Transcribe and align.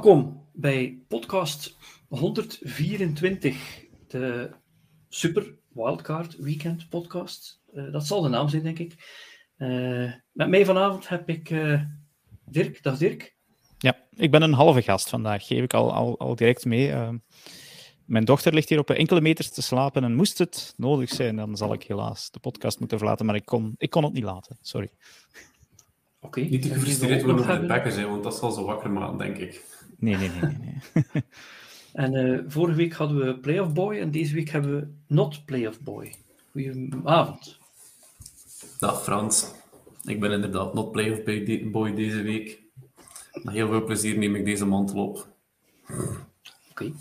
Welkom 0.00 0.48
bij 0.52 1.02
podcast 1.08 1.76
124, 2.08 3.84
de 4.06 4.50
Super 5.08 5.54
Wildcard 5.72 6.36
Weekend 6.36 6.88
podcast. 6.88 7.60
Uh, 7.72 7.92
dat 7.92 8.06
zal 8.06 8.22
de 8.22 8.28
naam 8.28 8.48
zijn, 8.48 8.62
denk 8.62 8.78
ik. 8.78 8.94
Uh, 9.58 10.12
met 10.32 10.48
mij 10.48 10.64
vanavond 10.64 11.08
heb 11.08 11.28
ik 11.28 11.50
uh, 11.50 11.82
Dirk. 12.44 12.82
Dag 12.82 12.98
Dirk. 12.98 13.36
Ja, 13.78 14.06
ik 14.16 14.30
ben 14.30 14.42
een 14.42 14.52
halve 14.52 14.82
gast 14.82 15.08
vandaag, 15.08 15.46
geef 15.46 15.62
ik 15.62 15.74
al, 15.74 15.92
al, 15.92 16.18
al 16.18 16.34
direct 16.34 16.64
mee. 16.64 16.94
mijn 18.04 18.24
dochter 18.24 18.54
ligt 18.54 18.68
hier 18.68 18.78
op 18.78 18.90
enkele 18.90 19.20
meters 19.20 19.50
te 19.50 19.62
slapen 19.62 20.04
en 20.04 20.14
moest 20.14 20.38
het 20.38 20.74
nodig 20.76 21.10
zijn, 21.10 21.36
dan 21.36 21.56
zal 21.56 21.72
ik 21.72 21.82
helaas 21.82 22.30
de 22.30 22.40
podcast 22.40 22.78
moeten 22.78 22.98
verlaten, 22.98 23.26
maar 23.26 23.34
ik 23.34 23.44
kon, 23.44 23.74
ik 23.76 23.90
kon 23.90 24.04
het 24.04 24.12
niet 24.12 24.24
laten, 24.24 24.58
sorry. 24.60 24.90
Okay. 26.20 26.44
Niet 26.44 26.62
te 26.62 26.68
gefrustreerd 26.68 27.22
worden 27.22 27.40
over 27.44 27.60
de 27.60 27.66
bekken 27.66 27.92
zijn, 27.92 28.08
want 28.08 28.22
dat 28.22 28.36
zal 28.36 28.50
zo 28.50 28.64
wakker 28.64 28.90
maken, 28.90 29.18
denk 29.18 29.36
ik. 29.36 29.78
Nee, 30.00 30.16
nee, 30.16 30.28
nee. 30.28 30.40
nee, 30.40 31.04
nee. 31.12 31.22
en 31.92 32.14
uh, 32.14 32.40
vorige 32.46 32.76
week 32.76 32.92
hadden 32.92 33.26
we 33.26 33.38
Playoff 33.38 33.72
Boy 33.72 33.98
en 33.98 34.10
deze 34.10 34.34
week 34.34 34.48
hebben 34.48 34.80
we 34.80 34.88
Not 35.06 35.44
Playoff 35.44 35.80
Boy. 35.80 36.14
Goedenavond. 36.52 37.58
Dag 38.78 39.02
Frans. 39.02 39.52
Ik 40.04 40.20
ben 40.20 40.32
inderdaad 40.32 40.74
Not 40.74 40.92
Playoff 40.92 41.22
Boy 41.70 41.94
deze 41.94 42.22
week. 42.22 42.62
Met 43.32 43.54
heel 43.54 43.68
veel 43.68 43.84
plezier 43.84 44.18
neem 44.18 44.34
ik 44.34 44.44
deze 44.44 44.66
mantel 44.66 45.06
op. 45.06 45.28
Oké. 45.88 46.24
Okay. 46.70 46.92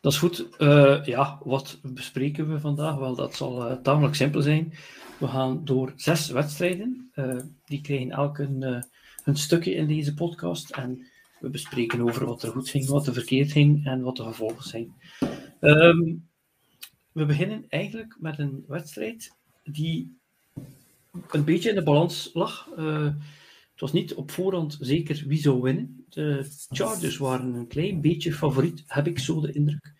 Dat 0.00 0.12
is 0.12 0.18
goed. 0.18 0.46
Uh, 0.58 1.04
ja, 1.04 1.40
wat 1.44 1.78
bespreken 1.82 2.52
we 2.52 2.60
vandaag? 2.60 2.96
Wel, 2.96 3.14
dat 3.14 3.34
zal 3.34 3.70
uh, 3.70 3.76
tamelijk 3.76 4.14
simpel 4.14 4.42
zijn. 4.42 4.72
We 5.18 5.28
gaan 5.28 5.64
door 5.64 5.92
zes 5.96 6.30
wedstrijden. 6.30 7.10
Uh, 7.14 7.36
die 7.64 7.80
krijgen 7.80 8.10
elk 8.10 8.38
een, 8.38 8.62
uh, 8.62 8.82
een, 9.24 9.36
stukje 9.36 9.74
in 9.74 9.86
deze 9.86 10.14
podcast. 10.14 10.70
En 10.70 11.06
we 11.44 11.50
bespreken 11.50 12.00
over 12.00 12.26
wat 12.26 12.42
er 12.42 12.50
goed 12.50 12.68
ging, 12.68 12.86
wat 12.86 13.06
er 13.06 13.12
verkeerd 13.12 13.52
ging 13.52 13.86
en 13.86 14.00
wat 14.00 14.16
de 14.16 14.22
gevolgen 14.22 14.68
zijn. 14.68 14.94
Um, 15.60 16.28
we 17.12 17.24
beginnen 17.24 17.64
eigenlijk 17.68 18.16
met 18.20 18.38
een 18.38 18.64
wedstrijd 18.66 19.36
die 19.62 20.18
een 21.28 21.44
beetje 21.44 21.68
in 21.68 21.74
de 21.74 21.82
balans 21.82 22.30
lag. 22.32 22.68
Uh, 22.78 23.04
het 23.70 23.80
was 23.80 23.92
niet 23.92 24.14
op 24.14 24.30
voorhand 24.30 24.76
zeker 24.80 25.24
wie 25.26 25.38
zou 25.38 25.60
winnen. 25.60 26.04
De 26.08 26.50
Chargers 26.68 27.16
waren 27.16 27.54
een 27.54 27.66
klein 27.66 28.00
beetje 28.00 28.32
favoriet, 28.32 28.82
heb 28.86 29.06
ik 29.06 29.18
zo 29.18 29.40
de 29.40 29.52
indruk. 29.52 29.92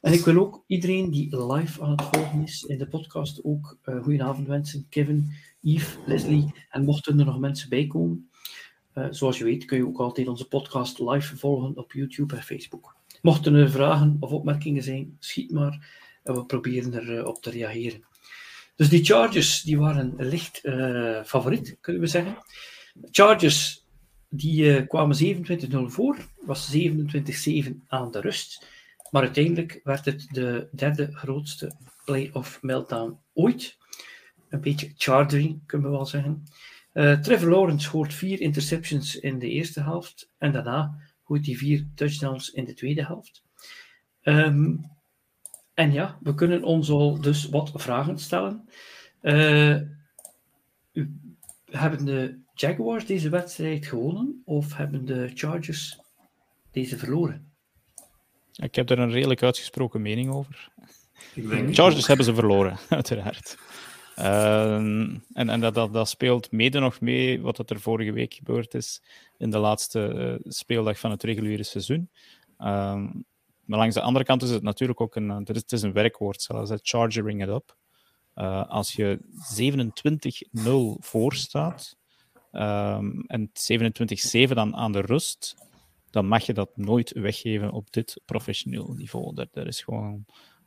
En 0.00 0.12
ik 0.12 0.24
wil 0.24 0.36
ook 0.36 0.64
iedereen 0.66 1.10
die 1.10 1.46
live 1.46 1.82
aan 1.82 1.90
het 1.90 2.02
volgen 2.02 2.42
is 2.42 2.62
in 2.62 2.78
de 2.78 2.88
podcast 2.88 3.44
ook 3.44 3.78
uh, 3.84 4.02
goedenavond 4.02 4.46
wensen. 4.46 4.86
Kevin, 4.88 5.32
Yves, 5.60 5.96
Leslie 6.06 6.54
en 6.70 6.84
mochten 6.84 7.18
er 7.18 7.24
nog 7.24 7.38
mensen 7.38 7.68
bij 7.68 7.86
komen. 7.86 8.30
Uh, 8.94 9.06
zoals 9.10 9.38
je 9.38 9.44
weet 9.44 9.64
kun 9.64 9.76
je 9.76 9.86
ook 9.86 9.98
altijd 9.98 10.28
onze 10.28 10.48
podcast 10.48 10.98
live 10.98 11.36
volgen 11.36 11.76
op 11.76 11.92
YouTube 11.92 12.36
en 12.36 12.42
Facebook. 12.42 12.96
Mochten 13.22 13.54
er 13.54 13.70
vragen 13.70 14.16
of 14.20 14.30
opmerkingen 14.30 14.82
zijn, 14.82 15.16
schiet 15.18 15.50
maar 15.50 16.00
en 16.22 16.34
we 16.34 16.44
proberen 16.44 16.94
erop 16.94 17.36
op 17.36 17.42
te 17.42 17.50
reageren. 17.50 18.04
Dus 18.76 18.88
die 18.88 19.04
Chargers 19.04 19.62
die 19.62 19.78
waren 19.78 20.14
licht 20.16 20.60
uh, 20.62 21.22
favoriet, 21.24 21.76
kunnen 21.80 22.02
we 22.02 22.08
zeggen. 22.08 22.36
Chargers 23.10 23.86
die 24.28 24.86
kwamen 24.86 25.16
27-0 25.16 25.76
voor, 25.86 26.16
was 26.40 26.76
27-7 26.76 27.70
aan 27.86 28.10
de 28.10 28.20
rust. 28.20 28.66
Maar 29.10 29.22
uiteindelijk 29.22 29.80
werd 29.84 30.04
het 30.04 30.28
de 30.30 30.68
derde 30.72 31.12
grootste 31.12 31.72
playoff 32.04 32.62
meltdown 32.62 33.18
ooit. 33.32 33.76
Een 34.48 34.60
beetje 34.60 34.92
charging, 34.96 35.66
kunnen 35.66 35.90
we 35.90 35.96
wel 35.96 36.06
zeggen. 36.06 36.44
Uh, 36.94 37.18
Trevor 37.18 37.50
Lawrence 37.50 37.90
hoort 37.90 38.14
vier 38.14 38.40
interceptions 38.40 39.16
in 39.16 39.38
de 39.38 39.48
eerste 39.48 39.80
helft. 39.80 40.30
En 40.38 40.52
daarna 40.52 40.94
gooit 41.24 41.46
hij 41.46 41.54
vier 41.54 41.86
touchdowns 41.94 42.50
in 42.50 42.64
de 42.64 42.74
tweede 42.74 43.04
helft. 43.04 43.42
Um, 44.22 44.90
en 45.74 45.92
ja, 45.92 46.18
we 46.20 46.34
kunnen 46.34 46.62
ons 46.62 46.90
al 46.90 47.20
dus 47.20 47.48
wat 47.48 47.70
vragen 47.74 48.18
stellen. 48.18 48.68
Uh, 49.22 49.80
hebben 51.64 52.04
de 52.04 52.38
Jaguars 52.54 53.06
deze 53.06 53.28
wedstrijd 53.28 53.86
gewonnen 53.86 54.42
of 54.44 54.76
hebben 54.76 55.04
de 55.04 55.30
Chargers 55.34 56.00
deze 56.70 56.98
verloren? 56.98 57.52
Ik 58.52 58.74
heb 58.74 58.90
er 58.90 58.98
een 58.98 59.10
redelijk 59.10 59.42
uitgesproken 59.42 60.02
mening 60.02 60.32
over. 60.32 60.70
Chargers 61.70 62.06
hebben 62.06 62.26
ze 62.26 62.34
verloren, 62.34 62.78
uiteraard. 62.88 63.58
Uh, 64.22 64.74
en 64.74 65.22
en 65.32 65.60
dat, 65.60 65.74
dat, 65.74 65.92
dat, 65.92 66.08
speelt 66.08 66.50
mede 66.50 66.78
nog 66.78 67.00
mee 67.00 67.40
wat 67.40 67.70
er 67.70 67.80
vorige 67.80 68.12
week 68.12 68.34
gebeurd 68.34 68.74
is 68.74 69.02
in 69.38 69.50
de 69.50 69.58
laatste 69.58 70.38
uh, 70.44 70.52
speeldag 70.52 70.98
van 70.98 71.10
het 71.10 71.22
reguliere 71.22 71.62
seizoen. 71.62 72.10
Uh, 72.58 73.04
maar 73.64 73.78
langs 73.78 73.94
de 73.94 74.00
andere 74.00 74.24
kant 74.24 74.42
is 74.42 74.50
het 74.50 74.62
natuurlijk 74.62 75.00
ook 75.00 75.16
een, 75.16 75.28
het 75.28 75.72
is 75.72 75.82
een 75.82 75.92
werkwoord 75.92 76.42
zelfs, 76.42 76.72
chargering 76.82 77.42
it 77.42 77.48
up. 77.48 77.76
Eh, 78.34 78.68
als 78.68 78.92
je 78.92 79.18
27-0 80.60 80.98
voor 81.00 81.34
staat 81.34 81.96
ehm, 82.50 83.20
en 83.26 83.50
27-7 84.48 84.54
dan 84.54 84.76
aan 84.76 84.92
de 84.92 85.00
rust, 85.00 85.56
dan 86.10 86.26
mag 86.26 86.46
je 86.46 86.52
dat 86.52 86.76
nooit 86.76 87.12
weggeven 87.12 87.70
op 87.70 87.92
dit 87.92 88.20
professioneel 88.24 88.92
niveau. 88.92 89.32
Er, 89.36 89.48
er 89.52 89.66
is 89.66 89.82
gewoon 89.82 90.24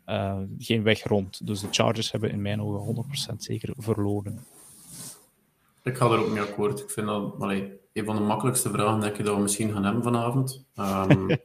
uh, 0.09 0.37
geen 0.57 0.83
weg 0.83 1.03
rond. 1.03 1.47
Dus 1.47 1.61
de 1.61 1.67
Chargers 1.71 2.11
hebben 2.11 2.31
in 2.31 2.41
mijn 2.41 2.61
ogen 2.61 3.05
100% 3.31 3.35
zeker 3.37 3.73
verloren. 3.77 4.39
Ik 5.83 5.97
ga 5.97 6.05
er 6.05 6.19
ook 6.19 6.29
mee 6.29 6.41
akkoord. 6.41 6.79
Ik 6.79 6.89
vind 6.89 7.07
dat 7.07 7.33
allee, 7.39 7.73
een 7.93 8.05
van 8.05 8.15
de 8.15 8.21
makkelijkste 8.21 8.69
vragen 8.69 8.99
denk 8.99 9.17
ik, 9.17 9.25
dat 9.25 9.35
we 9.35 9.41
misschien 9.41 9.71
gaan 9.71 9.83
hebben 9.83 10.03
vanavond. 10.03 10.65
Um, 10.75 11.29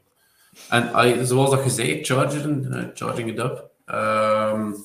en 0.69 0.93
allee, 0.93 1.25
zoals 1.25 1.51
dat 1.51 1.65
je 1.65 1.71
zei, 1.71 2.05
charging, 2.05 2.75
uh, 2.75 2.85
charging 2.95 3.31
it 3.31 3.39
up. 3.39 3.71
Um, 3.87 4.77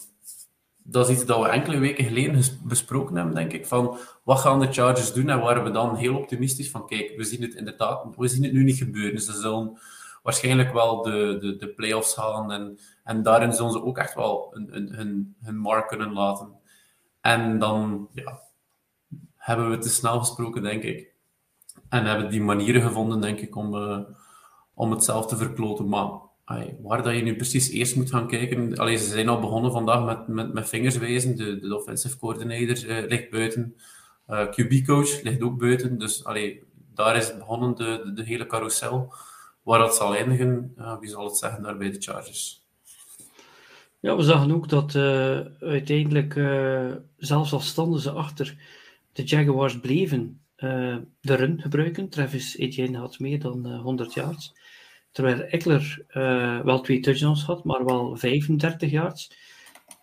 dat 0.88 1.10
is 1.10 1.16
iets 1.16 1.26
dat 1.26 1.42
we 1.42 1.48
enkele 1.48 1.78
weken 1.78 2.06
geleden 2.06 2.44
besproken 2.64 3.16
hebben, 3.16 3.36
denk 3.36 3.52
ik. 3.52 3.66
Van 3.66 3.98
wat 4.24 4.40
gaan 4.40 4.60
de 4.60 4.72
Chargers 4.72 5.14
doen? 5.14 5.30
En 5.30 5.40
waren 5.40 5.64
we 5.64 5.72
dan 5.72 5.96
heel 5.96 6.18
optimistisch 6.18 6.70
van: 6.70 6.88
kijk, 6.88 7.14
we 7.18 7.24
zien 7.24 7.42
het 7.42 7.54
inderdaad, 7.54 8.06
we 8.18 8.28
zien 8.28 8.44
het 8.44 8.54
nu 8.54 8.64
niet 8.64 8.78
gebeuren. 8.78 9.22
Ze 9.22 9.34
zullen 9.34 9.80
waarschijnlijk 10.26 10.74
wel 10.74 11.02
de, 11.02 11.38
de, 11.40 11.56
de 11.56 11.68
playoffs 11.68 12.16
halen. 12.16 12.52
En, 12.52 12.80
en 13.04 13.24
daarin 13.24 13.54
zullen 13.54 13.72
ze 13.72 13.84
ook 13.84 13.98
echt 13.98 14.14
wel 14.14 14.50
hun, 14.54 14.94
hun, 14.94 15.36
hun 15.42 15.58
mark 15.58 15.88
kunnen 15.88 16.14
laten. 16.14 16.54
En 17.22 17.60
dan 17.60 18.10
ja, 18.14 18.40
hebben 19.36 19.70
we 19.70 19.78
te 19.78 19.90
snel 19.90 20.20
gesproken, 20.20 20.62
denk 20.62 20.84
ik. 20.84 21.14
En 21.90 22.06
hebben 22.06 22.30
die 22.30 22.42
manieren 22.42 22.82
gevonden, 22.82 23.22
denk 23.22 23.40
ik, 23.40 23.56
om, 23.56 23.76
uh, 23.76 24.00
om 24.74 24.92
het 24.92 25.04
zelf 25.04 25.28
te 25.28 25.38
verkloten. 25.38 25.90
Maar 25.90 26.10
waar 26.82 27.04
dat 27.04 27.16
je 27.16 27.22
nu 27.22 27.36
precies 27.36 27.70
eerst 27.70 27.96
moet 27.96 28.10
gaan 28.10 28.28
kijken. 28.28 28.78
Allee, 28.78 28.98
ze 28.98 29.10
zijn 29.10 29.30
al 29.30 29.40
begonnen 29.40 29.72
vandaag 29.72 30.06
met, 30.06 30.28
met, 30.28 30.54
met 30.54 30.70
vingers 30.70 30.98
wijzen. 30.98 31.36
De, 31.36 31.60
de 31.60 31.76
offensive 31.76 32.18
coordinator 32.18 32.86
uh, 32.86 33.08
ligt 33.08 33.30
buiten. 33.30 33.76
Eh, 34.26 34.48
QB-coach 34.48 35.22
ligt 35.22 35.42
ook 35.42 35.60
buiten. 35.60 35.98
Dus 35.98 36.24
allee, 36.24 36.64
daar 36.94 37.16
is 37.16 37.38
begonnen 37.38 37.76
de, 37.76 38.02
de, 38.04 38.14
de, 38.14 38.24
hele 38.24 38.46
carousel. 38.46 39.14
Waar 39.66 39.80
dat 39.80 39.96
zal 39.96 40.16
eindigen, 40.16 40.76
wie 41.00 41.10
zal 41.10 41.26
het 41.26 41.38
zeggen 41.38 41.64
daar 41.64 41.78
bij 41.78 41.92
de 41.92 42.02
Chargers? 42.02 42.64
Ja, 44.00 44.16
we 44.16 44.24
zagen 44.24 44.52
ook 44.52 44.70
dat 44.70 44.96
uiteindelijk, 45.60 46.34
zelfs 47.18 47.54
al 47.54 47.60
standen 47.60 48.00
ze 48.00 48.12
achter, 48.12 48.58
de 49.14 49.24
Jaguars 49.24 49.80
bleven 49.80 50.42
de 51.22 51.36
run 51.36 51.62
gebruiken. 51.62 52.10
Travis 52.10 52.58
Etienne 52.58 52.98
had 52.98 53.20
meer 53.20 53.40
dan 53.40 53.76
100 53.76 54.14
yards. 54.14 54.56
Terwijl 55.12 55.42
Eckler 55.42 56.06
wel 56.64 56.82
twee 56.82 57.00
touchdowns 57.00 57.44
had, 57.44 57.64
maar 57.64 57.86
wel 57.86 58.18
35 58.18 58.92
yards. 58.92 59.32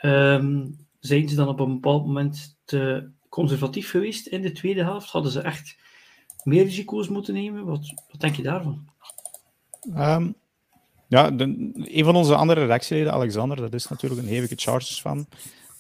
Um, 0.05 0.76
zijn 0.99 1.29
ze 1.29 1.35
dan 1.35 1.49
op 1.49 1.61
een 1.61 1.73
bepaald 1.73 2.06
moment 2.06 2.59
te 2.64 3.11
conservatief 3.29 3.91
geweest 3.91 4.26
in 4.26 4.43
de 4.43 4.53
tweede 4.53 4.82
helft? 4.82 5.11
Hadden 5.11 5.32
ze 5.32 5.41
echt 5.41 5.76
meer 6.44 6.64
risico's 6.64 7.09
moeten 7.09 7.35
nemen? 7.35 7.64
Wat, 7.64 7.94
wat 8.11 8.20
denk 8.20 8.37
je 8.37 8.43
daarvan? 8.43 8.92
Um, 9.88 10.34
ja, 11.08 11.31
een 11.34 12.05
van 12.05 12.17
onze 12.17 12.34
andere 12.34 12.61
redactieleden, 12.61 13.12
Alexander, 13.12 13.56
dat 13.56 13.75
is 13.75 13.88
natuurlijk 13.88 14.20
een 14.20 14.29
hevige 14.29 14.55
Chargers 14.56 15.00
fan. 15.00 15.26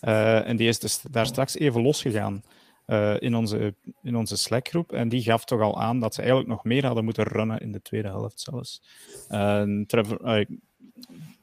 Uh, 0.02 0.48
en 0.48 0.56
die 0.56 0.68
is 0.68 0.78
dus 0.78 1.02
daar 1.10 1.26
straks 1.26 1.58
even 1.58 1.82
losgegaan. 1.82 2.42
Uh, 2.86 3.20
in, 3.20 3.34
onze, 3.34 3.74
in 4.02 4.16
onze 4.16 4.36
Slack-groep. 4.36 4.92
En 4.92 5.08
die 5.08 5.22
gaf 5.22 5.44
toch 5.44 5.60
al 5.60 5.80
aan 5.80 6.00
dat 6.00 6.14
ze 6.14 6.20
eigenlijk 6.20 6.50
nog 6.50 6.64
meer 6.64 6.86
hadden 6.86 7.04
moeten 7.04 7.24
runnen 7.24 7.58
in 7.58 7.72
de 7.72 7.82
tweede 7.82 8.08
helft 8.08 8.40
zelfs. 8.40 8.82
Uh, 9.30 9.84
Trevor, 9.86 10.38
uh, 10.40 10.58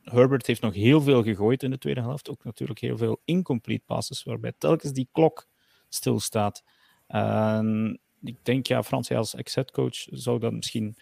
Herbert 0.03 0.47
heeft 0.47 0.61
nog 0.61 0.73
heel 0.73 1.01
veel 1.01 1.23
gegooid 1.23 1.63
in 1.63 1.69
de 1.69 1.77
tweede 1.77 2.01
helft. 2.01 2.29
Ook 2.29 2.43
natuurlijk 2.43 2.79
heel 2.79 2.97
veel 2.97 3.21
incomplete 3.25 3.83
passes, 3.85 4.23
waarbij 4.23 4.53
telkens 4.57 4.91
die 4.91 5.09
klok 5.11 5.47
stilstaat. 5.89 6.63
ik 8.21 8.37
denk, 8.43 8.67
ja, 8.67 8.83
Frans, 8.83 9.11
als 9.11 9.35
ex-headcoach 9.35 10.05
zou 10.09 10.39
dat 10.39 10.53
misschien 10.53 10.95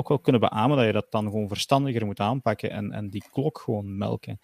ook 0.00 0.08
wel 0.08 0.18
kunnen 0.18 0.40
beamen 0.40 0.76
dat 0.76 0.86
je 0.86 0.92
dat 0.92 1.10
dan 1.10 1.24
gewoon 1.24 1.48
verstandiger 1.48 2.06
moet 2.06 2.20
aanpakken 2.20 2.70
en, 2.70 2.92
en 2.92 3.10
die 3.10 3.24
klok 3.32 3.58
gewoon 3.58 3.98
melken. 3.98 4.40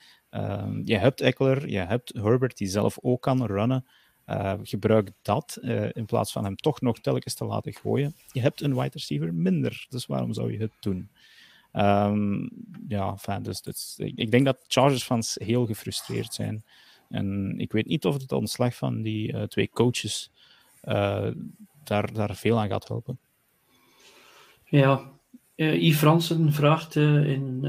je 0.84 0.96
hebt 0.96 1.20
Eckler, 1.20 1.68
je 1.68 1.78
hebt 1.78 2.12
Herbert 2.14 2.56
die 2.56 2.68
zelf 2.68 2.98
ook 3.02 3.22
kan 3.22 3.46
runnen. 3.46 3.86
Uh, 4.26 4.52
gebruik 4.62 5.10
dat 5.22 5.58
uh, 5.62 5.88
in 5.92 6.06
plaats 6.06 6.32
van 6.32 6.44
hem 6.44 6.56
toch 6.56 6.80
nog 6.80 6.98
telkens 6.98 7.34
te 7.34 7.44
laten 7.44 7.74
gooien. 7.74 8.14
Je 8.32 8.40
hebt 8.40 8.60
een 8.60 8.74
wide 8.74 8.90
receiver 8.92 9.34
minder, 9.34 9.86
dus 9.88 10.06
waarom 10.06 10.32
zou 10.32 10.52
je 10.52 10.58
het 10.58 10.72
doen? 10.80 11.10
Ehm, 11.72 12.48
ja, 12.88 13.16
dus, 13.42 13.62
dus, 13.62 13.94
ik, 13.98 14.30
denk 14.30 14.44
dat 14.44 14.64
Chargers-fans 14.66 15.36
heel 15.44 15.66
gefrustreerd 15.66 16.34
zijn. 16.34 16.64
En 17.08 17.54
ik 17.58 17.72
weet 17.72 17.86
niet 17.86 18.04
of 18.04 18.14
het 18.14 18.32
ontslag 18.32 18.74
van 18.74 19.02
die 19.02 19.32
uh, 19.32 19.42
twee 19.42 19.70
coaches 19.70 20.30
uh, 20.84 21.28
daar, 21.84 22.12
daar 22.12 22.36
veel 22.36 22.58
aan 22.58 22.68
gaat 22.68 22.88
helpen. 22.88 23.18
Ja, 24.64 25.10
uh, 25.56 25.82
Yves 25.82 25.98
Fransen 25.98 26.52
vraagt 26.52 26.96
in, 26.96 27.64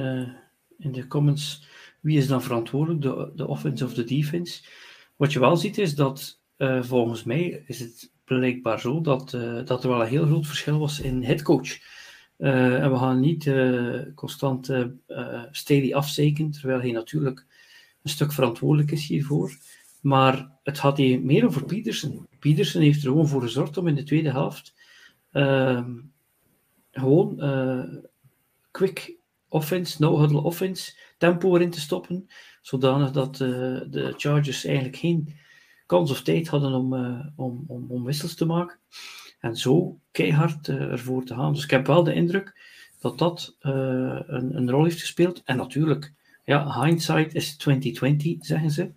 in 0.78 0.92
de 0.92 1.08
comments 1.08 1.68
wie 2.00 2.18
is 2.18 2.28
dan 2.28 2.44
verantwoordelijk, 2.44 3.02
de, 3.02 3.32
de 3.36 3.48
offense 3.48 3.86
of 3.86 3.94
de 3.94 4.04
defense. 4.04 4.64
Wat 5.16 5.34
je 5.34 5.40
wel 5.40 5.58
ziet 5.58 5.78
is 5.78 5.96
dat 5.96 6.42
volgens 6.82 7.24
mij 7.24 7.64
is 7.66 7.80
het 7.80 8.12
blijkbaar 8.24 8.80
zo 8.80 9.02
dat, 9.02 9.30
dat 9.66 9.84
er 9.84 9.90
wel 9.90 10.02
een 10.02 10.08
heel 10.08 10.26
groot 10.26 10.48
verschil 10.48 10.80
was 10.80 11.00
in 11.00 11.24
headcoach. 11.24 11.78
En 12.38 12.92
we 12.92 12.98
gaan 12.98 13.20
niet 13.20 13.52
constant 14.16 14.72
Staley 15.52 15.96
afzeiken, 15.96 16.52
terwijl 16.52 16.80
hij 16.80 16.92
natuurlijk 16.92 17.46
een 18.04 18.10
stuk 18.10 18.32
verantwoordelijk 18.32 18.92
is 18.92 19.08
hiervoor. 19.08 19.58
Maar 20.02 20.50
het 20.64 20.80
gaat 20.80 20.98
hier 20.98 21.22
meer 21.22 21.46
over 21.46 21.66
Peterson. 21.66 22.28
Peterson 22.40 22.82
heeft 22.82 23.04
er 23.04 23.10
gewoon 23.10 23.28
voor 23.28 23.42
gezorgd 23.42 23.78
om 23.78 23.88
in 23.88 23.96
de 23.96 24.04
tweede 24.04 24.32
helft 24.32 24.74
ehm, 25.32 25.94
gewoon 27.00 27.40
quick 28.72 29.16
offense, 29.50 30.02
no-huddle 30.02 30.42
offense, 30.42 30.94
tempo 31.18 31.56
erin 31.56 31.70
te 31.70 31.80
stoppen, 31.80 32.28
zodanig 32.62 33.12
dat 33.12 33.36
de 33.36 34.14
Chargers 34.18 34.66
eigenlijk 34.66 34.96
geen 34.96 35.36
kans 35.86 36.12
of 36.12 36.22
tijd 36.22 36.48
hadden 36.48 36.74
om, 36.74 36.94
om, 37.36 37.64
om, 37.68 37.86
om 37.90 38.04
wissels 38.04 38.36
te 38.36 38.46
maken. 38.46 38.78
En 39.40 39.56
zo 39.56 40.00
keihard 40.12 40.68
ervoor 40.68 41.26
te 41.26 41.34
gaan. 41.34 41.54
Dus 41.54 41.64
ik 41.64 41.70
heb 41.70 41.88
wel 41.88 42.04
de 42.04 42.14
indruk 42.14 42.62
dat 43.00 43.18
dat 43.18 43.56
een, 43.60 44.58
een, 44.58 44.70
rol 44.70 44.84
heeft 44.84 45.00
gespeeld. 45.00 45.42
En 45.46 45.58
natuurlijk, 45.58 46.14
ja, 46.44 46.84
hindsight 46.84 47.34
is 47.34 47.58
2020, 47.58 48.46
zeggen 48.46 48.72
ze. 48.72 48.92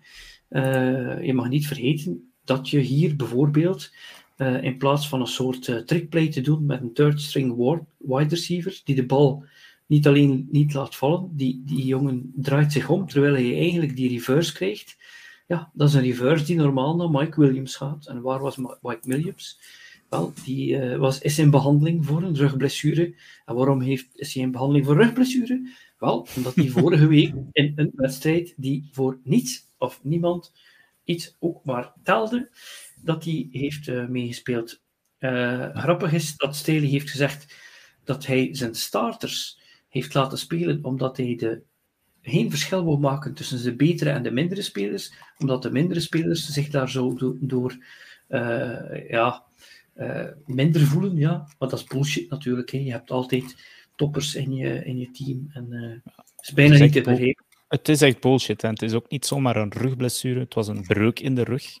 Je 1.25 1.33
mag 1.33 1.49
niet 1.49 1.67
vergeten 1.67 2.31
dat 2.43 2.69
je 2.69 2.79
hier 2.79 3.15
bijvoorbeeld 3.15 3.91
in 4.41 4.77
plaats 4.77 5.07
van 5.07 5.21
een 5.21 5.27
soort 5.27 5.87
trickplay 5.87 6.27
te 6.27 6.41
doen 6.41 6.65
met 6.65 6.81
een 6.81 6.93
third 6.93 7.21
string 7.21 7.55
wide 7.97 8.29
receiver, 8.29 8.81
die 8.83 8.95
de 8.95 9.05
bal 9.05 9.45
niet 9.91 10.07
alleen 10.07 10.47
niet 10.51 10.73
laat 10.73 10.95
vallen, 10.95 11.29
die, 11.33 11.61
die 11.65 11.85
jongen 11.85 12.31
draait 12.35 12.71
zich 12.71 12.89
om 12.89 13.07
terwijl 13.07 13.33
hij 13.33 13.57
eigenlijk 13.57 13.95
die 13.95 14.09
reverse 14.09 14.53
krijgt. 14.53 14.97
Ja, 15.47 15.71
dat 15.73 15.87
is 15.87 15.93
een 15.93 16.01
reverse 16.01 16.45
die 16.45 16.55
normaal 16.55 16.95
naar 16.95 17.09
Mike 17.09 17.39
Williams 17.39 17.75
gaat. 17.75 18.07
En 18.07 18.21
waar 18.21 18.39
was 18.39 18.57
Mike 18.57 18.99
Williams? 19.01 19.59
Wel, 20.09 20.33
die 20.43 20.69
uh, 20.69 20.97
was, 20.97 21.19
is 21.19 21.39
in 21.39 21.49
behandeling 21.49 22.05
voor 22.05 22.23
een 22.23 22.35
rugblessure. 22.35 23.13
En 23.45 23.55
waarom 23.55 23.81
heeft, 23.81 24.07
is 24.13 24.33
hij 24.33 24.43
in 24.43 24.51
behandeling 24.51 24.85
voor 24.85 24.95
rugblessure? 24.95 25.69
Wel, 25.99 26.27
omdat 26.35 26.55
hij 26.55 26.67
vorige 26.79 27.07
week 27.07 27.33
in 27.51 27.73
een 27.75 27.91
wedstrijd 27.95 28.53
die 28.57 28.89
voor 28.91 29.19
niets 29.23 29.65
of 29.77 29.99
niemand 30.03 30.51
iets 31.03 31.35
ook 31.39 31.65
maar 31.65 31.93
telde, 32.03 32.49
dat 33.03 33.23
hij 33.23 33.47
heeft 33.51 33.87
uh, 33.87 34.07
meegespeeld. 34.07 34.81
Uh, 35.19 35.75
grappig 35.75 36.13
is 36.13 36.35
dat 36.35 36.55
Staley 36.55 36.87
heeft 36.87 37.09
gezegd 37.09 37.55
dat 38.03 38.25
hij 38.25 38.49
zijn 38.51 38.75
starters 38.75 39.59
heeft 39.89 40.13
laten 40.13 40.37
spelen 40.37 40.83
omdat 40.83 41.17
hij 41.17 41.35
de, 41.35 41.61
geen 42.21 42.49
verschil 42.49 42.83
wil 42.83 42.97
maken 42.97 43.33
tussen 43.33 43.63
de 43.63 43.75
betere 43.75 44.09
en 44.09 44.23
de 44.23 44.31
mindere 44.31 44.61
spelers, 44.61 45.13
omdat 45.37 45.61
de 45.61 45.71
mindere 45.71 45.99
spelers 45.99 46.45
zich 46.45 46.69
daar 46.69 46.89
zo 46.89 47.13
do 47.13 47.37
door 47.39 47.77
ja, 49.07 49.45
uh, 49.95 50.27
minder 50.45 50.81
voelen, 50.81 51.15
ja. 51.15 51.47
Maar 51.59 51.69
dat 51.69 51.79
is 51.79 51.85
bullshit 51.85 52.29
natuurlijk. 52.29 52.71
Hè. 52.71 52.77
Je 52.77 52.91
hebt 52.91 53.11
altijd 53.11 53.55
toppers 53.95 54.35
in 54.35 54.53
je, 54.53 54.85
in 54.85 54.97
je 54.97 55.11
team. 55.11 55.49
En 55.53 55.67
uh, 55.69 56.13
is 56.41 56.51
bijna 56.53 56.77
niet 56.77 56.93
te 56.93 57.01
begrijpen. 57.01 57.45
Het 57.67 57.89
is 57.89 58.01
echt 58.01 58.19
bullshit. 58.19 58.63
En 58.63 58.69
het 58.69 58.81
is 58.81 58.93
ook 58.93 59.09
niet 59.09 59.25
zomaar 59.25 59.55
een 59.55 59.71
rugblessure. 59.71 60.39
Het 60.39 60.53
was 60.53 60.67
een 60.67 60.81
breuk 60.81 61.19
in 61.19 61.35
de 61.35 61.43
rug. 61.43 61.79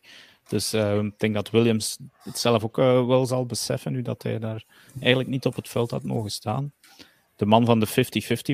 Dus 0.51 0.73
uh, 0.73 1.03
ik 1.03 1.19
denk 1.19 1.33
dat 1.33 1.49
Williams 1.49 1.97
het 2.23 2.37
zelf 2.37 2.63
ook 2.63 2.77
uh, 2.77 3.05
wel 3.07 3.25
zal 3.25 3.45
beseffen, 3.45 3.91
nu 3.91 4.01
dat 4.01 4.23
hij 4.23 4.39
daar 4.39 4.65
eigenlijk 4.99 5.29
niet 5.29 5.45
op 5.45 5.55
het 5.55 5.69
veld 5.69 5.91
had 5.91 6.03
mogen 6.03 6.31
staan. 6.31 6.73
De 7.35 7.45
man 7.45 7.65
van 7.65 7.79
de 7.79 7.87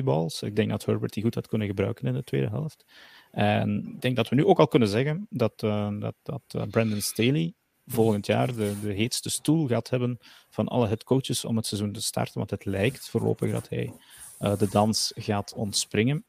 50-50 0.00 0.04
balls. 0.04 0.42
Ik 0.42 0.56
denk 0.56 0.70
dat 0.70 0.84
Herbert 0.84 1.12
die 1.12 1.22
goed 1.22 1.34
had 1.34 1.48
kunnen 1.48 1.66
gebruiken 1.66 2.06
in 2.06 2.12
de 2.12 2.24
tweede 2.24 2.48
helft. 2.48 2.84
En 3.30 3.86
ik 3.94 4.00
denk 4.00 4.16
dat 4.16 4.28
we 4.28 4.34
nu 4.34 4.44
ook 4.44 4.58
al 4.58 4.68
kunnen 4.68 4.88
zeggen 4.88 5.26
dat, 5.30 5.62
uh, 5.64 5.88
dat, 6.00 6.14
dat 6.22 6.70
Brandon 6.70 7.00
Staley 7.00 7.52
volgend 7.86 8.26
jaar 8.26 8.54
de, 8.54 8.80
de 8.80 8.92
heetste 8.92 9.30
stoel 9.30 9.66
gaat 9.66 9.90
hebben 9.90 10.18
van 10.50 10.68
alle 10.68 10.86
headcoaches 10.86 11.44
om 11.44 11.56
het 11.56 11.66
seizoen 11.66 11.92
te 11.92 12.02
starten. 12.02 12.38
Want 12.38 12.50
het 12.50 12.64
lijkt 12.64 13.08
voorlopig 13.08 13.52
dat 13.52 13.68
hij 13.68 13.92
de 14.38 14.68
dans 14.70 15.12
gaat 15.14 15.52
ontspringen. 15.54 16.24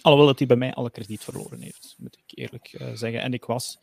Alhoewel 0.00 0.28
dat 0.28 0.38
hij 0.38 0.48
bij 0.48 0.56
mij 0.56 0.74
alle 0.74 0.90
krediet 0.90 1.24
verloren 1.24 1.60
heeft, 1.60 1.94
moet 1.98 2.18
ik 2.26 2.38
eerlijk 2.38 2.76
zeggen. 2.94 3.20
En 3.20 3.32
ik 3.32 3.44
was, 3.44 3.78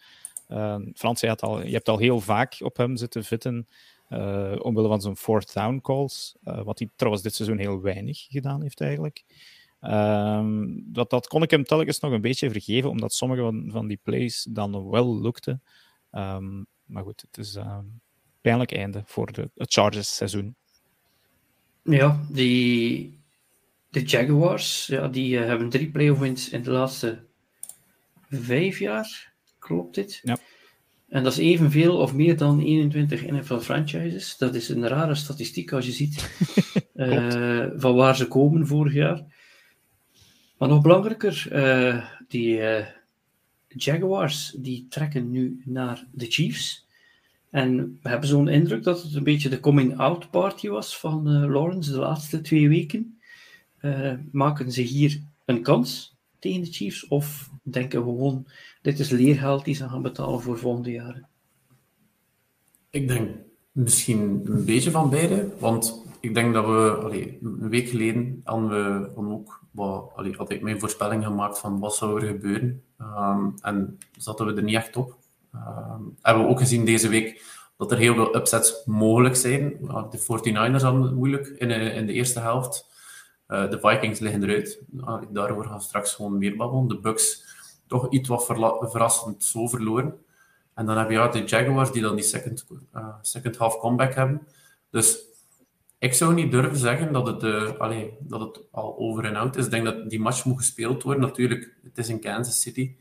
Frans, 0.94 1.20
je, 1.20 1.28
had 1.28 1.42
al, 1.42 1.66
je 1.66 1.74
hebt 1.74 1.90
al 1.90 1.98
heel 1.98 2.20
vaak 2.20 2.58
op 2.60 2.78
hem 2.78 2.98
zitten 2.98 3.24
vitten. 3.24 3.68
Uh, 4.10 4.56
omwille 4.58 4.88
van 4.88 5.02
zijn 5.02 5.16
fourth 5.16 5.54
down 5.54 5.80
calls, 5.82 6.36
wat 6.42 6.80
hij 6.80 6.90
trouwens 6.96 7.24
dit 7.24 7.36
seizoen 7.36 7.58
heel 7.58 7.82
weinig 7.82 8.26
gedaan 8.30 8.62
heeft 8.62 8.82
eigenlijk. 8.82 9.24
Uh, 9.82 10.46
dat, 10.74 11.10
dat 11.10 11.28
kon 11.28 11.44
ik 11.44 11.52
hem 11.52 11.64
telkens 11.64 12.00
nog 12.00 12.12
een 12.12 12.22
beetje 12.22 12.52
vergeven, 12.52 12.90
omdat 12.90 13.14
sommige 13.14 13.64
van, 13.68 13.88
die 13.88 14.00
plays 14.04 14.48
dan 14.50 14.90
wel 14.90 15.22
lukten. 15.22 15.64
Um, 16.12 16.68
maar 16.86 17.04
goed, 17.04 17.22
het 17.22 17.38
is 17.38 17.56
een 17.56 17.64
ehm, 17.64 17.86
pijnlijk 18.42 18.72
einde 18.72 19.02
voor 19.06 19.32
de, 19.32 19.50
het 19.56 19.74
Chargers-seizoen. 19.74 20.56
Ja, 21.84 22.26
die, 22.30 23.20
de 23.90 24.02
Jaguars 24.02 24.88
ja, 24.88 25.08
die 25.08 25.40
uh, 25.40 25.46
hebben 25.46 25.70
drie 25.70 25.92
playoff 25.92 26.20
wins 26.20 26.50
in 26.50 26.64
de 26.64 26.72
laatste 26.72 27.24
vijf 28.30 28.80
jaar. 28.80 29.31
Klopt 29.62 29.96
dit? 29.96 30.20
Ja. 30.24 30.38
En 31.10 31.24
dat 31.24 31.32
is 31.32 31.38
evenveel 31.38 31.98
of 31.98 32.14
meer 32.14 32.38
dan 32.38 32.60
21 32.60 33.26
NFL 33.26 33.58
franchises. 33.58 34.38
Dat 34.38 34.56
is 34.56 34.70
een 34.70 34.88
rare 34.88 35.16
statistiek 35.16 35.72
als 35.72 35.86
je 35.86 35.92
ziet 35.92 36.30
uh, 36.96 37.66
van 37.76 37.96
waar 37.96 38.16
ze 38.16 38.28
komen 38.28 38.68
vorig 38.68 38.94
jaar. 38.94 39.24
Maar 40.58 40.70
nog 40.70 40.82
belangrijker, 40.82 41.48
uh, 41.52 42.06
die 42.28 42.62
Jaguars 43.68 44.56
die 44.58 44.86
trekken 44.90 45.32
nu 45.32 45.62
naar 45.66 46.06
de 46.12 46.26
Chiefs. 46.26 46.88
En 47.50 48.00
we 48.02 48.10
hebben 48.10 48.30
zo'n 48.30 48.48
indruk 48.48 48.84
dat 48.84 49.04
het 49.04 49.16
een 49.16 49.24
beetje 49.24 49.50
de 49.50 49.60
coming-out 49.60 50.30
party 50.30 50.68
was 50.68 50.98
van 50.98 51.50
Lawrence 51.52 51.92
de 51.92 52.00
laatste 52.00 52.42
twee 52.42 52.70
weken. 52.70 53.20
Maken 54.32 54.72
ze 54.72 54.82
hier 54.82 55.22
een 55.46 55.62
kans 55.62 56.16
tegen 56.42 56.62
de 56.62 56.72
Chiefs? 56.72 57.08
Of 57.08 57.50
denken 57.64 58.00
we 58.00 58.06
gewoon, 58.06 58.48
dit 58.82 59.00
is 59.00 59.10
leergeld 59.10 59.66
die 59.66 59.76
ze 59.76 59.90
gaan 59.90 60.02
betalen 60.02 60.42
voor 60.42 60.58
volgende 60.58 60.92
jaren? 60.92 61.28
Ik 62.90 63.08
denk 63.08 63.30
misschien 63.72 64.42
een 64.46 64.66
beetje 64.66 64.92
van 64.92 65.10
beide. 65.10 65.50
Want 65.60 66.06
ik 66.20 66.34
denk 66.34 66.54
dat 66.54 66.66
we 66.66 67.40
een 67.42 67.70
week 67.70 67.90
geleden 67.90 68.42
hadden 68.44 68.70
we 68.70 69.16
ook 69.16 69.60
wat, 69.72 70.12
allee, 70.16 70.36
had 70.36 70.52
ik 70.52 70.62
mijn 70.62 70.80
voorspelling 70.80 71.24
gemaakt 71.24 71.60
van 71.60 71.80
wat 71.80 71.96
zou 71.96 72.22
er 72.22 72.28
gebeuren. 72.28 72.84
Um, 73.00 73.54
en 73.62 73.98
zaten 74.18 74.46
we 74.46 74.54
er 74.54 74.64
niet 74.64 74.76
echt 74.76 74.96
op. 74.96 75.18
Um, 75.56 76.16
hebben 76.22 76.44
we 76.44 76.50
ook 76.50 76.60
gezien 76.60 76.86
deze 76.86 77.10
week 77.10 77.60
dat 77.78 77.92
er 77.92 77.98
heel 77.98 78.14
veel 78.14 78.36
upsets 78.36 78.86
mogelijk 78.86 79.36
zijn. 79.36 79.78
De 80.10 80.20
49ers 80.20 80.82
hadden 80.82 81.02
het 81.02 81.16
moeilijk 81.16 81.48
in, 81.48 81.72
in 81.72 82.06
de 82.06 82.14
eerste 82.14 82.40
helft. 82.40 82.91
Uh, 83.52 83.70
de 83.70 83.80
Vikings 83.80 84.20
liggen 84.20 84.44
eruit. 84.44 84.82
Uh, 84.96 85.22
daarover 85.30 85.66
gaan 85.66 85.78
we 85.78 85.84
straks 85.84 86.14
gewoon 86.14 86.38
meer 86.38 86.56
babbelen. 86.56 86.88
De 86.88 87.00
Bucks 87.00 87.44
toch 87.88 88.12
iets 88.12 88.30
wat 88.30 88.46
verrassend 88.46 89.44
zo 89.44 89.68
verloren. 89.68 90.14
En 90.74 90.86
dan 90.86 90.98
heb 90.98 91.10
je 91.10 91.16
ja, 91.16 91.28
de 91.28 91.44
Jaguars 91.44 91.92
die 91.92 92.02
dan 92.02 92.16
die 92.16 92.24
second, 92.24 92.68
uh, 92.96 93.08
second 93.22 93.58
half 93.58 93.78
comeback 93.78 94.14
hebben. 94.14 94.48
Dus 94.90 95.20
ik 96.00 96.14
zou 96.14 96.34
niet 96.34 96.52
durven 96.52 96.78
zeggen 96.78 97.14
dat 97.14 97.28
het, 97.28 97.80
allee, 97.80 98.18
dat 98.20 98.40
het 98.40 98.62
al 98.72 98.98
over 98.98 99.26
en 99.26 99.36
out 99.36 99.56
is. 99.56 99.66
Ik 99.66 99.72
denk 99.72 99.86
dat 99.86 100.10
die 100.10 100.20
match 100.20 100.46
moet 100.46 100.58
gespeeld 100.58 101.04
worden. 101.04 101.24
Natuurlijk, 101.24 101.76
het 101.84 101.98
is 101.98 102.10
in 102.10 102.20
Kansas 102.20 102.62
City. 102.62 102.96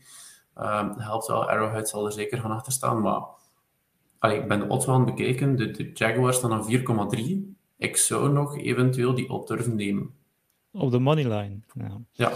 Um, 0.57 0.93
helpt 0.97 1.27
wel, 1.27 1.49
Arrowhead 1.49 1.89
zal 1.89 2.05
er 2.05 2.11
zeker 2.11 2.41
van 2.41 2.51
achter 2.51 2.71
staan. 2.71 3.01
Maar 3.01 4.33
ik 4.33 4.47
ben 4.47 4.59
de 4.59 4.67
odds 4.67 4.87
aan 4.87 5.05
het 5.05 5.15
bekijken. 5.15 5.55
De, 5.55 5.71
de 5.71 5.91
Jaguars 5.93 6.37
staan 6.37 6.51
aan 6.51 6.65
4,3. 7.15 7.55
Ik 7.77 7.97
zou 7.97 8.31
nog 8.31 8.57
eventueel 8.57 9.15
die 9.15 9.29
op 9.29 9.47
durven 9.47 9.75
nemen. 9.75 10.19
Op 10.71 10.91
de 10.91 10.99
moneyline. 10.99 11.59
Ja. 11.73 12.01
ja. 12.11 12.33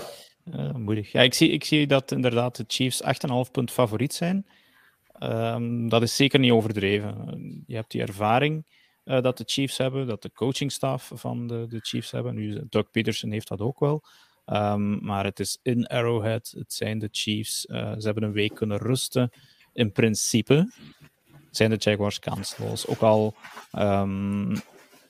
Uh, 0.53 0.73
moeilijk. 0.73 1.07
Ja, 1.07 1.21
ik, 1.21 1.33
zie, 1.33 1.49
ik 1.49 1.63
zie 1.63 1.87
dat 1.87 2.11
inderdaad 2.11 2.55
de 2.55 2.63
Chiefs 2.67 3.01
8,5 3.03 3.51
punt 3.51 3.71
favoriet 3.71 4.13
zijn. 4.13 4.45
Um, 5.19 5.89
dat 5.89 6.01
is 6.01 6.15
zeker 6.15 6.39
niet 6.39 6.51
overdreven. 6.51 7.63
Je 7.67 7.75
hebt 7.75 7.91
die 7.91 8.01
ervaring 8.01 8.65
uh, 9.05 9.21
dat 9.21 9.37
de 9.37 9.43
Chiefs 9.47 9.77
hebben, 9.77 10.07
dat 10.07 10.21
de 10.21 10.31
coachingstaf 10.31 11.11
van 11.13 11.47
de, 11.47 11.65
de 11.69 11.79
Chiefs 11.79 12.11
hebben. 12.11 12.35
Nu, 12.35 12.63
Doug 12.69 12.91
Peterson 12.91 13.31
heeft 13.31 13.47
dat 13.47 13.61
ook 13.61 13.79
wel. 13.79 14.03
Um, 14.45 15.05
maar 15.05 15.23
het 15.23 15.39
is 15.39 15.59
in 15.61 15.87
Arrowhead, 15.87 16.53
het 16.57 16.73
zijn 16.73 16.99
de 16.99 17.09
Chiefs. 17.11 17.65
Uh, 17.65 17.93
ze 17.97 18.05
hebben 18.05 18.23
een 18.23 18.31
week 18.31 18.55
kunnen 18.55 18.77
rusten. 18.77 19.31
In 19.73 19.91
principe 19.91 20.71
zijn 21.51 21.69
de 21.69 21.75
Jaguars 21.75 22.19
kansloos. 22.19 22.87
Ook 22.87 23.01
al 23.01 23.35
um, 23.77 24.51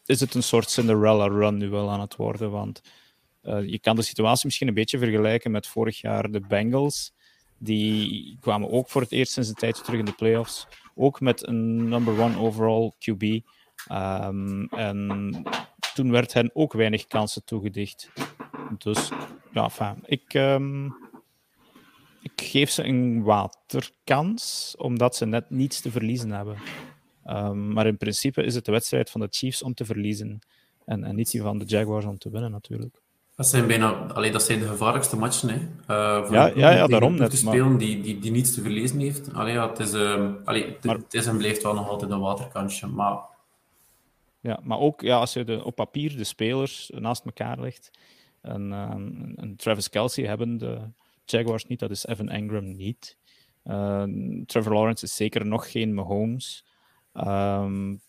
is 0.05 0.19
het 0.19 0.33
een 0.33 0.43
soort 0.43 0.69
Cinderella 0.69 1.27
run 1.27 1.57
nu 1.57 1.69
wel 1.69 1.89
aan 1.89 1.99
het 1.99 2.15
worden, 2.15 2.51
want 2.51 2.81
je 3.45 3.79
kan 3.79 3.95
de 3.95 4.01
situatie 4.01 4.45
misschien 4.45 4.67
een 4.67 4.73
beetje 4.73 4.97
vergelijken 4.97 5.51
met 5.51 5.67
vorig 5.67 6.01
jaar 6.01 6.31
de 6.31 6.39
Bengals. 6.39 7.13
Die 7.57 8.37
kwamen 8.39 8.71
ook 8.71 8.89
voor 8.89 9.01
het 9.01 9.11
eerst 9.11 9.31
sinds 9.31 9.49
een 9.49 9.55
tijdje 9.55 9.83
terug 9.83 9.99
in 9.99 10.05
de 10.05 10.13
playoffs. 10.13 10.67
Ook 10.95 11.19
met 11.21 11.47
een 11.47 11.89
number 11.89 12.21
one 12.21 12.39
overall 12.39 12.91
QB. 12.99 13.23
Ehm, 13.87 14.63
en 14.63 15.43
toen 15.93 16.11
werd 16.11 16.33
hen 16.33 16.49
ook 16.53 16.73
weinig 16.73 17.07
kansen 17.07 17.43
toegedicht. 17.43 18.09
Dus 18.77 19.09
ja, 19.53 19.95
ik, 20.05 20.33
ehm, 20.33 20.85
ik 22.21 22.41
geef 22.41 22.69
ze 22.69 22.83
een 22.83 23.23
waterkans, 23.23 24.73
omdat 24.77 25.15
ze 25.15 25.25
net 25.25 25.49
niets 25.49 25.81
te 25.81 25.91
verliezen 25.91 26.31
hebben. 26.31 26.57
Ehm, 27.23 27.73
maar 27.73 27.87
in 27.87 27.97
principe 27.97 28.43
is 28.43 28.55
het 28.55 28.65
de 28.65 28.71
wedstrijd 28.71 29.09
van 29.09 29.21
de 29.21 29.27
Chiefs 29.29 29.63
om 29.63 29.73
te 29.73 29.85
verliezen. 29.85 30.39
En, 30.85 31.03
en 31.03 31.15
niet 31.15 31.31
die 31.31 31.41
van 31.41 31.57
de 31.57 31.65
Jaguars 31.65 32.05
om 32.05 32.17
te 32.17 32.29
winnen, 32.29 32.51
natuurlijk. 32.51 33.01
Dat 33.35 33.47
zijn 33.47 33.67
bijna, 33.67 33.91
allee, 33.91 34.31
dat 34.31 34.43
zijn 34.43 34.59
de 34.59 34.67
gevaarlijkste 34.67 35.17
matchen. 35.17 35.49
Hè. 35.49 35.55
Uh, 35.55 36.25
voor 36.25 36.35
ja, 36.35 36.51
ja, 36.55 36.69
ja, 36.69 36.87
daarom 36.87 37.15
net. 37.15 37.29
Te 37.29 37.37
spelen 37.37 37.69
maar... 37.69 37.77
die, 37.77 38.01
die, 38.01 38.19
die 38.19 38.31
niets 38.31 38.53
te 38.53 38.61
verliezen 38.61 38.99
heeft. 38.99 39.33
Allee, 39.33 39.53
ja, 39.53 39.69
het, 39.69 39.79
is, 39.79 39.93
uh, 39.93 40.29
allee, 40.43 40.65
het, 40.65 40.83
maar... 40.83 40.95
het, 40.95 41.13
is 41.13 41.25
en 41.25 41.37
blijft 41.37 41.63
wel 41.63 41.73
nog 41.73 41.89
altijd 41.89 42.11
een 42.11 42.19
waterkansje. 42.19 42.87
Maar... 42.87 43.19
Ja, 44.39 44.59
maar 44.63 44.79
ook 44.79 45.01
ja, 45.01 45.17
als 45.17 45.33
je 45.33 45.43
de, 45.43 45.63
op 45.63 45.75
papier 45.75 46.17
de 46.17 46.23
spelers 46.23 46.91
naast 46.93 47.25
elkaar 47.25 47.59
legt. 47.59 47.91
En, 48.41 48.71
um, 48.71 49.33
en 49.35 49.55
Travis 49.55 49.89
Kelsey 49.89 50.25
hebben 50.25 50.57
de 50.57 50.81
Jaguars 51.25 51.65
niet, 51.65 51.79
dat 51.79 51.91
is 51.91 52.05
Evan 52.05 52.29
Engram 52.29 52.75
niet. 52.75 53.17
Uh, 53.63 54.03
Trevor 54.45 54.73
Lawrence 54.73 55.05
is 55.05 55.15
zeker 55.15 55.45
nog 55.45 55.71
geen 55.71 55.93
Mahomes. 55.93 56.65
Um, 57.13 58.01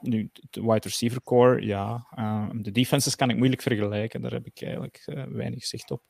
nu, 0.00 0.30
de 0.50 0.60
wide 0.60 0.88
receiver 0.88 1.22
core, 1.22 1.66
ja. 1.66 2.06
Uh, 2.18 2.48
de 2.52 2.72
defenses 2.72 3.16
kan 3.16 3.30
ik 3.30 3.36
moeilijk 3.36 3.62
vergelijken. 3.62 4.20
Daar 4.20 4.32
heb 4.32 4.46
ik 4.46 4.62
eigenlijk 4.62 5.02
uh, 5.06 5.22
weinig 5.24 5.64
zicht 5.64 5.90
op. 5.90 6.02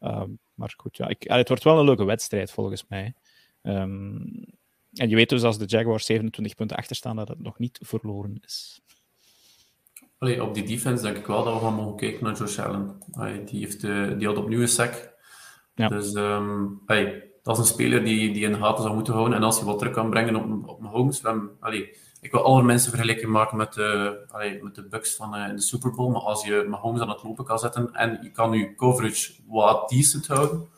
Uh, 0.00 0.22
maar 0.54 0.74
goed, 0.76 0.96
ja. 0.96 1.08
Ik, 1.08 1.22
het 1.22 1.48
wordt 1.48 1.64
wel 1.64 1.78
een 1.78 1.84
leuke 1.84 2.04
wedstrijd 2.04 2.50
volgens 2.50 2.84
mij. 2.88 3.14
Um, 3.62 4.44
en 4.92 5.08
je 5.08 5.14
weet 5.14 5.28
dus 5.28 5.42
als 5.42 5.58
de 5.58 5.64
Jaguars 5.64 6.04
27 6.04 6.54
punten 6.54 6.76
achter 6.76 6.96
staan, 6.96 7.16
dat 7.16 7.28
het 7.28 7.42
nog 7.42 7.58
niet 7.58 7.78
verloren 7.82 8.40
is. 8.44 8.80
Allee, 10.18 10.42
op 10.44 10.54
die 10.54 10.64
defense 10.64 11.02
denk 11.02 11.16
ik 11.16 11.26
wel 11.26 11.44
dat 11.44 11.54
we 11.54 11.60
gaan 11.60 11.74
mogen 11.74 11.96
kijken 11.96 12.24
naar 12.24 12.36
Josh 12.36 12.58
Allen. 12.58 13.02
Allee, 13.12 13.44
die, 13.44 13.60
heeft, 13.60 13.80
die 14.18 14.26
had 14.26 14.36
opnieuw 14.36 14.60
een 14.60 14.68
sack. 14.68 15.16
Ja. 15.74 15.88
Dus 15.88 16.14
um, 16.14 16.80
allee, 16.86 17.22
dat 17.42 17.58
is 17.58 17.62
een 17.62 17.74
speler 17.74 18.04
die, 18.04 18.32
die 18.32 18.44
in 18.44 18.52
de 18.52 18.58
gaten 18.58 18.82
zou 18.82 18.94
moeten 18.94 19.12
houden. 19.12 19.36
En 19.36 19.42
als 19.42 19.58
je 19.58 19.64
wat 19.64 19.78
terug 19.78 19.92
kan 19.92 20.10
brengen 20.10 20.36
op, 20.36 20.68
op 20.68 20.80
Mahomes, 20.80 21.24
allee, 21.60 21.96
ik 22.20 22.30
wil 22.30 22.42
alle 22.42 22.62
mensen 22.62 22.90
vergelijking 22.90 23.30
maken 23.30 23.56
met 23.56 23.72
de, 23.72 24.18
allee, 24.28 24.62
met 24.62 24.74
de 24.74 24.88
Bucks 24.88 25.16
van 25.16 25.36
uh, 25.36 25.48
in 25.48 25.56
de 25.56 25.62
Super 25.62 25.90
Bowl. 25.90 26.10
Maar 26.10 26.20
als 26.20 26.44
je 26.44 26.66
Mahomes 26.68 27.00
aan 27.00 27.08
het 27.08 27.22
lopen 27.22 27.44
kan 27.44 27.58
zetten 27.58 27.94
en 27.94 28.18
je 28.22 28.30
kan 28.30 28.52
je 28.52 28.74
coverage 28.74 29.32
wat 29.46 29.88
decent 29.88 30.26
houden, 30.26 30.68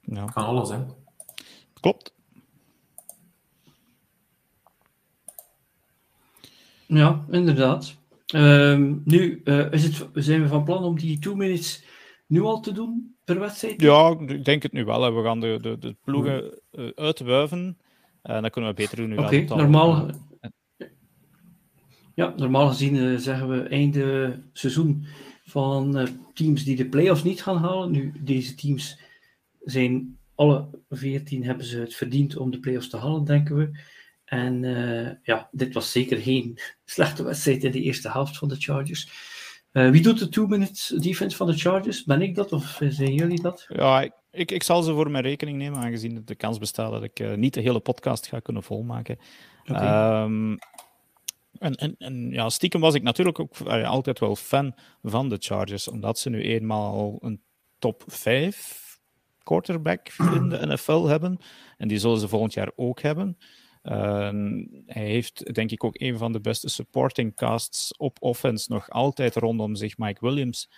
ja. 0.00 0.24
kan 0.24 0.44
alles, 0.44 0.68
hè. 0.68 0.78
Klopt. 1.80 2.14
Ja, 6.86 7.24
inderdaad. 7.30 7.98
Um, 8.34 9.02
nu 9.04 9.40
uh, 9.44 9.72
is 9.72 9.84
het, 9.84 10.08
zijn 10.14 10.42
we 10.42 10.48
van 10.48 10.64
plan 10.64 10.84
om 10.84 10.98
die 10.98 11.18
two 11.18 11.34
minutes 11.34 11.84
nu 12.26 12.42
al 12.42 12.60
te 12.60 12.72
doen 12.72 13.16
per 13.24 13.40
wedstrijd? 13.40 13.80
Ja, 13.80 14.16
ik 14.26 14.44
denk 14.44 14.62
het 14.62 14.72
nu 14.72 14.84
wel. 14.84 15.14
We 15.14 15.22
gaan 15.22 15.40
de, 15.40 15.58
de, 15.60 15.78
de 15.78 15.96
ploegen 16.04 16.60
uh, 16.72 16.90
uitwuiven. 16.94 17.78
Uh, 18.22 18.40
dan 18.40 18.50
kunnen 18.50 18.70
we 18.70 18.76
beter 18.76 18.96
doen 18.96 19.08
nu 19.08 19.16
Oké, 19.16 19.24
okay, 19.24 19.56
normaal... 19.56 20.10
Ja, 22.14 22.32
normaal 22.36 22.68
gezien 22.68 22.94
uh, 22.94 23.18
zeggen 23.18 23.48
we 23.48 23.62
einde 23.62 24.38
seizoen 24.52 25.06
van 25.44 25.98
uh, 25.98 26.06
teams 26.34 26.64
die 26.64 26.76
de 26.76 26.88
playoffs 26.88 27.22
niet 27.22 27.42
gaan 27.42 27.56
halen. 27.56 27.90
Nu, 27.90 28.12
deze 28.20 28.54
teams 28.54 29.00
zijn 29.60 30.18
alle 30.34 30.68
14 30.88 31.44
hebben 31.44 31.66
ze 31.66 31.78
het 31.78 31.94
verdiend 31.94 32.36
om 32.36 32.50
de 32.50 32.60
playoffs 32.60 32.88
te 32.88 32.96
halen, 32.96 33.24
denken 33.24 33.56
we. 33.56 33.78
En 34.24 34.62
ja, 35.22 35.48
dit 35.52 35.74
was 35.74 35.92
zeker 35.92 36.18
geen 36.18 36.58
slechte 36.84 37.22
wedstrijd 37.22 37.64
in 37.64 37.70
de 37.70 37.80
eerste 37.80 38.10
helft 38.10 38.38
van 38.38 38.48
de 38.48 38.56
Chargers. 38.56 39.10
Wie 39.72 40.02
doet 40.02 40.18
de 40.18 40.28
two-minute 40.28 41.00
defense 41.00 41.36
van 41.36 41.46
de 41.46 41.58
Chargers? 41.58 42.04
Ben 42.04 42.22
ik 42.22 42.34
dat 42.34 42.52
of 42.52 42.80
zijn 42.88 43.14
jullie 43.14 43.42
dat? 43.42 43.64
Ja, 43.68 44.00
ik, 44.02 44.12
ik, 44.30 44.50
ik 44.50 44.62
zal 44.62 44.82
ze 44.82 44.92
voor 44.92 45.10
mijn 45.10 45.24
rekening 45.24 45.58
nemen, 45.58 45.78
aangezien 45.78 46.22
de 46.24 46.34
kans 46.34 46.58
bestaat 46.58 46.90
dat 46.90 47.02
ik 47.02 47.20
uh, 47.20 47.34
niet 47.34 47.54
de 47.54 47.60
hele 47.60 47.80
podcast 47.80 48.26
ga 48.26 48.40
kunnen 48.40 48.62
volmaken. 48.62 49.18
Okay. 49.66 50.22
Um, 50.22 50.58
en, 51.58 51.74
en, 51.74 51.94
en, 51.98 52.30
ja, 52.30 52.48
stiekem 52.48 52.80
was 52.80 52.94
ik 52.94 53.02
natuurlijk 53.02 53.38
ook 53.38 53.58
uh, 53.58 53.88
altijd 53.88 54.18
wel 54.18 54.36
fan 54.36 54.74
van 55.02 55.28
de 55.28 55.36
Chargers, 55.38 55.88
omdat 55.88 56.18
ze 56.18 56.30
nu 56.30 56.42
eenmaal 56.42 57.18
een 57.20 57.40
top 57.78 58.02
5 58.06 58.98
quarterback 59.42 60.08
in 60.34 60.48
de 60.48 60.66
NFL 60.66 61.04
hebben. 61.04 61.38
En 61.76 61.88
die 61.88 61.98
zullen 61.98 62.18
ze 62.18 62.28
volgend 62.28 62.54
jaar 62.54 62.70
ook 62.76 63.00
hebben. 63.00 63.38
Uh, 63.82 64.28
hij 64.86 65.06
heeft 65.06 65.54
denk 65.54 65.70
ik 65.70 65.84
ook 65.84 66.00
een 66.00 66.18
van 66.18 66.32
de 66.32 66.40
beste 66.40 66.68
supporting 66.68 67.34
casts 67.34 67.96
op 67.96 68.16
offense 68.20 68.72
nog 68.72 68.90
altijd 68.90 69.36
rondom 69.36 69.74
zich, 69.74 69.98
Mike 69.98 70.26
Williams. 70.26 70.68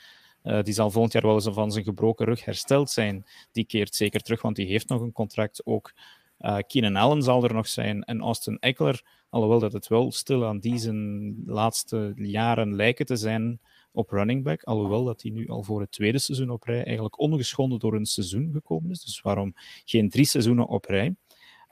Uh, 0.44 0.62
die 0.62 0.75
zal 0.75 0.90
volgend 0.90 1.12
jaar 1.12 1.23
wel 1.23 1.35
eens 1.35 1.49
van 1.50 1.73
zijn 1.73 1.85
gebroken 1.85 2.26
rug 2.26 2.44
hersteld 2.44 2.90
zijn. 2.90 3.25
Die 3.52 3.64
keert 3.64 3.94
zeker 3.94 4.21
terug, 4.21 4.42
want 4.42 4.56
die 4.56 4.66
heeft 4.66 4.88
nog 4.88 5.00
een 5.00 5.12
contract 5.12 5.66
ook. 5.66 5.92
Uh, 6.40 6.59
Keenan 6.66 6.97
Allen 6.97 7.23
zal 7.23 7.44
er 7.44 7.54
nog 7.54 7.68
zijn 7.68 8.02
en 8.02 8.21
Austin 8.21 8.59
Eckler, 8.59 9.02
alhoewel 9.28 9.59
dat 9.59 9.73
het 9.73 9.88
wel 9.88 10.12
stil 10.12 10.47
aan 10.47 10.59
die 10.59 10.78
zijn 10.78 11.37
laatste 11.47 12.12
jaren 12.16 12.75
lijken 12.75 13.06
te 13.06 13.16
zijn 13.16 13.61
op 13.92 14.11
running 14.11 14.44
back, 14.44 14.62
alhoewel 14.62 15.04
dat 15.04 15.23
hij 15.23 15.30
nu 15.30 15.49
al 15.49 15.62
voor 15.62 15.80
het 15.80 15.92
tweede 15.92 16.18
seizoen 16.18 16.50
op 16.50 16.62
rij 16.62 16.85
eigenlijk 16.85 17.18
ongeschonden 17.21 17.78
door 17.78 17.94
een 17.94 18.06
seizoen 18.06 18.50
gekomen 18.52 18.90
is. 18.90 19.04
Dus 19.04 19.21
waarom 19.21 19.52
geen 19.85 20.09
drie 20.09 20.25
seizoenen 20.25 20.66
op 20.66 20.85
rij? 20.85 21.14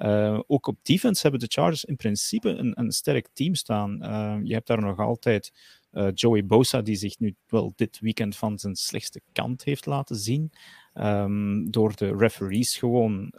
Uh, 0.02 0.40
ook 0.46 0.66
op 0.66 0.78
defense 0.82 1.22
hebben 1.22 1.40
de 1.40 1.46
Chargers 1.48 1.84
in 1.84 1.96
principe 1.96 2.48
een, 2.48 2.80
een 2.80 2.92
sterk 2.92 3.28
team 3.32 3.54
staan. 3.54 3.98
Uh, 4.02 4.38
je 4.42 4.52
hebt 4.54 4.66
daar 4.66 4.80
nog 4.80 4.98
altijd 4.98 5.52
uh, 5.92 6.08
Joey 6.14 6.46
Bosa, 6.46 6.82
die 6.82 6.96
zich 6.96 7.18
nu 7.18 7.36
wel 7.48 7.72
dit 7.76 7.98
weekend 8.00 8.36
van 8.36 8.58
zijn 8.58 8.76
slechtste 8.76 9.20
kant 9.32 9.64
heeft 9.64 9.86
laten 9.86 10.16
zien. 10.16 10.52
Um, 10.94 11.70
door 11.70 11.96
de 11.96 12.16
referees 12.16 12.76
gewoon 12.76 13.32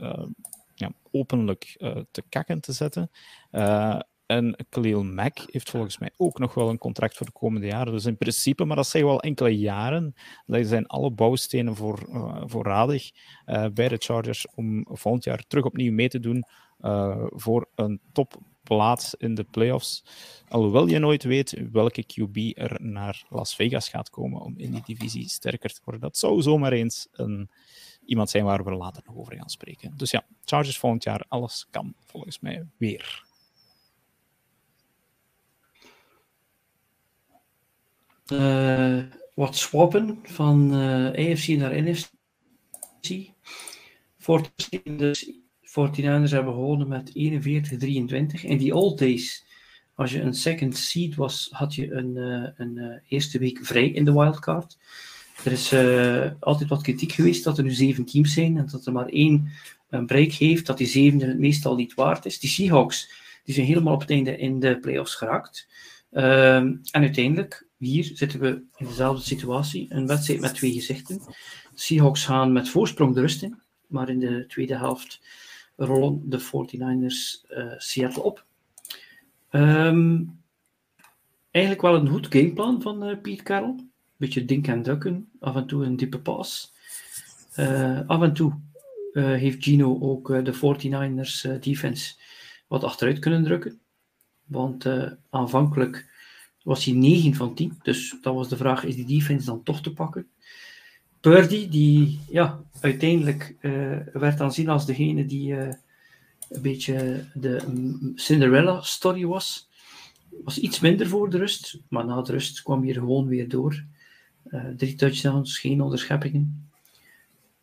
ja, 0.75 0.91
openlijk 1.11 1.75
te 2.11 2.23
kakken 2.29 2.61
te 2.61 2.71
zetten. 2.71 3.11
En 4.31 4.55
Khalil 4.69 5.03
Mack 5.03 5.37
heeft 5.45 5.69
volgens 5.69 5.97
mij 5.97 6.11
ook 6.17 6.39
nog 6.39 6.53
wel 6.53 6.69
een 6.69 6.77
contract 6.77 7.17
voor 7.17 7.25
de 7.25 7.31
komende 7.31 7.67
jaren. 7.67 7.93
Dus 7.93 8.05
in 8.05 8.17
principe, 8.17 8.65
maar 8.65 8.75
dat 8.75 8.87
zijn 8.87 9.05
wel 9.05 9.21
enkele 9.21 9.57
jaren. 9.57 10.15
Dat 10.45 10.67
zijn 10.67 10.87
alle 10.87 11.11
bouwstenen 11.11 11.75
voor, 11.75 12.07
uh, 12.09 12.41
voorradig 12.45 13.11
uh, 13.45 13.65
bij 13.73 13.87
de 13.87 13.97
Chargers 13.97 14.47
om 14.55 14.85
volgend 14.89 15.23
jaar 15.23 15.43
terug 15.47 15.65
opnieuw 15.65 15.91
mee 15.93 16.09
te 16.09 16.19
doen 16.19 16.45
uh, 16.81 17.25
voor 17.27 17.67
een 17.75 17.99
topplaats 18.11 19.15
in 19.15 19.35
de 19.35 19.43
playoffs. 19.43 20.03
Alhoewel 20.47 20.87
je 20.87 20.99
nooit 20.99 21.23
weet 21.23 21.67
welke 21.71 22.03
QB 22.03 22.57
er 22.57 22.77
naar 22.81 23.23
Las 23.29 23.55
Vegas 23.55 23.89
gaat 23.89 24.09
komen 24.09 24.41
om 24.41 24.53
in 24.57 24.71
die 24.71 24.83
divisie 24.85 25.29
sterker 25.29 25.73
te 25.73 25.81
worden. 25.83 26.01
Dat 26.01 26.17
zou 26.17 26.41
zomaar 26.41 26.71
eens 26.71 27.07
een, 27.11 27.49
iemand 28.05 28.29
zijn 28.29 28.43
waar 28.43 28.63
we 28.63 28.71
later 28.71 29.03
nog 29.05 29.15
over 29.15 29.35
gaan 29.35 29.49
spreken. 29.49 29.93
Dus 29.95 30.11
ja, 30.11 30.25
Chargers 30.45 30.77
volgend 30.77 31.03
jaar, 31.03 31.25
alles 31.27 31.67
kan 31.69 31.93
volgens 32.05 32.39
mij 32.39 32.65
weer. 32.77 33.29
Uh, 38.31 38.97
wat 39.33 39.55
swappen 39.55 40.19
van 40.23 40.73
uh, 40.73 41.07
eh, 41.07 41.31
AFC 41.31 41.47
naar 41.47 41.81
NFC. 41.83 43.29
49ers 45.61 46.31
hebben 46.31 46.53
gewonnen 46.53 46.87
met 46.87 47.09
41-23. 47.09 47.13
In 48.41 48.57
die 48.57 48.75
old 48.75 48.99
days, 48.99 49.45
als 49.95 50.11
je 50.11 50.21
een 50.21 50.33
second 50.33 50.77
seed 50.77 51.15
was, 51.15 51.49
had 51.51 51.75
je 51.75 51.91
een, 51.91 52.15
uh, 52.15 52.47
een 52.55 53.01
eerste 53.07 53.39
week 53.39 53.59
vrij 53.61 53.89
in 53.89 54.05
de 54.05 54.13
wildcard. 54.13 54.77
Er 55.43 55.51
is 55.51 55.73
altijd 56.39 56.69
wat 56.69 56.81
kritiek 56.81 57.11
geweest 57.11 57.43
dat 57.43 57.57
er 57.57 57.63
nu 57.63 57.71
zeven 57.71 58.05
teams 58.05 58.33
zijn 58.33 58.57
en 58.57 58.67
dat 58.71 58.85
er 58.85 58.91
maar 58.91 59.07
één 59.07 59.49
een 59.89 60.05
break 60.05 60.31
heeft, 60.31 60.65
dat 60.65 60.77
die 60.77 60.87
zevende 60.87 61.25
het 61.25 61.39
meestal 61.39 61.75
niet 61.75 61.93
waard 61.93 62.25
is. 62.25 62.39
Die 62.39 62.49
Seahawks 62.49 63.09
die 63.43 63.53
zijn 63.53 63.67
helemaal 63.67 63.93
op 63.93 64.01
het 64.01 64.09
einde 64.09 64.37
in 64.37 64.59
de 64.59 64.79
playoffs 64.79 65.15
geraakt. 65.15 65.67
Ehm, 66.11 66.75
en 66.91 67.01
uiteindelijk 67.01 67.67
hier 67.87 68.11
zitten 68.13 68.39
we 68.39 68.63
in 68.75 68.85
dezelfde 68.85 69.23
situatie. 69.23 69.85
Een 69.89 70.07
wedstrijd 70.07 70.39
met 70.39 70.53
twee 70.53 70.73
gezichten. 70.73 71.21
Seahawks 71.73 72.25
gaan 72.25 72.51
met 72.51 72.69
voorsprong 72.69 73.15
de 73.15 73.21
rust 73.21 73.43
in. 73.43 73.61
Maar 73.87 74.09
in 74.09 74.19
de 74.19 74.45
tweede 74.47 74.77
helft 74.77 75.21
rollen 75.75 76.29
de 76.29 76.39
49ers 76.39 77.49
uh, 77.49 77.71
eh, 77.71 77.79
Seattle 77.79 78.23
op. 78.23 78.45
Um, 79.51 80.39
eigenlijk 81.51 81.83
wel 81.83 81.95
een 81.95 82.09
goed 82.09 82.27
gameplan 82.29 82.81
van 82.81 83.09
uh, 83.09 83.21
Pete 83.21 83.43
Carroll. 83.43 83.75
Beetje 84.17 84.45
dink 84.45 84.67
en 84.67 84.83
dukken. 84.83 85.29
Af 85.39 85.55
en 85.55 85.67
toe 85.67 85.85
een 85.85 85.95
diepe 85.95 86.19
pas. 86.19 86.73
Uh, 87.55 87.99
af 88.07 88.21
en 88.21 88.33
toe 88.33 88.53
heeft 89.13 89.63
Gino 89.63 89.99
ook 89.99 90.27
de 90.27 90.53
49ers 90.53 91.59
defense 91.59 92.15
wat 92.67 92.83
achteruit 92.83 93.19
kunnen 93.19 93.43
drukken. 93.43 93.79
Want 94.45 94.85
aanvankelijk 95.29 96.10
was 96.63 96.85
hij 96.85 96.93
9 96.93 97.33
van 97.33 97.55
10. 97.55 97.79
Dus 97.81 98.15
dat 98.21 98.33
was 98.33 98.49
de 98.49 98.57
vraag, 98.57 98.83
is 98.83 98.95
die 98.95 99.05
defense 99.05 99.45
dan 99.45 99.63
toch 99.63 99.81
te 99.81 99.93
pakken? 99.93 100.27
Purdy, 101.19 101.69
die 101.69 102.19
ja, 102.29 102.61
uiteindelijk 102.79 103.55
uh, 103.61 103.97
werd 104.13 104.41
aanzien 104.41 104.69
als 104.69 104.85
degene 104.85 105.25
die 105.25 105.51
uh, 105.53 105.67
een 106.49 106.61
beetje 106.61 107.25
de 107.33 108.11
Cinderella 108.15 108.81
story 108.81 109.25
was. 109.25 109.69
Was 110.43 110.57
iets 110.57 110.79
minder 110.79 111.07
voor 111.07 111.29
de 111.29 111.37
rust, 111.37 111.79
maar 111.87 112.05
na 112.05 112.21
de 112.21 112.31
rust 112.31 112.61
kwam 112.61 112.81
hij 112.81 112.89
er 112.89 112.99
gewoon 112.99 113.27
weer 113.27 113.49
door. 113.49 113.83
Uh, 114.47 114.65
drie 114.77 114.95
touchdowns, 114.95 115.57
geen 115.57 115.81
onderscheppingen. 115.81 116.69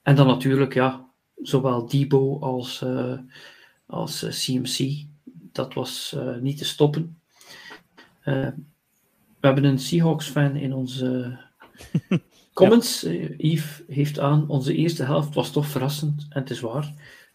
En 0.03 0.17
dan 0.17 0.27
natuurlijk, 0.27 0.75
ja, 0.75 1.07
zowel 1.43 1.87
Debo 1.87 2.39
als, 2.39 2.85
als 3.87 4.27
CMC. 4.29 5.05
Dat 5.53 5.75
was 5.75 6.17
niet 6.41 6.59
te 6.59 6.65
stoppen. 6.65 7.21
We 9.41 9.47
hebben 9.47 9.65
een 9.65 9.79
Seahawks-fan 9.79 10.57
in 10.57 10.75
onze 10.75 11.39
Comments, 12.53 13.01
ja. 13.01 13.11
Eh, 13.11 13.39
Yves 13.39 13.83
heeft 13.89 14.19
aan, 14.19 14.49
onze 14.49 14.75
eerste 14.75 15.05
helft 15.05 15.35
was 15.35 15.53
toch 15.53 15.67
verrassend, 15.67 16.27
en 16.31 16.41
het 16.41 16.51
is 16.51 16.61
waar. 16.61 16.95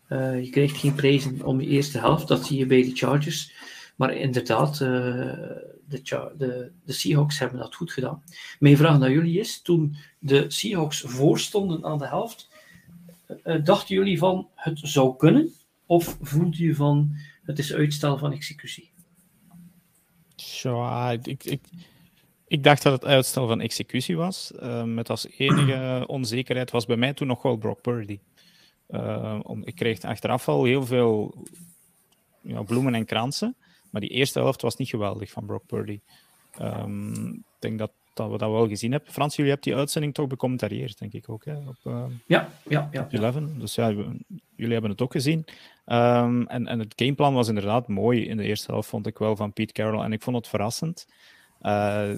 Uh, 0.10 0.44
je 0.44 0.50
krijgt 0.50 0.78
geen 0.78 0.96
prijzen 0.96 1.46
om 1.46 1.62
je 1.62 1.68
eerste 1.68 1.98
helft, 1.98 2.28
dat 2.28 2.46
zie 2.46 2.58
je 2.58 2.66
bij 2.66 2.84
de 2.84 2.96
Chargers. 2.96 3.54
Maar 3.96 4.14
inderdaad, 4.14 4.74
uh, 4.74 4.80
de, 4.80 6.32
de, 6.38 6.72
de, 6.86 6.94
Seahawks 6.94 7.40
hebben 7.40 7.60
dat 7.60 7.76
goed 7.76 7.92
gedaan. 7.92 8.24
Mijn 8.60 8.78
vraag 8.78 9.00
naar 9.00 9.12
jullie 9.12 9.40
is, 9.40 9.62
toen 9.62 9.96
de 10.20 10.46
Seahawks 10.48 11.02
voorstonden 11.02 11.86
aan 11.86 11.98
de 11.98 12.08
helft, 12.08 12.50
uh, 13.46 13.64
dachten 13.64 13.96
jullie 13.96 14.18
van 14.18 14.48
het 14.56 14.80
zou 14.82 15.16
kunnen? 15.16 15.54
Of 15.86 16.18
voelde 16.22 16.64
je 16.64 16.76
van 16.76 17.16
het 17.44 17.60
is 17.60 17.74
uitstel 17.74 18.18
van 18.18 18.32
executie? 18.32 18.92
Ja, 20.36 21.12
ik, 21.12 21.44
ik, 21.44 21.62
ik 22.54 22.64
dacht 22.64 22.84
dat 22.84 22.94
het 22.94 23.06
uitstel 23.06 23.48
van 23.48 23.62
executie 23.62 24.18
was. 24.18 24.52
Uh, 24.60 24.84
met 24.84 25.10
als 25.10 25.28
enige 25.38 26.04
onzekerheid 26.08 26.72
was 26.72 26.86
bij 26.86 26.96
mij 26.96 27.14
toen 27.14 27.28
nog 27.28 27.42
wel 27.42 27.56
Brock 27.56 27.82
Purdy. 27.82 28.20
Uh, 28.90 29.40
om, 29.44 29.62
ik 29.66 29.76
kreeg 29.76 30.02
achteraf 30.02 30.48
al 30.48 30.64
heel 30.64 30.86
veel 30.86 31.36
ja, 32.42 32.62
bloemen 32.62 32.96
en 32.96 33.06
kransen. 33.06 33.56
Maar 33.90 34.02
die 34.02 34.10
eerste 34.10 34.40
helft 34.40 34.62
was 34.62 34.76
niet 34.76 34.90
geweldig 34.90 35.32
van 35.32 35.46
Brock 35.46 35.66
Purdy. 35.66 36.00
Um, 36.62 37.34
ik 37.34 37.60
denk 37.60 37.80
dat, 37.80 37.92
dat 38.14 38.32
we 38.32 38.38
dat 38.38 38.52
wel 38.52 38.68
gezien 38.68 38.92
hebben. 38.92 39.12
Frans, 39.12 39.36
jullie 39.36 39.52
hebben 39.52 39.72
die 39.72 39.80
uitzending 39.80 40.14
toch 40.14 40.28
becommentarieerd, 40.28 41.00
denk 41.00 41.14
ik 41.14 41.30
ook. 41.30 41.46
Hè? 41.46 41.56
Op, 41.56 41.78
uh, 41.84 42.04
ja, 42.26 42.50
ja, 42.68 42.90
ja. 42.92 43.02
Op 43.02 43.14
11. 43.14 43.36
Dus 43.58 43.76
ja, 43.76 43.90
jullie 44.56 44.74
hebben 44.74 44.92
het 44.92 45.02
ook 45.02 45.12
gezien. 45.12 45.46
Um, 45.86 46.48
en, 46.48 46.68
en 46.68 46.80
het 46.80 46.94
gameplan 46.96 47.34
was 47.34 47.48
inderdaad 47.48 47.88
mooi 47.88 48.28
in 48.28 48.38
de 48.38 48.44
eerste 48.44 48.72
helft, 48.72 48.90
vond 48.90 49.08
ik 49.08 49.18
wel, 49.18 49.36
van 49.36 49.54
Pete 49.54 49.74
Carroll. 49.74 50.04
En 50.04 50.14
ik 50.14 50.22
vond 50.22 50.36
het 50.36 50.48
verrassend. 50.48 51.08
Uh, 51.62 52.14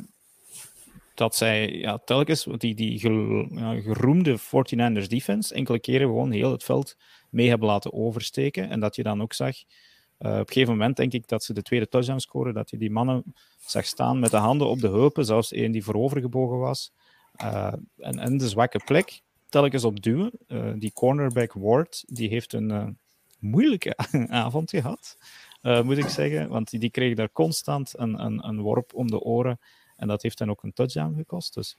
dat 1.15 1.35
zij 1.35 1.71
ja, 1.71 1.97
telkens 1.97 2.47
die, 2.57 2.75
die 2.75 3.09
ja, 3.53 3.81
geroemde 3.81 4.39
49ers 4.39 5.07
defense 5.07 5.53
enkele 5.53 5.79
keren 5.79 6.07
gewoon 6.07 6.31
heel 6.31 6.51
het 6.51 6.63
veld 6.63 6.97
mee 7.29 7.49
hebben 7.49 7.67
laten 7.67 7.93
oversteken. 7.93 8.69
En 8.69 8.79
dat 8.79 8.95
je 8.95 9.03
dan 9.03 9.21
ook 9.21 9.33
zag, 9.33 9.55
uh, 10.19 10.31
op 10.31 10.39
een 10.39 10.47
gegeven 10.47 10.73
moment 10.73 10.97
denk 10.97 11.13
ik 11.13 11.27
dat 11.27 11.43
ze 11.43 11.53
de 11.53 11.61
tweede 11.61 11.87
touchdown 11.87 12.19
scoren, 12.19 12.53
dat 12.53 12.69
je 12.69 12.77
die 12.77 12.91
mannen 12.91 13.23
zag 13.65 13.85
staan 13.85 14.19
met 14.19 14.31
de 14.31 14.37
handen 14.37 14.67
op 14.67 14.79
de 14.79 14.87
heupen, 14.87 15.25
zelfs 15.25 15.51
één 15.51 15.71
die 15.71 15.83
voorovergebogen 15.83 16.57
was. 16.57 16.91
Uh, 17.41 17.73
en, 17.97 18.19
en 18.19 18.37
de 18.37 18.49
zwakke 18.49 18.81
plek 18.85 19.21
telkens 19.49 19.83
op 19.83 20.01
duwen. 20.01 20.31
Uh, 20.47 20.71
die 20.75 20.93
cornerback 20.93 21.53
Ward, 21.53 22.03
die 22.07 22.29
heeft 22.29 22.53
een 22.53 22.97
moeilijke 23.39 23.97
avond 24.27 24.69
gehad, 24.69 25.17
moet 25.61 25.97
ik 25.97 26.07
zeggen. 26.07 26.49
Want 26.49 26.69
die, 26.69 26.79
die 26.79 26.89
kreeg 26.89 27.15
daar 27.15 27.31
constant 27.31 27.93
een, 27.97 28.25
een, 28.25 28.47
een 28.47 28.61
worp 28.61 28.93
om 28.93 29.07
de 29.07 29.19
oren. 29.19 29.59
En 29.95 30.07
dat 30.07 30.21
heeft 30.21 30.37
dan 30.37 30.49
ook 30.49 30.63
een 30.63 30.73
touchdown 30.73 31.15
gekost. 31.15 31.53
Dus 31.53 31.77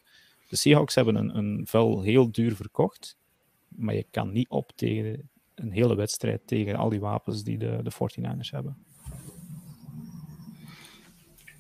de 0.49 0.57
Seahawks 0.57 0.95
hebben 0.95 1.15
een, 1.15 1.37
een 1.37 1.67
vel 1.67 2.03
heel 2.03 2.33
duur 2.33 2.57
verkocht. 2.57 3.17
Maar 3.69 3.95
je 3.95 4.07
kan 4.11 4.33
niet 4.33 4.49
op 4.49 4.73
tegen 4.75 5.31
een 5.55 5.71
hele 5.71 5.95
wedstrijd 5.95 6.41
tegen 6.47 6.77
al 6.77 6.89
die 6.89 7.01
wapens 7.01 7.43
die 7.43 7.59
de, 7.59 7.81
de 7.83 7.93
49ers 7.93 8.51
hebben. 8.51 8.77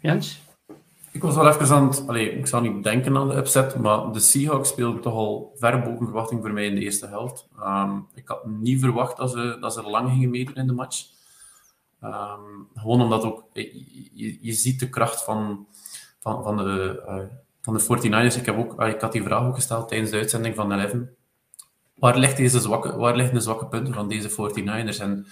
Jens? 0.01 0.45
Ik 1.17 1.23
was 1.23 1.35
wel 1.35 1.49
even 1.49 1.77
aan 1.77 1.89
het... 1.89 2.09
Ik 2.17 2.47
zou 2.47 2.69
niet 2.69 2.85
denken 2.85 3.17
aan 3.17 3.29
de 3.29 3.37
upset, 3.37 3.79
maar 3.79 4.13
de 4.13 4.21
Seahawks 4.21 4.69
speelden 4.69 5.01
toch 5.01 5.15
al 5.15 5.53
ver 5.55 5.83
boven 5.83 6.05
verwachting 6.05 6.41
voor 6.41 6.53
mij 6.53 6.67
in 6.67 6.75
de 6.75 6.81
eerste 6.81 7.07
helft. 7.07 7.49
Um, 7.61 8.07
ik 8.15 8.29
had 8.29 8.47
niet 8.47 8.81
verwacht 8.81 9.17
dat 9.17 9.31
ze, 9.31 9.57
dat 9.61 9.73
ze 9.73 9.83
lang 9.83 10.11
gingen 10.11 10.31
meedoen 10.31 10.55
in 10.55 10.67
de 10.67 10.73
match. 10.73 11.07
Um, 12.05 12.69
gewoon 12.75 13.01
omdat 13.01 13.25
ook... 13.25 13.45
Je, 13.53 14.39
je, 14.41 14.53
ziet 14.53 14.81
de 14.81 14.89
kracht 14.89 15.25
van, 15.25 15.67
van, 16.27 16.43
van, 16.43 16.57
de, 16.57 17.03
uh, 17.09 17.19
van 17.63 17.75
de 17.75 17.83
49ers. 17.83 18.39
Ik, 18.39 18.47
heb 18.47 18.59
ook, 18.59 18.81
uh, 18.81 18.89
ik 18.89 19.01
had 19.01 19.13
die 19.13 19.23
vraag 19.23 19.47
ook 19.47 19.55
gesteld 19.55 19.89
tijdens 19.89 20.11
de 20.11 20.17
uitzending 20.17 20.55
van 20.55 20.73
11. 20.73 20.93
Waar, 21.95 22.19
ligt 22.19 22.37
deze 22.37 22.61
zwakke, 22.61 22.97
waar 22.97 23.17
liggen 23.17 23.35
de 23.35 23.41
zwakke 23.41 23.67
punten 23.67 23.95
van 23.95 24.09
deze 24.09 24.31
49ers? 24.31 25.01
En 25.01 25.27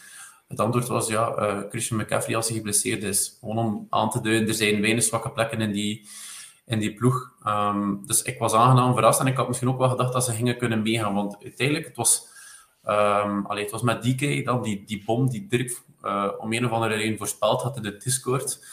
het 0.49 0.61
antwoord 0.61 0.89
was 0.89 1.09
ja, 1.09 1.39
uh, 1.39 1.59
Christian 1.69 2.01
McCaffrey 2.01 2.37
als 2.37 2.47
hij 2.47 2.57
geblesseerd 2.57 3.03
is. 3.03 3.37
Gewoon 3.41 3.59
om 3.59 3.87
aan 3.91 4.11
te 4.11 4.21
duiden, 4.21 4.49
er 4.49 4.55
zijn 4.55 4.81
weinig 4.81 5.05
zwakke 5.05 5.31
plekken 5.31 5.61
in 5.61 5.73
die, 5.73 6.09
in 6.67 6.79
die 6.79 6.95
ploeg. 6.95 7.33
Um, 7.47 8.03
dus 8.07 8.23
ik 8.23 8.39
was 8.39 8.53
aangenaam 8.53 8.95
verrast 8.95 9.21
en 9.21 9.27
ik 9.27 9.37
had 9.37 9.49
misschien 9.49 9.69
ook 9.69 9.79
wel 9.79 9.89
gedacht 9.89 10.13
dat 10.13 10.25
ze 10.25 10.33
gingen 10.33 10.57
kunnen 10.57 10.83
meegaan. 10.83 11.15
Want 11.15 11.37
uiteindelijk, 11.43 11.87
het 11.87 11.97
was, 11.97 12.29
um, 12.85 13.45
het 13.49 13.71
was 13.71 13.83
met 13.83 14.03
DK 14.03 14.45
dan 14.45 14.63
die, 14.63 14.85
die 14.87 15.03
bom 15.07 15.29
die 15.31 15.47
Dirk 15.47 15.83
uh, 16.05 16.31
om 16.39 16.53
een 16.53 16.65
of 16.65 16.71
andere 16.71 16.95
reden 16.95 17.19
voorspeld 17.19 17.63
had 17.63 17.77
in 17.77 17.83
de 17.83 17.97
Discord. 17.97 18.65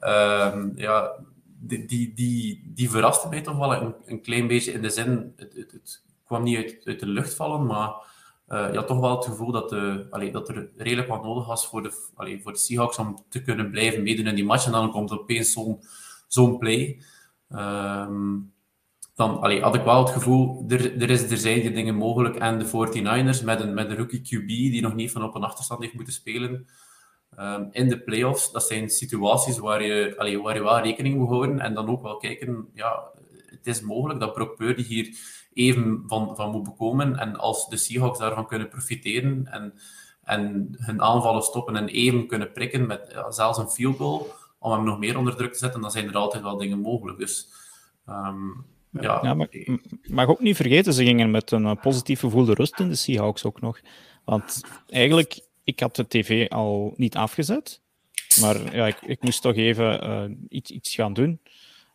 Um, 0.00 0.72
ja, 0.74 1.16
die, 1.66 2.14
die, 2.14 2.62
die, 2.74 2.90
verraste 2.90 3.28
mij 3.28 3.40
toch 3.40 3.56
wel 3.56 3.94
een, 4.06 4.20
klein 4.20 4.46
beetje 4.46 4.72
in 4.72 4.82
de 4.82 4.90
zin, 4.90 5.32
het, 5.36 5.54
het, 5.54 5.72
het 5.72 6.04
kwam 6.24 6.42
niet 6.42 6.56
uit, 6.56 6.80
uit, 6.84 7.00
de 7.00 7.06
lucht 7.06 7.34
vallen, 7.34 7.66
maar 7.66 7.90
uh, 8.48 8.70
je 8.70 8.76
had 8.76 8.86
toch 8.86 9.00
wel 9.00 9.16
het 9.16 9.24
gevoel 9.24 9.52
dat, 9.52 9.68
de, 9.68 10.06
allee, 10.10 10.32
dat 10.32 10.48
er 10.48 10.70
redelijk 10.76 11.08
wat 11.08 11.22
nodig 11.22 11.46
was 11.46 11.66
voor 11.66 11.82
de, 11.82 12.10
allee, 12.14 12.42
voor 12.42 12.52
de 12.52 12.58
Seahawks 12.58 12.98
om 12.98 13.24
te 13.28 13.42
kunnen 13.42 13.70
blijven 13.70 14.02
meedoen 14.02 14.26
in 14.26 14.34
die 14.34 14.44
match. 14.44 14.66
En 14.66 14.72
dan 14.72 14.90
komt 14.90 15.10
er 15.10 15.20
opeens 15.20 15.52
zo'n 15.52 15.80
zo'n 16.26 16.58
play. 16.58 17.02
Um, 17.48 18.54
dan 19.14 19.40
allee, 19.40 19.60
had 19.60 19.74
ik 19.74 19.82
wel 19.82 20.04
het 20.04 20.12
gevoel, 20.12 20.64
er, 20.68 21.02
er, 21.02 21.10
is, 21.10 21.30
er 21.30 21.36
zijn 21.36 21.60
die 21.60 21.72
dingen 21.72 21.94
mogelijk. 21.94 22.36
En 22.36 22.58
de 22.58 22.66
49ers 22.66 23.44
met 23.44 23.60
een, 23.60 23.74
met 23.74 23.90
een 23.90 23.96
rookie 23.96 24.20
QB 24.20 24.46
die 24.46 24.82
nog 24.82 24.94
niet 24.94 25.10
van 25.10 25.22
op 25.22 25.34
een 25.34 25.44
achterstand 25.44 25.80
heeft 25.80 25.94
moeten 25.94 26.12
spelen, 26.12 26.66
Um, 27.40 27.68
in 27.72 27.88
de 27.88 27.98
playoffs, 27.98 28.52
dat 28.52 28.62
zijn 28.62 28.90
situaties 28.90 29.58
waar 29.58 29.82
je, 29.82 30.14
allee, 30.16 30.42
waar 30.42 30.54
je 30.54 30.62
wel 30.62 30.80
rekening 30.80 31.16
moet 31.16 31.28
houden 31.28 31.60
en 31.60 31.74
dan 31.74 31.88
ook 31.88 32.02
wel 32.02 32.16
kijken, 32.16 32.68
ja, 32.74 33.02
het 33.46 33.66
is 33.66 33.80
mogelijk 33.80 34.20
dat 34.20 34.32
Brock 34.32 34.56
Purdy 34.56 34.82
hier 34.82 35.16
even 35.52 36.02
van, 36.06 36.36
van 36.36 36.50
moet 36.50 36.64
bekomen 36.64 37.16
en 37.16 37.36
als 37.36 37.68
de 37.68 37.76
Seahawks 37.76 38.18
daarvan 38.18 38.46
kunnen 38.46 38.68
profiteren 38.68 39.46
en, 39.50 39.74
en 40.22 40.74
hun 40.76 41.02
aanvallen 41.02 41.42
stoppen 41.42 41.76
en 41.76 41.88
even 41.88 42.26
kunnen 42.26 42.52
prikken 42.52 42.86
met 42.86 43.08
ja, 43.12 43.30
zelfs 43.30 43.58
een 43.58 43.68
field 43.68 43.96
goal 43.96 44.26
om 44.58 44.72
hem 44.72 44.84
nog 44.84 44.98
meer 44.98 45.18
onder 45.18 45.36
druk 45.36 45.52
te 45.52 45.58
zetten, 45.58 45.80
dan 45.80 45.90
zijn 45.90 46.08
er 46.08 46.16
altijd 46.16 46.42
wel 46.42 46.56
dingen 46.56 46.80
mogelijk. 46.80 47.18
Dus 47.18 47.48
um, 48.08 48.64
ja, 48.90 49.18
ja 49.22 49.34
maar, 49.34 49.48
mag 50.06 50.28
ook 50.28 50.40
niet 50.40 50.56
vergeten, 50.56 50.92
ze 50.92 51.04
gingen 51.04 51.30
met 51.30 51.50
een 51.50 51.66
eh, 51.66 51.80
positief 51.80 52.20
gevoel 52.20 52.44
de 52.44 52.54
rust 52.54 52.80
in 52.80 52.88
de 52.88 52.94
Seahawks 52.94 53.44
ook 53.44 53.60
nog. 53.60 53.80
Want 54.24 54.60
eigenlijk 54.88 55.40
ik 55.66 55.80
had 55.80 55.96
de 55.96 56.08
tv 56.08 56.48
al 56.48 56.94
niet 56.96 57.16
afgezet, 57.16 57.80
maar 58.40 58.76
ja, 58.76 58.86
ik, 58.86 59.00
ik 59.00 59.22
moest 59.22 59.42
toch 59.42 59.54
even 59.54 60.08
uh, 60.08 60.36
iets, 60.48 60.70
iets 60.70 60.94
gaan 60.94 61.12
doen. 61.12 61.40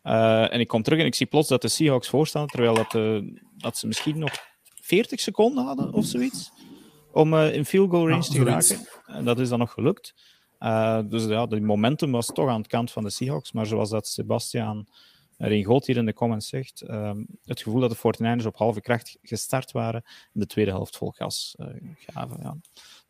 Uh, 0.04 0.52
en 0.52 0.60
ik 0.60 0.68
kom 0.68 0.82
terug 0.82 0.98
en 0.98 1.06
ik 1.06 1.14
zie 1.14 1.26
plots 1.26 1.48
dat 1.48 1.62
de 1.62 1.68
Seahawks 1.68 2.08
voorstaan, 2.08 2.46
terwijl 2.46 2.74
dat, 2.74 2.94
uh, 2.94 3.22
dat 3.56 3.78
ze 3.78 3.86
misschien 3.86 4.18
nog 4.18 4.32
40 4.80 5.20
seconden 5.20 5.64
hadden 5.64 5.92
of 5.92 6.04
zoiets 6.04 6.52
om 7.12 7.34
in 7.34 7.64
field 7.64 7.90
goal 7.90 8.08
range 8.08 8.22
te 8.22 8.38
geraken. 8.38 8.86
En 9.06 9.24
dat 9.24 9.38
is 9.38 9.48
dan 9.48 9.58
nog 9.58 9.72
gelukt. 9.72 10.14
dus 11.04 11.24
ja, 11.24 11.46
de 11.46 11.60
momentum 11.60 12.10
was 12.10 12.26
toch 12.26 12.48
aan 12.48 12.62
de 12.62 12.68
kant 12.68 12.90
van 12.90 13.02
de 13.02 13.10
Seahawks, 13.10 13.52
maar 13.52 13.66
zoals 13.66 13.90
dat 13.90 14.08
Sebastian 14.08 14.86
Ringold 15.36 15.86
hier 15.86 15.96
in 15.96 16.06
de 16.06 16.12
comments 16.12 16.48
zegt, 16.48 16.80
het 17.44 17.62
gevoel 17.62 17.80
dat 17.80 17.90
de 17.90 17.96
49ers 17.96 18.46
op 18.46 18.56
halve 18.56 18.80
kracht 18.80 19.18
gestart 19.22 19.72
waren 19.72 20.02
en 20.04 20.40
de 20.40 20.46
tweede 20.46 20.70
helft 20.70 20.96
vol 20.96 21.10
gas 21.10 21.54
gaven. 21.96 22.38
Ja. 22.42 22.56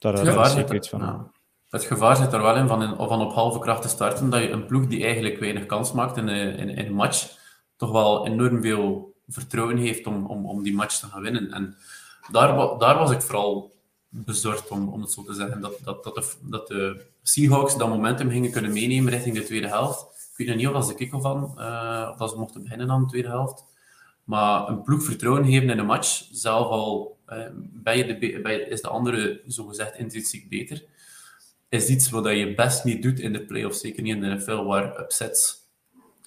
Daar 0.02 0.12
het 0.12 0.28
gevaar, 0.28 0.50
zit 0.50 0.70
er, 0.70 0.84
van. 0.88 1.30
het 1.68 1.84
gevaar 1.84 2.16
zit 2.16 2.32
er 2.32 2.42
wel 2.42 2.56
in 2.56 2.68
van, 2.68 2.82
in 2.82 2.96
van 2.96 3.20
op 3.20 3.32
halve 3.32 3.58
kracht 3.58 3.82
te 3.82 3.88
starten, 3.88 4.30
dat 4.30 4.42
je 4.42 4.50
een 4.50 4.66
ploeg 4.66 4.86
die 4.86 5.04
eigenlijk 5.04 5.38
weinig 5.38 5.66
kans 5.66 5.92
maakt 5.92 6.16
in, 6.16 6.28
in, 6.28 6.68
in 6.68 6.86
een 6.86 6.94
match, 6.94 7.36
toch 7.76 7.90
wel 7.90 8.26
enorm 8.26 8.62
veel 8.62 9.14
vertrouwen 9.28 9.76
heeft 9.76 10.06
om, 10.06 10.26
om, 10.26 10.46
om 10.46 10.62
die 10.62 10.74
match 10.74 10.98
te 10.98 11.06
gaan 11.06 11.22
winnen. 11.22 11.52
En 11.52 11.76
daar, 12.30 12.78
daar 12.78 12.98
was 12.98 13.10
ik 13.10 13.22
vooral 13.22 13.74
bezorgd, 14.08 14.70
om, 14.70 14.88
om 14.88 15.00
het 15.00 15.10
zo 15.10 15.22
te 15.22 15.34
zeggen, 15.34 15.60
dat, 15.60 15.78
dat, 15.84 16.04
dat, 16.04 16.14
de, 16.14 16.32
dat 16.40 16.66
de 16.66 17.06
Seahawks 17.22 17.76
dat 17.76 17.88
momentum 17.88 18.30
gingen 18.30 18.50
kunnen 18.50 18.72
meenemen 18.72 19.12
richting 19.12 19.36
de 19.36 19.44
tweede 19.44 19.68
helft. 19.68 20.00
Ik 20.36 20.46
weet 20.46 20.56
niet 20.56 20.66
of 20.66 20.72
dat 20.72 20.86
ze 20.86 20.94
kick 20.94 21.10
van, 21.10 21.54
uh, 21.58 22.08
of 22.10 22.16
dat 22.16 22.30
ze 22.30 22.38
mochten 22.38 22.62
beginnen 22.62 22.90
aan 22.90 23.00
de 23.00 23.08
tweede 23.08 23.28
helft. 23.28 23.64
Maar 24.24 24.68
een 24.68 24.82
ploeg 24.82 25.02
vertrouwen 25.02 25.44
geven 25.44 25.70
in 25.70 25.78
een 25.78 25.86
match, 25.86 26.28
zelf 26.30 26.66
al 26.66 27.18
uh, 27.28 27.46
ben 27.54 27.96
je 27.96 28.18
de, 28.18 28.68
is 28.68 28.80
de 28.80 28.88
andere 28.88 29.42
zogezegd 29.46 29.98
intrinsiek 29.98 30.48
beter, 30.48 30.84
is 31.68 31.88
iets 31.88 32.10
wat 32.10 32.24
je 32.24 32.54
best 32.54 32.84
niet 32.84 33.02
doet 33.02 33.20
in 33.20 33.32
de 33.32 33.44
playoffs, 33.44 33.80
zeker 33.80 34.02
niet 34.02 34.14
in 34.14 34.20
de 34.20 34.34
NFL, 34.34 34.64
waar 34.64 35.00
upsets 35.00 35.62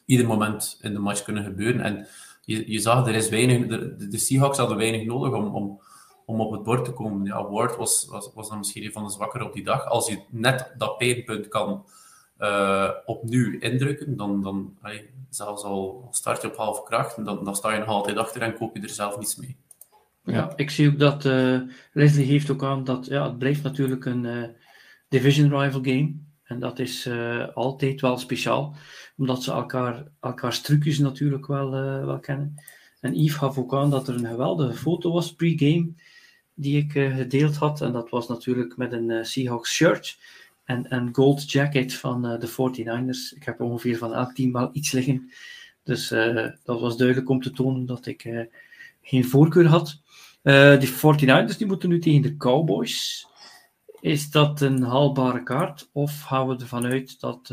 ieder 0.05 0.25
moment 0.25 0.77
in 0.81 0.93
de 0.93 0.99
match 0.99 1.23
kunnen 1.23 1.43
gebeuren. 1.43 1.81
En 1.81 2.07
je, 2.45 2.71
je 2.71 2.79
zag, 2.79 3.07
er 3.07 3.15
is 3.15 3.29
weinig, 3.29 3.67
de, 3.67 4.07
de 4.07 4.17
Seahawks 4.17 4.57
hadden 4.57 4.77
weinig 4.77 5.05
nodig 5.05 5.33
om, 5.33 5.55
om, 5.55 5.81
om 6.25 6.41
op 6.41 6.51
het 6.51 6.63
bord 6.63 6.85
te 6.85 6.91
komen. 6.91 7.25
Ja, 7.25 7.49
Ward 7.49 7.75
was, 7.75 8.07
was, 8.09 8.31
was 8.33 8.49
dan 8.49 8.57
misschien 8.57 8.83
een 8.83 8.91
van 8.91 9.03
de 9.03 9.11
zwakkere 9.11 9.45
op 9.45 9.53
die 9.53 9.63
dag. 9.63 9.85
Als 9.85 10.07
je 10.07 10.19
net 10.29 10.73
dat 10.77 10.97
pijnpunt 10.97 11.47
kan 11.47 11.85
uh, 12.39 12.89
opnieuw 13.05 13.59
indrukken, 13.59 14.17
dan, 14.17 14.41
dan 14.41 14.77
allee, 14.81 15.09
zelfs 15.29 15.63
al 15.63 16.07
start 16.11 16.41
je 16.41 16.47
op 16.47 16.55
halve 16.55 16.83
kracht, 16.83 17.25
dan, 17.25 17.43
dan 17.43 17.55
sta 17.55 17.73
je 17.73 17.79
nog 17.79 17.87
altijd 17.87 18.17
achter 18.17 18.41
en 18.41 18.57
koop 18.57 18.75
je 18.75 18.81
er 18.81 18.89
zelf 18.89 19.17
niets 19.17 19.35
mee. 19.35 19.57
Ja, 20.23 20.53
ik 20.55 20.69
zie 20.69 20.89
ook 20.89 20.99
dat 20.99 21.25
uh, 21.25 21.61
Leslie 21.91 22.25
geeft 22.25 22.49
ook 22.49 22.63
aan 22.63 22.83
dat 22.83 23.05
ja, 23.05 23.23
het 23.23 23.37
blijft 23.37 23.63
natuurlijk 23.63 24.05
een 24.05 24.23
uh, 24.23 24.47
division 25.09 25.59
rival 25.59 25.83
game. 25.83 26.13
En 26.43 26.59
dat 26.59 26.79
is 26.79 27.05
uh, 27.05 27.47
altijd 27.53 28.01
wel 28.01 28.17
speciaal, 28.17 28.75
omdat 29.17 29.43
ze 29.43 29.51
elkaar, 29.51 30.03
elkaars 30.19 30.61
trucjes 30.61 30.99
natuurlijk 30.99 31.47
wel, 31.47 31.71
wel 32.05 32.19
kennen. 32.19 32.61
En 32.99 33.15
Yves 33.15 33.35
gaf 33.35 33.57
ook 33.57 33.73
aan 33.73 33.89
dat 33.89 34.07
er 34.07 34.15
een 34.15 34.27
geweldige 34.27 34.77
foto 34.77 35.11
was 35.11 35.33
pre-game 35.35 35.93
die 36.53 36.77
ik 36.77 36.91
gedeeld 36.91 37.55
had. 37.55 37.81
En 37.81 37.91
dat 37.91 38.09
was 38.09 38.27
natuurlijk 38.27 38.77
met 38.77 38.91
een 38.91 39.25
Seahawks 39.25 39.73
shirt 39.73 40.17
en 40.65 40.85
een 40.95 41.15
gold 41.15 41.51
jacket 41.51 41.93
van 41.93 42.21
de 42.21 42.49
49ers. 42.49 43.35
Ik 43.35 43.43
heb 43.43 43.61
ongeveer 43.61 43.97
van 43.97 44.13
elk 44.13 44.33
team 44.33 44.51
wel 44.51 44.69
iets 44.71 44.91
liggen. 44.91 45.31
Dus 45.83 46.07
dat 46.63 46.79
was 46.79 46.97
duidelijk 46.97 47.29
om 47.29 47.41
te 47.41 47.51
tonen 47.51 47.85
dat 47.85 48.05
ik 48.05 48.49
geen 49.01 49.25
voorkeur 49.25 49.67
had. 49.67 50.01
Die 50.79 50.93
49ers 50.93 51.57
die 51.57 51.65
moeten 51.67 51.89
nu 51.89 51.99
tegen 51.99 52.21
de 52.21 52.37
Cowboys. 52.37 53.27
Is 53.99 54.31
dat 54.31 54.61
een 54.61 54.83
haalbare 54.83 55.43
kaart? 55.43 55.89
Of 55.91 56.21
gaan 56.21 56.47
we 56.47 56.55
ervan 56.55 56.85
uit 56.85 57.19
dat 57.19 57.47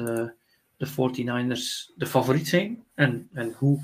de 0.76 0.86
49ers 0.86 1.94
de 1.96 2.06
favoriet 2.06 2.48
zijn? 2.48 2.84
En, 2.94 3.28
en 3.32 3.54
hoe 3.58 3.80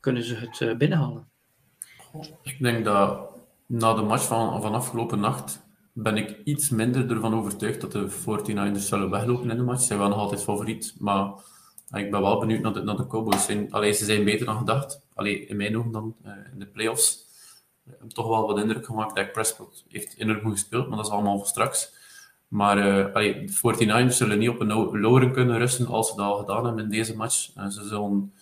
kunnen 0.00 0.24
ze 0.24 0.34
het 0.34 0.78
binnenhalen? 0.78 1.28
Ik 2.42 2.56
denk 2.58 2.84
dat 2.84 3.30
na 3.66 3.94
de 3.94 4.02
match 4.02 4.26
van, 4.26 4.62
van 4.62 4.74
afgelopen 4.74 5.20
nacht 5.20 5.66
ben 6.02 6.16
ik 6.16 6.40
iets 6.44 6.68
minder 6.68 7.10
ervan 7.10 7.34
overtuigd 7.34 7.80
dat 7.80 7.92
de 7.92 8.10
49ers 8.10 8.78
zullen 8.78 9.10
weglopen 9.10 9.50
in 9.50 9.56
de 9.56 9.62
match. 9.62 9.80
Ze 9.80 9.86
zijn 9.86 9.98
wel 9.98 10.08
nog 10.08 10.18
altijd 10.18 10.42
favoriet, 10.42 10.94
maar 10.98 11.32
ik 11.92 12.10
ben 12.10 12.20
wel 12.20 12.38
benieuwd 12.38 12.62
naar 12.62 12.72
de, 12.72 12.82
naar 12.82 13.06
Cowboys. 13.06 13.48
Allee, 13.70 13.92
ze 13.92 14.04
zijn 14.04 14.24
beter 14.24 14.46
dan 14.46 14.58
gedacht. 14.58 15.00
Allee, 15.14 15.46
in 15.46 15.56
mijn 15.56 15.78
ogen 15.78 15.92
dan 15.92 16.14
in 16.52 16.58
de 16.58 16.66
playoffs 16.66 17.26
heb 17.98 18.10
toch 18.10 18.28
wel 18.28 18.46
wat 18.46 18.58
indruk 18.58 18.86
gemaakt. 18.86 19.16
dat 19.16 19.32
Prescott 19.32 19.84
heeft 19.88 20.14
enorm 20.18 20.40
goed 20.40 20.52
gespeeld, 20.52 20.88
maar 20.88 20.96
dat 20.96 21.06
is 21.06 21.12
allemaal 21.12 21.38
voor 21.38 21.46
straks. 21.46 21.92
Maar 22.48 23.12
allee, 23.12 23.44
de 23.44 23.52
49ers 23.52 24.14
zullen 24.16 24.38
niet 24.38 24.48
op 24.48 24.60
een 24.60 25.00
loren 25.00 25.32
kunnen 25.32 25.58
rusten 25.58 25.86
als 25.86 26.08
ze 26.08 26.16
dat 26.16 26.26
al 26.26 26.38
gedaan 26.38 26.64
hebben 26.64 26.84
in 26.84 26.90
deze 26.90 27.16
match. 27.16 27.50
Ze 27.54 27.86
zullen, 27.86 28.32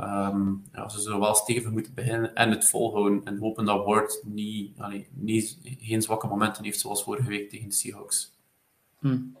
um, 0.00 0.64
ze 0.88 1.00
zullen 1.00 1.20
wel 1.20 1.34
stevig 1.34 1.70
moeten 1.70 1.94
beginnen 1.94 2.34
en 2.34 2.50
het 2.50 2.68
volhouden. 2.68 3.24
En 3.24 3.38
hopen 3.38 3.64
dat 3.64 3.84
Ward 3.84 4.22
niet, 4.24 4.78
niet, 5.12 5.58
geen 5.62 6.02
zwakke 6.02 6.26
momenten 6.26 6.64
heeft 6.64 6.80
zoals 6.80 7.02
vorige 7.02 7.28
week 7.28 7.50
tegen 7.50 7.68
de 7.68 7.74
Seahawks. 7.74 8.32
Hmm. 8.98 9.36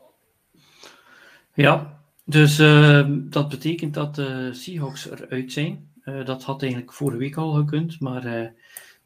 Ja, 1.54 2.00
dus 2.24 2.58
uh, 2.58 3.06
dat 3.10 3.48
betekent 3.48 3.94
dat 3.94 4.14
de 4.14 4.50
Seahawks 4.52 5.10
eruit 5.10 5.52
zijn. 5.52 5.90
Uh, 6.04 6.24
dat 6.24 6.42
had 6.42 6.62
eigenlijk 6.62 6.92
vorige 6.92 7.18
week 7.18 7.36
al 7.36 7.52
gekund, 7.52 8.00
maar 8.00 8.52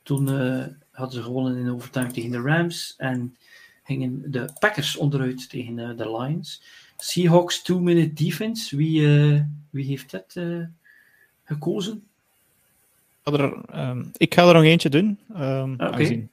toen 0.02 0.28
uh, 0.28 0.64
hadden 0.90 1.16
ze 1.16 1.22
gewonnen 1.22 1.56
in 1.56 1.70
overtuiging 1.70 2.16
tegen 2.16 2.42
de 2.42 2.50
Rams 2.50 2.94
en 2.96 3.36
gingen 3.84 4.30
de 4.30 4.50
Packers 4.58 4.96
onderuit 4.96 5.50
tegen 5.50 5.96
de 5.96 6.18
Lions. 6.18 6.62
Seahawks 6.96 7.62
two-minute 7.62 8.24
defense, 8.24 8.76
wie, 8.76 9.00
wie 9.70 9.84
heeft 9.84 10.10
dat 10.10 10.36
gekozen? 11.50 12.04
Er, 13.22 13.62
um, 13.74 14.10
ik 14.16 14.34
ga 14.34 14.48
er 14.48 14.54
nog 14.54 14.62
eentje 14.62 14.88
doen. 14.88 15.18
Um, 15.36 15.72
okay. 15.72 16.28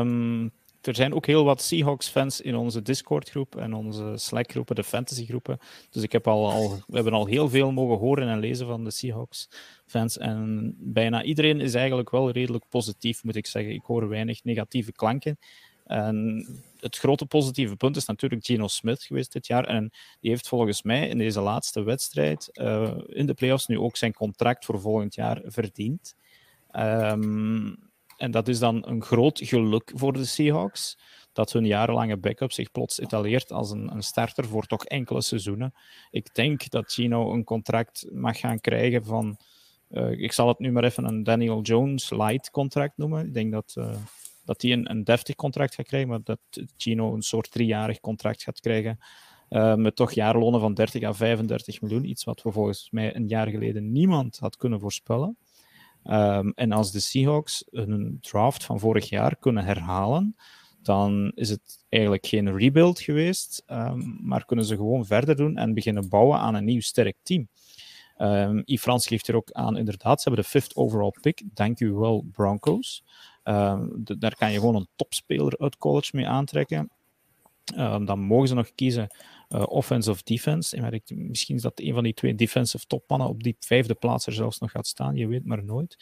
um, 0.00 0.50
er 0.80 0.94
zijn 0.94 1.14
ook 1.14 1.26
heel 1.26 1.44
wat 1.44 1.62
Seahawks-fans 1.62 2.40
in 2.40 2.56
onze 2.56 2.82
Discord-groep 2.82 3.56
en 3.56 3.74
onze 3.74 4.12
Slack-groepen, 4.16 4.74
de 4.74 4.84
fantasy-groepen. 4.84 5.58
Dus 5.90 6.02
ik 6.02 6.12
heb 6.12 6.26
al, 6.26 6.50
al, 6.50 6.78
we 6.86 6.94
hebben 6.94 7.12
al 7.12 7.26
heel 7.26 7.48
veel 7.48 7.72
mogen 7.72 7.98
horen 7.98 8.28
en 8.28 8.38
lezen 8.38 8.66
van 8.66 8.84
de 8.84 8.90
Seahawks-fans. 8.90 10.18
En 10.18 10.74
bijna 10.78 11.22
iedereen 11.22 11.60
is 11.60 11.74
eigenlijk 11.74 12.10
wel 12.10 12.30
redelijk 12.30 12.64
positief, 12.68 13.24
moet 13.24 13.36
ik 13.36 13.46
zeggen. 13.46 13.72
Ik 13.72 13.82
hoor 13.84 14.08
weinig 14.08 14.44
negatieve 14.44 14.92
klanken. 14.92 15.38
En 15.86 16.46
het 16.80 16.96
grote 16.96 17.26
positieve 17.26 17.76
punt 17.76 17.96
is 17.96 18.06
natuurlijk 18.06 18.46
Geno 18.46 18.68
Smith 18.68 19.02
geweest 19.02 19.32
dit 19.32 19.46
jaar. 19.46 19.64
En 19.64 19.90
die 20.20 20.30
heeft 20.30 20.48
volgens 20.48 20.82
mij 20.82 21.08
in 21.08 21.18
deze 21.18 21.40
laatste 21.40 21.82
wedstrijd 21.82 22.48
uh, 22.52 22.90
in 23.06 23.26
de 23.26 23.34
playoffs 23.34 23.66
nu 23.66 23.78
ook 23.78 23.96
zijn 23.96 24.12
contract 24.12 24.64
voor 24.64 24.80
volgend 24.80 25.14
jaar 25.14 25.40
verdiend. 25.44 26.14
Um, 26.72 27.76
en 28.16 28.30
dat 28.30 28.48
is 28.48 28.58
dan 28.58 28.86
een 28.86 29.02
groot 29.02 29.40
geluk 29.42 29.92
voor 29.94 30.12
de 30.12 30.24
Seahawks, 30.24 30.98
dat 31.32 31.52
hun 31.52 31.66
jarenlange 31.66 32.16
backup 32.16 32.52
zich 32.52 32.70
plots 32.70 33.00
etaleert 33.00 33.52
als 33.52 33.70
een, 33.70 33.90
een 33.92 34.02
starter 34.02 34.44
voor 34.44 34.66
toch 34.66 34.84
enkele 34.84 35.22
seizoenen. 35.22 35.74
Ik 36.10 36.34
denk 36.34 36.70
dat 36.70 36.92
Gino 36.92 37.32
een 37.32 37.44
contract 37.44 38.06
mag 38.12 38.38
gaan 38.38 38.60
krijgen 38.60 39.04
van, 39.04 39.36
uh, 39.90 40.10
ik 40.10 40.32
zal 40.32 40.48
het 40.48 40.58
nu 40.58 40.72
maar 40.72 40.84
even 40.84 41.04
een 41.04 41.22
Daniel 41.22 41.60
Jones 41.60 42.10
light 42.10 42.50
contract 42.50 42.96
noemen. 42.96 43.26
Ik 43.26 43.34
denk 43.34 43.52
dat, 43.52 43.74
uh, 43.78 43.96
dat 44.46 44.62
hij 44.62 44.72
een, 44.72 44.90
een 44.90 45.04
deftig 45.04 45.34
contract 45.34 45.74
gaat 45.74 45.86
krijgen, 45.86 46.08
maar 46.08 46.20
dat 46.24 46.38
Gino 46.76 47.14
een 47.14 47.22
soort 47.22 47.50
driejarig 47.50 48.00
contract 48.00 48.42
gaat 48.42 48.60
krijgen. 48.60 48.98
Uh, 49.50 49.74
met 49.74 49.96
toch 49.96 50.12
jaarlonen 50.12 50.60
van 50.60 50.74
30 50.74 51.02
à 51.02 51.12
35 51.12 51.80
miljoen. 51.80 52.04
Iets 52.04 52.24
wat 52.24 52.42
we 52.42 52.52
volgens 52.52 52.88
mij 52.90 53.16
een 53.16 53.28
jaar 53.28 53.48
geleden 53.48 53.92
niemand 53.92 54.38
had 54.38 54.56
kunnen 54.56 54.80
voorspellen. 54.80 55.36
Um, 56.04 56.52
en 56.54 56.72
als 56.72 56.92
de 56.92 57.00
Seahawks 57.00 57.64
een 57.70 58.18
draft 58.20 58.64
van 58.64 58.78
vorig 58.78 59.08
jaar 59.08 59.36
kunnen 59.36 59.64
herhalen, 59.64 60.36
dan 60.82 61.32
is 61.34 61.48
het 61.48 61.84
eigenlijk 61.88 62.26
geen 62.26 62.56
rebuild 62.56 63.00
geweest, 63.00 63.62
um, 63.66 64.18
maar 64.22 64.44
kunnen 64.44 64.64
ze 64.64 64.76
gewoon 64.76 65.06
verder 65.06 65.36
doen 65.36 65.56
en 65.56 65.74
beginnen 65.74 66.08
bouwen 66.08 66.38
aan 66.38 66.54
een 66.54 66.64
nieuw 66.64 66.80
sterk 66.80 67.16
team. 67.22 67.48
Um, 68.18 68.62
Yves 68.64 68.82
Frans 68.82 69.06
geeft 69.06 69.28
er 69.28 69.36
ook 69.36 69.52
aan, 69.52 69.76
inderdaad, 69.76 70.22
ze 70.22 70.28
hebben 70.28 70.44
de 70.44 70.50
fifth 70.50 70.76
overall 70.76 71.14
pick. 71.20 71.42
Dank 71.54 71.80
u 71.80 71.92
wel, 71.92 72.26
Broncos. 72.32 73.04
De, 73.96 74.16
daar 74.18 74.36
kan 74.36 74.52
je 74.52 74.58
gewoon 74.58 74.74
een 74.74 74.88
topspeler 74.96 75.58
uit 75.58 75.76
college 75.76 76.16
mee 76.16 76.28
aantrekken. 76.28 76.90
dan 78.04 78.20
mogen 78.20 78.48
ze 78.48 78.54
nog 78.54 78.74
kiezen 78.74 79.08
uh, 79.48 79.62
offense 79.68 80.10
of 80.10 80.22
defense. 80.22 80.76
En 80.76 81.02
misschien 81.08 81.56
is 81.56 81.62
dat 81.62 81.80
een 81.80 81.94
van 81.94 82.04
die 82.04 82.14
twee 82.14 82.34
defensive 82.34 82.86
topmannen 82.86 83.28
op 83.28 83.42
die 83.42 83.56
vijfde 83.60 83.94
plaats 83.94 84.26
er 84.26 84.32
zelfs 84.32 84.58
nog 84.58 84.70
gaat 84.70 84.86
staan. 84.86 85.16
Je 85.16 85.26
weet 85.26 85.44
maar 85.44 85.64
nooit. 85.64 85.96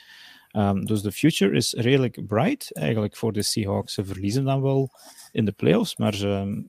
Um, 0.56 0.84
dus 0.84 1.02
de 1.02 1.12
future 1.12 1.56
is 1.56 1.72
redelijk 1.72 2.26
bright 2.26 2.72
eigenlijk 2.72 3.16
voor 3.16 3.32
de 3.32 3.42
Seahawks. 3.42 3.94
Ze 3.94 4.04
verliezen 4.04 4.44
dan 4.44 4.62
wel 4.62 4.90
in 5.32 5.44
de 5.44 5.52
playoffs, 5.52 5.96
maar 5.96 6.14
ze, 6.14 6.64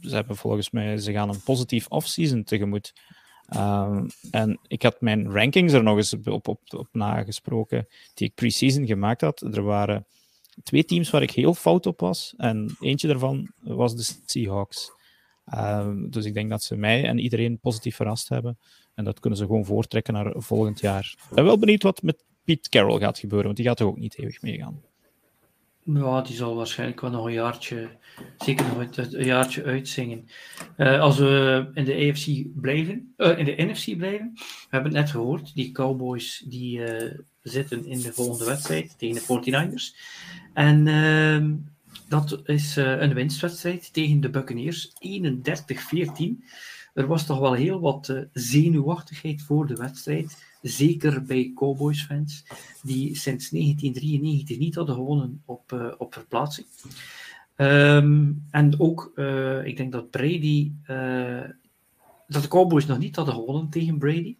ze 0.00 0.14
hebben 0.14 0.36
volgens 0.36 0.70
mij 0.70 0.98
ze 0.98 1.12
gaan 1.12 1.28
een 1.28 1.42
positief 1.42 1.86
offseason 1.88 2.44
tegemoet. 2.44 2.92
Um, 3.56 4.06
en 4.30 4.58
ik 4.66 4.82
had 4.82 5.00
mijn 5.00 5.32
rankings 5.32 5.72
er 5.72 5.82
nog 5.82 5.96
eens 5.96 6.14
op, 6.14 6.48
op, 6.48 6.60
op 6.74 6.88
nagesproken 6.92 7.86
die 8.14 8.28
ik 8.28 8.34
pre-season 8.34 8.86
gemaakt 8.86 9.20
had. 9.20 9.40
Er 9.40 9.62
waren 9.62 10.06
twee 10.62 10.84
teams 10.84 11.10
waar 11.10 11.22
ik 11.22 11.30
heel 11.30 11.54
fout 11.54 11.86
op 11.86 12.00
was. 12.00 12.34
En 12.36 12.76
eentje 12.80 13.08
daarvan 13.08 13.50
was 13.62 13.96
de 13.96 14.16
Seahawks. 14.26 14.90
Um, 15.54 16.10
dus 16.10 16.24
ik 16.24 16.34
denk 16.34 16.50
dat 16.50 16.62
ze 16.62 16.76
mij 16.76 17.04
en 17.04 17.18
iedereen 17.18 17.58
positief 17.58 17.96
verrast 17.96 18.28
hebben. 18.28 18.58
En 18.94 19.04
dat 19.04 19.20
kunnen 19.20 19.38
ze 19.38 19.46
gewoon 19.46 19.64
voortrekken 19.64 20.14
naar 20.14 20.34
volgend 20.36 20.80
jaar. 20.80 21.14
Ik 21.28 21.34
ben 21.34 21.44
wel 21.44 21.58
benieuwd 21.58 21.82
wat 21.82 22.02
met 22.02 22.24
Pete 22.44 22.68
Carroll 22.68 22.98
gaat 22.98 23.18
gebeuren, 23.18 23.46
want 23.46 23.56
die 23.56 23.66
gaat 23.66 23.76
toch 23.76 23.88
ook 23.88 23.98
niet 23.98 24.18
eeuwig 24.18 24.42
meegaan. 24.42 24.82
Ja, 25.94 26.20
die 26.20 26.36
zal 26.36 26.54
waarschijnlijk 26.54 27.00
wel 27.00 27.10
nog 27.10 27.24
een 27.24 27.32
jaartje, 27.32 27.88
zeker 28.38 28.66
nog 28.66 28.96
een, 28.96 29.24
jaartje 29.24 29.64
uitzingen. 29.64 30.28
Uh, 30.76 31.00
als 31.00 31.18
we 31.18 31.70
in 31.74 31.84
de 31.84 31.94
AFC 31.94 32.60
blijven, 32.60 33.14
uh, 33.16 33.38
in 33.38 33.44
de 33.44 33.54
NFC 33.56 33.96
blijven, 33.96 34.32
we 34.34 34.66
hebben 34.68 34.92
het 34.92 35.00
net 35.00 35.10
gehoord, 35.10 35.54
die 35.54 35.72
Cowboys 35.72 36.44
die 36.46 36.78
uh, 36.78 37.18
zitten 37.42 37.86
in 37.86 38.00
de 38.00 38.12
volgende 38.12 38.44
wedstrijd 38.44 38.98
tegen 38.98 39.14
de 39.14 39.52
49ers. 39.70 39.98
En 40.54 40.86
ehm, 40.86 41.54
dat 42.08 42.40
is 42.44 42.76
een 42.76 43.14
winstwedstrijd 43.14 43.92
tegen 43.92 44.20
de 44.20 44.30
Buccaneers, 44.30 44.88
31-14. 44.88 46.44
Er 46.94 47.06
was 47.06 47.26
toch 47.26 47.38
wel 47.38 47.52
heel 47.52 47.80
wat 47.80 48.14
zenuwachtigheid 48.32 49.42
voor 49.42 49.66
de 49.66 49.74
wedstrijd. 49.74 50.47
Zeker 50.62 51.22
bij 51.22 51.52
Cowboys-fans, 51.54 52.44
die 52.82 53.16
sinds 53.16 53.50
1993 53.50 54.58
niet 54.58 54.74
hadden 54.74 54.94
gewonnen 54.94 55.42
op, 55.44 55.72
uh, 55.72 55.92
op 55.98 56.14
verplaatsing. 56.14 56.66
Um, 57.56 58.46
en 58.50 58.80
ook, 58.80 59.12
ik 59.64 59.76
denk 59.76 59.92
dat 59.92 60.10
Brady, 60.10 60.72
dat 62.26 62.42
de 62.42 62.48
Cowboys 62.48 62.86
nog 62.86 62.98
niet 62.98 63.16
hadden 63.16 63.34
gewonnen 63.34 63.68
tegen 63.68 63.98
Brady. 63.98 64.36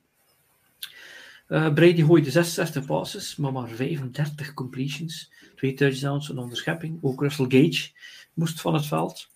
Brady 1.47 2.03
gooide 2.03 2.31
66 2.31 2.85
passes, 2.87 3.37
maar 3.37 3.53
maar 3.53 3.69
35 3.69 4.55
completions. 4.55 5.33
Twee 5.57 5.75
touchdowns, 5.75 6.29
een 6.29 6.39
onderschepping. 6.39 6.99
Ook 7.03 7.21
Russell 7.21 7.47
Gage 7.49 7.91
moest 8.35 8.61
van 8.61 8.75
het 8.75 8.87
veld. 8.87 9.29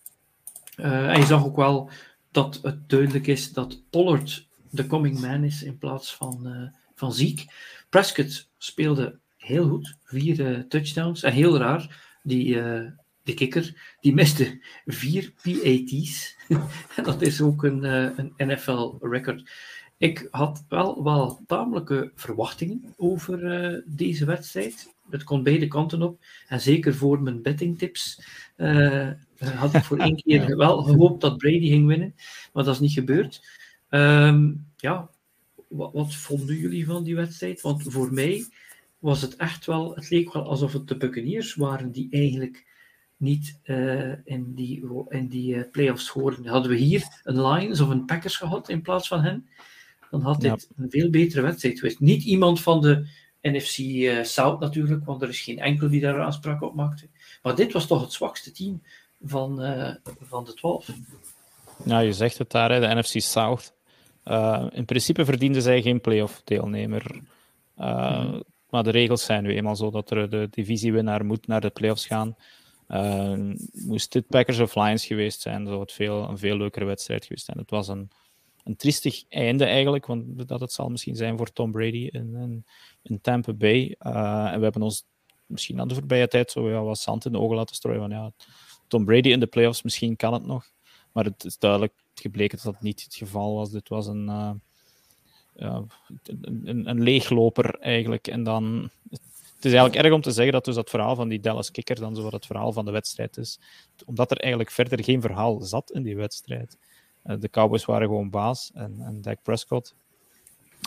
En 0.76 1.18
je 1.18 1.26
zag 1.26 1.44
ook 1.44 1.56
wel 1.56 1.90
dat 2.32 2.58
het 2.62 2.88
duidelijk 2.88 3.26
is 3.26 3.52
dat 3.52 3.82
Pollard 3.90 4.46
de 4.72 4.86
coming 4.86 5.20
man 5.20 5.44
is 5.44 5.62
in 5.62 5.78
plaats 5.78 6.14
van, 6.14 6.46
uh, 6.46 6.68
van 6.94 7.12
ziek. 7.12 7.44
Prescott 7.88 8.48
speelde 8.58 9.18
heel 9.36 9.68
goed, 9.68 9.96
vier 10.04 10.66
touchdowns. 10.68 11.22
En 11.22 11.32
heel 11.32 11.58
raar, 11.58 12.18
die, 12.22 12.54
de 13.22 13.34
kikker, 13.34 13.96
die 14.00 14.14
miste 14.14 14.62
vier 14.84 15.32
PAT's. 15.42 16.36
dat 17.04 17.22
is 17.22 17.40
ook 17.40 17.64
een, 17.64 17.84
een 18.18 18.32
NFL-record. 18.36 19.50
Ik 19.96 20.28
had 20.30 20.64
wel, 20.68 21.02
wel 21.02 21.42
tamelijke 21.46 22.12
verwachtingen 22.14 22.94
over 22.96 23.82
deze 23.86 24.24
wedstrijd. 24.24 24.94
Het 25.10 25.24
kon 25.24 25.42
beide 25.42 25.68
kanten 25.68 26.02
op. 26.02 26.20
En 26.48 26.60
zeker 26.60 26.94
voor 26.94 27.22
mijn 27.22 27.42
bettingtips 27.42 28.22
uh, 28.56 29.10
had 29.38 29.74
ik 29.74 29.84
voor 29.84 29.98
één 30.08 30.16
keer 30.16 30.56
wel 30.56 30.82
gehoopt 30.82 31.20
dat 31.20 31.36
Brady 31.36 31.68
ging 31.68 31.86
winnen. 31.86 32.14
Maar 32.52 32.64
dat 32.64 32.74
is 32.74 32.80
niet 32.80 32.92
gebeurd. 32.92 33.40
Um, 33.94 34.66
ja, 34.76 35.10
wat, 35.68 35.92
wat, 35.92 36.14
vonden 36.14 36.56
jullie 36.56 36.86
van 36.86 37.04
die 37.04 37.14
wedstrijd? 37.14 37.60
Want 37.60 37.82
voor 37.82 38.12
mij 38.12 38.46
was 38.98 39.22
het 39.22 39.36
echt 39.36 39.66
wel, 39.66 39.94
het 39.94 40.10
leek 40.10 40.32
wel 40.32 40.44
alsof 40.44 40.72
het 40.72 40.88
de 40.88 40.96
Buccaneers 40.96 41.54
waren 41.54 41.92
die 41.92 42.08
eigenlijk 42.10 42.66
niet 43.16 43.60
uh, 43.64 44.12
in 44.24 44.54
die, 44.54 44.84
in 45.08 45.28
die 45.28 45.54
uh, 45.54 45.70
playoffs 45.70 46.08
hoorden. 46.08 46.46
Hadden 46.46 46.70
we 46.70 46.76
hier 46.76 47.20
een 47.22 47.46
Lions 47.46 47.80
of 47.80 47.88
een 47.88 48.04
Packers 48.04 48.36
gehad 48.36 48.68
in 48.68 48.82
plaats 48.82 49.08
van 49.08 49.20
hen, 49.20 49.48
dan 50.10 50.22
had 50.22 50.40
dit 50.40 50.68
een 50.76 50.90
veel 50.90 51.10
betere 51.10 51.42
wedstrijd 51.42 51.78
geweest. 51.78 52.00
Niet 52.00 52.24
iemand 52.24 52.60
van 52.60 52.80
de 52.80 53.06
NFC 53.42 53.78
uh, 53.78 54.22
South 54.22 54.60
natuurlijk, 54.60 55.04
want 55.04 55.22
er 55.22 55.28
is 55.28 55.40
geen 55.40 55.58
enkel 55.58 55.88
die 55.88 56.00
daar 56.00 56.20
aanspraak 56.20 56.62
op 56.62 56.74
maakte. 56.74 57.08
Maar 57.42 57.54
dit 57.54 57.72
was 57.72 57.86
toch 57.86 58.00
het 58.00 58.12
zwakste 58.12 58.52
team 58.52 58.82
van, 59.22 59.56
van 60.20 60.44
de 60.44 60.54
12. 60.54 60.88
Ja, 61.84 61.98
je 61.98 62.12
zegt 62.12 62.38
het 62.38 62.50
daar, 62.50 62.72
hè, 62.72 62.80
de 62.80 63.00
NFC 63.00 63.20
South. 63.20 63.74
Uh, 64.24 64.66
in 64.70 64.84
principe 64.84 65.24
verdienden 65.24 65.62
zij 65.62 65.82
geen 65.82 66.00
playoff 66.00 66.42
deelnemer. 66.44 67.20
Uh, 67.78 68.24
mm. 68.24 68.42
Maar 68.70 68.82
de 68.82 68.90
regels 68.90 69.24
zijn 69.24 69.42
nu 69.42 69.54
eenmaal 69.54 69.76
zo 69.76 69.90
dat 69.90 70.10
er 70.10 70.30
de 70.30 70.48
divisiewinnaar 70.50 71.24
moet 71.24 71.46
naar 71.46 71.60
de 71.60 71.70
playoffs 71.70 72.06
gaan. 72.06 72.36
moest 73.72 74.12
dit 74.12 74.26
Packers 74.26 74.58
of 74.58 74.74
Lions 74.74 75.06
geweest 75.06 75.40
zijn, 75.40 75.66
zou 75.66 75.80
het 75.80 75.92
veel, 75.92 76.28
een 76.28 76.38
veel 76.38 76.56
leukere 76.56 76.84
wedstrijd 76.84 77.24
geweest 77.24 77.44
zijn. 77.44 77.58
Het 77.58 77.70
was 77.70 77.88
een, 77.88 78.10
een 78.64 78.76
triestig 78.76 79.24
einde 79.28 79.64
eigenlijk, 79.64 80.06
want 80.06 80.48
dat 80.48 80.60
het 80.60 80.72
zal 80.72 80.88
misschien 80.88 81.16
zijn 81.16 81.36
voor 81.36 81.52
Tom 81.52 81.72
Brady 81.72 82.08
in 83.02 83.20
Tampa 83.20 83.52
Bay. 83.52 83.96
en 83.98 84.58
we 84.58 84.62
hebben 84.62 84.82
ons 84.82 85.04
misschien 85.46 85.80
aan 85.80 85.88
de 85.88 85.94
voorbije 85.94 86.28
tijd 86.28 86.50
zo 86.50 86.70
ja, 86.70 86.82
wat 86.82 86.98
zand 86.98 87.24
in 87.24 87.32
de 87.32 87.38
ogen 87.38 87.56
laten 87.56 87.74
strooien. 87.74 88.00
Van, 88.00 88.10
ja, 88.10 88.32
Tom 88.86 89.04
Brady 89.04 89.28
in 89.28 89.40
de 89.40 89.46
playoffs, 89.46 89.82
misschien 89.82 90.16
kan 90.16 90.32
het 90.32 90.46
nog. 90.46 90.70
Maar 91.12 91.24
het 91.24 91.44
is 91.44 91.58
duidelijk 91.58 91.92
gebleken 92.20 92.58
dat 92.62 92.72
dat 92.72 92.82
niet 92.82 93.02
het 93.02 93.14
geval 93.14 93.54
was. 93.54 93.70
Dit 93.70 93.88
was 93.88 94.06
een, 94.06 94.26
uh, 94.26 94.50
ja, 95.54 95.84
een, 96.24 96.88
een, 96.88 97.02
leegloper 97.02 97.78
eigenlijk. 97.80 98.26
En 98.28 98.42
dan, 98.42 98.90
het 99.10 99.64
is 99.64 99.72
eigenlijk 99.72 100.04
erg 100.04 100.14
om 100.14 100.20
te 100.20 100.30
zeggen 100.30 100.52
dat 100.52 100.64
dus 100.64 100.74
dat 100.74 100.90
verhaal 100.90 101.14
van 101.14 101.28
die 101.28 101.40
Dallas 101.40 101.70
Kicker 101.70 102.00
dan 102.00 102.16
zo 102.16 102.22
wat 102.22 102.32
het 102.32 102.46
verhaal 102.46 102.72
van 102.72 102.84
de 102.84 102.90
wedstrijd 102.90 103.36
is. 103.36 103.60
Omdat 104.04 104.30
er 104.30 104.36
eigenlijk 104.36 104.70
verder 104.70 105.04
geen 105.04 105.20
verhaal 105.20 105.60
zat 105.60 105.90
in 105.90 106.02
die 106.02 106.16
wedstrijd. 106.16 106.78
Uh, 107.24 107.36
de 107.40 107.50
Cowboys 107.50 107.84
waren 107.84 108.06
gewoon 108.06 108.30
baas 108.30 108.70
en, 108.74 109.00
en 109.00 109.20
Dak 109.20 109.42
Prescott 109.42 109.94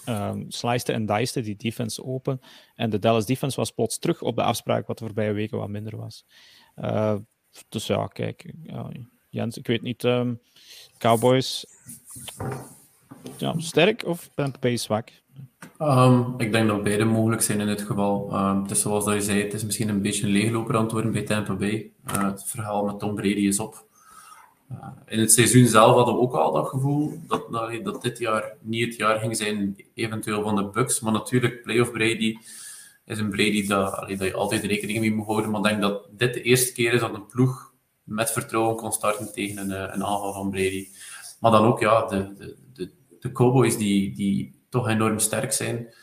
um, 0.05 0.47
en 0.85 1.05
diced 1.05 1.43
die 1.43 1.55
defense 1.55 2.03
open. 2.03 2.41
En 2.75 2.89
de 2.89 2.99
Dallas 2.99 3.25
defense 3.25 3.55
was 3.57 3.71
plots 3.71 3.97
terug 3.97 4.21
op 4.21 4.35
de 4.35 4.43
afspraak 4.43 4.87
wat 4.87 4.97
de 4.97 5.05
voorbije 5.05 5.31
weken 5.31 5.57
wat 5.57 5.69
minder 5.69 5.97
was. 5.97 6.25
Uh, 6.75 7.15
dus 7.69 7.87
ja, 7.87 8.07
kijk, 8.07 8.53
Jens, 9.35 9.57
ik 9.57 9.67
weet 9.67 9.81
niet, 9.81 10.03
um, 10.03 10.39
Cowboys 10.97 11.65
sterk 13.57 14.05
of 14.05 14.29
Tampa 14.35 14.59
Bay 14.59 14.77
zwak? 14.77 15.09
Um, 15.79 16.33
ik 16.37 16.51
denk 16.51 16.67
dat 16.67 16.83
beide 16.83 17.05
mogelijk 17.05 17.41
zijn 17.41 17.59
in 17.59 17.67
dit 17.67 17.81
geval. 17.81 18.29
Um, 18.33 18.61
het 18.61 18.71
is 18.71 18.81
zoals 18.81 19.05
dat 19.05 19.13
je 19.13 19.21
zei, 19.21 19.41
het 19.41 19.53
is 19.53 19.65
misschien 19.65 19.89
een 19.89 20.01
beetje 20.01 20.25
een 20.25 20.31
leegloper 20.31 20.87
worden 20.87 21.11
bij 21.11 21.23
Tampa 21.23 21.53
Bay. 21.53 21.91
Uh, 22.07 22.23
het 22.23 22.43
verhaal 22.45 22.85
met 22.85 22.99
Tom 22.99 23.15
Brady 23.15 23.47
is 23.47 23.59
op. 23.59 23.85
Uh, 24.71 24.87
in 25.05 25.19
het 25.19 25.31
seizoen 25.31 25.65
zelf 25.65 25.95
hadden 25.95 26.13
we 26.13 26.19
ook 26.19 26.33
al 26.33 26.51
dat 26.51 26.67
gevoel 26.67 27.19
dat, 27.27 27.51
dat, 27.83 28.01
dit 28.01 28.17
jaar 28.17 28.53
niet 28.61 28.85
het 28.85 28.95
jaar 28.95 29.19
ging 29.19 29.37
zijn, 29.37 29.85
eventueel 29.93 30.43
van 30.43 30.55
de 30.55 30.63
Bucks. 30.63 30.99
Maar 30.99 31.13
natuurlijk, 31.13 31.61
playoff 31.61 31.91
Brady 31.91 32.37
is 33.05 33.17
een 33.17 33.29
Brady 33.29 33.67
dat, 33.67 34.07
dat 34.07 34.19
je 34.19 34.33
altijd 34.33 34.63
rekening 34.63 34.99
mee 34.99 35.13
moet 35.13 35.25
houden. 35.25 35.51
Maar 35.51 35.59
ik 35.59 35.67
denk 35.67 35.81
dat 35.81 36.07
dit 36.11 36.33
de 36.33 36.41
eerste 36.41 36.73
keer 36.73 36.93
is 36.93 36.99
dat 36.99 37.13
een 37.13 37.25
ploeg 37.25 37.73
met 38.05 38.31
vertrouwen 38.31 38.75
kon 38.75 38.91
starten 38.91 39.33
tegen 39.33 39.57
een, 39.57 39.71
eh, 39.71 39.93
een 39.95 40.03
aanval 40.03 40.33
van 40.33 40.49
Brady. 40.49 40.87
Maar 41.39 41.51
dan 41.51 41.65
ook 41.65 41.79
ja, 41.79 42.05
de, 42.05 42.33
de, 42.33 42.57
de, 42.73 42.91
de 43.19 43.31
Cowboys 43.31 43.77
die, 43.77 44.15
die 44.15 44.59
toch 44.69 44.87
enorm 44.87 45.19
sterk 45.19 45.51
zijn. 45.51 45.93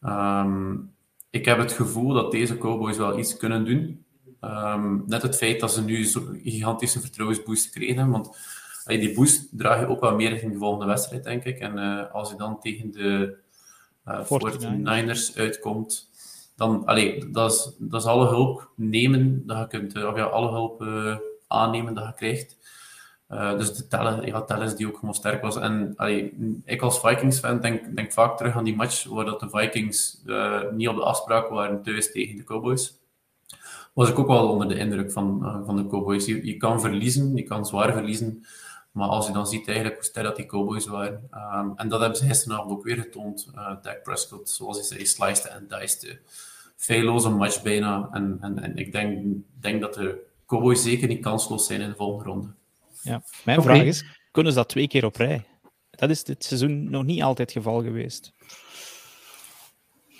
Um, 0.00 0.92
ik 1.30 1.44
heb 1.44 1.58
het 1.58 1.72
gevoel 1.72 2.12
dat 2.12 2.30
deze 2.30 2.58
Cowboys 2.58 2.96
wel 2.96 3.18
iets 3.18 3.36
kunnen 3.36 3.64
doen. 3.64 4.04
Um, 4.40 5.04
net 5.06 5.22
het 5.22 5.36
feit 5.36 5.60
dat 5.60 5.72
ze 5.72 5.82
nu 5.82 6.04
zo'n 6.04 6.40
gigantische 6.42 7.00
vertrouwensboost 7.00 7.70
kregen. 7.70 8.10
Want 8.10 8.38
die 8.86 9.14
boost 9.14 9.48
draag 9.58 9.80
je 9.80 9.86
ook 9.86 10.00
wel 10.00 10.14
meer 10.14 10.42
in 10.42 10.52
de 10.52 10.58
volgende 10.58 10.86
wedstrijd, 10.86 11.24
denk 11.24 11.44
ik. 11.44 11.58
En 11.58 11.78
uh, 11.78 12.12
als 12.12 12.30
je 12.30 12.36
dan 12.36 12.60
tegen 12.60 12.90
de 12.90 13.36
uh, 14.08 14.20
49ers 14.24 15.36
uitkomt, 15.36 16.10
dan, 16.56 16.84
allee, 16.84 17.30
dat, 17.30 17.52
is, 17.52 17.74
dat 17.78 18.00
is 18.00 18.06
alle 18.06 18.26
hulp 18.26 18.70
nemen 18.76 19.46
dat 19.46 19.58
je 19.58 19.66
kunt, 19.66 20.04
of 20.04 20.16
ja, 20.16 20.24
alle 20.24 20.50
hulp 20.50 20.82
uh, 20.82 21.16
aannemen 21.54 21.94
dat 21.94 22.04
je 22.04 22.14
krijgt. 22.14 22.56
Uh, 23.30 23.58
dus 23.58 23.74
de 23.74 23.86
tellen, 23.86 24.26
ja, 24.26 24.42
tellen 24.42 24.76
die 24.76 24.86
ook 24.86 24.98
gewoon 24.98 25.14
sterk 25.14 25.42
was. 25.42 25.56
En 25.56 25.94
ik 26.64 26.82
als 26.82 27.00
Vikings-fan 27.00 27.60
denk, 27.60 27.96
denk 27.96 28.12
vaak 28.12 28.36
terug 28.36 28.56
aan 28.56 28.64
die 28.64 28.76
match 28.76 29.04
waar 29.04 29.24
dat 29.24 29.40
de 29.40 29.48
Vikings 29.50 30.22
uh, 30.26 30.60
niet 30.70 30.88
op 30.88 30.96
de 30.96 31.02
afspraak 31.02 31.48
waren 31.48 31.82
thuis 31.82 32.12
tegen 32.12 32.36
de 32.36 32.44
Cowboys. 32.44 32.98
Was 33.92 34.08
ik 34.08 34.18
ook 34.18 34.26
wel 34.26 34.48
onder 34.48 34.68
de 34.68 34.78
indruk 34.78 35.12
van, 35.12 35.40
uh, 35.42 35.66
van 35.66 35.76
de 35.76 35.86
Cowboys. 35.86 36.26
Je, 36.26 36.56
kan 36.56 36.80
verliezen, 36.80 37.36
je 37.36 37.42
kan 37.42 37.66
zwaar 37.66 37.92
verliezen. 37.92 38.44
Maar 38.90 39.08
als 39.08 39.26
je 39.26 39.32
dan 39.32 39.46
ziet 39.46 39.66
eigenlijk 39.66 39.96
hoe 39.96 40.04
sterk 40.04 40.26
dat 40.26 40.36
die 40.36 40.46
Cowboys 40.46 40.86
waren. 40.86 41.28
Um, 41.54 41.72
en 41.76 41.88
dat 41.88 42.00
hebben 42.00 42.18
ze 42.18 42.26
gisteravond 42.26 42.70
ook 42.70 42.84
weer 42.84 42.96
getoond. 42.96 43.50
Dak 43.82 44.02
Prescott, 44.02 44.50
zoals 44.50 44.76
hij 44.76 44.86
zei, 44.86 45.06
sliced 45.06 45.46
en 45.46 45.66
diced. 45.68 46.18
Feilloze 46.76 47.28
match 47.28 47.62
bijna. 47.62 48.08
En, 48.12 48.38
en, 48.40 48.58
en 48.58 48.76
ik 48.76 48.92
denk, 48.92 49.36
denk 49.60 49.80
dat 49.80 49.94
de 49.94 50.32
Cowboys 50.54 50.82
zeker 50.82 51.08
niet 51.08 51.22
kansloos 51.22 51.66
zijn 51.66 51.80
in 51.80 51.88
de 51.88 51.96
volgende 51.96 52.24
ronde. 52.24 52.48
Ja. 53.02 53.22
Mijn 53.44 53.58
okay. 53.58 53.74
vraag 53.74 53.86
is, 53.86 54.04
kunnen 54.30 54.52
ze 54.52 54.58
dat 54.58 54.68
twee 54.68 54.88
keer 54.88 55.04
op 55.04 55.16
rij? 55.16 55.44
Dat 55.90 56.10
is 56.10 56.24
dit 56.24 56.44
seizoen 56.44 56.90
nog 56.90 57.04
niet 57.04 57.22
altijd 57.22 57.52
het 57.54 57.64
geval 57.64 57.82
geweest. 57.82 58.32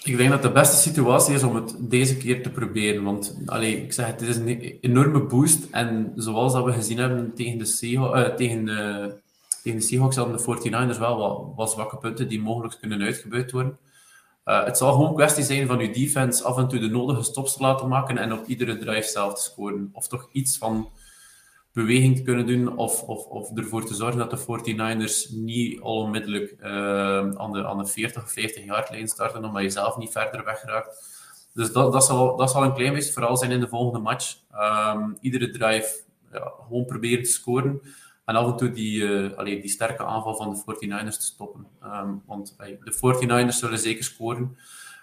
Ik 0.02 0.16
denk 0.16 0.30
dat 0.30 0.42
de 0.42 0.52
beste 0.52 0.76
situatie 0.76 1.34
is 1.34 1.42
om 1.42 1.54
het 1.54 1.76
deze 1.78 2.16
keer 2.16 2.42
te 2.42 2.50
proberen. 2.50 3.02
Want 3.02 3.38
allee, 3.46 3.82
ik 3.82 3.92
zeg, 3.92 4.06
het 4.06 4.20
is 4.20 4.36
een 4.36 4.78
enorme 4.80 5.20
boost. 5.20 5.66
En 5.70 6.12
zoals 6.16 6.52
dat 6.52 6.64
we 6.64 6.72
gezien 6.72 6.98
hebben 6.98 7.34
tegen 7.34 7.58
de, 7.58 7.64
Seahawks, 7.64 8.18
uh, 8.18 8.34
tegen 8.34 8.64
de, 8.64 9.14
tegen 9.62 9.78
de 9.78 9.84
Seahawks 9.84 10.16
hadden 10.16 10.36
de 10.36 10.70
49ers 10.70 10.98
wel 10.98 11.16
wat, 11.16 11.52
wat 11.56 11.70
zwakke 11.70 11.96
punten 11.96 12.28
die 12.28 12.40
mogelijk 12.40 12.76
kunnen 12.80 13.02
uitgebuit 13.02 13.50
worden. 13.50 13.78
Uh, 14.44 14.64
het 14.64 14.78
zal 14.78 14.92
gewoon 14.92 15.14
kwestie 15.14 15.44
zijn 15.44 15.66
van 15.66 15.78
je 15.78 15.92
defense 15.92 16.44
af 16.44 16.59
en 16.59 16.68
toe 16.68 16.78
de 16.78 16.88
nodige 16.88 17.22
stops 17.22 17.57
te 17.57 17.62
laten 17.62 17.88
maken 17.88 18.18
en 18.18 18.33
op 18.33 18.46
iedere 18.46 18.78
drive 18.78 19.09
zelf 19.09 19.35
te 19.35 19.42
scoren. 19.42 19.90
Of 19.92 20.09
toch 20.09 20.28
iets 20.33 20.59
van 20.59 20.90
beweging 21.72 22.16
te 22.16 22.22
kunnen 22.22 22.46
doen, 22.46 22.76
of, 22.76 23.02
of, 23.02 23.26
of 23.26 23.57
ervoor 23.57 23.85
te 23.85 23.94
zorgen 23.94 24.18
dat 24.18 24.30
de 24.30 24.38
49ers 24.38 25.35
niet 25.35 25.80
al 25.80 25.96
onmiddellijk 25.96 26.57
uh, 26.61 26.68
aan, 27.30 27.52
de, 27.52 27.66
aan 27.66 27.78
de 27.78 27.87
40 27.87 28.22
of 28.22 28.33
50 28.33 28.64
yard 28.64 28.90
lijn 28.90 29.09
starten, 29.09 29.44
omdat 29.44 29.62
je 29.62 29.70
zelf 29.70 29.96
niet 29.96 30.12
verder 30.12 30.44
wegraakt. 30.44 31.12
Dus 31.54 31.72
dat, 31.72 31.92
dat, 31.92 32.04
zal, 32.04 32.37
dat 32.37 32.50
zal 32.50 32.62
een 32.62 32.74
klein 32.74 32.92
beetje 32.92 33.12
vooral 33.12 33.37
zijn 33.37 33.50
in 33.50 33.61
de 33.61 33.68
volgende 33.68 33.98
match. 33.98 34.37
Um, 34.94 35.16
iedere 35.20 35.50
drive 35.50 36.02
gewoon 36.66 36.85
proberen 36.85 37.24
te 37.24 37.30
scoren. 37.30 37.80
En 38.24 38.34
af 38.34 38.50
en 38.50 38.56
toe 38.56 38.70
die, 38.70 39.00
uh, 39.00 39.44
die 39.44 39.68
sterke 39.68 40.04
aanval 40.04 40.37
van 40.37 40.50
de 40.50 40.87
49ers 40.87 41.16
te 41.16 41.24
stoppen. 41.24 41.66
Um, 41.84 42.22
want 42.26 42.56
de 42.58 42.92
49ers 42.92 43.58
zullen 43.58 43.78
zeker 43.78 44.04
scoren. 44.04 44.56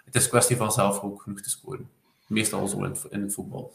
Het 0.04 0.14
is 0.14 0.28
kwestie 0.28 0.56
van 0.56 0.72
zelf 0.72 1.00
ook 1.00 1.22
genoeg 1.22 1.40
te 1.40 1.50
scoren. 1.50 1.88
Meestal 2.26 2.68
zo 2.68 2.84
in 2.84 3.22
het, 3.22 3.34
voetbal. 3.34 3.72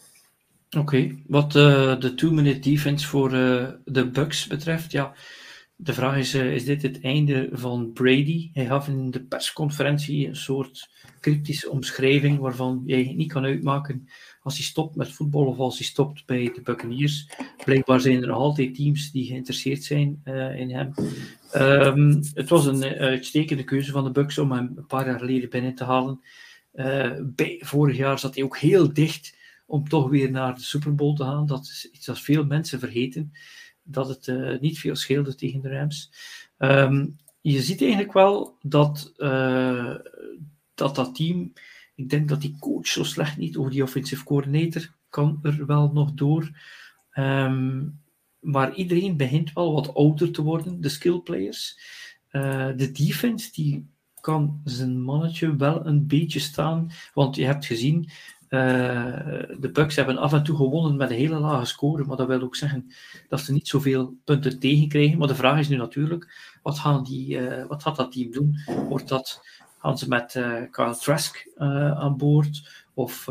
Oké, 0.78 1.16
wat 1.28 1.56
uh, 1.56 2.00
de 2.00 2.14
two-minute 2.16 2.60
defense 2.60 3.08
voor 3.08 3.34
uh, 3.34 3.68
de 3.86 4.10
Bucks 4.10 4.48
betreft, 4.48 4.92
ja, 4.92 5.14
de 5.76 5.94
vraag 5.94 6.18
is, 6.18 6.34
is 6.34 6.66
dit 6.66 6.82
het 6.82 7.02
einde 7.02 7.50
van 7.52 7.92
Brady? 7.94 8.50
Hij 8.54 8.66
gaf 8.66 8.88
in 8.88 9.12
de 9.12 9.24
persconferentie 9.24 10.28
een 10.28 10.36
soort 10.36 10.90
cryptische 11.20 11.70
omschrijving 11.70 12.40
waarvan 12.40 12.84
jij 12.86 13.14
niet 13.16 13.32
kan 13.32 13.46
uitmaken 13.46 14.10
als 14.48 14.58
hij 14.58 14.66
stopt 14.66 14.96
met 14.96 15.12
voetbal 15.12 15.46
of 15.46 15.58
als 15.58 15.78
hij 15.78 15.86
stopt 15.86 16.26
bij 16.26 16.52
de 16.54 16.62
Buccaneers. 16.62 17.30
Blijkbaar 17.66 18.00
zijn 18.00 18.22
er 18.22 18.28
nog 18.28 18.38
altijd 18.38 18.76
teams 18.76 19.12
die 19.12 19.26
geïnteresseerd 19.26 19.84
zijn 19.84 20.22
uh, 20.26 20.60
in 20.60 20.72
hem. 20.72 20.94
Um, 21.56 22.22
het 22.34 22.50
was 22.50 22.66
een 22.66 22.84
uitstekende 22.84 23.64
keuze 23.64 23.92
van 23.92 24.04
de 24.04 24.12
Bucks 24.12 24.38
om 24.38 24.52
hem 24.52 24.74
een 24.76 24.86
paar 24.86 25.06
jaar 25.06 25.20
geleden 25.20 25.50
binnen 25.50 25.76
te 25.76 25.84
halen. 25.84 26.22
Bij, 27.24 27.62
vorig 27.64 27.98
jaar 27.98 28.20
zat 28.20 28.36
hij 28.36 28.44
ook 28.44 28.58
heel 28.58 28.94
dicht 28.94 29.36
om 29.66 29.90
toch 29.90 30.10
weer 30.10 30.32
naar 30.32 30.56
de 30.56 30.62
Super 30.62 30.96
Bowl 30.96 31.14
te 31.14 31.24
gaan. 31.24 31.46
Dat 31.46 31.64
is 31.64 31.90
iets 31.92 32.06
dat 32.06 32.20
veel 32.20 32.46
mensen 32.46 32.80
vergeten, 32.80 33.34
dat 33.84 34.08
het 34.08 34.62
niet 34.62 34.80
veel 34.80 34.96
scheelde 34.96 35.36
tegen 35.36 35.62
de 35.62 35.70
Rams. 35.70 36.12
Um, 36.58 37.16
je 37.42 37.62
ziet 37.62 37.82
eigenlijk 37.82 38.14
wel 38.14 38.58
dat, 38.62 39.14
dat 40.74 40.96
dat 40.96 41.16
team, 41.16 41.54
ik 41.98 42.10
denk 42.10 42.30
dat 42.30 42.42
die 42.42 42.56
coach 42.60 42.88
zo 42.88 43.04
slecht 43.04 43.38
niet, 43.38 43.58
over 43.58 43.72
die 43.72 43.84
offensive 43.84 44.24
coordinator 44.24 44.94
kan 45.10 45.40
er 45.42 45.66
wel 45.66 45.92
nog 45.94 46.12
door. 46.12 46.50
Um, 47.14 48.00
maar 48.40 48.74
iedereen 48.74 49.18
begint 49.18 49.54
wel 49.54 49.74
wat 49.74 49.94
ouder 49.94 50.32
te 50.32 50.42
worden, 50.42 50.82
de 50.82 50.90
skillplayers. 50.90 51.80
Uh, 52.32 52.68
de 52.76 52.92
defense 52.92 53.52
die 53.52 53.88
kan 54.20 54.62
zijn 54.64 55.02
mannetje 55.02 55.56
wel 55.56 55.86
een 55.86 56.08
beetje 56.08 56.40
staan, 56.40 56.92
want 57.14 57.36
je 57.36 57.46
hebt 57.46 57.66
gezien, 57.66 58.10
uh, 58.50 58.60
de 59.60 59.70
Bucks 59.74 59.96
hebben 59.96 60.18
af 60.18 60.34
en 60.34 60.44
toe 60.44 60.56
gewonnen 60.56 60.96
met 60.96 61.10
een 61.10 61.16
hele 61.16 61.40
lage 61.40 61.66
score, 61.66 62.06
maar 62.06 62.18
dat 62.18 62.28
wil 62.28 62.42
ook 62.42 62.56
zeggen 62.56 62.92
dat 63.30 63.40
ze 63.40 63.54
niet 63.54 63.68
zoveel 63.68 64.18
punten 64.24 64.60
tegenkrijgen. 64.60 65.18
Maar 65.18 65.28
de 65.28 65.36
vraag 65.36 65.60
is 65.60 65.68
nu 65.68 65.76
natuurlijk, 65.76 66.58
wat, 66.62 66.80
gaan 66.80 67.04
die, 67.04 67.40
uh, 67.40 67.66
wat 67.66 67.84
gaat 67.84 67.96
dat 67.96 68.12
team 68.12 68.32
doen? 68.32 68.58
Wordt 68.90 69.08
dat, 69.08 69.42
gaan 69.80 69.98
ze 69.98 70.08
met 70.08 70.36
uh, 70.36 70.62
Kyle 70.72 70.98
Trask 70.98 71.50
aan 71.96 72.18
boord? 72.18 72.86
Of, 72.94 73.30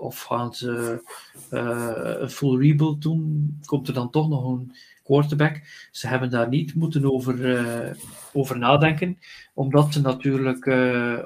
of 0.00 0.22
gaan 0.22 0.54
ze 0.54 1.02
een 1.50 2.30
full 2.30 2.58
rebuild 2.58 3.02
doen? 3.02 3.58
Komt 3.64 3.88
er 3.88 3.94
dan 3.94 4.10
toch 4.10 4.28
nog 4.28 4.44
een 4.44 4.74
quarterback? 5.04 5.62
Ze 5.90 6.06
hebben 6.06 6.30
daar 6.30 6.48
niet 6.48 6.74
moeten 6.74 7.12
over, 7.12 7.96
over 8.32 8.58
nadenken, 8.58 9.18
omdat 9.54 9.92
ze, 9.92 10.00
natuurlijk, 10.00 10.66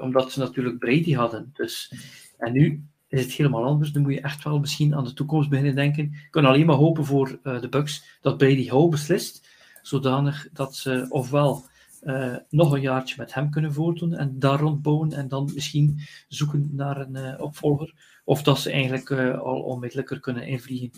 omdat 0.01 0.31
ze 0.31 0.39
natuurlijk 0.39 0.79
Brady 0.79 1.13
hadden. 1.13 1.51
Dus, 1.53 1.93
en 2.37 2.53
nu 2.53 2.83
is 3.07 3.21
het 3.21 3.31
helemaal 3.31 3.65
anders. 3.65 3.91
Dan 3.91 4.01
moet 4.01 4.13
je 4.13 4.21
echt 4.21 4.43
wel 4.43 4.59
misschien 4.59 4.95
aan 4.95 5.03
de 5.03 5.13
toekomst 5.13 5.49
beginnen 5.49 5.75
denken. 5.75 6.03
Ik 6.03 6.27
kan 6.31 6.45
alleen 6.45 6.65
maar 6.65 6.75
hopen 6.75 7.05
voor 7.05 7.39
de 7.43 7.67
Bucks 7.69 8.17
dat 8.21 8.37
Brady 8.37 8.69
Howe 8.69 8.89
beslist, 8.89 9.47
zodanig 9.81 10.47
dat 10.53 10.75
ze 10.75 11.05
ofwel 11.09 11.65
uh, 12.05 12.35
nog 12.49 12.71
een 12.71 12.81
jaartje 12.81 13.15
met 13.17 13.33
hem 13.33 13.49
kunnen 13.49 13.73
voortdoen 13.73 14.13
en 14.13 14.39
daar 14.39 14.59
rondbouwen 14.59 15.11
en 15.11 15.27
dan 15.27 15.51
misschien 15.53 15.99
zoeken 16.27 16.69
naar 16.71 16.97
een 16.97 17.15
uh, 17.15 17.33
opvolger, 17.37 17.93
of 18.23 18.43
dat 18.43 18.59
ze 18.59 18.71
eigenlijk 18.71 19.11
al 19.11 19.61
onmiddellijker 19.61 20.19
kunnen 20.19 20.47
invliegen. 20.47 20.91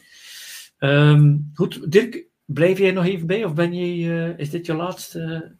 Um, 0.79 1.51
goed, 1.53 1.91
Dirk, 1.91 2.27
blijf 2.45 2.77
jij 2.77 2.91
nog 2.91 3.05
even 3.05 3.27
bij 3.27 3.45
of 3.45 3.53
ben 3.53 3.73
je, 3.73 4.33
is 4.37 4.49
dit 4.49 4.65
je 4.65 4.73
laatste 4.73 5.53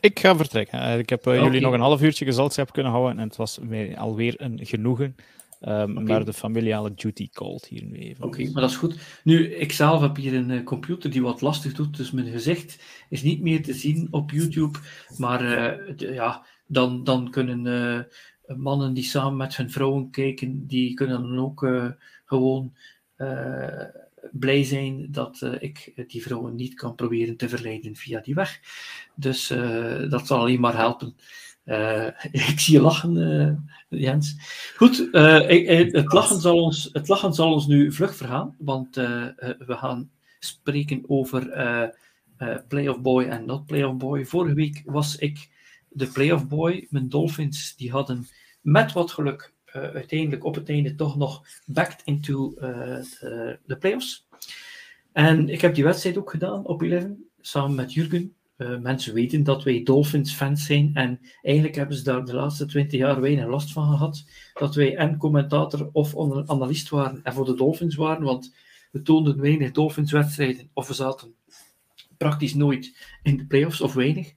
ik 0.00 0.18
ga 0.18 0.36
vertrekken. 0.36 0.98
Ik 0.98 1.08
heb 1.08 1.26
uh, 1.26 1.32
okay. 1.32 1.44
jullie 1.44 1.60
nog 1.60 1.72
een 1.72 1.80
half 1.80 2.02
uurtje 2.02 2.24
gezelschap 2.24 2.72
kunnen 2.72 2.92
houden 2.92 3.18
en 3.18 3.26
het 3.26 3.36
was 3.36 3.58
mij 3.62 3.98
alweer 3.98 4.34
een 4.36 4.58
genoegen. 4.62 5.16
Um, 5.68 5.90
okay. 5.90 6.02
Maar 6.02 6.24
de 6.24 6.32
familiale 6.32 6.94
duty 6.94 7.28
called 7.28 7.66
hier 7.66 7.84
nu 7.84 7.96
even. 7.96 8.24
Oké, 8.24 8.40
okay, 8.40 8.52
maar 8.52 8.60
dat 8.62 8.70
is 8.70 8.76
goed. 8.76 9.20
Nu, 9.24 9.54
ik 9.54 9.72
zelf 9.72 10.00
heb 10.00 10.16
hier 10.16 10.34
een 10.34 10.50
uh, 10.50 10.64
computer 10.64 11.10
die 11.10 11.22
wat 11.22 11.40
lastig 11.40 11.72
doet, 11.72 11.96
dus 11.96 12.10
mijn 12.10 12.26
gezicht 12.26 12.82
is 13.08 13.22
niet 13.22 13.40
meer 13.40 13.62
te 13.62 13.74
zien 13.74 14.08
op 14.10 14.30
YouTube. 14.30 14.78
Maar 15.16 15.42
uh, 15.42 15.96
de, 15.96 16.12
ja, 16.12 16.46
dan, 16.66 17.04
dan 17.04 17.30
kunnen 17.30 17.64
uh, 17.66 18.56
mannen 18.56 18.94
die 18.94 19.04
samen 19.04 19.36
met 19.36 19.56
hun 19.56 19.70
vrouwen 19.70 20.10
kijken, 20.10 20.66
die 20.66 20.94
kunnen 20.94 21.22
dan 21.22 21.38
ook 21.38 21.68
gewoon 22.24 22.72
blij 24.32 24.64
zijn 24.64 25.06
dat 25.10 25.50
ik 25.58 26.04
die 26.06 26.22
vrouwen 26.22 26.54
niet 26.54 26.74
kan 26.74 26.94
proberen 26.94 27.36
te 27.36 27.48
verleiden 27.48 27.96
via 27.96 28.20
die 28.20 28.34
weg. 28.34 28.60
Dus 29.14 29.48
dat 30.08 30.26
zal 30.26 30.38
alleen 30.38 30.60
maar 30.60 30.76
helpen. 30.76 31.16
Uh, 31.66 32.06
ik 32.50 32.60
zie 32.60 32.74
je 32.74 32.80
lachen, 32.80 33.16
uh, 33.16 34.00
Jens. 34.00 34.36
Goed, 34.76 35.08
uh, 35.12 35.48
het, 35.92 36.12
lachen 36.12 36.40
zal 36.40 36.62
ons, 36.62 36.88
het 36.92 37.08
lachen 37.08 37.32
zal 37.32 37.52
ons 37.52 37.66
nu 37.66 37.92
vlug 37.92 38.16
vergaan, 38.16 38.56
want 38.58 38.94
we 38.96 39.64
gaan 39.66 40.10
spreken 40.38 41.04
over 41.06 41.48
Playoff 42.68 43.00
Boy 43.00 43.24
en 43.24 43.44
Not 43.44 43.66
Playoff 43.66 43.96
Boy. 43.96 44.26
Vorige 44.26 44.54
week 44.54 44.82
was 44.84 45.16
ik 45.16 45.48
de 45.88 46.06
Playoff 46.06 46.48
Boy. 46.48 46.86
Mijn 46.90 47.08
Dolphins 47.08 47.76
die 47.76 47.90
hadden 47.90 48.26
met 48.60 48.92
wat 48.92 49.10
geluk 49.10 49.52
uiteindelijk 49.72 50.44
op 50.44 50.54
het 50.54 50.68
einde 50.68 50.94
toch 50.94 51.16
nog 51.16 51.46
backed 51.64 52.02
into 52.04 52.54
de 53.64 53.76
playoffs. 53.78 54.26
En 55.12 55.48
ik 55.48 55.60
heb 55.60 55.74
die 55.74 55.84
wedstrijd 55.84 56.18
ook 56.18 56.30
gedaan 56.30 56.66
op 56.66 56.82
11, 56.82 57.04
samen 57.40 57.74
met 57.74 57.92
Jurgen. 57.92 58.34
Uh, 58.58 58.78
mensen 58.78 59.14
weten 59.14 59.42
dat 59.44 59.62
wij 59.62 59.82
Dolphins-fans 59.82 60.66
zijn 60.66 60.90
en 60.94 61.20
eigenlijk 61.42 61.76
hebben 61.76 61.96
ze 61.96 62.02
daar 62.02 62.24
de 62.24 62.34
laatste 62.34 62.66
twintig 62.66 62.98
jaar 62.98 63.20
weinig 63.20 63.46
last 63.46 63.72
van 63.72 63.88
gehad. 63.88 64.24
Dat 64.54 64.74
wij 64.74 64.96
en 64.96 65.16
commentator 65.16 65.88
of 65.92 66.16
analist 66.46 66.88
waren 66.88 67.20
en 67.22 67.32
voor 67.32 67.44
de 67.44 67.54
Dolphins 67.54 67.94
waren, 67.94 68.24
want 68.24 68.54
we 68.90 69.02
toonden 69.02 69.40
weinig 69.40 69.72
Dolphins-wedstrijden 69.72 70.70
of 70.72 70.88
we 70.88 70.94
zaten 70.94 71.34
praktisch 72.16 72.54
nooit 72.54 72.96
in 73.22 73.36
de 73.36 73.46
playoffs 73.46 73.80
of 73.80 73.94
weinig. 73.94 74.32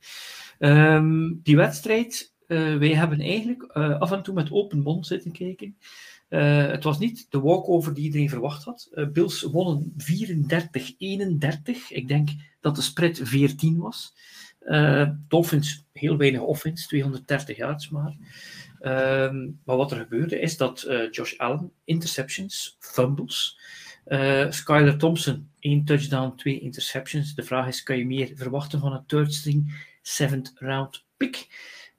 Um, 0.60 1.40
die 1.44 1.56
wedstrijd, 1.56 2.34
uh, 2.48 2.78
wij 2.78 2.94
hebben 2.94 3.20
eigenlijk 3.20 3.72
uh, 3.74 4.00
af 4.00 4.12
en 4.12 4.24
toe 4.24 4.34
met 4.34 4.52
open 4.52 4.80
mond 4.80 5.08
zitten 5.08 5.32
kijken. 5.32 5.78
Het 6.30 6.84
was 6.84 7.00
niet 7.00 7.28
de 7.30 7.40
walkover 7.40 7.94
die 7.94 8.04
iedereen 8.04 8.30
verwacht 8.30 8.64
had. 8.64 8.90
Bills 9.14 9.42
wonnen 9.42 9.94
34-31. 9.98 11.88
Ik 11.90 12.08
denk 12.08 12.30
dat 12.60 12.76
de 12.76 12.82
spread 12.82 13.20
14 13.24 13.78
was. 13.78 14.14
Uh, 14.62 15.10
Dolphins, 15.28 15.86
heel 15.94 16.18
weinig 16.18 16.42
offense, 16.42 16.88
230 16.88 17.58
yards 17.58 17.90
maar. 17.90 18.16
Ehm, 18.80 19.50
maar 19.66 19.78
wat 19.78 19.92
er 19.92 19.98
gebeurde 19.98 20.40
is 20.40 20.58
dat 20.58 20.88
Josh 21.12 21.38
Allen, 21.38 21.72
interceptions, 21.84 22.76
fumbles. 22.80 23.60
Skyler 24.50 24.98
Thompson, 24.98 25.50
één 25.60 25.86
touchdown, 25.86 26.36
twee 26.36 26.60
interceptions. 26.60 27.36
De 27.36 27.44
vraag 27.44 27.68
is, 27.68 27.84
kan 27.84 27.98
je 27.98 28.06
meer 28.06 28.32
verwachten 28.36 28.80
van 28.80 28.94
een 28.94 29.06
third 29.06 29.34
string, 29.34 29.86
seventh 30.02 30.52
round 30.56 31.06
pick? 31.18 31.48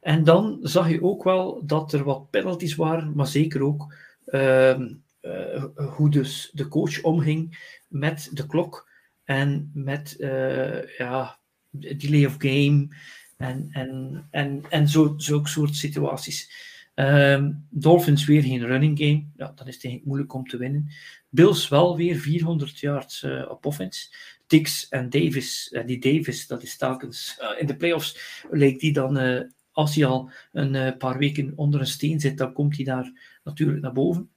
En 0.00 0.24
dan 0.24 0.58
zag 0.62 0.90
je 0.90 1.02
ook 1.02 1.24
wel 1.24 1.66
dat 1.66 1.92
er 1.92 2.04
wat 2.04 2.30
penalties 2.30 2.74
waren, 2.74 3.12
maar 3.14 3.26
zeker 3.26 3.62
ook 3.62 3.94
uh, 4.26 4.78
uh, 5.22 5.64
hoe 5.74 6.10
dus 6.10 6.50
de 6.52 6.68
coach 6.68 7.02
omging 7.02 7.58
met 7.88 8.30
de 8.32 8.46
klok 8.46 8.89
en 9.30 9.70
met 9.74 10.16
uh, 10.18 10.96
ja, 10.98 11.38
delay 11.70 12.24
of 12.24 12.34
game 12.38 12.88
en, 13.36 13.68
en, 13.72 14.26
en, 14.30 14.62
en 14.68 14.88
zo, 14.88 15.14
zulke 15.16 15.48
soort 15.48 15.76
situaties. 15.76 16.68
Um, 16.94 17.66
Dolphins 17.70 18.24
weer 18.24 18.42
geen 18.42 18.66
running 18.66 18.98
game. 18.98 19.26
Ja, 19.36 19.52
dan 19.54 19.66
is 19.66 19.82
het 19.82 20.04
moeilijk 20.04 20.32
om 20.32 20.46
te 20.46 20.56
winnen. 20.56 20.92
Bills 21.28 21.68
wel 21.68 21.96
weer 21.96 22.16
400 22.16 22.78
yards 22.78 23.22
uh, 23.22 23.50
op 23.50 23.66
offense. 23.66 24.14
Dix 24.46 24.88
en 24.88 25.10
Davis, 25.10 25.72
uh, 25.72 25.86
die 25.86 25.98
Davis, 25.98 26.46
dat 26.46 26.62
is 26.62 26.76
telkens 26.76 27.40
in 27.58 27.66
de 27.66 27.76
playoffs, 27.76 28.44
lijkt 28.50 28.80
die 28.80 28.92
dan, 28.92 29.46
als 29.72 29.94
hij 29.94 30.06
al 30.06 30.30
een 30.52 30.96
paar 30.96 31.18
weken 31.18 31.52
onder 31.56 31.80
een 31.80 31.86
steen 31.86 32.20
zit, 32.20 32.38
dan 32.38 32.52
komt 32.52 32.76
hij 32.76 32.84
daar 32.84 33.12
natuurlijk 33.44 33.80
naar 33.80 33.92
boven. 33.92 34.30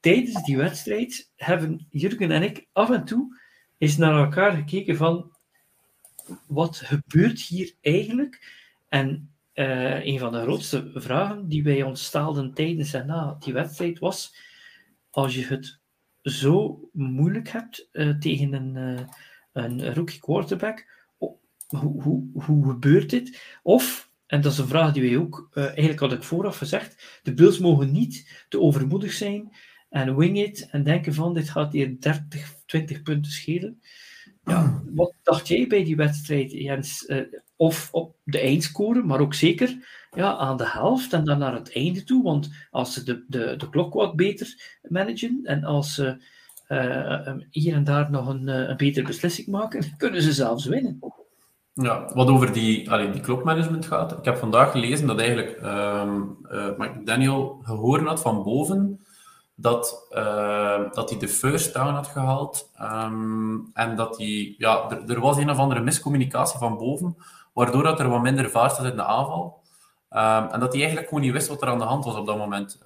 Tijdens 0.00 0.44
die 0.44 0.56
wedstrijd 0.56 1.30
hebben 1.36 1.86
Jurgen 1.90 2.30
en 2.30 2.42
ik 2.42 2.66
af 2.72 2.90
en 2.90 3.04
toe 3.04 3.38
eens 3.80 3.96
naar 3.96 4.24
elkaar 4.24 4.52
gekeken 4.52 4.96
van 4.96 5.32
wat 6.46 6.76
gebeurt 6.76 7.40
hier 7.40 7.74
eigenlijk? 7.80 8.58
En 8.88 9.30
uh, 9.54 10.04
een 10.04 10.18
van 10.18 10.32
de 10.32 10.40
grootste 10.40 10.90
vragen 10.94 11.48
die 11.48 11.62
wij 11.62 11.82
ons 11.82 12.10
tijdens 12.54 12.92
en 12.92 13.06
na 13.06 13.36
die 13.38 13.52
wedstrijd 13.52 13.98
was: 13.98 14.36
als 15.10 15.34
je 15.34 15.44
het 15.44 15.78
zo 16.22 16.88
moeilijk 16.92 17.48
hebt 17.48 17.88
uh, 17.92 18.18
tegen 18.18 18.52
een, 18.52 19.06
een 19.52 19.94
rookie 19.94 20.20
quarterback, 20.20 20.86
hoe, 21.66 22.02
hoe, 22.02 22.24
hoe 22.32 22.70
gebeurt 22.70 23.10
dit? 23.10 23.58
Of 23.62 24.10
en 24.26 24.40
dat 24.40 24.52
is 24.52 24.58
een 24.58 24.68
vraag 24.68 24.92
die 24.92 25.02
wij 25.02 25.18
ook, 25.18 25.48
eigenlijk 25.54 26.00
had 26.00 26.12
ik 26.12 26.22
vooraf 26.22 26.56
gezegd, 26.56 27.20
de 27.22 27.34
Bills 27.34 27.58
mogen 27.58 27.92
niet 27.92 28.44
te 28.48 28.60
overmoedig 28.60 29.12
zijn 29.12 29.52
en 29.90 30.16
wing 30.16 30.38
it 30.38 30.68
en 30.70 30.82
denken 30.82 31.14
van 31.14 31.34
dit 31.34 31.50
gaat 31.50 31.72
hier 31.72 32.00
30, 32.00 32.54
20 32.66 33.02
punten 33.02 33.32
schelen. 33.32 33.80
Ja, 34.44 34.82
wat 34.94 35.14
dacht 35.22 35.48
jij 35.48 35.66
bij 35.66 35.84
die 35.84 35.96
wedstrijd, 35.96 36.52
Jens? 36.52 37.04
Uh, 37.08 37.20
of 37.56 37.88
op 37.92 38.16
de 38.24 38.38
eindscore, 38.38 39.02
maar 39.02 39.20
ook 39.20 39.34
zeker 39.34 39.76
ja, 40.10 40.36
aan 40.36 40.56
de 40.56 40.68
helft 40.68 41.12
en 41.12 41.24
dan 41.24 41.38
naar 41.38 41.54
het 41.54 41.74
einde 41.74 42.04
toe. 42.04 42.22
Want 42.22 42.50
als 42.70 42.94
ze 42.94 43.04
de, 43.04 43.24
de, 43.28 43.54
de 43.56 43.68
klok 43.68 43.94
wat 43.94 44.16
beter 44.16 44.78
managen 44.88 45.40
en 45.44 45.64
als 45.64 45.94
ze 45.94 46.22
uh, 46.68 47.32
hier 47.50 47.74
en 47.74 47.84
daar 47.84 48.10
nog 48.10 48.28
een, 48.28 48.48
een 48.48 48.76
betere 48.76 49.06
beslissing 49.06 49.46
maken, 49.46 49.96
kunnen 49.96 50.22
ze 50.22 50.32
zelfs 50.32 50.64
winnen. 50.64 50.98
Ja, 51.72 52.10
wat 52.14 52.28
over 52.28 52.52
die, 52.52 52.90
allee, 52.90 53.10
die 53.10 53.20
klokmanagement 53.20 53.86
gaat. 53.86 54.18
Ik 54.18 54.24
heb 54.24 54.36
vandaag 54.36 54.70
gelezen 54.70 55.06
dat 55.06 55.18
eigenlijk 55.18 55.60
um, 55.62 56.36
uh, 56.50 57.04
Daniel 57.04 57.60
gehoord 57.62 58.06
had 58.06 58.20
van 58.20 58.42
boven 58.42 59.00
dat, 59.60 60.06
uh, 60.10 60.92
dat 60.92 61.10
hij 61.10 61.18
de 61.18 61.28
first 61.28 61.74
down 61.74 61.94
had 61.94 62.06
gehaald. 62.06 62.70
Um, 62.82 63.70
en 63.74 63.96
dat 63.96 64.18
hij, 64.18 64.54
ja, 64.58 64.90
er, 65.06 65.20
was 65.20 65.36
een 65.36 65.50
of 65.50 65.58
andere 65.58 65.80
miscommunicatie 65.80 66.58
van 66.58 66.76
boven, 66.78 67.16
waardoor 67.52 67.82
dat 67.82 68.00
er 68.00 68.08
wat 68.08 68.22
minder 68.22 68.50
vaart 68.50 68.74
zat 68.74 68.84
in 68.84 68.96
de 68.96 69.04
aanval. 69.04 69.62
Um, 70.10 70.48
en 70.50 70.60
dat 70.60 70.72
hij 70.72 70.80
eigenlijk 70.80 71.08
gewoon 71.08 71.22
niet 71.24 71.32
wist 71.32 71.48
wat 71.48 71.62
er 71.62 71.68
aan 71.68 71.78
de 71.78 71.84
hand 71.84 72.04
was 72.04 72.14
op 72.14 72.26
dat 72.26 72.38
moment. 72.38 72.82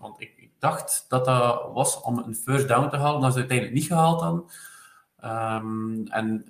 want 0.00 0.20
ik, 0.20 0.32
ik, 0.36 0.50
dacht 0.58 1.04
dat 1.08 1.24
dat 1.24 1.62
was 1.72 2.00
om 2.00 2.18
een 2.18 2.34
first 2.34 2.68
down 2.68 2.88
te 2.88 2.96
halen, 2.96 3.20
dat 3.20 3.32
ze 3.32 3.38
uiteindelijk 3.38 3.76
niet 3.76 3.86
gehaald 3.86 4.20
hadden. 4.20 4.44
Ehm, 5.20 6.06
en 6.06 6.44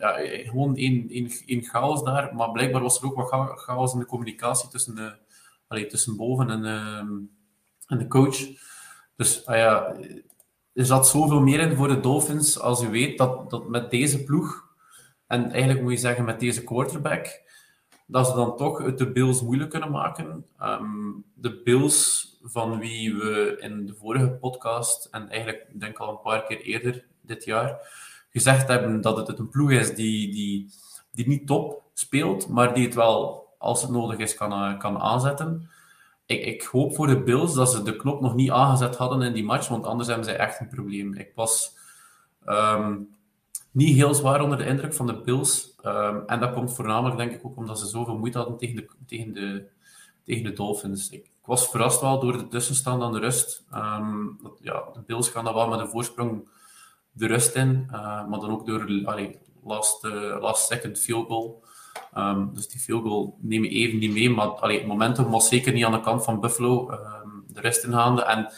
gewoon 0.46 0.76
één 0.76 1.62
chaos 1.62 2.04
daar. 2.04 2.34
Maar 2.34 2.50
blijkbaar 2.50 2.82
was 2.82 3.00
er 3.00 3.06
ook 3.06 3.30
wat 3.30 3.60
chaos 3.60 3.92
in 3.92 3.98
de 3.98 4.06
communicatie 4.06 4.68
tussen, 4.68 4.94
de, 4.94 5.16
allee, 5.68 5.86
tussen 5.86 6.16
boven 6.16 6.50
en, 6.50 6.64
ehm, 6.64 7.12
en 7.86 7.98
de 7.98 8.06
coach. 8.08 8.68
Dus 9.20 9.46
ah 9.46 9.56
ja, 9.56 9.94
er 10.72 10.86
zat 10.86 11.08
zoveel 11.08 11.40
meer 11.40 11.60
in 11.60 11.76
voor 11.76 11.88
de 11.88 12.00
Dolphins 12.00 12.58
als 12.58 12.82
u 12.82 12.88
weet 12.88 13.18
dat, 13.18 13.50
dat 13.50 13.68
met 13.68 13.90
deze 13.90 14.24
ploeg, 14.24 14.64
en 15.26 15.50
eigenlijk 15.50 15.82
moet 15.82 15.92
je 15.92 15.98
zeggen 15.98 16.24
met 16.24 16.40
deze 16.40 16.64
quarterback, 16.64 17.42
dat 18.06 18.26
ze 18.26 18.34
dan 18.34 18.56
toch 18.56 18.78
het 18.78 18.98
de 18.98 19.12
Bills 19.12 19.42
moeilijk 19.42 19.70
kunnen 19.70 19.90
maken. 19.90 20.46
Ehm, 20.58 21.10
de 21.34 21.60
Bills 21.62 22.28
van 22.42 22.78
wie 22.78 23.16
we 23.16 23.56
in 23.60 23.86
de 23.86 23.94
vorige 23.94 24.30
podcast, 24.30 25.08
en 25.10 25.28
eigenlijk 25.28 25.80
denk 25.80 25.98
al 25.98 26.10
een 26.10 26.20
paar 26.20 26.44
keer 26.44 26.60
eerder 26.60 27.04
dit 27.20 27.44
jaar, 27.44 27.78
gezegd 28.30 28.68
hebben 28.68 29.00
dat 29.00 29.26
het 29.26 29.38
een 29.38 29.48
ploeg 29.48 29.70
is 29.70 29.94
die, 29.94 30.32
die, 30.32 30.70
die 31.12 31.28
niet 31.28 31.46
top 31.46 31.82
speelt, 31.92 32.48
maar 32.48 32.74
die 32.74 32.84
het 32.84 32.94
wel, 32.94 33.48
als 33.58 33.82
het 33.82 33.90
nodig 33.90 34.18
is, 34.18 34.34
kan, 34.34 34.52
eh, 34.52 34.78
kan 34.78 34.98
aanzetten. 34.98 35.69
Ik, 36.30 36.44
ik 36.44 36.62
hoop 36.62 36.94
voor 36.94 37.06
de 37.06 37.22
Bills 37.22 37.54
dat 37.54 37.70
ze 37.70 37.82
de 37.82 37.96
knop 37.96 38.20
nog 38.20 38.34
niet 38.34 38.50
aangezet 38.50 38.96
hadden 38.96 39.22
in 39.22 39.32
die 39.32 39.44
match, 39.44 39.68
want 39.68 39.86
anders 39.86 40.08
hebben 40.08 40.26
ze 40.26 40.32
echt 40.32 40.60
een 40.60 40.68
probleem. 40.68 41.14
Ik 41.14 41.32
was 41.34 41.76
ehm, 42.44 42.96
niet 43.70 43.96
heel 43.96 44.14
zwaar 44.14 44.42
onder 44.42 44.58
de 44.58 44.66
indruk 44.66 44.94
van 44.94 45.06
de 45.06 45.20
Bills. 45.20 45.74
Ehm, 45.82 46.18
en 46.26 46.40
dat 46.40 46.52
komt 46.52 46.74
voornamelijk, 46.74 47.16
denk 47.16 47.32
ik, 47.32 47.46
ook 47.46 47.56
omdat 47.56 47.78
ze 47.78 47.86
zoveel 47.86 48.18
moeite 48.18 48.38
hadden 48.38 48.56
tegen 48.56 48.76
de, 48.76 48.88
tegen 49.06 49.32
de, 49.32 49.66
tegen 50.24 50.44
de 50.44 50.52
Dolphins. 50.52 51.10
Ik, 51.10 51.24
ik 51.24 51.46
was 51.46 51.68
verrast 51.68 52.00
wel 52.00 52.20
door 52.20 52.38
de 52.38 52.48
tussenstand 52.48 53.02
aan 53.02 53.12
de 53.12 53.18
rust. 53.18 53.64
Ehm, 53.70 54.24
ja, 54.60 54.84
de 54.92 55.02
Bills 55.06 55.28
gaan 55.28 55.44
dan 55.44 55.54
wel 55.54 55.68
met 55.68 55.80
een 55.80 55.88
voorsprong 55.88 56.48
de 57.12 57.26
rust 57.26 57.54
in, 57.54 57.88
uh, 57.92 58.28
maar 58.28 58.40
dan 58.40 58.50
ook 58.50 58.66
door 58.66 59.02
allee, 59.04 59.38
last, 59.62 60.04
uh, 60.04 60.36
last 60.40 60.66
second 60.66 60.98
field 60.98 61.26
goal. 61.26 61.62
Um, 62.16 62.50
dus 62.54 62.68
die 62.68 62.80
field 62.80 63.02
goal 63.02 63.38
neem 63.40 63.64
je 63.64 63.70
even 63.70 63.98
niet 63.98 64.12
mee, 64.12 64.30
maar 64.30 64.46
allee, 64.46 64.78
het 64.78 64.86
momentum 64.86 65.30
was 65.30 65.48
zeker 65.48 65.72
niet 65.72 65.84
aan 65.84 65.92
de 65.92 66.00
kant 66.00 66.24
van 66.24 66.40
Buffalo, 66.40 66.90
um, 66.90 67.44
de 67.46 67.60
rest 67.60 67.84
ingaande. 67.84 68.22
En 68.22 68.52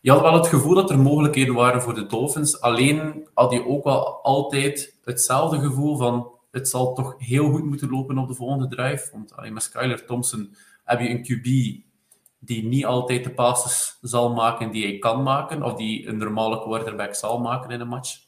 je 0.00 0.10
had 0.10 0.20
wel 0.20 0.34
het 0.34 0.46
gevoel 0.46 0.74
dat 0.74 0.90
er 0.90 0.98
mogelijkheden 0.98 1.54
waren 1.54 1.82
voor 1.82 1.94
de 1.94 2.06
Dolphins, 2.06 2.60
alleen 2.60 3.28
had 3.34 3.52
je 3.52 3.66
ook 3.66 3.84
wel 3.84 4.22
altijd 4.22 4.98
hetzelfde 5.04 5.58
gevoel 5.58 5.96
van 5.96 6.30
het 6.50 6.68
zal 6.68 6.94
toch 6.94 7.14
heel 7.18 7.50
goed 7.50 7.64
moeten 7.64 7.90
lopen 7.90 8.18
op 8.18 8.28
de 8.28 8.34
volgende 8.34 8.68
drive. 8.68 9.08
Want 9.12 9.36
allee, 9.36 9.50
met 9.50 9.62
Skyler 9.62 10.04
Thompson 10.04 10.54
heb 10.84 11.00
je 11.00 11.08
een 11.08 11.22
QB 11.22 11.44
die 12.38 12.64
niet 12.64 12.84
altijd 12.84 13.24
de 13.24 13.30
passes 13.30 13.98
zal 14.00 14.32
maken 14.32 14.70
die 14.70 14.86
hij 14.86 14.98
kan 14.98 15.22
maken, 15.22 15.62
of 15.62 15.74
die 15.74 16.08
een 16.08 16.16
normale 16.16 16.62
quarterback 16.62 17.14
zal 17.14 17.40
maken 17.40 17.70
in 17.70 17.80
een 17.80 17.88
match. 17.88 18.18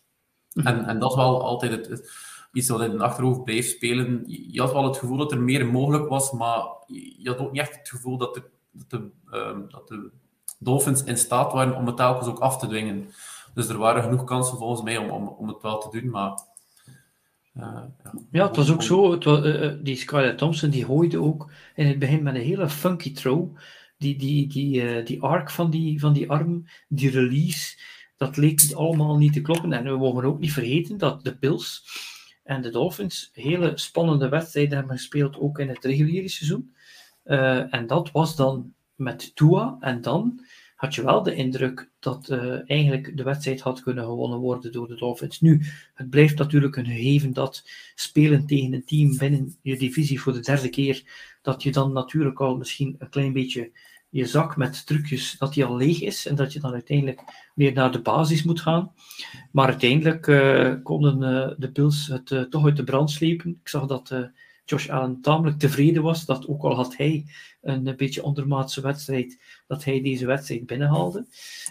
Mhm. 0.52 0.66
En, 0.66 0.84
en 0.84 0.98
dat 0.98 1.10
is 1.10 1.16
wel 1.16 1.42
altijd 1.42 1.72
het, 1.72 2.10
iets 2.52 2.68
wat 2.68 2.80
in 2.80 2.90
de 2.90 3.02
achterhoofd 3.02 3.44
blijft 3.44 3.70
spelen. 3.70 4.24
Je 4.26 4.60
had 4.60 4.72
wel 4.72 4.84
het 4.84 4.96
gevoel 4.96 5.16
dat 5.16 5.32
er 5.32 5.40
meer 5.40 5.66
mogelijk 5.66 6.08
was, 6.08 6.32
maar 6.32 6.62
je 6.86 7.28
had 7.28 7.38
ook 7.38 7.52
niet 7.52 7.60
echt 7.60 7.78
het 7.78 7.88
gevoel 7.88 8.16
dat 8.16 8.34
de, 8.34 8.42
dat 8.70 8.90
de, 8.90 9.10
ehm, 9.30 9.60
dat 9.68 9.88
de 9.88 10.10
Dolphins 10.58 11.04
in 11.04 11.16
staat 11.16 11.52
waren 11.52 11.76
om 11.76 11.86
het 11.86 11.96
telkens 11.96 12.28
ook 12.28 12.38
af 12.38 12.58
te 12.58 12.66
dwingen. 12.66 13.08
Dus 13.54 13.68
er 13.68 13.78
waren 13.78 14.02
genoeg 14.02 14.24
kansen 14.24 14.58
volgens 14.58 14.82
mij 14.82 14.96
om, 14.96 15.10
om, 15.10 15.28
om 15.28 15.48
het 15.48 15.62
wel 15.62 15.78
te 15.78 16.00
doen, 16.00 16.10
maar... 16.10 16.48
Uh, 17.54 17.62
ja. 18.04 18.12
ja. 18.30 18.46
het 18.46 18.56
was 18.56 18.72
ook 18.72 18.82
zo. 18.82 19.12
Het 19.12 19.24
was, 19.24 19.44
uh, 19.44 19.72
die 19.82 19.96
Skyler 19.96 20.36
Thompson 20.36 20.70
die 20.70 20.84
gooide 20.84 21.22
ook 21.22 21.50
in 21.74 21.86
het 21.86 21.98
begin 21.98 22.22
met 22.22 22.34
een 22.34 22.40
hele 22.40 22.68
funky 22.68 23.12
throw 23.12 23.56
die, 24.00 24.16
die, 24.16 24.46
die, 24.46 25.02
die 25.02 25.22
arc 25.22 25.50
van 25.50 25.70
die, 25.70 26.00
van 26.00 26.12
die 26.12 26.30
arm, 26.30 26.64
die 26.88 27.10
release, 27.10 27.78
dat 28.16 28.36
leek 28.36 28.72
allemaal 28.72 29.16
niet 29.16 29.32
te 29.32 29.40
kloppen. 29.40 29.72
En 29.72 29.84
we 29.84 29.96
mogen 29.96 30.24
ook 30.24 30.38
niet 30.38 30.52
vergeten 30.52 30.98
dat 30.98 31.24
de 31.24 31.36
Bills 31.40 31.84
en 32.50 32.62
de 32.62 32.70
Dolphins 32.70 33.30
hele 33.32 33.72
spannende 33.74 34.28
wedstrijden 34.28 34.78
hebben 34.78 34.96
gespeeld, 34.96 35.38
ook 35.38 35.58
in 35.58 35.68
het 35.68 35.84
reguliere 35.84 36.28
seizoen. 36.28 36.74
Uh, 37.24 37.74
en 37.74 37.86
dat 37.86 38.10
was 38.10 38.36
dan 38.36 38.72
met 38.94 39.34
Tua. 39.34 39.76
En 39.80 40.00
dan 40.00 40.44
had 40.76 40.94
je 40.94 41.04
wel 41.04 41.22
de 41.22 41.34
indruk 41.34 41.90
dat 41.98 42.30
uh, 42.30 42.70
eigenlijk 42.70 43.16
de 43.16 43.22
wedstrijd 43.22 43.60
had 43.60 43.82
kunnen 43.82 44.04
gewonnen 44.04 44.38
worden 44.38 44.72
door 44.72 44.88
de 44.88 44.96
Dolphins. 44.96 45.40
Nu, 45.40 45.60
het 45.94 46.10
blijft 46.10 46.38
natuurlijk 46.38 46.76
een 46.76 46.86
gegeven 46.86 47.32
dat 47.32 47.70
spelen 47.94 48.46
tegen 48.46 48.72
een 48.72 48.84
team 48.84 49.16
binnen 49.16 49.56
je 49.62 49.76
divisie 49.76 50.20
voor 50.20 50.32
de 50.32 50.40
derde 50.40 50.68
keer, 50.68 51.02
dat 51.42 51.62
je 51.62 51.72
dan 51.72 51.92
natuurlijk 51.92 52.40
al 52.40 52.56
misschien 52.56 52.94
een 52.98 53.08
klein 53.08 53.32
beetje 53.32 53.70
je 54.10 54.26
zak 54.26 54.56
met 54.56 54.86
trucjes, 54.86 55.36
dat 55.38 55.54
die 55.54 55.64
al 55.64 55.76
leeg 55.76 56.00
is 56.00 56.26
en 56.26 56.34
dat 56.34 56.52
je 56.52 56.60
dan 56.60 56.72
uiteindelijk 56.72 57.50
weer 57.54 57.72
naar 57.72 57.92
de 57.92 58.00
basis 58.00 58.42
moet 58.42 58.60
gaan. 58.60 58.92
Maar 59.52 59.66
uiteindelijk 59.66 60.26
uh, 60.26 60.74
konden 60.82 61.22
uh, 61.22 61.54
de 61.58 61.70
Bills 61.70 62.06
het 62.06 62.30
uh, 62.30 62.42
toch 62.42 62.64
uit 62.64 62.76
de 62.76 62.84
brand 62.84 63.10
slepen. 63.10 63.58
Ik 63.62 63.68
zag 63.68 63.86
dat 63.86 64.14
Josh 64.64 64.88
Allen 64.88 65.20
tamelijk 65.20 65.58
tevreden 65.58 66.02
was, 66.02 66.26
dat 66.26 66.48
ook 66.48 66.62
al 66.62 66.74
had 66.74 66.96
hij 66.96 67.26
een, 67.60 67.94
beetje 67.96 68.22
ondermaatse 68.22 68.80
wedstrijd, 68.80 69.40
dat 69.66 69.84
hij 69.84 70.00
deze 70.00 70.26
wedstrijd 70.26 70.66
binnenhaalde. 70.66 71.26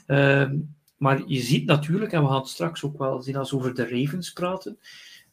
Ehm, 0.06 0.58
maar 0.98 1.24
je 1.28 1.40
ziet 1.40 1.66
natuurlijk, 1.66 2.12
en 2.12 2.22
we 2.22 2.28
gaan 2.28 2.48
straks 2.48 2.84
ook 2.84 2.98
wel 2.98 3.22
zien 3.22 3.36
als 3.36 3.54
over 3.54 3.76
de 3.76 3.90
Ravens 3.90 4.34
praten, 4.34 4.80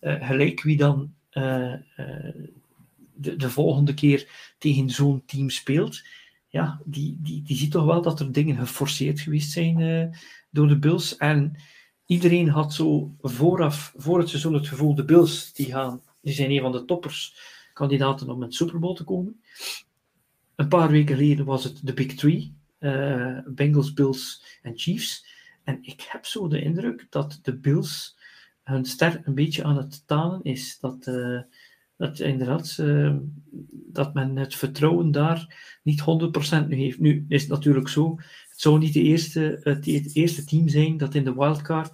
gelijk 0.01 0.63
wie 0.63 0.77
dan 0.77 1.15
de, 1.31 3.37
de 3.37 3.51
volgende 3.51 3.95
keer 3.95 4.29
tegen 4.59 4.91
zo'n 4.91 5.23
team 5.27 5.51
speelt, 5.51 6.03
ja, 6.57 6.81
die, 6.85 7.19
die, 7.21 7.43
die 7.43 7.57
ziet 7.57 7.71
toch 7.71 7.85
wel 7.85 8.03
dat 8.03 8.21
er 8.21 8.33
dingen 8.33 8.57
geforceerd 8.57 9.21
geweest 9.21 9.51
zijn 9.51 9.79
uh, 9.81 10.07
door 10.51 10.69
de 10.69 10.79
Bills. 10.79 11.17
En 11.17 11.57
iedereen 12.07 12.49
had 12.49 12.75
zo 12.75 13.15
vooraf, 13.21 13.93
voor 13.97 14.19
het 14.19 14.29
seizoen, 14.29 14.55
het 14.55 14.69
gevoel: 14.69 14.95
de 14.95 15.05
Bills 15.05 15.53
die 15.53 15.67
gaan, 15.67 16.01
die 16.21 16.35
zijn 16.35 16.51
een 16.51 16.61
van 16.61 16.73
de 16.73 16.85
toppers 16.85 17.37
kandidaten 17.73 18.31
om 18.31 18.43
het 18.43 18.55
Super 18.55 18.79
Bowl 18.79 18.95
te 18.95 19.05
komen. 19.05 19.41
Een 20.55 20.69
paar 20.69 20.91
weken 20.91 21.17
geleden 21.17 21.45
was 21.45 21.65
het 21.65 21.81
de 21.83 21.93
Big 21.93 22.15
Three: 22.15 22.55
uh, 22.79 23.39
Bengals, 23.47 23.93
Bills 23.93 24.45
en 24.63 24.73
Chiefs. 24.79 25.27
En 25.65 25.79
ik 25.83 26.07
heb 26.09 26.25
zo 26.25 26.49
de 26.49 26.63
indruk 26.63 27.07
dat 27.11 27.39
de 27.43 27.57
Bills 27.57 28.17
hun 28.63 28.85
ster 28.85 29.21
een 29.25 29.35
beetje 29.35 29.65
aan 29.65 29.77
het 29.77 30.07
tanen 30.07 30.43
is. 30.43 30.79
Dat. 30.81 31.07
Uh, 31.07 31.41
dat 31.97 32.19
inderdaad, 32.19 32.77
uh, 32.81 33.15
dat 33.71 34.15
men 34.15 34.37
het 34.37 34.55
vertrouwen 34.55 35.11
daar 35.11 35.79
niet 35.83 36.01
100% 36.01 36.69
nu 36.69 36.77
heeft. 36.77 37.01
Nu 37.01 37.25
is 37.29 37.43
het 37.43 37.51
natuurlijk 37.51 37.89
zo, 37.89 38.15
het 38.49 38.61
zou 38.61 38.79
niet 38.79 38.93
de 38.93 39.03
eerste, 39.03 39.61
het, 39.63 39.87
het 39.87 40.15
eerste 40.15 40.45
team 40.45 40.69
zijn 40.69 40.97
dat 40.97 41.15
in 41.15 41.25
de 41.25 41.35
wildcard 41.35 41.93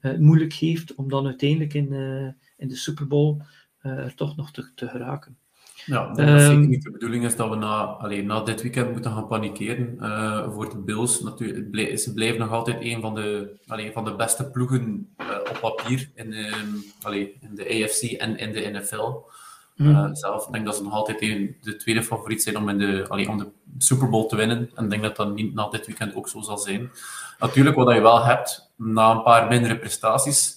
uh, 0.00 0.18
moeilijk 0.18 0.52
heeft 0.52 0.94
om 0.94 1.08
dan 1.08 1.26
uiteindelijk 1.26 1.74
in, 1.74 1.92
uh, 1.92 2.28
in 2.56 2.68
de 2.68 2.76
Super 2.76 3.06
Bowl 3.06 3.40
er 3.80 4.14
toch 4.14 4.36
nog 4.36 4.52
te, 4.52 4.70
te 4.74 4.88
geraken. 4.88 5.36
Ja, 5.86 6.12
dat 6.12 6.28
is 6.28 6.46
zeker 6.46 6.66
niet 6.66 6.82
de 6.82 6.90
bedoeling 6.90 7.24
is 7.24 7.36
dat 7.36 7.48
we 7.48 7.56
na, 7.56 7.82
alleen, 7.82 8.26
na 8.26 8.40
dit 8.40 8.62
weekend 8.62 8.92
moeten 8.92 9.12
gaan 9.12 9.26
panikeren 9.26 9.96
uh, 10.00 10.52
voor 10.52 10.70
de 10.70 10.78
Bills. 10.78 11.20
Natuurlijk, 11.20 11.98
ze 11.98 12.12
blijven 12.12 12.38
nog 12.38 12.50
altijd 12.50 12.76
een 12.80 13.00
van 13.00 13.14
de, 13.14 13.56
alleen, 13.66 13.92
van 13.92 14.04
de 14.04 14.14
beste 14.14 14.50
ploegen 14.50 15.08
uh, 15.20 15.26
op 15.50 15.58
papier 15.60 16.10
in, 16.14 16.32
um, 16.32 16.84
alleen, 17.02 17.28
in 17.40 17.54
de 17.54 17.84
AFC 17.84 18.02
en 18.02 18.38
in 18.38 18.52
de 18.52 18.78
NFL. 18.78 19.12
Mm. 19.76 19.88
Uh, 19.88 20.08
zelf 20.12 20.46
denk 20.46 20.64
dat 20.64 20.76
ze 20.76 20.82
nog 20.82 20.92
altijd 20.92 21.22
een, 21.22 21.56
de 21.60 21.76
tweede 21.76 22.02
favoriet 22.02 22.42
zijn 22.42 22.56
om, 22.56 22.68
in 22.68 22.78
de, 22.78 23.04
allee, 23.08 23.28
om 23.28 23.38
de 23.38 23.48
Super 23.78 24.08
Bowl 24.08 24.26
te 24.26 24.36
winnen. 24.36 24.70
En 24.74 24.84
ik 24.84 24.90
denk 24.90 25.02
dat 25.02 25.16
dat 25.16 25.34
niet 25.34 25.54
na 25.54 25.68
dit 25.68 25.86
weekend 25.86 26.14
ook 26.14 26.28
zo 26.28 26.40
zal 26.40 26.58
zijn. 26.58 26.90
Natuurlijk, 27.38 27.76
wat 27.76 27.94
je 27.94 28.00
wel 28.00 28.24
hebt, 28.24 28.72
na 28.76 29.10
een 29.10 29.22
paar 29.22 29.48
mindere 29.48 29.78
prestaties, 29.78 30.56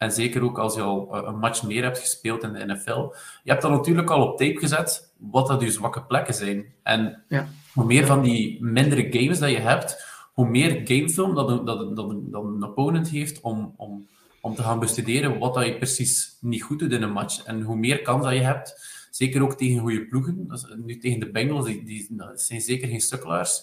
en 0.00 0.12
zeker 0.12 0.42
ook 0.42 0.58
als 0.58 0.74
je 0.74 0.82
al 0.82 1.26
een 1.26 1.38
match 1.38 1.62
meer 1.62 1.82
hebt 1.82 1.98
gespeeld 1.98 2.42
in 2.42 2.52
de 2.52 2.66
NFL, 2.66 3.14
je 3.42 3.50
hebt 3.50 3.62
dan 3.62 3.70
natuurlijk 3.70 4.10
al 4.10 4.22
op 4.22 4.38
tape 4.38 4.58
gezet 4.58 5.12
wat 5.16 5.46
dat 5.46 5.60
je 5.60 5.70
zwakke 5.70 6.02
plekken 6.02 6.34
zijn. 6.34 6.72
En 6.82 7.22
ja. 7.28 7.48
hoe 7.72 7.84
meer 7.84 8.06
van 8.06 8.22
die 8.22 8.64
mindere 8.64 9.06
games 9.10 9.38
dat 9.38 9.50
je 9.50 9.58
hebt, 9.58 10.06
hoe 10.32 10.48
meer 10.48 10.80
gamefilm 10.84 11.34
dat, 11.34 11.48
dat, 11.48 11.66
dat, 11.66 11.96
dat 11.96 12.44
een 12.44 12.64
opponent 12.64 13.08
heeft 13.08 13.40
om, 13.40 13.74
om 13.76 14.06
om 14.40 14.54
te 14.54 14.62
gaan 14.62 14.78
bestuderen 14.78 15.38
wat 15.38 15.54
dat 15.54 15.64
je 15.64 15.76
precies 15.76 16.36
niet 16.40 16.62
goed 16.62 16.78
doet 16.78 16.92
in 16.92 17.02
een 17.02 17.12
match. 17.12 17.44
En 17.44 17.62
hoe 17.62 17.76
meer 17.76 18.02
kans 18.02 18.24
dat 18.24 18.32
je 18.32 18.40
hebt, 18.40 18.88
zeker 19.10 19.42
ook 19.42 19.54
tegen 19.54 19.80
goede 19.80 20.06
ploegen, 20.06 20.60
nu 20.84 20.98
tegen 20.98 21.20
de 21.20 21.30
Bengals, 21.30 21.64
die, 21.64 21.84
die 21.84 22.08
zijn 22.34 22.60
zeker 22.60 22.88
geen 22.88 23.00
sukkelaars, 23.00 23.62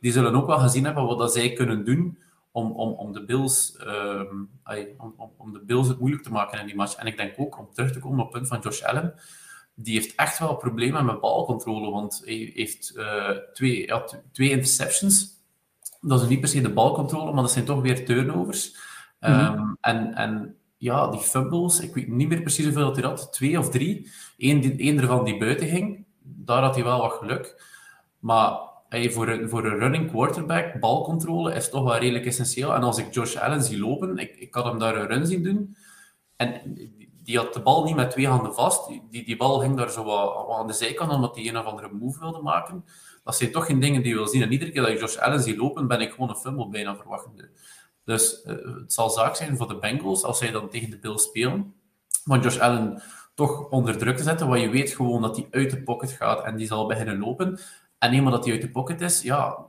die 0.00 0.12
zullen 0.12 0.34
ook 0.34 0.46
wel 0.46 0.58
gezien 0.58 0.84
hebben 0.84 1.04
wat 1.04 1.18
dat 1.18 1.32
zij 1.32 1.52
kunnen 1.52 1.84
doen 1.84 2.18
om, 2.54 2.70
om, 2.70 2.92
om, 2.92 3.12
de 3.12 3.24
Bills, 3.24 3.78
um, 3.86 4.50
om, 4.96 5.32
om, 5.36 5.52
de 5.52 5.60
Bills 5.64 5.88
het 5.88 5.98
moeilijk 5.98 6.22
te 6.22 6.30
maken 6.30 6.60
in 6.60 6.66
die 6.66 6.76
match. 6.76 6.94
En 6.94 7.06
ik 7.06 7.16
denk 7.16 7.34
ook, 7.36 7.58
om 7.58 7.68
terug 7.72 7.92
te 7.92 7.98
komen 7.98 8.18
op 8.18 8.24
het 8.24 8.32
punt 8.32 8.48
van 8.48 8.60
Josh 8.60 8.82
Allen, 8.82 9.14
die 9.74 9.94
heeft 9.94 10.14
echt 10.14 10.38
wel 10.38 10.56
problemen 10.56 11.04
met 11.04 11.20
balcontrole, 11.20 11.90
want 11.90 12.22
hij 12.24 12.52
heeft 12.54 12.92
uh, 12.96 13.30
twee, 13.52 13.86
ja, 13.86 14.04
twee 14.32 14.50
interceptions. 14.50 15.28
Dat 16.00 16.22
is 16.22 16.28
niet 16.28 16.40
per 16.40 16.48
se 16.48 16.60
de 16.60 16.72
balcontrole, 16.72 17.32
maar 17.32 17.42
dat 17.42 17.52
zijn 17.52 17.64
toch 17.64 17.80
weer 17.80 18.04
turnovers. 18.04 18.76
Mhm. 19.20 19.32
Ehm, 19.32 19.74
en, 19.80 20.14
en 20.14 20.56
ja, 20.76 21.08
die 21.08 21.20
fumbles, 21.20 21.80
ik 21.80 21.94
weet 21.94 22.08
niet 22.08 22.28
meer 22.28 22.40
precies 22.40 22.64
hoeveel 22.64 22.86
dat 22.86 22.96
hij 22.96 23.04
had, 23.04 23.32
twee 23.32 23.58
of 23.58 23.70
drie. 23.70 24.10
Eén, 24.38 24.74
Eén 24.76 25.00
ervan 25.00 25.24
die 25.24 25.38
buiten 25.38 25.68
ging, 25.68 26.04
daar 26.22 26.62
had 26.62 26.74
hij 26.74 26.84
wel 26.84 27.00
wat 27.00 27.12
geluk. 27.12 27.62
Maar 28.18 28.72
voor, 29.02 29.28
een, 29.28 29.48
voor 29.48 29.64
een 29.64 29.78
running 29.78 30.10
quarterback, 30.10 30.80
balcontrole 30.80 31.54
is 31.54 31.70
toch 31.70 31.84
wel 31.84 31.98
redelijk 31.98 32.26
essentieel. 32.26 32.74
En 32.74 32.82
als 32.82 32.98
ik 32.98 33.14
Josh 33.14 33.36
Allen 33.36 33.62
zie 33.62 33.78
lopen, 33.78 34.18
ik, 34.18 34.36
ik 34.36 34.54
had 34.54 34.64
hem 34.64 34.78
daar 34.78 34.96
een 34.96 35.06
run 35.06 35.26
zien 35.26 35.42
doen. 35.42 35.76
En 36.36 36.78
die 37.22 37.38
had 37.38 37.54
de 37.54 37.60
bal 37.60 37.84
niet 37.84 37.96
met 37.96 38.10
twee 38.10 38.28
handen 38.28 38.54
vast. 38.54 38.88
Die, 39.10 39.24
die 39.24 39.36
bal 39.36 39.58
ging 39.58 39.76
daar 39.76 39.90
zo 39.90 40.04
wat, 40.04 40.58
aan 40.58 40.66
de 40.66 40.72
zijkant, 40.72 41.12
omdat 41.12 41.34
hij 41.34 41.48
een 41.48 41.58
of 41.58 41.64
andere 41.64 41.88
move 41.92 42.18
wilde 42.18 42.42
maken. 42.42 42.84
Dat 43.24 43.36
zijn 43.36 43.52
toch 43.52 43.66
geen 43.66 43.80
dingen 43.80 44.02
die 44.02 44.10
je 44.10 44.18
wil 44.18 44.28
zien. 44.28 44.42
En 44.42 44.52
iedere 44.52 44.70
keer 44.70 44.82
dat 44.82 44.90
ik 44.90 45.00
Josh 45.00 45.16
Allen 45.16 45.42
zie 45.42 45.56
lopen, 45.56 45.86
ben 45.86 46.00
ik 46.00 46.10
gewoon 46.10 46.28
een 46.28 46.36
fumble 46.36 46.68
bijna 46.68 46.96
verwachtende. 46.96 47.50
Dus 48.04 48.44
uh, 48.46 48.52
het 48.80 48.92
zal 48.92 49.10
zaak 49.10 49.36
zijn 49.36 49.56
voor 49.56 49.68
de 49.68 49.78
Bengals, 49.78 50.22
als 50.22 50.38
zij 50.38 50.50
dan 50.50 50.68
tegen 50.68 50.90
de 50.90 50.98
Bills 50.98 51.22
spelen, 51.22 51.74
van 52.24 52.40
Josh 52.40 52.58
Allen 52.58 53.02
toch 53.34 53.68
onder 53.68 53.98
druk 53.98 54.16
te 54.16 54.22
zetten, 54.22 54.48
want 54.48 54.60
je 54.60 54.68
weet 54.68 54.90
gewoon 54.90 55.22
dat 55.22 55.36
hij 55.36 55.46
uit 55.50 55.70
de 55.70 55.82
pocket 55.82 56.10
gaat 56.10 56.44
en 56.44 56.56
die 56.56 56.66
zal 56.66 56.86
beginnen 56.86 57.18
lopen. 57.18 57.58
En 58.04 58.12
eenmaal 58.12 58.32
dat 58.32 58.44
hij 58.44 58.52
uit 58.52 58.62
de 58.62 58.70
pocket 58.70 59.00
is, 59.00 59.22
ja, 59.22 59.66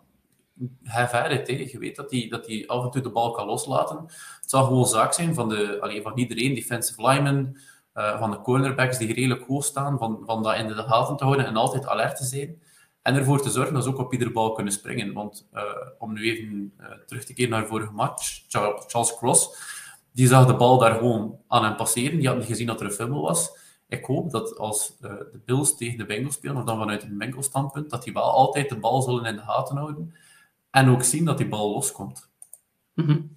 have 0.83 1.39
at. 1.39 1.47
Je 1.47 1.77
weet 1.79 1.95
dat 1.95 2.11
hij, 2.11 2.27
dat 2.29 2.47
hij 2.47 2.63
af 2.67 2.83
en 2.83 2.91
toe 2.91 3.01
de 3.01 3.09
bal 3.09 3.31
kan 3.31 3.45
loslaten. 3.45 3.97
Het 4.41 4.49
zal 4.49 4.63
gewoon 4.63 4.85
zaak 4.85 5.13
zijn 5.13 5.33
van, 5.33 5.49
de, 5.49 5.77
allee, 5.81 6.01
van 6.01 6.17
iedereen, 6.17 6.55
defensive 6.55 7.07
linemen, 7.07 7.61
uh, 7.95 8.19
van 8.19 8.31
de 8.31 8.41
cornerbacks 8.41 8.97
die 8.97 9.13
redelijk 9.13 9.47
hoog 9.47 9.63
staan, 9.63 9.97
van, 9.97 10.23
van 10.25 10.43
dat 10.43 10.55
in 10.55 10.67
de 10.67 10.73
gaten 10.73 11.17
te 11.17 11.23
houden 11.23 11.45
en 11.45 11.55
altijd 11.55 11.87
alert 11.87 12.17
te 12.17 12.25
zijn. 12.25 12.61
En 13.01 13.15
ervoor 13.15 13.41
te 13.41 13.49
zorgen 13.49 13.73
dat 13.73 13.83
ze 13.83 13.89
ook 13.89 13.97
op 13.97 14.13
iedere 14.13 14.31
bal 14.31 14.51
kunnen 14.51 14.73
springen. 14.73 15.13
Want 15.13 15.47
uh, 15.53 15.61
om 15.97 16.13
nu 16.13 16.31
even 16.31 16.73
uh, 16.79 16.85
terug 17.05 17.25
te 17.25 17.33
keren 17.33 17.51
naar 17.51 17.67
vorige 17.67 17.93
match, 17.93 18.43
Charles 18.87 19.17
Cross, 19.17 19.49
die 20.11 20.27
zag 20.27 20.45
de 20.45 20.55
bal 20.55 20.77
daar 20.77 20.95
gewoon 20.95 21.39
aan 21.47 21.63
hem 21.63 21.75
passeren. 21.75 22.17
Die 22.17 22.27
had 22.27 22.37
niet 22.37 22.45
gezien 22.45 22.67
dat 22.67 22.79
er 22.79 22.85
een 22.85 22.91
fumble 22.91 23.21
was. 23.21 23.63
Ik 23.87 24.05
hoop 24.05 24.31
dat 24.31 24.57
als 24.57 24.97
uh, 25.01 25.09
de 25.09 25.41
Bills 25.45 25.77
tegen 25.77 25.97
de 25.97 26.05
Bengals 26.05 26.35
spelen, 26.35 26.65
dan 26.65 26.77
vanuit 26.77 27.03
een 27.03 27.17
Bengals 27.17 27.45
standpunt, 27.45 27.89
dat 27.89 28.03
die 28.03 28.13
wel 28.13 28.31
altijd 28.31 28.69
de 28.69 28.79
bal 28.79 29.01
zullen 29.01 29.25
in 29.25 29.35
de 29.35 29.41
gaten 29.41 29.77
houden. 29.77 30.13
En 30.71 30.89
ook 30.89 31.03
zien 31.03 31.25
dat 31.25 31.37
die 31.37 31.47
bal 31.47 31.71
loskomt. 31.71 32.29
-hmm. 32.93 33.35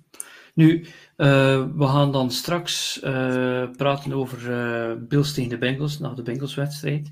Nu, 0.58 0.84
uh, 1.16 1.66
we 1.76 1.86
gaan 1.86 2.12
dan 2.12 2.30
straks 2.30 3.00
uh, 3.04 3.70
praten 3.76 4.12
over 4.12 4.50
uh, 4.50 5.02
Bills 5.08 5.34
tegen 5.34 5.50
de 5.50 5.58
Bengals, 5.58 5.98
na 5.98 6.14
de 6.14 6.22
Bengals-wedstrijd. 6.22 7.10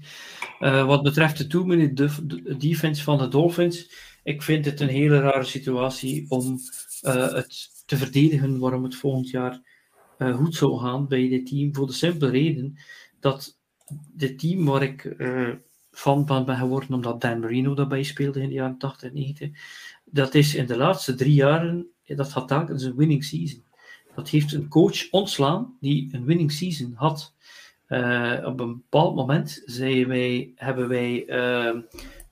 wat 0.58 1.02
betreft 1.02 1.38
de 1.38 1.46
two-minute 1.46 2.10
defense 2.58 3.02
van 3.02 3.18
de 3.18 3.28
Dolphins, 3.28 3.90
ik 4.22 4.42
vind 4.42 4.64
het 4.64 4.80
een 4.80 4.88
hele 4.88 5.20
rare 5.20 5.44
situatie 5.44 6.26
om 6.28 6.58
het 7.00 7.82
te 7.86 7.96
verdedigen 7.96 8.58
waarom 8.58 8.82
het 8.82 8.96
volgend 8.96 9.30
jaar 9.30 9.60
goed 10.18 10.54
zou 10.54 10.78
gaan 10.78 11.08
bij 11.08 11.28
dit 11.28 11.46
team. 11.46 11.74
Voor 11.74 11.86
de 11.86 11.92
simpele 11.92 12.30
reden 12.30 12.78
dat 13.26 13.58
dit 14.12 14.38
team 14.38 14.64
waar 14.64 14.82
ik 14.82 15.16
fan 15.90 16.26
van 16.26 16.44
ben 16.44 16.56
geworden, 16.56 16.94
omdat 16.94 17.20
Dan 17.20 17.40
Marino 17.40 17.74
daarbij 17.74 18.02
speelde 18.02 18.40
in 18.40 18.48
de 18.48 18.54
jaren 18.54 18.78
80 18.78 19.08
en 19.08 19.14
90, 19.14 19.50
dat 20.04 20.34
is 20.34 20.54
in 20.54 20.66
de 20.66 20.76
laatste 20.76 21.14
drie 21.14 21.34
jaren 21.34 21.90
dat 22.14 22.32
had 22.32 22.48
telkens 22.48 22.82
een 22.82 22.96
winning 22.96 23.24
season. 23.24 23.64
Dat 24.14 24.28
heeft 24.28 24.52
een 24.52 24.68
coach 24.68 25.10
ontslaan 25.10 25.76
die 25.80 26.08
een 26.12 26.24
winning 26.24 26.52
season 26.52 26.92
had. 26.94 27.34
Uh, 27.88 28.42
op 28.44 28.60
een 28.60 28.74
bepaald 28.74 29.14
moment 29.14 29.62
wij, 30.06 30.52
hebben 30.54 30.88
wij 30.88 31.26
uh, 31.26 31.80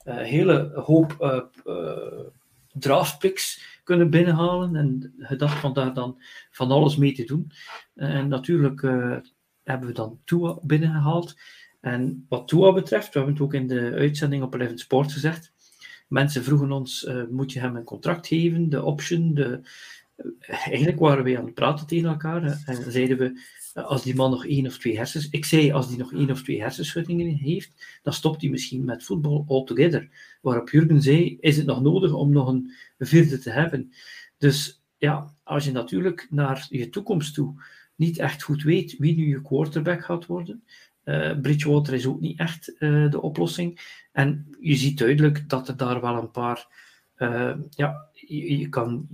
een 0.03 0.25
hele 0.25 0.71
hoop 0.85 1.15
uh, 1.65 2.19
draftpicks 2.73 3.79
kunnen 3.83 4.09
binnenhalen 4.09 4.75
en 4.75 5.13
gedacht 5.17 5.59
van 5.59 5.73
daar 5.73 5.93
dan 5.93 6.21
van 6.51 6.71
alles 6.71 6.95
mee 6.95 7.13
te 7.13 7.23
doen. 7.23 7.51
En 7.95 8.27
natuurlijk 8.27 8.81
hebben 9.65 9.87
we 9.87 9.93
dan 9.93 10.19
Tua 10.23 10.57
binnengehaald. 10.61 11.35
En 11.81 12.25
wat 12.29 12.47
Tua 12.47 12.73
betreft, 12.73 13.05
we 13.13 13.17
hebben 13.19 13.33
het 13.33 13.43
ook 13.43 13.53
in 13.53 13.67
de 13.67 13.91
uitzending 13.91 14.43
op 14.43 14.53
Eleven 14.53 14.77
Sport 14.77 15.11
gezegd, 15.11 15.53
Mensen 16.07 16.43
vroegen 16.43 16.71
ons, 16.71 17.03
uh, 17.03 17.23
moet 17.29 17.51
je 17.51 17.59
hem 17.59 17.75
een 17.75 17.83
contract 17.83 18.27
geven, 18.27 18.69
de 18.69 18.83
option, 18.83 19.33
de... 19.33 19.61
Eigenlijk 20.39 20.99
waren 20.99 21.23
we 21.23 21.37
aan 21.37 21.45
het 21.45 21.53
praten 21.53 21.87
tegen 21.87 22.09
elkaar 22.09 22.43
en 22.65 22.91
zeiden 22.91 23.17
we, 23.17 23.41
uh, 23.73 23.85
als 23.85 24.03
die 24.03 24.15
man 24.15 24.31
nog 24.31 24.45
één 24.45 24.65
of 24.65 24.77
twee 24.77 24.97
hersens... 24.97 25.29
Ik 25.29 25.45
zei, 25.45 25.71
als 25.71 25.87
die 25.87 25.97
nog 25.97 26.13
één 26.13 26.31
of 26.31 26.43
twee 26.43 26.61
hersenschuddingen 26.61 27.35
heeft, 27.35 27.99
dan 28.03 28.13
stopt 28.13 28.41
hij 28.41 28.49
misschien 28.49 28.85
met 28.85 29.03
voetbal 29.03 29.45
altogether. 29.47 30.09
Waarop 30.41 30.69
Jurgen 30.69 31.01
zei, 31.01 31.37
is 31.39 31.57
het 31.57 31.65
nog 31.65 31.81
nodig 31.81 32.13
om 32.13 32.31
nog 32.31 32.47
een 32.47 32.71
vierde 32.99 33.39
te 33.39 33.49
hebben? 33.49 33.93
Dus 34.37 34.83
ja, 34.97 35.33
als 35.43 35.65
je 35.65 35.71
natuurlijk 35.71 36.27
naar 36.29 36.67
je 36.69 36.89
toekomst 36.89 37.33
toe 37.33 37.53
niet 37.95 38.17
echt 38.17 38.43
goed 38.43 38.63
weet 38.63 38.95
wie 38.97 39.15
nu 39.15 39.27
je 39.27 39.41
quarterback 39.41 40.03
gaat 40.03 40.25
worden, 40.25 40.63
uh, 41.05 41.39
Bridgewater 41.41 41.93
is 41.93 42.05
ook 42.05 42.19
niet 42.19 42.39
echt 42.39 42.75
uh, 42.79 43.11
de 43.11 43.21
oplossing. 43.21 43.79
En 44.11 44.55
je 44.59 44.75
ziet 44.75 44.97
duidelijk 44.97 45.49
dat 45.49 45.67
er 45.67 45.77
daar 45.77 46.01
wel 46.01 46.17
een 46.17 46.31
paar. 46.31 46.67
Uh, 47.17 47.53
ja, 47.69 48.09
je, 48.13 48.57
je, 48.57 48.69
kan 48.69 49.07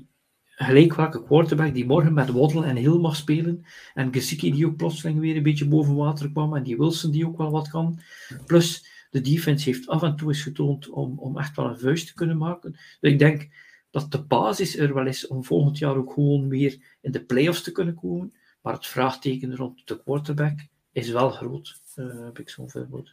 gelijk 0.46 0.96
welke 0.96 1.24
quarterback 1.24 1.74
die 1.74 1.86
morgen 1.86 2.14
met 2.14 2.30
Waddle 2.30 2.66
en 2.66 2.76
Hill 2.76 2.98
mag 2.98 3.16
spelen. 3.16 3.66
En 3.94 4.14
Gesicki 4.14 4.52
die 4.52 4.66
ook 4.66 4.76
plotseling 4.76 5.20
weer 5.20 5.36
een 5.36 5.44
beetje 5.44 5.68
boven 5.68 5.96
water 5.96 6.32
kwam. 6.32 6.56
En 6.56 6.64
die 6.64 6.78
Wilson 6.78 7.12
die 7.12 7.28
ook 7.28 7.38
wel 7.38 7.52
wat 7.52 7.70
kan. 7.70 8.00
Plus 8.46 8.90
de 9.10 9.22
defense 9.22 9.70
heeft 9.70 9.88
af 9.88 10.04
en 10.04 10.16
toe 10.16 10.28
eens 10.28 10.42
getoond 10.42 10.90
om, 10.90 11.20
om 11.20 11.38
echt 11.38 11.56
wel 11.56 11.70
een 11.70 11.80
vuist 11.80 12.08
te 12.08 12.14
kunnen 12.14 12.38
maken. 12.38 12.72
Dus 12.72 13.12
ik 13.12 13.20
denk 13.20 13.48
dat 13.90 14.12
de 14.12 14.24
basis 14.24 14.78
er 14.78 14.94
wel 14.94 15.08
is 15.08 15.28
om 15.28 15.44
volgend 15.44 15.78
jaar 15.78 15.96
ook 15.96 16.14
gewoon 16.14 16.48
weer 16.48 16.98
in 17.02 17.12
de 17.12 17.24
playoffs 17.24 17.64
te 17.64 17.72
kunnen 17.72 17.96
komen. 17.96 18.34
Maar 18.62 18.74
het 18.74 18.88
vraagteken 18.88 19.56
rond 19.56 19.88
de 19.88 20.02
quarterback 20.04 20.60
is 20.92 21.10
wel 21.10 21.30
groot, 21.30 21.82
uh, 21.96 22.24
heb 22.24 22.40
ik 22.40 22.50
zo'n 22.50 22.70
voorbeeld. 22.70 23.10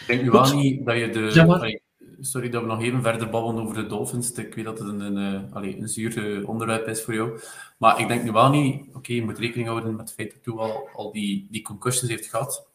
Ik 0.00 0.04
denk 0.06 0.22
nu 0.22 0.30
wel 0.30 0.54
niet 0.54 0.86
dat 0.86 0.96
je 0.98 1.10
de... 1.10 1.30
Ja, 1.34 1.78
sorry 2.20 2.48
dat 2.48 2.62
we 2.62 2.68
nog 2.68 2.82
even 2.82 3.02
verder 3.02 3.30
babbelen 3.30 3.62
over 3.62 3.74
de 3.74 3.86
Dolphins. 3.86 4.32
Ik 4.32 4.54
weet 4.54 4.64
dat 4.64 4.78
het 4.78 4.88
een, 4.88 5.00
een, 5.00 5.16
een, 5.16 5.64
eh, 5.64 5.78
een 5.78 5.88
zuur 5.88 6.38
eh, 6.38 6.48
onderwerp 6.48 6.86
is 6.86 7.02
voor 7.02 7.14
jou. 7.14 7.40
Maar 7.78 8.00
ik 8.00 8.08
denk 8.08 8.22
nu 8.22 8.32
wel 8.32 8.50
niet... 8.50 8.88
Oké, 8.88 8.96
okay, 8.96 9.16
je 9.16 9.24
moet 9.24 9.38
rekening 9.38 9.68
houden 9.68 9.90
met 9.90 10.00
het 10.00 10.14
feit 10.14 10.32
dat 10.32 10.54
hij 10.54 10.64
al, 10.64 10.88
al 10.94 11.12
die, 11.12 11.46
die 11.50 11.62
concussions 11.62 12.10
heeft 12.10 12.26
gehad. 12.26 12.68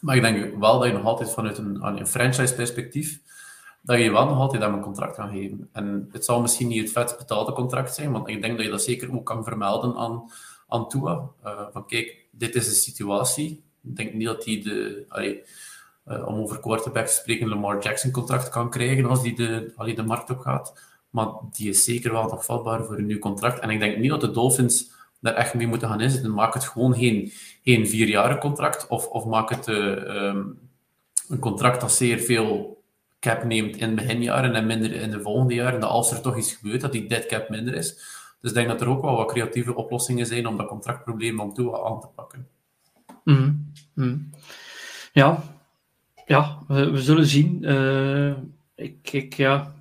Maar 0.00 0.16
ik 0.16 0.22
denk 0.22 0.58
wel 0.58 0.78
dat 0.78 0.88
je 0.88 0.94
nog 0.94 1.04
altijd 1.04 1.30
vanuit 1.30 1.58
een, 1.58 1.86
een 1.86 2.06
franchise-perspectief 2.06 3.20
dat 3.82 3.98
je 3.98 4.10
wel 4.10 4.26
nog 4.26 4.38
altijd 4.38 4.62
hem 4.62 4.74
een 4.74 4.80
contract 4.80 5.14
kan 5.14 5.28
geven. 5.28 5.68
En 5.72 6.08
het 6.12 6.24
zal 6.24 6.40
misschien 6.40 6.68
niet 6.68 6.82
het 6.82 6.92
vet 6.92 7.18
betaalde 7.18 7.52
contract 7.52 7.94
zijn, 7.94 8.12
want 8.12 8.28
ik 8.28 8.42
denk 8.42 8.56
dat 8.56 8.64
je 8.64 8.70
dat 8.70 8.82
zeker 8.82 9.14
ook 9.14 9.26
kan 9.26 9.44
vermelden 9.44 9.96
aan, 9.96 10.30
aan 10.68 10.88
Tua. 10.88 11.28
Uh, 11.44 11.60
van 11.72 11.86
kijk, 11.86 12.26
dit 12.30 12.54
is 12.54 12.68
de 12.68 12.74
situatie. 12.74 13.62
Ik 13.82 13.96
denk 13.96 14.12
niet 14.12 14.26
dat 14.26 14.44
hij 14.44 14.62
de... 14.62 15.04
Uh, 16.06 16.26
om 16.26 16.34
over 16.34 16.60
quarterbacks 16.60 17.14
te 17.14 17.20
spreken, 17.20 17.48
Lamar 17.48 17.82
Jackson 17.82 18.10
contract 18.10 18.48
kan 18.48 18.70
krijgen 18.70 19.04
als 19.04 19.22
die 19.22 19.34
de, 19.34 19.72
allee, 19.76 19.94
de 19.94 20.02
markt 20.02 20.30
op 20.30 20.38
gaat. 20.38 20.80
Maar 21.10 21.28
die 21.50 21.68
is 21.68 21.84
zeker 21.84 22.12
wel 22.12 22.28
nog 22.28 22.44
vatbaar 22.44 22.84
voor 22.84 22.98
een 22.98 23.06
nieuw 23.06 23.18
contract. 23.18 23.58
En 23.58 23.70
ik 23.70 23.80
denk 23.80 23.96
niet 23.96 24.10
dat 24.10 24.20
de 24.20 24.30
Dolphins 24.30 24.90
daar 25.20 25.34
echt 25.34 25.54
mee 25.54 25.66
moeten 25.66 25.88
gaan 25.88 26.00
inzetten. 26.00 26.34
Maak 26.34 26.54
het 26.54 26.64
gewoon 26.64 26.94
geen, 26.94 27.32
geen 27.62 27.88
vierjaren 27.88 28.38
contract 28.38 28.86
of, 28.88 29.06
of 29.06 29.24
maak 29.24 29.50
het 29.50 29.68
uh, 29.68 30.24
um, 30.24 30.58
een 31.28 31.38
contract 31.38 31.80
dat 31.80 31.92
zeer 31.92 32.18
veel 32.18 32.81
cap 33.22 33.44
neemt 33.44 33.76
in 33.76 33.94
beginjaren 33.94 34.54
en 34.54 34.66
minder 34.66 34.92
in 34.92 35.10
de 35.10 35.20
volgende 35.20 35.54
jaren. 35.54 35.80
Dat 35.80 35.90
als 35.90 36.12
er 36.12 36.20
toch 36.20 36.36
iets 36.36 36.52
gebeurt, 36.52 36.80
dat 36.80 36.92
die 36.92 37.08
dead 37.08 37.26
cap 37.26 37.48
minder 37.48 37.74
is. 37.74 37.94
Dus 38.40 38.50
ik 38.50 38.56
denk 38.56 38.68
dat 38.68 38.80
er 38.80 38.88
ook 38.88 39.02
wel 39.02 39.16
wat 39.16 39.32
creatieve 39.32 39.74
oplossingen 39.74 40.26
zijn 40.26 40.46
om 40.46 40.56
dat 40.56 40.66
contractprobleem 40.66 41.40
om 41.40 41.54
toe 41.54 41.84
aan 41.84 42.00
te 42.00 42.06
pakken. 42.14 42.48
Mm. 43.24 44.30
Ja, 45.12 45.42
ja, 46.26 46.58
we, 46.68 47.02
zullen 47.02 47.26
zien. 47.26 47.58
Uh, 47.62 48.32
ik, 48.74 49.12
ik, 49.12 49.34
ja, 49.34 49.74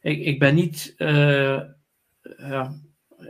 ik, 0.00 0.20
ik 0.24 0.38
ben 0.38 0.54
niet, 0.54 0.94
uh, 0.98 1.60
ja, 2.38 2.74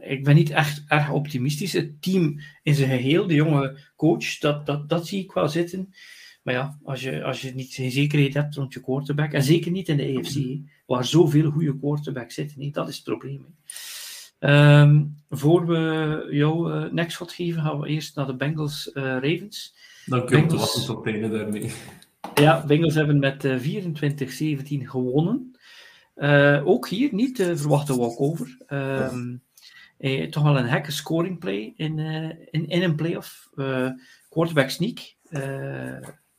ik 0.01 0.25
ben 0.25 0.35
niet 0.35 0.51
echt 0.51 0.85
erg 0.89 1.11
optimistisch. 1.11 1.73
Het 1.73 2.03
team 2.03 2.41
in 2.63 2.75
zijn 2.75 2.89
geheel, 2.89 3.27
de 3.27 3.35
jonge 3.35 3.79
coach, 3.97 4.39
dat, 4.39 4.67
dat, 4.67 4.89
dat 4.89 5.07
zie 5.07 5.25
ik 5.25 5.33
wel 5.33 5.49
zitten. 5.49 5.95
Maar 6.43 6.55
ja, 6.55 6.79
als 6.83 7.03
je, 7.03 7.25
als 7.25 7.41
je 7.41 7.55
niet 7.55 7.75
geen 7.75 7.91
zekerheid 7.91 8.35
hebt 8.35 8.55
rond 8.55 8.73
je 8.73 8.81
quarterback, 8.81 9.33
en 9.33 9.43
zeker 9.43 9.71
niet 9.71 9.89
in 9.89 9.97
de 9.97 10.19
AFC, 10.19 10.59
waar 10.87 11.05
zoveel 11.05 11.51
goede 11.51 11.79
quarterbacks 11.79 12.35
zitten, 12.35 12.73
dat 12.73 12.89
is 12.89 12.95
het 12.95 13.05
probleem. 13.05 13.47
Um, 14.41 15.17
voor 15.31 15.67
we 15.67 16.27
jou 16.31 16.73
uh, 16.73 16.93
next 16.93 17.17
shot 17.17 17.33
geven, 17.33 17.63
gaan 17.63 17.81
we 17.81 17.89
eerst 17.89 18.17
naar 18.17 18.27
de 18.27 18.37
Bengals 18.37 18.91
uh, 18.95 19.03
Ravens. 19.03 19.75
Dan 20.07 20.27
kun 20.27 20.37
je 20.37 20.47
Bengals... 20.47 20.85
tot 20.85 21.07
einde 21.07 21.29
daarmee. 21.29 21.73
Ja, 22.35 22.65
Bengals 22.67 22.95
hebben 22.95 23.19
met 23.19 23.45
uh, 23.45 23.83
24-17 23.85 24.63
gewonnen. 24.83 25.57
Uh, 26.17 26.67
ook 26.67 26.89
hier 26.89 27.15
niet 27.15 27.35
te 27.37 27.57
verwachten 27.57 27.97
walkover. 27.97 28.59
Um, 28.69 29.43
eh, 29.99 30.29
toch 30.29 30.43
wel 30.43 30.59
een 30.59 30.69
hekke 30.69 30.93
scoring 30.93 31.39
play 31.39 31.73
in, 31.77 31.99
in, 32.51 32.69
in 32.69 32.83
een 32.83 32.95
playoff. 32.95 33.51
quarterback 34.29 34.71
sneak. 34.71 35.15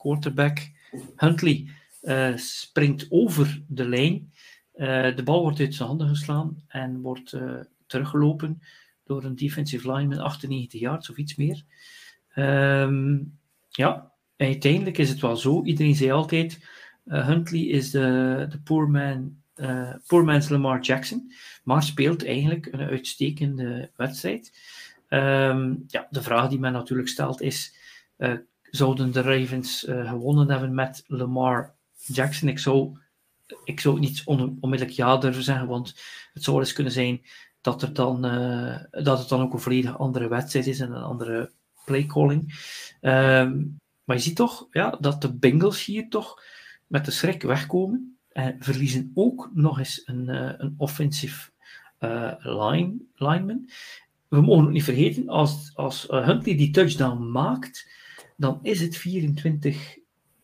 Quarterback 0.01 0.71
Huntley 1.15 1.67
springt 2.35 3.05
over 3.09 3.61
de 3.67 3.87
lijn. 3.87 4.31
de 5.15 5.21
bal 5.23 5.41
wordt 5.41 5.59
uit 5.59 5.75
zijn 5.75 5.87
handen 5.87 6.07
geslaan 6.07 6.63
en 6.67 7.01
wordt 7.01 7.37
teruggelopen 7.87 8.61
door 9.03 9.23
een 9.23 9.35
defensive 9.35 9.91
line 9.91 10.07
met 10.07 10.19
98 10.19 10.79
yards 10.79 11.09
of 11.09 11.17
iets 11.17 11.35
meer. 11.35 11.63
Um, 12.35 13.37
ja, 13.69 14.11
uiteindelijk 14.37 14.97
is 14.97 15.09
het 15.09 15.19
wel 15.19 15.35
zo, 15.35 15.63
iedereen 15.63 15.95
zei 15.95 16.11
altijd, 16.11 16.65
Huntley 17.05 17.61
is 17.61 17.91
de, 17.91 18.47
de 18.49 18.59
poor, 18.59 18.89
man, 18.89 19.35
poor 20.07 20.23
man's 20.23 20.49
Lamar 20.49 20.81
Jackson, 20.81 21.33
maar 21.63 21.83
speelt 21.83 22.25
eigenlijk 22.25 22.67
een 22.71 22.79
uitstekende 22.79 23.91
wedstrijd. 23.95 24.53
Ehm, 25.07 25.75
ja, 25.87 26.07
de 26.09 26.21
vraag 26.21 26.49
die 26.49 26.59
men 26.59 26.73
natuurlijk 26.73 27.09
stelt 27.09 27.41
is, 27.41 27.75
zouden 28.71 29.11
de 29.11 29.21
Ravens 29.21 29.85
gewonnen 29.87 30.49
hebben 30.49 30.73
met 30.73 31.03
Lamar 31.07 31.73
Jackson? 32.05 32.49
Ik 32.49 32.59
zou, 32.59 32.97
ik 33.63 33.79
zou 33.79 33.99
niet 33.99 34.21
onmiddellijk 34.25 34.89
ja 34.89 35.17
durven 35.17 35.43
zeggen, 35.43 35.67
want 35.67 35.95
het 36.33 36.43
zou 36.43 36.59
eens 36.59 36.73
kunnen 36.73 36.93
zijn 36.93 37.21
dat, 37.61 37.81
er 37.81 37.93
dan, 37.93 38.21
dat 38.91 39.19
het 39.19 39.29
dan 39.29 39.41
ook 39.41 39.53
een 39.53 39.59
volledig 39.59 39.97
andere 39.97 40.27
wedstrijd 40.27 40.67
is 40.67 40.79
en 40.79 40.91
een 40.91 41.03
andere 41.03 41.51
playcalling. 41.85 42.41
Um, 43.01 43.77
maar 44.03 44.15
je 44.15 44.21
ziet 44.21 44.35
toch 44.35 44.67
ja, 44.71 44.97
dat 44.99 45.21
de 45.21 45.33
Bengals 45.33 45.85
hier 45.85 46.09
toch 46.09 46.43
met 46.87 47.05
de 47.05 47.11
schrik 47.11 47.41
wegkomen. 47.41 48.15
En 48.31 48.55
verliezen 48.59 49.11
ook 49.13 49.49
nog 49.53 49.79
eens 49.79 50.01
een, 50.05 50.29
uh, 50.29 50.51
een 50.57 50.73
offensive 50.77 51.49
line, 52.39 52.93
lineman. 53.15 53.69
We 54.27 54.41
mogen 54.41 54.63
ook 54.63 54.71
niet 54.71 54.83
vergeten, 54.83 55.29
als, 55.29 55.71
als 55.73 56.07
Huntley 56.09 56.57
die 56.57 56.71
touchdown 56.71 57.31
maakt, 57.31 57.89
dan 58.41 58.59
is 58.61 58.81
het 58.81 58.97
24 58.97 59.99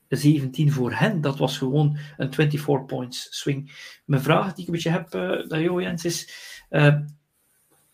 17 0.07 0.71
voor 0.71 0.93
hen. 0.93 1.21
Dat 1.21 1.37
was 1.37 1.57
gewoon 1.57 1.97
een 2.17 2.33
24 2.33 2.85
points 2.85 3.27
swing. 3.29 3.71
Mijn 4.05 4.21
vraag 4.21 4.53
die 4.53 4.61
ik 4.61 4.65
een 4.65 4.73
beetje 4.73 4.89
heb, 4.89 5.15
uh, 5.51 5.81
Jens, 5.81 6.05
is: 6.05 6.29
uh, 6.69 6.95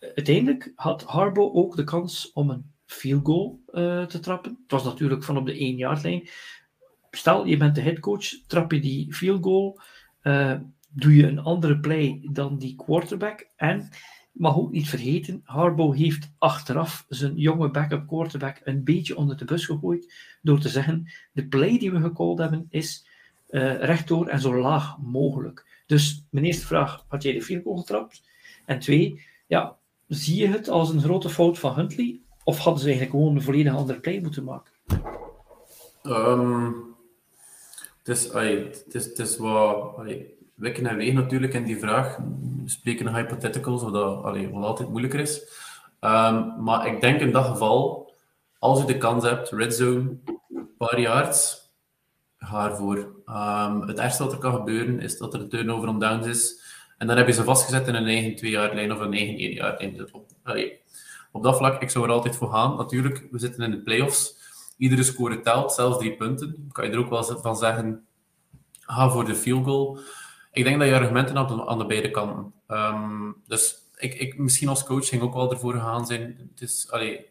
uiteindelijk 0.00 0.72
had 0.76 1.02
Harbo 1.02 1.52
ook 1.52 1.76
de 1.76 1.84
kans 1.84 2.32
om 2.32 2.50
een 2.50 2.70
field 2.86 3.26
goal 3.26 3.60
uh, 3.72 4.04
te 4.04 4.20
trappen. 4.20 4.58
Het 4.62 4.70
was 4.70 4.84
natuurlijk 4.84 5.24
van 5.24 5.36
op 5.36 5.46
de 5.46 5.58
1 5.58 5.76
yard 5.76 6.02
lijn. 6.02 6.28
Stel, 7.10 7.46
je 7.46 7.56
bent 7.56 7.74
de 7.74 7.80
headcoach, 7.80 8.24
trap 8.46 8.72
je 8.72 8.80
die 8.80 9.14
field 9.14 9.44
goal, 9.44 9.80
doe 10.88 11.16
je 11.16 11.26
een 11.26 11.38
andere 11.38 11.78
play 11.78 12.28
dan 12.32 12.58
die 12.58 12.76
quarterback. 12.76 13.48
En 13.56 13.88
mag 14.34 14.56
ook 14.56 14.70
niet 14.70 14.88
vergeten, 14.88 15.40
Harbo 15.44 15.92
heeft 15.92 16.32
achteraf 16.38 17.04
zijn 17.08 17.36
jonge 17.36 17.70
backup 17.70 18.06
quarterback 18.06 18.60
een 18.64 18.84
beetje 18.84 19.16
onder 19.16 19.36
de 19.36 19.44
bus 19.44 19.66
gegooid 19.66 20.14
door 20.42 20.60
te 20.60 20.68
zeggen, 20.68 21.12
de 21.32 21.46
play 21.46 21.78
die 21.78 21.92
we 21.92 22.00
gecalled 22.00 22.38
hebben 22.38 22.66
is 22.70 23.06
uh, 23.48 23.78
rechtdoor 23.78 24.26
en 24.26 24.40
zo 24.40 24.56
laag 24.56 24.98
mogelijk. 24.98 25.82
Dus 25.86 26.26
mijn 26.30 26.44
eerste 26.44 26.66
vraag, 26.66 27.04
had 27.08 27.22
jij 27.22 27.32
de 27.32 27.60
goal 27.64 27.76
getrapt? 27.76 28.22
En 28.64 28.78
twee, 28.78 29.22
ja, 29.46 29.76
zie 30.08 30.40
je 30.40 30.48
het 30.48 30.68
als 30.68 30.90
een 30.90 31.02
grote 31.02 31.28
fout 31.28 31.58
van 31.58 31.74
Huntley 31.74 32.20
of 32.44 32.58
hadden 32.58 32.82
ze 32.82 32.88
eigenlijk 32.88 33.16
gewoon 33.16 33.36
een 33.36 33.42
volledig 33.42 33.74
andere 33.74 34.00
play 34.00 34.20
moeten 34.20 34.44
maken? 34.44 34.72
Um, 36.02 36.94
het, 37.98 38.08
is, 38.08 38.32
ay, 38.32 38.70
wikken 40.54 40.86
en 40.86 40.96
wegen 40.96 41.14
natuurlijk 41.14 41.54
in 41.54 41.64
die 41.64 41.78
vraag. 41.78 42.16
We 42.16 42.70
spreken 42.70 43.14
hypotheticals, 43.14 43.82
wat, 43.82 44.22
allee, 44.22 44.50
wat 44.50 44.64
altijd 44.64 44.88
moeilijker 44.88 45.20
is. 45.20 45.42
Um, 46.00 46.62
maar 46.62 46.86
ik 46.86 47.00
denk 47.00 47.20
in 47.20 47.32
dat 47.32 47.46
geval, 47.46 48.12
als 48.58 48.80
je 48.80 48.86
de 48.86 48.98
kans 48.98 49.24
hebt, 49.24 49.50
red 49.50 49.74
zone, 49.74 50.16
paar 50.78 51.00
yards, 51.00 51.70
ga 52.38 52.70
ervoor. 52.70 52.96
Um, 53.26 53.80
het 53.80 53.98
ergste 53.98 54.22
wat 54.22 54.32
er 54.32 54.38
kan 54.38 54.54
gebeuren 54.54 55.00
is 55.00 55.18
dat 55.18 55.34
er 55.34 55.40
een 55.40 55.48
turnover 55.48 55.88
on 55.88 55.98
downs 55.98 56.26
is. 56.26 56.62
En 56.98 57.06
dan 57.06 57.16
heb 57.16 57.26
je 57.26 57.32
ze 57.32 57.44
vastgezet 57.44 57.88
in 57.88 57.94
een 57.94 58.06
eigen 58.06 58.36
2 58.36 58.50
jaar 58.50 58.74
lijn 58.74 58.92
of 58.92 59.00
een 59.00 59.12
eigen 59.12 59.36
1 59.38 59.52
jaar 59.52 59.76
lijn. 59.78 60.08
Allee, 60.42 60.80
op 61.32 61.42
dat 61.42 61.56
vlak, 61.56 61.82
ik 61.82 61.90
zou 61.90 62.04
er 62.04 62.10
altijd 62.10 62.36
voor 62.36 62.50
gaan. 62.50 62.76
Natuurlijk, 62.76 63.26
we 63.30 63.38
zitten 63.38 63.62
in 63.62 63.70
de 63.70 63.82
playoffs. 63.82 64.36
Iedere 64.76 65.02
score 65.02 65.40
telt, 65.40 65.72
zelfs 65.72 65.98
drie 65.98 66.16
punten. 66.16 66.68
Kan 66.72 66.84
je 66.84 66.90
er 66.90 66.98
ook 66.98 67.10
wel 67.10 67.24
van 67.24 67.56
zeggen, 67.56 68.06
ga 68.80 69.10
voor 69.10 69.24
de 69.24 69.34
field 69.34 69.64
goal. 69.64 69.98
Ik 70.54 70.64
denk 70.64 70.78
dat 70.78 70.88
je 70.88 70.94
argumenten 70.94 71.36
hebt 71.36 71.66
aan 71.66 71.78
de 71.78 71.86
beide 71.86 72.10
kanten. 72.10 72.52
Um, 72.68 73.36
dus 73.46 73.74
ik, 73.96 74.14
ik, 74.14 74.38
misschien 74.38 74.68
als 74.68 74.84
coach 74.84 75.08
ging 75.08 75.22
ook 75.22 75.34
wel 75.34 75.50
ervoor 75.50 75.72
gegaan 75.72 76.06
zijn. 76.06 76.50
Het 76.50 76.60
is, 76.60 76.90
allee, 76.90 77.26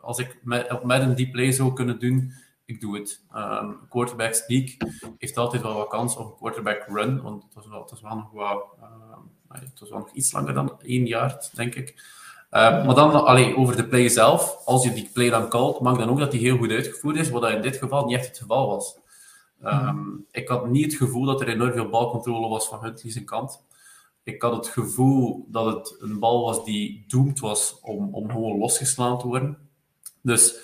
als 0.00 0.18
ik 0.18 0.38
met, 0.42 0.82
een 0.82 1.14
deep 1.14 1.32
play 1.32 1.52
zou 1.52 1.72
kunnen 1.72 1.98
doen, 1.98 2.32
ik 2.64 2.80
doe 2.80 2.98
het. 2.98 3.20
Um, 3.34 3.78
quarterback 3.88 4.34
sneak 4.34 4.76
heeft 5.18 5.36
altijd 5.36 5.62
wel 5.62 5.74
wat 5.74 5.88
kans 5.88 6.16
op 6.16 6.26
een 6.26 6.36
quarterback 6.36 6.84
run, 6.88 7.22
want 7.22 7.42
het 7.42 7.54
was 7.54 8.00
wel, 8.00 8.16
nog 8.16 8.30
wel 8.30 8.64
nog 9.90 10.10
iets 10.12 10.32
langer 10.32 10.54
dan 10.54 10.80
één 10.82 11.06
jaar, 11.06 11.50
denk 11.52 11.74
ik. 11.74 12.14
Maar 12.50 12.94
dan 12.94 13.24
allee, 13.24 13.56
over 13.56 13.76
de 13.76 13.86
play 13.86 14.08
zelf. 14.08 14.62
Als 14.64 14.84
je 14.84 14.92
die 14.92 15.10
play 15.12 15.30
dan 15.30 15.48
called, 15.48 15.80
mag 15.80 15.98
dan 15.98 16.08
ook 16.08 16.18
dat 16.18 16.30
die 16.30 16.40
heel 16.40 16.56
goed 16.56 16.70
uitgevoerd 16.70 17.16
is, 17.16 17.30
wat 17.30 17.50
in 17.50 17.62
dit 17.62 17.76
geval 17.76 18.06
niet 18.06 18.16
echt 18.16 18.26
het 18.26 18.38
geval 18.38 18.66
was. 18.66 18.98
Um, 19.64 20.26
Ik 20.30 20.48
had 20.48 20.70
niet 20.70 20.84
het 20.84 20.94
gevoel 20.94 21.24
dat 21.24 21.40
er 21.40 21.48
enorm 21.48 21.72
veel 21.72 21.88
balcontrole 21.88 22.48
was 22.48 22.68
van 22.68 22.82
Huntley 22.82 23.12
zijn 23.12 23.24
kant. 23.24 23.64
Ik 24.22 24.42
had 24.42 24.56
het 24.56 24.66
gevoel 24.66 25.46
dat 25.48 25.74
het 25.74 25.96
een 26.00 26.18
bal 26.18 26.44
was 26.44 26.64
die 26.64 27.04
doemd 27.06 27.40
was 27.40 27.80
om, 27.82 28.14
om 28.14 28.30
gewoon 28.30 28.58
losgeslaan 28.58 29.18
te 29.18 29.26
worden. 29.26 29.58
Dus 30.22 30.58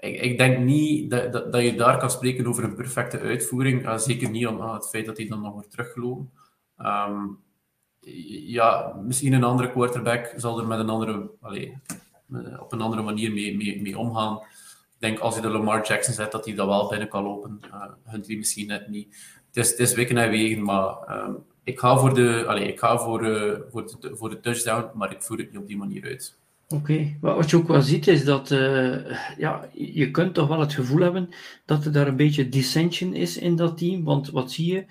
ik, 0.00 0.20
ik 0.20 0.38
denk 0.38 0.58
niet 0.58 1.10
dat, 1.10 1.32
dat, 1.32 1.62
je 1.62 1.74
daar 1.74 1.98
kan 1.98 2.10
spreken 2.10 2.46
over 2.46 2.64
een 2.64 2.74
perfecte 2.74 3.18
uitvoering. 3.18 3.82
Uh, 3.82 3.98
zeker 3.98 4.30
niet 4.30 4.46
aan, 4.46 4.74
het 4.74 4.88
feit 4.88 5.06
dat 5.06 5.16
hij 5.16 5.26
dan 5.28 5.40
nog 5.40 5.52
wordt 5.52 5.70
teruggelopen. 5.70 6.30
Um, 6.78 7.38
ja, 8.46 9.00
misschien 9.04 9.32
een 9.32 9.44
andere 9.44 9.70
quarterback 9.70 10.32
zal 10.36 10.58
er 10.58 10.66
met 10.66 10.78
een 10.78 10.88
andere, 10.88 11.30
allez, 11.40 11.72
op 12.60 12.72
een 12.72 12.80
andere 12.80 13.02
manier 13.02 13.32
mee, 13.32 13.80
mee, 13.80 13.98
omgaan. 13.98 14.40
Denk 15.06 15.18
als 15.18 15.34
je 15.34 15.40
de 15.40 15.48
Lamar 15.48 15.86
Jackson 15.86 16.14
zet, 16.14 16.32
dat 16.32 16.44
hij 16.44 16.54
dat 16.54 16.66
wel 16.66 16.88
binnen 16.88 17.08
kan 17.08 17.22
lopen. 17.22 17.60
Uh, 17.66 17.82
Huntley 18.04 18.36
misschien 18.36 18.66
net 18.66 18.88
niet. 18.88 19.16
Het 19.52 19.78
is, 19.78 19.96
het 19.96 20.10
en 20.10 20.30
wegen, 20.30 20.62
maar 20.62 21.22
um, 21.24 21.36
ik 21.64 21.78
ga 21.78 21.98
voor 21.98 22.14
de, 22.14 22.44
allez, 22.46 22.68
ik 22.68 22.78
ga 22.78 22.98
voor, 22.98 23.26
uh, 23.26 23.58
voor, 23.70 23.86
de, 24.00 24.16
voor 24.16 24.30
de 24.30 24.40
touchdown, 24.40 24.90
maar 24.94 25.12
ik 25.12 25.22
voer 25.22 25.38
het 25.38 25.52
niet 25.52 25.60
op 25.60 25.66
die 25.66 25.76
manier 25.76 26.04
uit. 26.04 26.38
Oké, 26.68 27.16
wat 27.20 27.50
je 27.50 27.56
ook 27.56 27.68
wel 27.68 27.82
ziet 27.82 28.06
is 28.06 28.24
dat 28.24 28.50
uh, 28.50 29.16
ja, 29.38 29.68
je 29.72 30.10
kunt 30.10 30.34
toch 30.34 30.48
wel 30.48 30.60
het 30.60 30.74
gevoel 30.74 31.00
hebben 31.00 31.28
dat 31.64 31.84
er 31.84 31.92
daar 31.92 32.06
een 32.06 32.16
beetje 32.16 32.48
dissension 32.48 33.14
is 33.14 33.36
in 33.36 33.56
dat 33.56 33.78
team. 33.78 34.04
Want 34.04 34.30
wat 34.30 34.52
zie 34.52 34.72
je? 34.72 34.86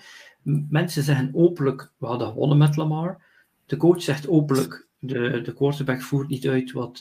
mensen 0.68 1.02
zeggen 1.02 1.30
openlijk, 1.32 1.92
we 1.96 2.06
hadden 2.06 2.28
gewonnen 2.28 2.58
met 2.58 2.76
Lamar. 2.76 3.22
De 3.66 3.76
coach 3.76 4.02
zegt 4.02 4.28
openlijk, 4.28 4.86
de, 4.98 5.40
de 5.42 5.52
quarterback 5.54 6.02
voert 6.02 6.28
niet 6.28 6.48
uit 6.48 6.72
wat, 6.72 7.00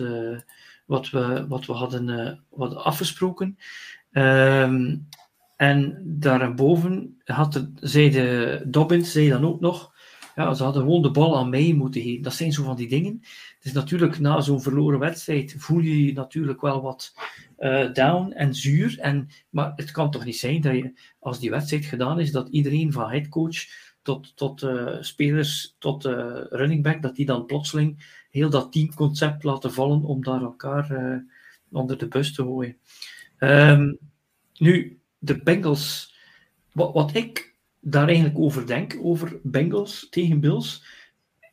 wat, 0.86 1.10
we, 1.10 1.46
wat 1.48 1.66
we 1.66 1.74
hadden 1.74 2.08
uh, 2.08 2.32
wat 2.50 2.76
afgesproken. 2.76 3.58
Um, 4.12 5.08
en 5.56 6.02
daarboven 6.04 7.22
had 7.24 7.54
de, 7.54 7.72
zei 7.80 8.10
de 8.10 8.62
Dobbins 8.68 9.12
zei 9.12 9.30
dan 9.30 9.46
ook 9.46 9.60
nog, 9.60 9.94
ja, 10.36 10.54
ze 10.54 10.64
hadden 10.64 10.82
gewoon 10.82 11.02
de 11.02 11.12
bal 11.12 11.38
aan 11.38 11.50
mij 11.50 11.74
moeten 11.74 12.02
geven. 12.02 12.24
Dat 12.24 12.34
zijn 12.34 12.52
zo 12.52 12.64
van 12.64 12.76
die 12.76 12.88
dingen. 12.88 13.22
Dus 13.60 13.72
natuurlijk, 13.72 14.20
na 14.20 14.42
zo'n 14.42 14.62
verloren 14.62 15.00
wedstrijd 15.00 15.56
voel 15.58 15.80
je 15.80 16.06
je 16.06 16.14
natuurlijk 16.14 16.62
wel 16.62 16.82
wat 16.82 17.14
uh, 17.60 17.94
down 17.94 18.32
en 18.32 18.56
zuur. 18.56 19.00
En, 19.00 19.28
maar 19.50 19.74
het 19.76 19.92
kan 19.92 20.12
toch 20.12 20.26
niet 20.26 20.38
zijn 20.38 20.62
dat 20.62 20.74
je, 20.74 21.00
als 21.20 21.40
die 21.40 21.50
wedstrijd 21.50 21.86
gedaan 21.86 22.20
is, 22.20 22.32
dat 22.32 22.50
iedereen 22.50 22.92
van 22.92 23.10
headcoach 23.10 23.58
tot, 24.02 24.36
tot 24.36 24.64
uh, 24.64 24.96
spelers, 25.00 25.76
tot 25.80 26.06
uh, 26.06 26.42
running 26.50 26.84
back, 26.84 27.02
dat 27.02 27.16
die 27.16 27.26
dan 27.26 27.46
plotseling 27.46 28.24
heel 28.36 28.50
dat 28.50 28.72
teamconcept 28.72 29.44
laten 29.44 29.74
vallen 29.74 30.04
om 30.04 30.24
daar 30.24 30.42
elkaar 30.42 31.24
onder 31.72 31.98
de 31.98 32.08
bus 32.08 32.34
te 32.34 32.42
gooien. 32.42 32.78
Um, 33.40 33.98
nu, 34.54 35.00
de 35.18 35.44
Bengals, 35.44 36.16
wat, 36.72 36.94
wat 36.94 37.16
ik 37.16 37.56
daar 37.80 38.08
eigenlijk 38.08 38.38
over 38.38 38.68
denk, 38.68 38.98
over 39.02 39.40
Bengals 39.44 40.08
tegen 40.10 40.40
Bills, 40.40 40.86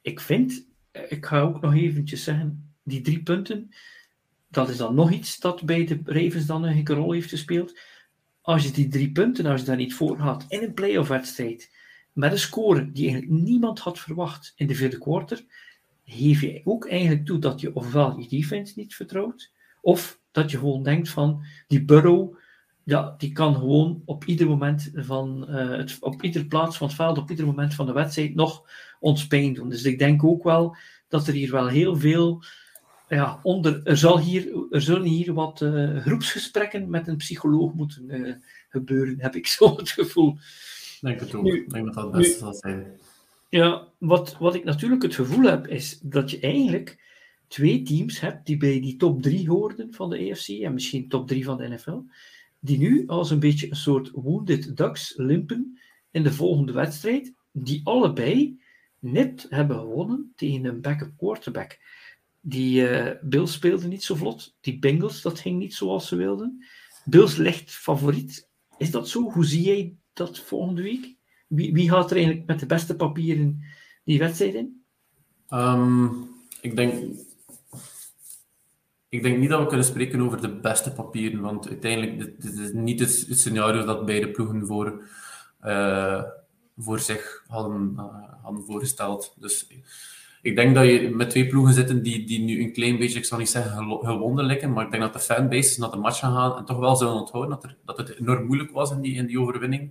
ik 0.02 0.20
vind, 0.20 0.66
ik 1.08 1.26
ga 1.26 1.40
ook 1.40 1.60
nog 1.60 1.74
eventjes 1.74 2.24
zeggen, 2.24 2.74
die 2.82 3.00
drie 3.00 3.22
punten, 3.22 3.68
dat 4.48 4.68
is 4.68 4.76
dan 4.76 4.94
nog 4.94 5.10
iets 5.10 5.38
dat 5.38 5.62
bij 5.62 5.84
de 5.86 6.00
Ravens 6.04 6.46
dan 6.46 6.64
een 6.64 6.86
rol 6.86 7.12
heeft 7.12 7.28
gespeeld. 7.28 7.78
Als 8.40 8.62
je 8.64 8.70
die 8.70 8.88
drie 8.88 9.12
punten, 9.12 9.46
als 9.46 9.60
je 9.60 9.66
daar 9.66 9.76
niet 9.76 9.94
voor 9.94 10.18
had 10.18 10.44
in 10.48 10.62
een 10.62 10.74
playoff 10.74 11.08
wedstrijd, 11.08 11.76
met 12.12 12.32
een 12.32 12.38
score 12.38 12.92
die 12.92 13.10
eigenlijk 13.10 13.42
niemand 13.42 13.78
had 13.78 13.98
verwacht 13.98 14.52
in 14.56 14.66
de 14.66 14.74
vierde 14.74 14.98
quarter, 14.98 15.44
geef 16.12 16.40
je 16.40 16.60
ook 16.64 16.88
eigenlijk 16.88 17.26
toe 17.26 17.38
dat 17.38 17.60
je 17.60 17.74
ofwel 17.74 18.18
je 18.18 18.28
defense 18.28 18.72
niet 18.76 18.94
vertrouwt, 18.94 19.52
of 19.80 20.20
dat 20.30 20.50
je 20.50 20.58
gewoon 20.58 20.82
denkt 20.82 21.08
van 21.08 21.44
die 21.68 21.84
Burrow, 21.84 22.34
ja, 22.84 23.14
die 23.18 23.32
kan 23.32 23.54
gewoon 23.54 24.02
op 24.04 24.24
ieder 24.24 24.46
moment 24.46 24.90
van 24.94 25.46
uh, 25.48 25.68
het, 25.68 25.96
op 26.00 26.22
ieder 26.22 26.44
plaats 26.44 26.76
van 26.76 26.86
het 26.86 26.96
veld, 26.96 27.18
op 27.18 27.30
ieder 27.30 27.46
moment 27.46 27.74
van 27.74 27.86
de 27.86 27.92
wedstrijd 27.92 28.34
nog 28.34 28.70
ons 29.00 29.26
pijn 29.26 29.54
doen. 29.54 29.68
Dus 29.68 29.82
ik 29.82 29.98
denk 29.98 30.24
ook 30.24 30.42
wel 30.42 30.76
dat 31.08 31.26
er 31.26 31.32
hier 31.32 31.50
wel 31.50 31.68
heel 31.68 31.96
veel 31.96 32.42
ja, 33.08 33.40
onder, 33.42 33.80
er, 33.84 33.96
zal 33.96 34.18
hier, 34.18 34.66
er 34.70 34.82
zullen 34.82 35.06
hier 35.06 35.32
wat 35.32 35.60
uh, 35.60 35.96
groepsgesprekken 36.00 36.90
met 36.90 37.08
een 37.08 37.16
psycholoog 37.16 37.72
moeten 37.72 38.04
uh, 38.08 38.34
gebeuren, 38.68 39.20
heb 39.20 39.34
ik 39.34 39.46
zo 39.46 39.76
het 39.76 39.90
gevoel. 39.90 40.38
Denk 41.00 41.20
het 41.20 41.34
ook. 41.34 41.46
Ik 41.46 41.70
denk 41.70 41.84
dat 41.84 41.94
dat 41.94 42.04
het 42.04 42.12
beste 42.12 42.38
zal 42.38 42.54
zijn. 42.54 42.86
Ja, 43.52 43.88
wat, 43.98 44.36
wat 44.38 44.54
ik 44.54 44.64
natuurlijk 44.64 45.02
het 45.02 45.14
gevoel 45.14 45.44
heb, 45.44 45.66
is 45.66 45.98
dat 46.00 46.30
je 46.30 46.40
eigenlijk 46.40 47.02
twee 47.48 47.82
teams 47.82 48.20
hebt 48.20 48.46
die 48.46 48.56
bij 48.56 48.80
die 48.80 48.96
top 48.96 49.22
3 49.22 49.48
hoorden 49.48 49.94
van 49.94 50.10
de 50.10 50.18
EFC 50.18 50.48
en 50.48 50.72
misschien 50.72 51.08
top 51.08 51.28
3 51.28 51.44
van 51.44 51.56
de 51.56 51.68
NFL. 51.68 52.00
die 52.58 52.78
nu 52.78 53.06
als 53.06 53.30
een 53.30 53.38
beetje 53.38 53.70
een 53.70 53.76
soort 53.76 54.10
wounded 54.10 54.76
ducks 54.76 55.14
limpen 55.16 55.78
in 56.10 56.22
de 56.22 56.32
volgende 56.32 56.72
wedstrijd, 56.72 57.34
die 57.50 57.80
allebei 57.84 58.60
net 58.98 59.46
hebben 59.48 59.78
gewonnen 59.78 60.32
tegen 60.36 60.64
een 60.64 60.80
backup 60.80 61.12
quarterback. 61.16 61.78
Die 62.40 62.90
uh, 62.90 63.10
Bills 63.22 63.52
speelde 63.52 63.86
niet 63.86 64.04
zo 64.04 64.14
vlot, 64.14 64.56
die 64.60 64.78
Bengals, 64.78 65.22
dat 65.22 65.40
ging 65.40 65.58
niet 65.58 65.74
zoals 65.74 66.08
ze 66.08 66.16
wilden. 66.16 66.64
Bills 67.04 67.36
ligt 67.36 67.70
favoriet. 67.70 68.48
Is 68.78 68.90
dat 68.90 69.08
zo? 69.08 69.30
Hoe 69.30 69.44
zie 69.44 69.62
jij 69.62 69.96
dat 70.12 70.38
volgende 70.38 70.82
week? 70.82 71.20
Wie, 71.54 71.72
wie 71.72 71.90
gaat 71.90 72.10
er 72.10 72.16
eigenlijk 72.16 72.46
met 72.46 72.60
de 72.60 72.66
beste 72.66 72.96
papieren 72.96 73.64
die 74.04 74.18
wedstrijd 74.18 74.54
in? 74.54 74.84
Um, 75.50 76.28
ik 76.60 76.76
denk 76.76 76.94
ik 79.08 79.22
denk 79.22 79.38
niet 79.38 79.48
dat 79.48 79.60
we 79.60 79.66
kunnen 79.66 79.86
spreken 79.86 80.20
over 80.20 80.40
de 80.40 80.48
beste 80.60 80.92
papieren, 80.92 81.40
want 81.40 81.68
uiteindelijk 81.68 82.18
dit, 82.18 82.42
dit 82.42 82.58
is 82.58 82.72
niet 82.72 83.00
het, 83.00 83.26
scenario 83.30 83.84
dat 83.84 84.06
beide 84.06 84.30
ploegen 84.30 84.66
voor, 84.66 85.02
uh, 85.64 86.22
voor 86.76 86.98
zich 86.98 87.44
hadden, 87.46 87.92
uh, 87.96 88.04
hadden 88.42 88.64
voorgesteld. 88.64 89.34
Dus 89.38 89.66
ik 90.42 90.56
denk 90.56 90.74
dat 90.74 90.84
je 90.84 91.10
met 91.10 91.30
twee 91.30 91.46
ploegen 91.46 91.74
zitten 91.74 92.02
die, 92.02 92.26
die 92.26 92.40
nu 92.40 92.62
een 92.62 92.72
klein 92.72 92.98
beetje, 92.98 93.18
ik 93.18 93.24
zal 93.24 93.38
niet 93.38 93.48
zeggen 93.48 93.98
gewonnen 94.00 94.44
lijken, 94.44 94.72
maar 94.72 94.84
ik 94.84 94.90
denk 94.90 95.02
dat 95.02 95.12
de 95.12 95.18
fanbases 95.18 95.76
naar 95.76 95.90
de 95.90 95.96
match 95.96 96.18
gaan 96.18 96.34
gaan 96.34 96.56
en 96.56 96.64
toch 96.64 96.78
wel 96.78 96.96
zullen 96.96 97.14
onthouden 97.14 97.50
dat, 97.50 97.64
er, 97.64 97.76
dat 97.84 97.96
het 97.96 98.18
enorm 98.18 98.46
moeilijk 98.46 98.70
was 98.70 98.90
in 98.90 99.00
die, 99.00 99.14
in 99.14 99.26
die 99.26 99.40
overwinning. 99.40 99.90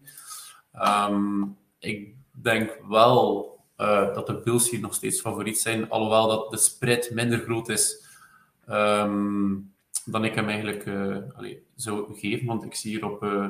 Um, 0.76 1.57
ik 1.80 2.15
denk 2.32 2.80
wel 2.88 3.49
uh, 3.78 4.13
dat 4.13 4.28
de 4.28 4.41
Bills 4.43 4.69
hier 4.69 4.80
nog 4.80 4.93
steeds 4.93 5.22
favoriet 5.22 5.59
zijn, 5.59 5.89
alhoewel 5.89 6.28
dat 6.28 6.51
de 6.51 6.57
spread 6.57 7.09
minder 7.13 7.39
groot 7.39 7.69
is 7.69 8.05
um, 8.69 9.74
dan 10.05 10.26
ik 10.26 10.36
hem 10.36 10.47
eigenlijk 10.49 10.88
allee, 11.36 11.63
zou 11.76 12.19
geven. 12.19 12.47
Want 12.47 12.63
ik 12.63 12.76
zie 12.76 12.91
hier 12.91 13.05
op, 13.05 13.24
uh, 13.24 13.49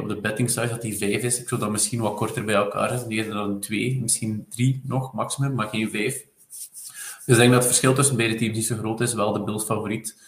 op 0.00 0.08
de 0.08 0.20
betting 0.20 0.50
site 0.50 0.68
dat 0.68 0.82
die 0.82 0.96
5 0.96 1.22
is. 1.22 1.40
Ik 1.40 1.48
zou 1.48 1.60
dat 1.60 1.70
misschien 1.70 2.00
wat 2.00 2.16
korter 2.16 2.44
bij 2.44 2.54
elkaar 2.54 2.88
zetten. 2.88 3.10
Eerder 3.10 3.34
dan 3.34 3.60
2, 3.60 4.00
misschien 4.00 4.46
3 4.48 4.80
nog 4.84 5.12
maximum, 5.12 5.54
maar 5.54 5.68
geen 5.68 5.90
5. 5.90 6.26
Dus 6.48 7.36
ik 7.36 7.42
denk 7.42 7.50
dat 7.52 7.58
het 7.58 7.66
verschil 7.66 7.94
tussen 7.94 8.16
beide 8.16 8.34
teams 8.34 8.56
niet 8.56 8.66
zo 8.66 8.76
groot 8.76 9.00
is. 9.00 9.14
Wel 9.14 9.32
de 9.32 9.44
Bills 9.44 9.64
favoriet. 9.64 10.22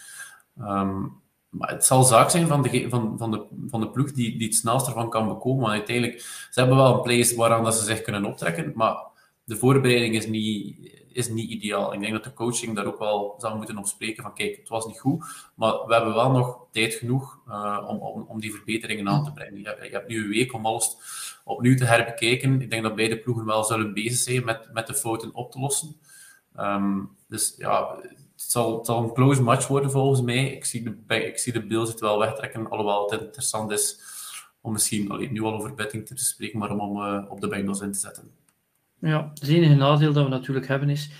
Um, 0.60 1.20
maar 1.51 1.70
het 1.70 1.84
zal 1.84 2.03
zaak 2.03 2.30
zijn 2.30 2.46
van 2.46 2.62
de, 2.62 2.86
van, 2.88 3.18
van 3.18 3.30
de, 3.30 3.46
van 3.68 3.80
de 3.80 3.90
ploeg 3.90 4.12
die, 4.12 4.38
die 4.38 4.46
het 4.46 4.57
snelst 4.57 4.86
ervan 4.86 5.11
kan 5.11 5.28
bekomen. 5.28 5.61
Want 5.61 5.72
uiteindelijk, 5.72 6.20
ze 6.51 6.61
hebben 6.61 6.76
wel 6.76 6.94
een 6.94 7.03
place 7.03 7.36
waaraan 7.36 7.64
dat 7.64 7.74
ze 7.74 7.84
zich 7.84 8.03
kunnen 8.03 8.24
optrekken, 8.24 8.72
maar 8.74 8.96
de 9.44 9.57
voorbereiding 9.57 10.14
is 10.14 10.26
niet, 10.26 10.78
is 11.12 11.28
niet 11.28 11.51
ideaal. 11.51 11.92
Ik 11.94 12.01
denk 12.01 12.12
dat 12.12 12.24
de 12.24 12.32
coaching 12.32 12.76
daar 12.76 12.86
ook 12.86 12.98
wel 12.98 13.34
zou 13.38 13.57
moeten 13.57 13.78
op 13.78 13.86
spreken 13.86 14.22
van 14.22 14.34
kijk, 14.34 14.57
het 14.57 14.68
was 14.68 14.86
niet 14.86 15.01
goed, 15.01 15.24
maar 15.55 15.72
we 15.86 15.94
hebben 15.94 16.14
wel 16.14 16.30
nog 16.30 16.66
tijd 16.70 16.94
genoeg 16.94 17.40
uh, 17.48 17.86
om, 17.88 17.96
om, 17.96 18.24
om 18.28 18.40
die 18.40 18.53
verbeteringen 18.53 19.09
aan 19.09 19.24
te 19.24 19.32
brengen. 19.32 19.59
Je 19.59 19.76
je 19.82 19.90
hebt 19.90 20.09
nu 20.09 20.22
een 20.22 20.30
week 20.30 20.53
om 20.53 20.66
alles 20.66 20.96
opnieuw 21.44 21.76
te 21.76 21.84
herbekijken. 21.84 22.61
Ik 22.61 22.70
denk 22.70 22.82
dat 22.82 22.94
beide 22.94 23.18
ploegen 23.18 23.44
wel 23.44 23.64
zullen 23.64 23.94
bezig 23.94 24.18
zijn 24.18 24.44
met, 24.44 24.68
met 24.72 24.86
de 24.86 24.94
fouten 24.94 25.34
op 25.34 25.53
te 25.53 25.59
lossen. 25.59 25.96
Um, 26.59 27.11
dus 27.28 27.55
ja, 27.59 27.98
het 28.43 28.86
zal, 28.86 29.03
een 29.03 29.12
close 29.12 29.43
match 29.43 29.66
worden 29.66 29.91
volgens 29.91 30.20
mij. 30.20 30.53
Ik 30.53 30.64
zie 30.64 30.82
de, 30.82 31.24
ik 31.24 31.38
zie 31.38 31.53
de 31.53 31.66
Bills 31.66 31.88
het 31.88 32.01
wel 32.01 32.18
wegtrekken, 32.18 32.70
alhoewel 32.70 33.11
het 33.11 33.20
interessant 33.20 33.70
is 33.70 34.01
om 34.61 34.72
misschien 34.72 35.11
alleen 35.11 35.32
nu 35.32 35.43
al 35.43 35.55
over 35.55 35.74
betting 35.74 36.07
te 36.07 36.16
spreken, 36.16 36.59
maar 36.59 36.76
om, 36.76 36.97
uh, 36.97 37.24
op 37.28 37.41
de 37.41 37.49
Bengals 37.49 37.80
in 37.80 37.93
te 37.93 37.99
zetten. 37.99 38.30
Ja, 39.01 39.30
het 39.34 39.49
enige 39.49 39.74
nadeel 39.74 40.12
dat 40.12 40.24
we 40.24 40.30
natuurlijk 40.30 40.68
hebben 40.68 40.88
is, 40.88 41.11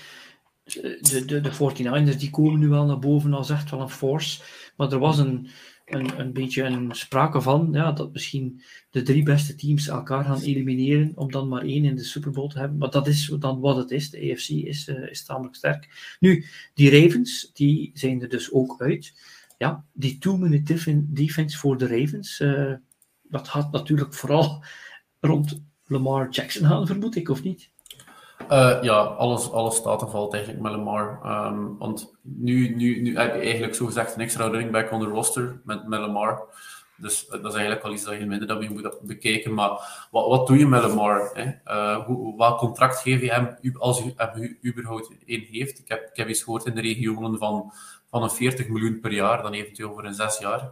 de, 0.65 1.23
de, 1.27 1.41
de 1.41 1.53
49ers 1.53 2.17
die 2.19 2.31
komen 2.31 2.61
nu 2.61 2.69
wel 2.69 2.85
naar 2.85 2.99
boven 2.99 3.35
als 3.35 3.51
echt 3.51 3.71
wel 3.71 3.81
een 3.81 3.91
force, 3.91 4.43
maar 4.77 4.93
er 4.93 4.99
was 4.99 5.19
een, 5.19 5.49
een, 5.91 6.33
beetje 6.33 6.63
een 6.63 6.95
sprake 6.95 7.41
van 7.41 7.69
ja, 7.73 7.93
dat 7.93 8.13
misschien 8.13 8.63
de 8.91 9.03
drie 9.03 9.23
beste 9.23 9.55
teams 9.55 9.89
elkaar 9.89 10.25
gaan 10.25 10.41
elimineren 10.41 11.13
om 11.15 11.31
dan 11.31 11.49
maar 11.49 11.63
één 11.63 11.85
in 11.85 11.97
de 11.97 12.05
Super 12.05 12.31
Bowl 12.31 12.49
te 12.49 12.59
hebben. 12.59 12.79
Maar 12.79 12.91
dat 12.91 13.07
is 13.07 13.27
dan 13.39 13.61
wat 13.61 13.77
het 13.77 13.91
is. 13.91 14.11
De 14.11 14.33
AFC 14.33 14.49
is, 14.49 14.89
uh, 14.89 15.11
is 15.11 15.25
tamelijk 15.25 15.55
sterk. 15.55 16.17
Nu, 16.21 16.45
die 16.75 17.03
Ravens, 17.03 17.51
die 17.53 17.91
zijn 17.95 18.23
er 18.23 18.29
dus 18.29 18.53
ook 18.53 18.81
uit. 18.81 19.15
Ja, 19.59 19.85
die 19.93 20.19
two-minute 20.19 21.05
defense 21.07 21.59
voor 21.59 21.79
de 21.79 21.87
Ravens, 21.87 22.41
uh, 22.41 22.73
dat 23.23 23.49
gaat 23.49 23.73
natuurlijk 23.73 24.15
vooral 24.15 24.65
rond 25.21 25.63
Lamar 25.87 26.31
Jackson 26.31 26.67
gaan, 26.67 26.87
vermoed 26.87 27.17
ik, 27.17 27.29
of 27.29 27.43
niet? 27.43 27.71
Uh, 28.49 28.83
ja, 28.83 28.97
alles, 28.97 29.51
alles 29.51 29.77
staat 29.77 30.03
en 30.03 30.11
valt 30.11 30.35
eigenlijk 30.35 30.63
met 30.63 30.73
Lamar. 30.73 31.21
Um, 31.25 31.79
want 31.79 32.15
nu, 32.23 32.75
nu, 32.75 33.01
nu 33.01 33.17
heb 33.19 33.35
je 33.35 33.41
eigenlijk 33.41 33.75
zo 33.75 33.87
gezegd 33.87 34.15
een 34.15 34.21
extra 34.21 34.47
running 34.47 34.71
back 34.71 34.93
on 34.93 35.01
the 35.01 35.07
roster 35.07 35.61
met, 35.65 35.89
met. 35.89 36.01
Dus 36.97 37.25
uh, 37.25 37.31
dat 37.31 37.45
is 37.45 37.55
eigenlijk 37.55 37.85
al 37.85 37.93
iets 37.93 38.05
dat 38.05 38.19
je 38.19 38.27
minder 38.27 38.49
dat 38.49 38.63
je 38.63 38.71
moet 38.71 38.99
bekijken. 39.03 39.55
Maar 39.55 39.71
wat, 40.11 40.27
wat 40.27 40.47
doe 40.47 40.59
je 40.59 40.67
met 40.67 40.83
Lamar? 40.83 41.31
Hè? 41.33 41.51
Uh, 41.67 42.05
hoe, 42.05 42.37
wat 42.37 42.59
contract 42.59 43.01
geef 43.01 43.21
je 43.21 43.33
hem 43.33 43.57
als 43.79 44.05
u 44.05 44.13
hem 44.17 44.59
überhaupt 44.65 45.11
één 45.27 45.47
heeft? 45.51 45.79
Ik 45.79 45.89
heb, 45.89 46.09
ik 46.11 46.17
heb 46.17 46.29
iets 46.29 46.43
gehoord 46.43 46.67
in 46.67 46.75
de 46.75 46.81
regionen 46.81 47.39
van, 47.39 47.73
van 48.11 48.23
een 48.23 48.31
40 48.31 48.69
miljoen 48.69 49.01
per 49.01 49.13
jaar, 49.13 49.43
dan 49.43 49.53
eventueel 49.53 49.93
voor 49.93 50.05
een 50.05 50.15
zes 50.15 50.39
jaar. 50.39 50.71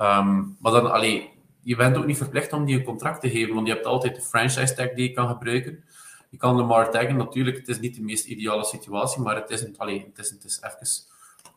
Um, 0.00 0.56
maar 0.60 0.72
dan, 0.72 0.92
allee, 0.92 1.30
je 1.62 1.76
bent 1.76 1.96
ook 1.96 2.06
niet 2.06 2.16
verplicht 2.16 2.52
om 2.52 2.64
die 2.64 2.78
een 2.78 2.84
contract 2.84 3.20
te 3.20 3.30
geven, 3.30 3.54
want 3.54 3.66
je 3.66 3.72
hebt 3.72 3.86
altijd 3.86 4.14
de 4.14 4.22
franchise 4.22 4.74
tag 4.74 4.92
die 4.92 5.08
je 5.08 5.14
kan 5.14 5.28
gebruiken. 5.28 5.84
Je 6.34 6.40
kan 6.40 6.56
Lamar 6.56 6.90
taggen, 6.90 7.16
natuurlijk, 7.16 7.56
het 7.56 7.68
is 7.68 7.80
niet 7.80 7.94
de 7.94 8.02
meest 8.02 8.26
ideale 8.26 8.64
situatie, 8.64 9.22
maar 9.22 9.36
het 9.36 9.50
is, 9.50 9.62
een, 9.62 9.78
allee, 9.78 10.04
het 10.06 10.18
is, 10.18 10.30
het 10.30 10.44
is 10.44 10.60
even 10.62 10.86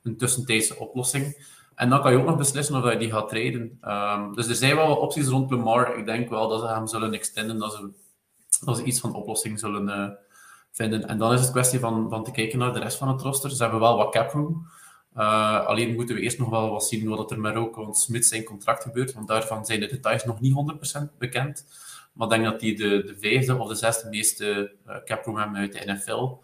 een 0.04 0.18
tussentijdse 0.18 0.80
oplossing. 0.80 1.48
En 1.76 1.90
dan 1.90 2.02
kan 2.02 2.12
je 2.12 2.18
ook 2.18 2.26
nog 2.26 2.38
beslissen 2.38 2.76
of 2.76 2.92
je 2.92 2.98
die 2.98 3.12
gaat 3.12 3.30
treden. 3.30 3.80
Um, 3.86 4.36
dus 4.36 4.48
er 4.48 4.56
zijn 4.56 4.76
wel 4.76 4.88
wat 4.88 5.00
opties 5.00 5.28
rond 5.28 5.52
Lamar. 5.52 5.98
Ik 5.98 6.06
denk 6.06 6.30
wel 6.30 6.48
dat 6.48 6.60
ze 6.60 6.68
hem 6.68 6.88
zullen 6.88 7.14
extenden, 7.14 7.58
dat 7.58 7.74
ze, 7.74 7.90
dat 8.66 8.78
ze 8.78 8.84
iets 8.84 9.00
van 9.00 9.14
oplossing 9.14 9.60
zullen 9.60 9.88
uh, 9.88 10.10
vinden. 10.72 11.08
En 11.08 11.18
dan 11.18 11.34
is 11.34 11.42
het 11.42 11.52
kwestie 11.52 11.80
van, 11.80 12.10
van 12.10 12.24
te 12.24 12.32
kijken 12.32 12.60
naar 12.60 12.74
de 12.74 12.80
rest 12.80 12.98
van 12.98 13.08
het 13.08 13.22
roster. 13.22 13.52
Ze 13.52 13.62
hebben 13.62 13.80
wel 13.80 13.98
wat 13.98 14.12
cap 14.12 14.32
room. 14.32 14.68
Uh, 15.18 15.66
alleen 15.66 15.96
moeten 15.96 16.16
we 16.16 16.22
eerst 16.22 16.40
nog 16.40 16.50
wel 16.50 16.70
wat 16.70 16.88
zien 16.88 17.08
wat 17.08 17.32
er 17.32 17.40
met 17.40 17.56
ook 17.56 17.96
Smith 17.96 18.26
zijn 18.26 18.44
contract 18.44 18.84
gebeurt, 18.84 19.14
want 19.14 19.28
daarvan 19.28 19.66
zijn 19.66 19.80
de 19.80 19.88
details 19.88 20.24
nog 20.24 20.40
niet 20.40 20.54
100% 20.98 21.18
bekend. 21.18 21.66
Maar 22.18 22.28
ik 22.28 22.34
denk 22.34 22.45
dat 22.45 22.59
die 22.59 22.76
de, 22.76 23.03
de 23.03 23.18
vijfde 23.20 23.57
of 23.57 23.68
de 23.68 23.76
zesde 23.76 24.09
meeste 24.09 24.72
uh, 24.88 24.95
caproom 25.05 25.38
hebben 25.38 25.59
uit 25.59 25.74
de 25.74 25.91
NFL. 25.93 26.38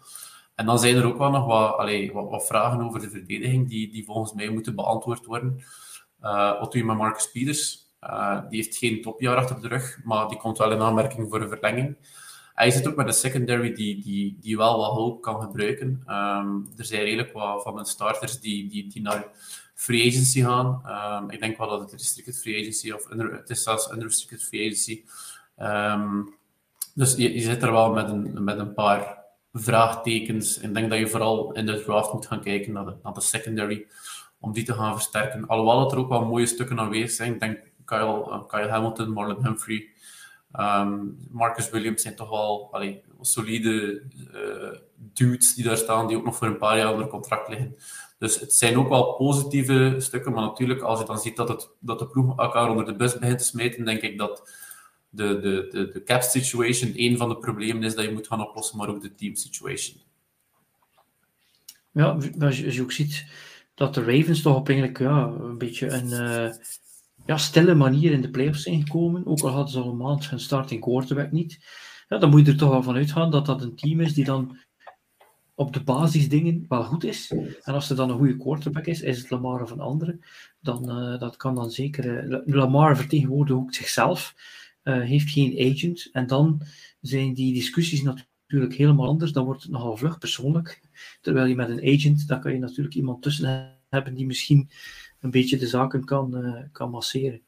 En 0.54 0.66
dan 0.66 0.78
zijn 0.78 0.96
er 0.96 1.06
ook 1.06 1.18
wel 1.18 1.30
nog 1.30 1.46
wat, 1.46 2.30
wat, 2.30 2.46
vragen 2.46 2.80
over 2.80 3.00
de 3.00 3.10
verdediging 3.10 3.68
die, 3.68 3.92
die 3.92 4.04
volgens 4.04 4.32
mij 4.32 4.48
moeten 4.48 4.74
beantwoord 4.74 5.26
worden. 5.26 5.64
Uh, 6.22 6.60
wat 6.60 6.72
doe 6.72 6.80
je 6.80 6.86
met 6.86 6.96
Marcus 6.96 7.30
Peters? 7.30 7.92
Uh, 8.02 8.40
die 8.48 8.62
heeft 8.62 8.76
geen 8.76 9.02
topjaar 9.02 9.36
achter 9.36 9.60
de 9.60 9.68
rug, 9.68 10.00
maar 10.04 10.28
die 10.28 10.38
komt 10.38 10.58
wel 10.58 10.72
in 10.72 10.80
aanmerking 10.80 11.28
voor 11.28 11.40
een 11.40 11.48
verlenging. 11.48 11.96
Hij 12.54 12.70
zit 12.70 12.88
ook 12.88 12.96
met 12.96 13.06
een 13.06 13.12
secondary 13.12 13.72
die, 13.72 14.02
die, 14.02 14.36
die 14.40 14.56
wel 14.56 14.78
wat 14.78 14.92
hulp 14.92 15.22
kan 15.22 15.40
gebruiken. 15.40 16.02
Um, 16.06 16.68
er 16.76 16.84
zijn 16.84 17.02
redelijk 17.02 17.32
wat 17.32 17.62
van 17.62 17.76
de 17.76 17.84
starters 17.84 18.40
die, 18.40 18.68
die, 18.68 18.88
die 18.88 19.02
naar 19.02 19.28
free 19.74 20.08
agency 20.08 20.42
gaan. 20.42 20.82
Um, 21.22 21.30
ik 21.30 21.40
denk 21.40 21.58
wel 21.58 21.68
dat 21.68 21.80
het 21.80 21.92
restricted 21.92 22.40
free 22.40 22.60
agency, 22.60 22.90
of 22.90 23.08
het 23.08 23.50
is 23.50 23.62
zelfs 23.62 23.90
unrestricted 23.90 24.44
free 24.44 24.60
agency, 24.66 25.04
Um, 25.58 26.34
dus 26.94 27.14
je, 27.16 27.40
zit 27.40 27.62
er 27.62 27.72
wel 27.72 27.92
met 27.92 28.08
een, 28.08 28.44
met 28.44 28.58
een 28.58 28.74
paar 28.74 29.18
vraagtekens. 29.52 30.58
Ik 30.58 30.74
denk 30.74 30.90
dat 30.90 30.98
je 30.98 31.08
vooral 31.08 31.52
in 31.52 31.66
de 31.66 31.82
draft 31.82 32.12
moet 32.12 32.26
gaan 32.26 32.40
kijken 32.40 32.72
naar 32.72 32.84
de, 32.84 32.94
naar 33.02 33.12
de 33.12 33.20
secondary, 33.20 33.86
om 34.40 34.52
die 34.52 34.64
te 34.64 34.74
gaan 34.74 34.92
versterken. 34.92 35.46
Alhoewel 35.46 35.90
er 35.90 35.98
ook 35.98 36.08
wel 36.08 36.24
mooie 36.24 36.46
stukken 36.46 36.78
aanwezig 36.78 37.10
zijn. 37.10 37.32
Ik 37.32 37.40
denk 37.40 37.58
Kyle, 37.84 38.26
uh, 38.28 38.46
Kyle 38.46 38.68
Hamilton, 38.68 39.12
Marlon 39.12 39.44
Humphrey, 39.44 39.88
um, 40.52 41.18
Marcus 41.30 41.70
Williams 41.70 42.02
zijn 42.02 42.14
toch 42.14 42.30
wel 42.30 42.76
solide 43.20 44.02
uh, 44.34 44.78
dudes 44.96 45.54
die 45.54 45.64
daar 45.64 45.76
staan, 45.76 46.06
die 46.06 46.16
ook 46.16 46.24
nog 46.24 46.36
voor 46.36 46.46
een 46.46 46.58
paar 46.58 46.76
jaar 46.76 46.92
onder 46.92 47.06
contract 47.06 47.48
liggen. 47.48 47.76
Dus 48.18 48.40
het 48.40 48.54
zijn 48.54 48.78
ook 48.78 48.88
wel 48.88 49.14
positieve 49.14 49.94
stukken, 49.98 50.32
maar 50.32 50.42
natuurlijk, 50.42 50.80
als 50.80 51.00
je 51.00 51.06
dan 51.06 51.18
ziet 51.18 51.36
dat, 51.36 51.48
het, 51.48 51.70
dat 51.78 51.98
de 51.98 52.06
ploeg 52.06 52.38
elkaar 52.38 52.70
onder 52.70 52.84
de 52.84 52.96
bus 52.96 53.18
begint 53.18 53.38
te 53.38 53.44
smeten, 53.44 53.84
denk 53.84 54.00
ik 54.00 54.18
dat 54.18 54.50
de, 55.14 55.40
de, 55.40 55.68
de, 55.70 55.90
de 55.92 56.02
cap 56.02 56.22
situation 56.22 56.92
een 56.94 57.16
van 57.16 57.28
de 57.28 57.36
problemen 57.36 57.82
is 57.82 57.94
dat 57.94 58.04
je 58.04 58.12
moet 58.12 58.26
gaan 58.26 58.48
oplossen, 58.48 58.78
maar 58.78 58.88
ook 58.88 59.02
de 59.02 59.14
team 59.14 59.34
situation. 59.34 59.96
Ja, 61.90 62.18
als 62.38 62.58
je, 62.58 62.82
ook 62.82 62.92
ziet 62.92 63.26
dat 63.74 63.94
de 63.94 64.04
Ravens 64.04 64.42
toch 64.42 64.56
op 64.56 64.68
eigenlijk 64.68 64.98
ja, 64.98 65.24
een 65.26 65.58
beetje 65.58 65.90
een 65.90 66.06
uh, 66.06 66.54
ja, 67.26 67.36
stille 67.36 67.74
manier 67.74 68.12
in 68.12 68.20
de 68.20 68.30
playoffs 68.30 68.62
zijn 68.62 68.82
gekomen, 68.82 69.26
ook 69.26 69.40
al 69.40 69.48
hadden 69.48 69.72
ze 69.72 69.80
al 69.80 69.90
een 69.90 69.96
maand 69.96 70.30
hun 70.30 70.40
starting 70.40 70.80
quarterback 70.80 71.32
niet, 71.32 71.58
dan 72.08 72.30
moet 72.30 72.46
je 72.46 72.52
er 72.52 72.58
toch 72.58 72.70
wel 72.70 72.82
van 72.82 72.94
uitgaan 72.94 73.30
dat 73.30 73.46
dat 73.46 73.62
een 73.62 73.76
team 73.76 74.00
is 74.00 74.14
die 74.14 74.24
dan 74.24 74.58
op 75.54 75.72
de 75.72 75.82
basisdingen 75.82 76.64
wel 76.68 76.82
goed 76.82 77.04
is. 77.04 77.30
En 77.62 77.74
als 77.74 77.90
er 77.90 77.96
dan 77.96 78.10
een 78.10 78.16
goede 78.16 78.36
quarterback 78.36 78.86
is, 78.86 79.00
is 79.00 79.18
het 79.18 79.30
Lamar 79.30 79.62
of 79.62 79.70
een 79.70 79.80
andere, 79.80 80.18
dan 80.60 80.90
uh, 80.90 81.20
dat 81.20 81.36
kan 81.36 81.54
dan 81.54 81.70
zeker... 81.70 82.28
Uh, 82.28 82.38
Lamar 82.44 82.96
vertegenwoordigt 82.96 83.58
ook 83.58 83.74
zichzelf. 83.74 84.34
Eh, 84.84 85.00
heeft 85.00 85.30
geen 85.30 85.72
agent. 85.72 86.08
En 86.12 86.26
dan 86.26 86.60
zijn 87.00 87.34
die 87.34 87.54
discussies 87.54 88.02
natuurlijk 88.02 88.74
helemaal 88.74 89.06
anders. 89.06 89.32
Dan 89.32 89.44
wordt 89.44 89.62
het 89.62 89.70
nogal 89.70 89.96
vlug 89.96 90.18
persoonlijk. 90.18 90.80
Terwijl 91.20 91.46
je 91.46 91.54
met 91.54 91.68
een 91.68 91.94
agent, 91.94 92.28
dan 92.28 92.40
kan 92.40 92.52
je 92.52 92.58
natuurlijk 92.58 92.94
iemand 92.94 93.22
tussen 93.22 93.78
hebben 93.88 94.14
die 94.14 94.26
misschien 94.26 94.70
een 95.20 95.30
beetje 95.30 95.56
de 95.56 95.66
zaken 95.66 96.04
kan, 96.04 96.68
kan 96.72 96.90
masseren. 96.90 97.40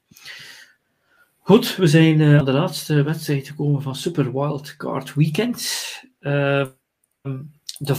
Goed, 1.38 1.76
we 1.76 1.86
zijn 1.86 2.22
aan 2.22 2.44
de 2.44 2.52
laatste 2.52 3.02
wedstrijd 3.02 3.46
gekomen 3.46 3.82
van 3.82 3.96
Super 3.96 4.32
Wild 4.32 4.76
Card 4.76 5.14
Weekend. 5.14 5.84
Ehm, 6.20 6.68
de 7.78 7.94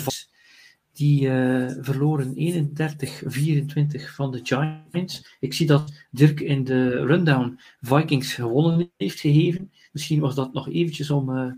die 0.98 1.28
uh, 1.28 1.72
verloren 1.80 2.34
31-24 2.36 4.14
van 4.14 4.32
de 4.32 4.40
Giants. 4.44 5.38
Ik 5.40 5.54
zie 5.54 5.68
dat 5.68 5.94
Dirk 6.12 6.40
in 6.40 6.64
de 6.64 7.06
rundown 7.06 7.60
Vikings 7.82 8.34
gewonnen 8.34 8.92
heeft 8.98 9.20
gegeven. 9.20 9.72
Misschien 9.92 10.20
was 10.20 10.36
dat 10.36 10.54
nog 10.54 10.70
eventjes 10.70 11.10
om, 11.10 11.30
uh, 11.30 11.52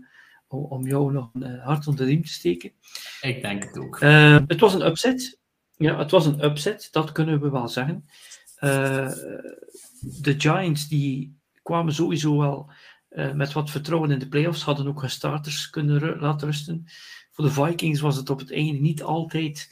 om 0.48 0.86
jou 0.86 1.12
nog 1.12 1.30
een 1.32 1.52
uh, 1.52 1.64
hart 1.64 1.86
onder 1.86 2.04
de 2.04 2.10
riem 2.10 2.24
te 2.24 2.32
steken. 2.32 2.72
Ik 3.20 3.42
denk 3.42 3.64
het 3.64 3.78
ook. 3.78 4.00
het 4.00 4.60
was 4.60 4.74
een 4.74 4.86
upset. 4.86 5.38
Ja, 5.76 5.98
het 5.98 6.10
was 6.10 6.26
een 6.26 6.44
upset, 6.44 6.88
dat 6.90 7.12
kunnen 7.12 7.40
we 7.40 7.50
wel 7.50 7.68
zeggen. 7.68 8.04
de 10.00 10.34
Giants 10.38 10.88
die 10.88 11.38
kwamen 11.62 11.94
sowieso 11.94 12.38
wel 12.38 12.70
met 13.34 13.52
wat 13.52 13.70
vertrouwen 13.70 14.10
in 14.10 14.18
de 14.18 14.28
playoffs, 14.28 14.62
hadden 14.62 14.86
ook 14.86 15.00
hun 15.00 15.10
starters 15.10 15.70
kunnen 15.70 16.18
laten 16.18 16.46
rusten 16.46 16.86
voor 17.30 17.44
de 17.44 17.50
Vikings 17.50 18.00
was 18.00 18.16
het 18.16 18.30
op 18.30 18.38
het 18.38 18.52
einde 18.52 18.78
niet 18.78 19.02
altijd 19.02 19.68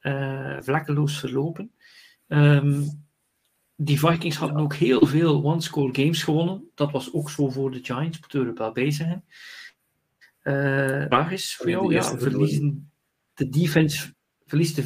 uh, 0.00 0.56
vlekkeloos 0.60 1.18
verlopen. 1.18 1.70
Um, 2.28 3.04
die 3.76 3.98
Vikings 3.98 4.36
hadden 4.36 4.58
ook 4.58 4.74
heel 4.74 5.06
veel 5.06 5.44
one-score 5.44 5.94
games 5.94 6.22
gewonnen. 6.22 6.70
Dat 6.74 6.92
was 6.92 7.12
ook 7.12 7.30
zo 7.30 7.50
voor 7.50 7.70
de 7.70 7.80
Giants, 7.82 8.20
moet 8.20 8.34
er 8.34 8.54
wel 8.54 8.72
bij 8.72 8.90
zijn. 8.90 9.24
Uh, 10.42 11.04
vraag 11.06 11.30
is 11.30 11.56
voor 11.56 11.70
jou, 11.70 11.92
ja, 11.92 12.18
verliezen 12.18 12.90
de 13.34 13.48
defense, 13.48 14.14
verliest 14.46 14.76
de, 14.76 14.82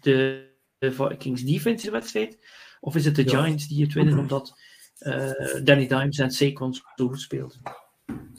de, 0.00 0.48
de 0.78 0.92
Vikings 0.92 1.42
defense 1.42 1.84
de 1.84 1.90
wedstrijd? 1.90 2.38
Of 2.80 2.96
is 2.96 3.04
het 3.04 3.16
de 3.16 3.28
Giants 3.28 3.68
die 3.68 3.82
het 3.82 3.92
winnen 3.92 4.18
omdat 4.18 4.58
uh, 4.98 5.30
Danny 5.64 5.86
Dimes 5.86 6.18
en 6.18 6.30
Saquon 6.30 6.74
zo 6.74 6.82
goed 7.08 7.20
speelden? 7.20 7.60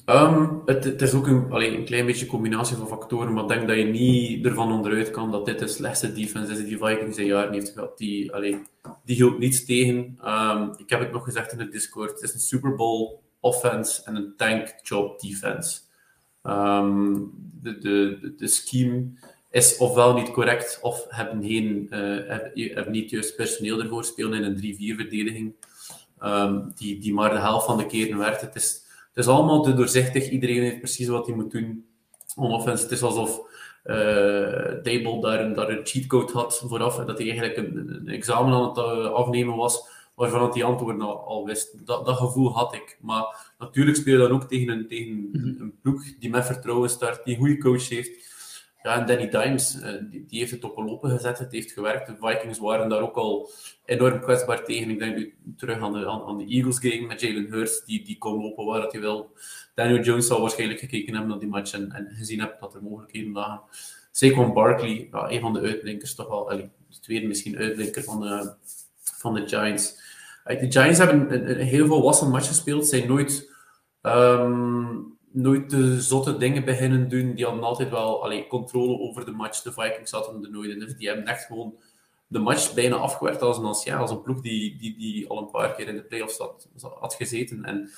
Um, 0.05 0.61
het, 0.65 0.83
het, 0.83 1.01
is 1.01 1.13
ook 1.13 1.27
een, 1.27 1.51
een 1.51 1.85
klein 1.85 2.05
beetje 2.05 2.25
combinatie 2.25 2.75
van 2.75 2.87
factoren, 2.87 3.33
maar 3.33 3.43
ik 3.43 3.49
denk 3.49 3.67
dat 3.67 3.77
je 3.77 3.83
niet 3.83 4.45
ervan 4.45 4.71
onderuit 4.71 5.11
kan 5.11 5.31
dat 5.31 5.45
dit 5.45 5.59
de 5.59 5.67
slechtste 5.67 6.13
defense 6.13 6.51
is 6.51 6.65
die 6.65 6.77
Vikings 6.77 7.17
in 7.17 7.25
jaren 7.25 7.53
heeft 7.53 7.69
gehad. 7.69 7.97
Die, 7.97 8.33
allee, 8.33 8.61
die 9.05 9.15
hield 9.15 9.39
niets 9.39 9.65
tegen. 9.65 10.19
Um, 10.25 10.73
ik 10.77 10.89
heb 10.89 10.99
het 10.99 11.11
nog 11.11 11.23
gezegd 11.23 11.51
in 11.51 11.57
de 11.57 11.69
Discord, 11.69 12.11
het 12.11 12.21
is 12.21 12.33
een 12.33 12.39
Super 12.39 12.75
Bowl 12.75 13.19
offense 13.39 14.01
en 14.05 14.15
een 14.15 14.33
tank 14.37 14.73
job 14.81 15.19
defense. 15.19 15.79
Um, 16.43 17.31
de, 17.61 17.77
de, 17.77 18.33
de 18.37 18.47
scheme 18.47 19.11
is 19.51 19.77
ofwel 19.77 20.13
niet 20.13 20.31
correct, 20.31 20.79
of 20.81 21.05
hebben, 21.09 21.43
geen, 21.43 21.87
uh, 21.89 22.73
hebben 22.75 22.91
niet 22.91 23.09
juist 23.09 23.35
personeel 23.35 23.81
ervoor, 23.81 24.05
spelen 24.05 24.33
in 24.33 24.43
een 24.43 24.95
3-4 24.95 24.97
verdediging, 24.97 25.53
die, 26.75 26.99
die 26.99 27.13
maar 27.13 27.29
de 27.29 27.39
helft 27.39 27.65
van 27.65 27.77
de 27.77 27.85
keren 27.85 28.17
werkt. 28.17 28.41
Het 28.41 28.55
is 28.55 28.82
het 29.13 29.25
is 29.25 29.31
allemaal 29.31 29.63
te 29.63 29.73
doorzichtig. 29.73 30.29
Iedereen 30.29 30.59
weet 30.59 30.79
precies 30.79 31.07
wat 31.07 31.27
hij 31.27 31.35
moet 31.35 31.51
doen. 31.51 31.85
On-offense, 32.35 32.83
het 32.83 32.91
is 32.91 33.03
alsof 33.03 33.41
uh, 33.85 33.95
Dable 34.83 35.21
daar 35.21 35.39
een, 35.39 35.53
daar 35.53 35.69
een 35.69 35.85
cheatcode 35.85 36.31
had 36.31 36.57
vooraf. 36.57 36.99
En 36.99 37.05
dat 37.05 37.17
hij 37.17 37.27
eigenlijk 37.27 37.57
een, 37.57 37.95
een 37.95 38.07
examen 38.07 38.53
aan 38.53 38.67
het 38.67 38.77
uh, 38.77 39.11
afnemen 39.11 39.55
was, 39.55 39.87
waarvan 40.15 40.51
hij 40.51 40.63
antwoorden 40.63 41.01
al, 41.01 41.25
al, 41.25 41.45
wist. 41.45 41.85
Dat, 41.85 42.05
dat 42.05 42.17
gevoel 42.17 42.53
had 42.53 42.73
ik. 42.73 42.97
Maar 43.01 43.53
natuurlijk 43.57 43.97
speel 43.97 44.13
je 44.21 44.27
dan 44.27 44.41
ook 44.41 44.47
tegen 44.47 44.69
een, 44.69 44.87
tegen 44.87 45.13
mm 45.13 45.29
-hmm. 45.31 45.55
een 45.59 45.79
ploeg 45.81 46.03
die 46.19 46.29
met 46.29 46.45
vertrouwen 46.45 46.89
start, 46.89 47.25
die 47.25 47.33
een 47.33 47.39
goede 47.39 47.57
coach 47.57 47.89
heeft. 47.89 48.31
Ja, 48.83 48.99
en 48.99 49.05
Danny 49.05 49.29
Dimes, 49.29 49.75
uh, 49.75 49.89
die, 50.09 50.25
die, 50.25 50.39
heeft 50.39 50.51
het 50.51 50.63
op 50.63 50.77
een 50.77 50.85
lopen 50.85 51.09
gezet, 51.09 51.39
het 51.39 51.51
heeft 51.51 51.71
gewerkt. 51.71 52.07
De 52.07 52.15
Vikings 52.19 52.59
waren 52.59 52.89
daar 52.89 53.01
ook 53.01 53.15
al 53.15 53.49
enorm 53.85 54.19
kwetsbaar 54.19 54.63
tegen. 54.63 54.89
Ik 54.89 54.99
denk 54.99 55.15
nu 55.15 55.35
terug 55.57 55.79
aan 55.79 55.93
de, 55.93 56.07
aan, 56.07 56.23
aan 56.23 56.37
de 56.37 56.45
Eagles 56.45 56.79
game 56.79 57.05
met 57.05 57.21
Jalen 57.21 57.47
Hurts, 57.49 57.85
die, 57.85 58.03
die 58.03 58.17
kon 58.17 58.41
lopen 58.41 58.65
waar 58.65 58.87
hij 58.87 58.99
wil. 58.99 59.31
Daniel 59.75 60.03
Jones 60.03 60.27
zal 60.27 60.41
waarschijnlijk 60.41 60.79
gekeken 60.79 61.13
hebben 61.13 61.29
naar 61.29 61.39
die 61.39 61.49
match 61.49 61.73
en, 61.73 61.91
en 61.91 62.07
gezien 62.09 62.39
hebben 62.39 62.57
dat 62.59 62.75
er 62.75 62.83
mogelijkheden 62.83 63.31
lagen. 63.31 63.61
Saquon 64.11 64.53
Barkley, 64.53 65.07
ja, 65.11 65.29
een 65.29 65.41
van 65.41 65.53
de 65.53 65.59
uitblinkers 65.59 66.15
toch 66.15 66.27
wel, 66.27 66.49
allee, 66.49 66.69
de 66.89 66.99
tweede 66.99 67.27
misschien 67.27 67.57
uitblinker 67.57 68.03
van 68.03 68.19
de, 68.21 68.53
van 69.01 69.33
de 69.33 69.47
Giants. 69.47 70.01
De 70.43 70.71
Giants 70.71 70.97
hebben 70.97 71.33
een, 71.33 71.49
een 71.59 71.65
heel 71.65 71.87
volwassen 71.87 72.29
match 72.29 72.47
gespeeld, 72.47 72.87
zijn 72.87 73.07
nooit... 73.07 73.51
Um, 74.01 75.11
nooit 75.33 75.69
de 75.69 76.01
zotte 76.01 76.37
dingen 76.37 76.65
beginnen 76.65 77.09
doen. 77.09 77.33
Die 77.35 77.45
hadden 77.45 77.63
altijd 77.63 77.89
wel 77.89 78.23
allee, 78.23 78.47
controle 78.47 78.99
over 78.99 79.25
de 79.25 79.31
match. 79.31 79.61
De 79.61 79.71
Vikings 79.71 80.11
hadden 80.11 80.43
er 80.43 80.51
nooit 80.51 80.69
in. 80.69 80.79
Dus 80.79 80.95
die 80.95 81.07
hebben 81.07 81.25
echt 81.25 81.45
gewoon 81.45 81.75
de 82.33 82.39
match 82.39 82.73
bijna 82.73 82.95
afgewerkt 82.95 83.41
als 83.41 83.57
een, 83.57 83.65
als, 83.65 83.83
ja, 83.83 83.97
als 83.97 84.11
een 84.11 84.21
ploeg 84.21 84.41
die, 84.41 84.77
die, 84.77 84.97
die 84.97 85.27
al 85.29 85.37
een 85.37 85.51
paar 85.51 85.75
keer 85.75 85.87
in 85.87 85.95
de 85.95 86.03
playoffs 86.03 86.37
had, 86.99 87.15
gezeten. 87.17 87.63
En 87.63 87.89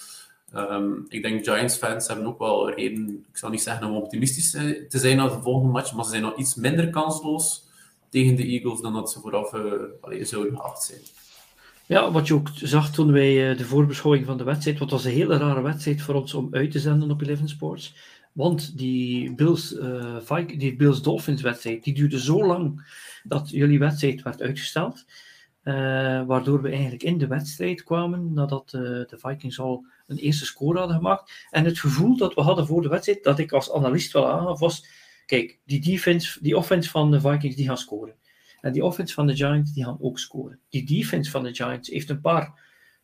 um, 0.55 1.05
ik 1.09 1.21
denk 1.21 1.43
Giants-fans 1.43 2.07
hebben 2.07 2.25
ook 2.25 2.39
wel 2.39 2.71
reden, 2.71 3.25
ik 3.31 3.37
zal 3.37 3.49
niet 3.49 3.61
zeggen 3.61 3.87
om 3.87 3.95
optimistisch 3.95 4.51
te 4.89 4.99
zijn 4.99 5.17
na 5.17 5.27
de 5.27 5.41
volgende 5.41 5.71
match, 5.71 5.93
maar 5.93 6.03
ze 6.03 6.09
zijn 6.09 6.21
nog 6.21 6.37
iets 6.37 6.55
minder 6.55 6.89
kansloos 6.89 7.63
tegen 8.09 8.35
de 8.35 8.45
Eagles 8.45 8.81
dan 8.81 8.93
dat 8.93 9.11
ze 9.11 9.19
vooraf 9.19 9.53
uh, 9.53 9.63
allee, 10.01 10.25
zouden 10.25 10.57
geacht 10.57 10.83
zijn. 10.83 11.01
Ja, 11.85 12.11
wat 12.11 12.27
je 12.27 12.33
ook 12.33 12.49
zag 12.53 12.91
toen 12.91 13.11
wij 13.11 13.55
de 13.55 13.65
voorbeschouwing 13.65 14.25
van 14.25 14.37
de 14.37 14.43
wedstrijd, 14.43 14.79
wat 14.79 14.91
was 14.91 15.05
een 15.05 15.11
hele 15.11 15.37
rare 15.37 15.61
wedstrijd 15.61 16.01
voor 16.01 16.15
ons 16.15 16.33
om 16.33 16.47
uit 16.51 16.71
te 16.71 16.79
zenden 16.79 17.11
op 17.11 17.21
Eleven 17.21 17.49
Sports. 17.49 17.95
Want 18.31 18.77
die 18.77 19.33
Bills, 19.33 19.73
uh, 19.73 20.39
die 20.57 20.75
Bills 20.75 21.01
Dolphins 21.01 21.41
wedstrijd, 21.41 21.83
die 21.83 21.93
duurde 21.93 22.19
zo 22.19 22.45
lang 22.45 22.81
dat 23.27 23.49
jullie 23.49 23.79
wedstrijd 23.79 24.21
werd 24.21 24.41
uitgesteld. 24.41 25.05
Uh, 25.63 26.25
waardoor 26.25 26.61
we 26.61 26.69
eigenlijk 26.69 27.03
in 27.03 27.17
de 27.17 27.27
wedstrijd 27.27 27.83
kwamen 27.83 28.33
nadat 28.33 28.73
uh, 28.75 28.81
de 28.81 29.17
Vikings 29.17 29.59
al 29.59 29.85
een 30.07 30.17
eerste 30.17 30.45
score 30.45 30.77
hadden 30.77 30.95
gemaakt. 30.95 31.47
En 31.49 31.65
het 31.65 31.79
gevoel 31.79 32.17
dat 32.17 32.33
we 32.33 32.41
hadden 32.41 32.65
voor 32.65 32.81
de 32.81 32.87
wedstrijd, 32.87 33.23
dat 33.23 33.39
ik 33.39 33.51
als 33.51 33.71
analist 33.71 34.11
wel 34.13 34.31
aangaf, 34.31 34.59
was: 34.59 34.87
kijk, 35.25 35.59
die 35.65 35.81
defense, 35.81 36.39
die 36.41 36.57
offense 36.57 36.89
van 36.89 37.11
de 37.11 37.21
Vikings 37.21 37.55
die 37.55 37.65
gaan 37.65 37.77
scoren. 37.77 38.15
En 38.61 38.73
die 38.73 38.83
offense 38.83 39.13
van 39.13 39.27
de 39.27 39.35
Giants 39.35 39.73
die 39.73 39.83
gaan 39.83 39.97
ook 39.99 40.19
scoren. 40.19 40.59
Die 40.69 40.85
defense 40.85 41.31
van 41.31 41.43
de 41.43 41.55
Giants 41.55 41.89
heeft 41.89 42.09
een 42.09 42.21
paar 42.21 42.59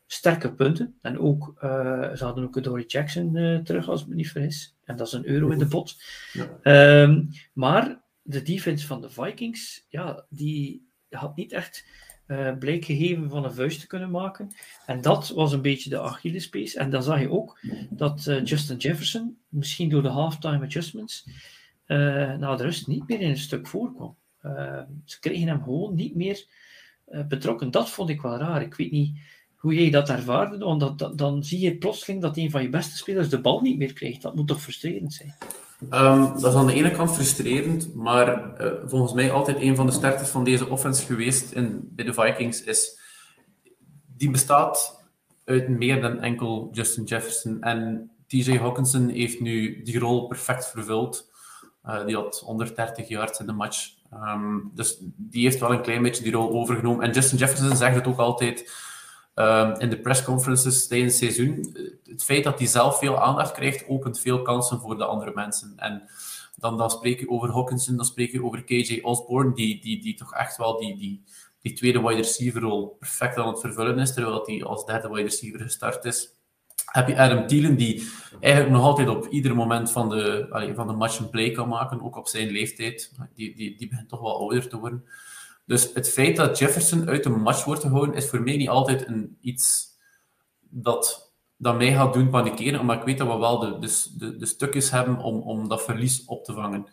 sterke 0.07 0.53
punten. 0.53 0.95
En 1.01 1.19
ook, 1.19 1.53
uh, 1.63 2.13
ze 2.13 2.23
hadden 2.23 2.43
ook 2.43 2.55
een 2.55 2.63
Dory 2.63 2.83
Jackson 2.87 3.61
terug, 3.63 3.89
als 3.89 4.01
ik 4.01 4.07
me 4.07 4.15
niet 4.15 4.31
vergis. 4.31 4.75
En 4.83 4.95
dat 4.95 5.07
is 5.07 5.13
een 5.13 5.27
euro 5.27 5.49
in 5.49 5.59
de 5.59 5.67
pot. 5.67 5.95
Ja. 6.33 7.01
Um, 7.03 7.29
maar 7.53 8.01
de 8.31 8.41
defense 8.41 8.87
van 8.87 9.01
de 9.01 9.09
Vikings, 9.09 9.85
ja, 9.89 10.25
die 10.29 10.87
had 11.09 11.35
niet 11.35 11.51
echt 11.51 11.85
uh, 12.27 12.57
blijk 12.57 12.85
gegeven 12.85 13.29
van 13.29 13.43
een 13.43 13.53
vuist 13.53 13.79
te 13.79 13.87
kunnen 13.87 14.11
maken. 14.11 14.51
En 14.85 15.01
dat 15.01 15.29
was 15.29 15.51
een 15.51 15.61
beetje 15.61 15.89
de 15.89 15.99
Achillespees. 15.99 16.75
En 16.75 16.89
dan 16.89 17.03
zag 17.03 17.19
je 17.19 17.31
ook 17.31 17.59
dat 17.89 18.23
Justin 18.43 18.77
Jefferson, 18.77 19.37
misschien 19.49 19.89
door 19.89 20.01
de 20.01 20.09
halftime 20.09 20.65
adjustments, 20.65 21.27
na 21.87 22.55
de 22.55 22.63
rust 22.63 22.87
niet 22.87 23.07
meer 23.07 23.21
in 23.21 23.29
een 23.29 23.37
stuk 23.37 23.67
voorkwam. 23.67 24.15
Uh, 24.45 24.81
ze 25.05 25.19
kregen 25.19 25.47
hem 25.47 25.63
gewoon 25.63 25.95
niet 25.95 26.15
meer 26.15 26.45
uh, 27.09 27.25
betrokken. 27.25 27.71
Dat 27.71 27.89
vond 27.89 28.09
ik 28.09 28.21
wel 28.21 28.37
raar. 28.37 28.61
Ik 28.61 28.73
weet 28.73 28.91
niet 28.91 29.17
hoe 29.55 29.73
jij 29.73 29.89
dat 29.89 30.09
ervaarde, 30.09 30.57
want 30.57 31.17
dan 31.17 31.43
zie 31.43 31.59
je 31.59 31.77
plotseling 31.77 32.21
dat 32.21 32.37
een 32.37 32.51
van 32.51 32.61
je 32.61 32.69
beste 32.69 32.97
spelers 32.97 33.29
de 33.29 33.41
bal 33.41 33.61
niet 33.61 33.77
meer 33.77 33.93
krijgt. 33.93 34.21
Dat 34.21 34.35
moet 34.35 34.47
toch 34.47 34.61
frustrerend 34.61 35.13
zijn? 35.13 35.35
Um, 35.89 36.33
dat 36.41 36.51
is 36.51 36.59
aan 36.59 36.67
de 36.67 36.73
ene 36.73 36.91
kant 36.91 37.11
frustrerend, 37.11 37.95
maar 37.95 38.61
uh, 38.61 38.71
volgens 38.85 39.13
mij 39.13 39.31
altijd 39.31 39.61
een 39.61 39.75
van 39.75 39.85
de 39.85 39.91
sterktes 39.91 40.29
van 40.29 40.43
deze 40.43 40.69
offense 40.69 41.05
geweest 41.05 41.51
in, 41.51 41.89
bij 41.91 42.05
de 42.05 42.13
Vikings 42.13 42.63
is, 42.63 42.99
die 44.17 44.31
bestaat 44.31 45.03
uit 45.45 45.69
meer 45.69 46.01
dan 46.01 46.19
enkel 46.19 46.69
Justin 46.71 47.03
Jefferson. 47.03 47.61
En 47.61 48.11
TJ 48.27 48.57
Hawkinson 48.57 49.09
heeft 49.09 49.39
nu 49.39 49.81
die 49.83 49.99
rol 49.99 50.27
perfect 50.27 50.67
vervuld. 50.67 51.29
Uh, 51.85 52.05
die 52.05 52.15
had 52.15 52.39
130 52.45 53.07
yards 53.07 53.39
in 53.39 53.45
de 53.45 53.53
match. 53.53 53.89
Um, 54.13 54.71
dus 54.73 54.97
die 55.15 55.43
heeft 55.43 55.59
wel 55.59 55.71
een 55.71 55.81
klein 55.81 56.01
beetje 56.01 56.23
die 56.23 56.31
rol 56.31 56.51
overgenomen. 56.51 57.05
En 57.05 57.11
Justin 57.11 57.37
Jefferson 57.37 57.75
zegt 57.75 57.95
het 57.95 58.07
ook 58.07 58.19
altijd 58.19 58.71
um, 59.41 59.79
in 59.79 59.89
de 59.89 59.99
pressconferences 59.99 60.87
tijdens 60.87 61.19
het 61.19 61.33
seizoen. 61.33 61.75
Het 62.05 62.23
feit 62.23 62.43
dat 62.43 62.59
hij 62.59 62.67
zelf 62.67 62.99
veel 62.99 63.21
aandacht 63.21 63.51
krijgt, 63.51 63.87
opent 63.87 64.19
veel 64.19 64.41
kansen 64.41 64.79
voor 64.79 64.97
de 64.97 65.05
andere 65.05 65.31
mensen. 65.35 65.73
En 65.75 66.03
dan, 66.55 66.77
dan 66.77 66.91
spreek 66.91 67.19
je 67.19 67.29
over 67.29 67.53
Hawkinson, 67.53 67.95
dan 67.95 68.05
spreek 68.05 68.31
je 68.31 68.43
over 68.43 68.63
KJ 68.63 68.99
Osborne, 69.01 69.53
die, 69.53 69.81
die, 69.81 70.01
die 70.01 70.15
toch 70.15 70.33
echt 70.33 70.57
wel 70.57 70.79
die, 70.79 70.97
die, 70.97 71.23
die 71.61 71.73
tweede 71.73 72.01
wide 72.01 72.15
receiver 72.15 72.61
rol 72.61 72.95
perfect 72.99 73.37
aan 73.37 73.47
het 73.47 73.59
vervullen 73.59 73.99
is, 73.99 74.13
terwijl 74.13 74.45
hij 74.45 74.63
als 74.63 74.85
derde 74.85 75.09
wide 75.09 75.21
receiver 75.21 75.59
gestart 75.59 76.05
is 76.05 76.39
heb 76.91 77.07
je 77.07 77.17
Adam 77.17 77.47
Thielen, 77.47 77.75
die 77.75 78.11
eigenlijk 78.39 78.75
nog 78.75 78.83
altijd 78.83 79.07
op 79.07 79.27
ieder 79.27 79.55
moment 79.55 79.91
van 79.91 80.09
de, 80.09 80.47
van 80.75 80.87
de 80.87 80.93
match 80.93 81.19
een 81.19 81.29
play 81.29 81.51
kan 81.51 81.67
maken, 81.67 82.01
ook 82.01 82.15
op 82.15 82.27
zijn 82.27 82.49
leeftijd. 82.49 83.11
Die, 83.35 83.55
die, 83.55 83.77
die 83.77 83.87
begint 83.87 84.09
toch 84.09 84.21
wel 84.21 84.39
ouder 84.39 84.69
te 84.69 84.79
worden. 84.79 85.03
Dus 85.71 85.93
het 85.93 86.09
feit 86.09 86.35
dat 86.35 86.57
Jefferson 86.57 87.09
uit 87.09 87.23
de 87.23 87.29
match 87.29 87.63
wordt 87.63 87.81
gehouden, 87.81 88.15
is 88.15 88.29
voor 88.29 88.41
mij 88.41 88.57
niet 88.57 88.69
altijd 88.69 89.07
een, 89.07 89.37
iets 89.41 89.87
dat, 90.69 91.33
dat 91.57 91.77
mij 91.77 91.93
gaat 91.93 92.13
doen 92.13 92.29
panikeren, 92.29 92.85
maar 92.85 92.97
ik 92.97 93.03
weet 93.03 93.17
dat 93.17 93.27
we 93.27 93.37
wel 93.37 93.59
de, 93.59 93.79
de, 94.17 94.37
de, 94.37 94.45
stukjes 94.45 94.91
hebben 94.91 95.17
om, 95.17 95.41
om 95.41 95.67
dat 95.67 95.83
verlies 95.83 96.25
op 96.25 96.43
te 96.43 96.53
vangen. 96.53 96.87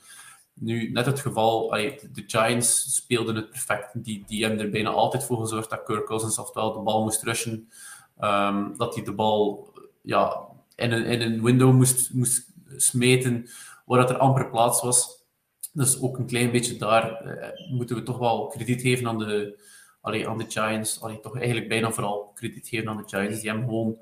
Nu, 0.54 0.90
net 0.90 1.06
het 1.06 1.20
geval, 1.20 1.68
de 1.68 2.24
Giants 2.26 2.94
speelden 2.94 3.34
het 3.34 3.50
perfect. 3.50 4.04
Die, 4.04 4.24
die 4.26 4.44
hebben 4.44 4.64
er 4.64 4.70
bijna 4.70 4.90
altijd 4.90 5.24
voor 5.24 5.40
gezorgd 5.40 5.70
dat 5.70 5.82
Kirk 5.82 6.06
Cousins 6.06 6.38
oftewel 6.38 6.72
de 6.72 6.80
bal 6.80 7.02
moest 7.02 7.22
rushen. 7.22 7.68
Um, 8.20 8.76
dat 8.76 8.94
hij 8.94 9.04
de 9.04 9.12
bal 9.12 9.72
ja, 10.02 10.46
in, 10.74 10.92
een, 10.92 11.04
in 11.04 11.20
een 11.20 11.42
window 11.42 11.74
moest, 11.74 12.12
moest 12.12 12.52
smeten 12.76 13.48
waar 13.84 14.00
dat 14.00 14.10
er 14.10 14.18
amper 14.18 14.50
plaats 14.50 14.82
was. 14.82 15.17
Dus 15.78 16.00
ook 16.00 16.18
een 16.18 16.26
klein 16.26 16.50
beetje 16.50 16.76
daar 16.76 17.12
eh, 17.12 17.70
moeten 17.70 17.96
we 17.96 18.02
toch 18.02 18.18
wel 18.18 18.46
krediet 18.46 18.80
geven 18.80 19.06
aan 19.06 19.18
de, 19.18 19.60
allee, 20.00 20.28
aan 20.28 20.38
de 20.38 20.44
Giants. 20.48 21.00
Allee, 21.00 21.20
toch 21.20 21.36
eigenlijk 21.36 21.68
bijna 21.68 21.90
vooral 21.90 22.30
krediet 22.34 22.68
geven 22.68 22.88
aan 22.88 22.96
de 22.96 23.02
Giants. 23.06 23.40
Die 23.40 23.50
hebben 23.50 23.68
gewoon 23.68 23.98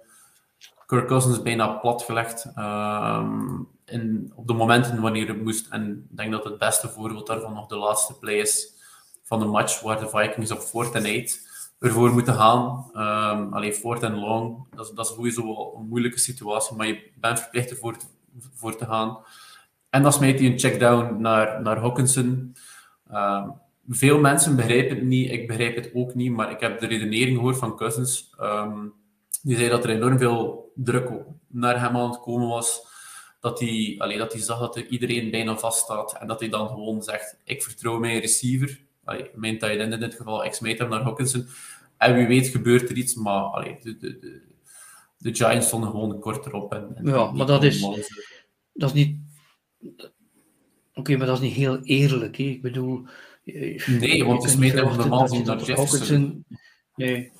Kirk 0.86 1.06
Cousins 1.06 1.42
bijna 1.42 1.68
platgelegd 1.68 2.46
um, 2.58 3.68
in, 3.84 4.32
op 4.34 4.46
de 4.46 4.52
momenten 4.52 5.00
wanneer 5.00 5.28
het 5.28 5.42
moest. 5.42 5.66
En 5.70 6.06
ik 6.10 6.16
denk 6.16 6.32
dat 6.32 6.44
het 6.44 6.58
beste 6.58 6.88
voorbeeld 6.88 7.26
daarvan 7.26 7.52
nog 7.52 7.66
de 7.66 7.76
laatste 7.76 8.18
play 8.18 8.34
is 8.34 8.74
van 9.22 9.38
de 9.38 9.46
match 9.46 9.80
waar 9.80 10.00
de 10.00 10.08
Vikings 10.08 10.50
op 10.50 10.62
4 10.62 10.94
en 10.94 11.22
8 11.22 11.40
ervoor 11.78 12.12
moeten 12.12 12.34
gaan. 12.34 12.90
Um, 12.94 13.52
allee, 13.54 13.74
fourth 13.74 14.02
en 14.02 14.18
long, 14.18 14.66
dat, 14.74 14.92
dat 14.94 15.06
is 15.06 15.14
sowieso 15.14 15.44
wel 15.44 15.74
een 15.78 15.88
moeilijke 15.88 16.18
situatie, 16.18 16.76
maar 16.76 16.86
je 16.86 17.10
bent 17.20 17.40
verplicht 17.40 17.70
ervoor 17.70 17.96
voor 18.54 18.76
te 18.76 18.84
gaan. 18.84 19.18
En 19.96 20.02
dan 20.02 20.12
smijt 20.12 20.38
hij 20.38 20.48
een 20.48 20.58
checkdown 20.58 21.20
naar, 21.20 21.62
naar 21.62 21.78
Hawkinson. 21.78 22.54
Um, 23.12 23.52
veel 23.88 24.18
mensen 24.18 24.56
begrijpen 24.56 24.96
het 24.96 25.04
niet, 25.04 25.30
ik 25.30 25.46
begrijp 25.46 25.76
het 25.76 25.90
ook 25.94 26.14
niet, 26.14 26.32
maar 26.32 26.50
ik 26.50 26.60
heb 26.60 26.80
de 26.80 26.86
redenering 26.86 27.36
gehoord 27.36 27.58
van 27.58 27.76
Cousins. 27.76 28.34
Um, 28.40 28.92
die 29.42 29.56
zei 29.56 29.68
dat 29.68 29.84
er 29.84 29.90
enorm 29.90 30.18
veel 30.18 30.72
druk 30.74 31.10
naar 31.48 31.80
hem 31.80 31.96
aan 31.96 32.10
het 32.10 32.20
komen 32.20 32.48
was. 32.48 32.86
Dat 33.40 33.60
hij, 33.60 33.94
allee, 33.98 34.18
dat 34.18 34.32
hij 34.32 34.42
zag 34.42 34.58
dat 34.58 34.76
er 34.76 34.86
iedereen 34.86 35.30
bijna 35.30 35.56
vast 35.56 35.82
staat. 35.82 36.16
En 36.20 36.26
dat 36.26 36.40
hij 36.40 36.48
dan 36.48 36.68
gewoon 36.68 37.02
zegt: 37.02 37.38
Ik 37.44 37.62
vertrouw 37.62 37.98
mijn 37.98 38.20
receiver. 38.20 38.80
Allee, 39.04 39.30
mijn 39.34 39.58
tight 39.58 39.78
end 39.78 39.92
in 39.92 40.00
dit 40.00 40.14
geval, 40.14 40.44
ik 40.44 40.52
smijt 40.52 40.78
hem 40.78 40.88
naar 40.88 41.02
Hawkinson. 41.02 41.46
En 41.96 42.14
wie 42.14 42.26
weet 42.26 42.46
gebeurt 42.46 42.90
er 42.90 42.96
iets, 42.96 43.14
maar 43.14 43.42
allee, 43.42 43.78
de, 43.82 43.96
de, 43.96 44.18
de, 44.18 44.42
de 45.18 45.34
Giants 45.34 45.66
stonden 45.66 45.90
gewoon 45.90 46.20
kort 46.20 46.46
erop. 46.46 46.72
En, 46.72 46.90
en 46.94 47.06
ja, 47.06 47.30
maar 47.32 47.46
dat 47.46 47.64
is, 47.64 47.80
dat 48.72 48.88
is 48.88 48.92
niet. 48.92 49.25
Oké, 50.94 51.16
maar 51.16 51.26
dat 51.26 51.36
is 51.36 51.42
niet 51.42 51.56
heel 51.56 51.80
eerlijk. 51.82 52.36
Hè? 52.36 52.44
Ik 52.44 52.62
bedoel. 52.62 53.06
Nee, 53.86 54.24
want 54.24 54.42
ze 54.42 54.48
smeten 54.48 54.88
hem 54.88 54.96
normaal 54.96 55.28
zien 55.28 55.44
naar 55.44 55.62
Jefferson. 55.62 56.44
Nee, 56.94 57.32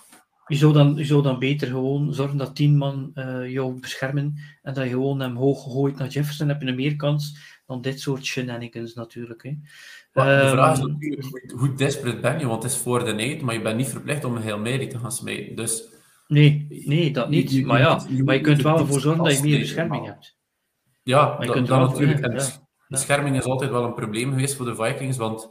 je 0.47 0.57
zou 0.57 0.73
dan, 0.73 0.95
je 0.97 1.05
zou 1.05 1.23
dan 1.23 1.39
beter 1.39 1.69
gewoon 1.69 2.15
zorgen 2.15 2.39
dat 2.39 2.57
tien 2.57 2.77
man 2.77 3.11
uh, 3.15 3.51
jou 3.51 3.81
beschermen 3.81 4.41
en 4.63 4.75
dat 4.75 4.85
je 4.85 4.91
gewoon 4.91 5.21
hem 5.21 5.37
hoog 5.37 5.63
gooit 5.63 5.97
naar 5.97 6.09
Jefferson. 6.09 6.47
Dan 6.47 6.57
heb 6.57 6.65
je 6.65 6.71
een 6.71 6.77
meer 6.77 6.97
kans 6.97 7.39
dan 7.67 7.81
dit 7.81 8.01
soort 8.01 8.25
shenanigans 8.25 8.95
natuurlijk. 8.95 9.43
Hè. 9.43 9.57
Maar 10.13 10.43
de 10.43 10.49
vraag 10.49 10.73
is 10.73 10.79
ehm, 10.79 10.93
natuurlijk, 10.93 11.53
hoe 11.57 11.75
desperate 11.75 12.21
ben 12.21 12.39
je? 12.39 12.47
Want 12.47 12.63
het 12.63 12.73
is 12.73 12.79
voor 12.79 13.05
de 13.05 13.13
night, 13.13 13.43
maar 13.43 13.55
je 13.55 13.63
bent 13.63 13.77
niet 13.77 13.89
verplicht 13.89 14.25
om 14.25 14.37
een 14.37 14.43
heel 14.43 14.59
Mary 14.59 14.87
te 14.87 14.99
gaan 14.99 15.13
smijten. 15.13 15.57
Dus, 15.57 15.89
nee, 16.29 16.67
nee, 16.85 17.11
dat 17.13 17.29
niet. 17.29 17.67
maar 17.67 17.81
ja, 17.81 18.05
je, 18.09 18.23
maar 18.23 18.35
je 18.35 18.41
kunt 18.41 18.63
wel 18.63 18.79
ervoor 18.79 19.01
zorgen 19.01 19.25
dat 19.25 19.37
je 19.37 19.43
meer 19.43 19.59
bescherming 19.59 20.07
hebt. 20.07 20.36
Ja, 21.07 21.37
dat, 21.37 21.67
dat 21.67 21.81
natuurlijk. 21.81 22.21
En. 22.21 22.65
Bescherming 22.89 23.37
is 23.37 23.45
altijd 23.45 23.71
wel 23.71 23.85
een 23.85 23.95
probleem 23.95 24.31
geweest 24.31 24.57
voor 24.57 24.67
de 24.67 24.75
Vikings, 24.75 25.17
want 25.17 25.49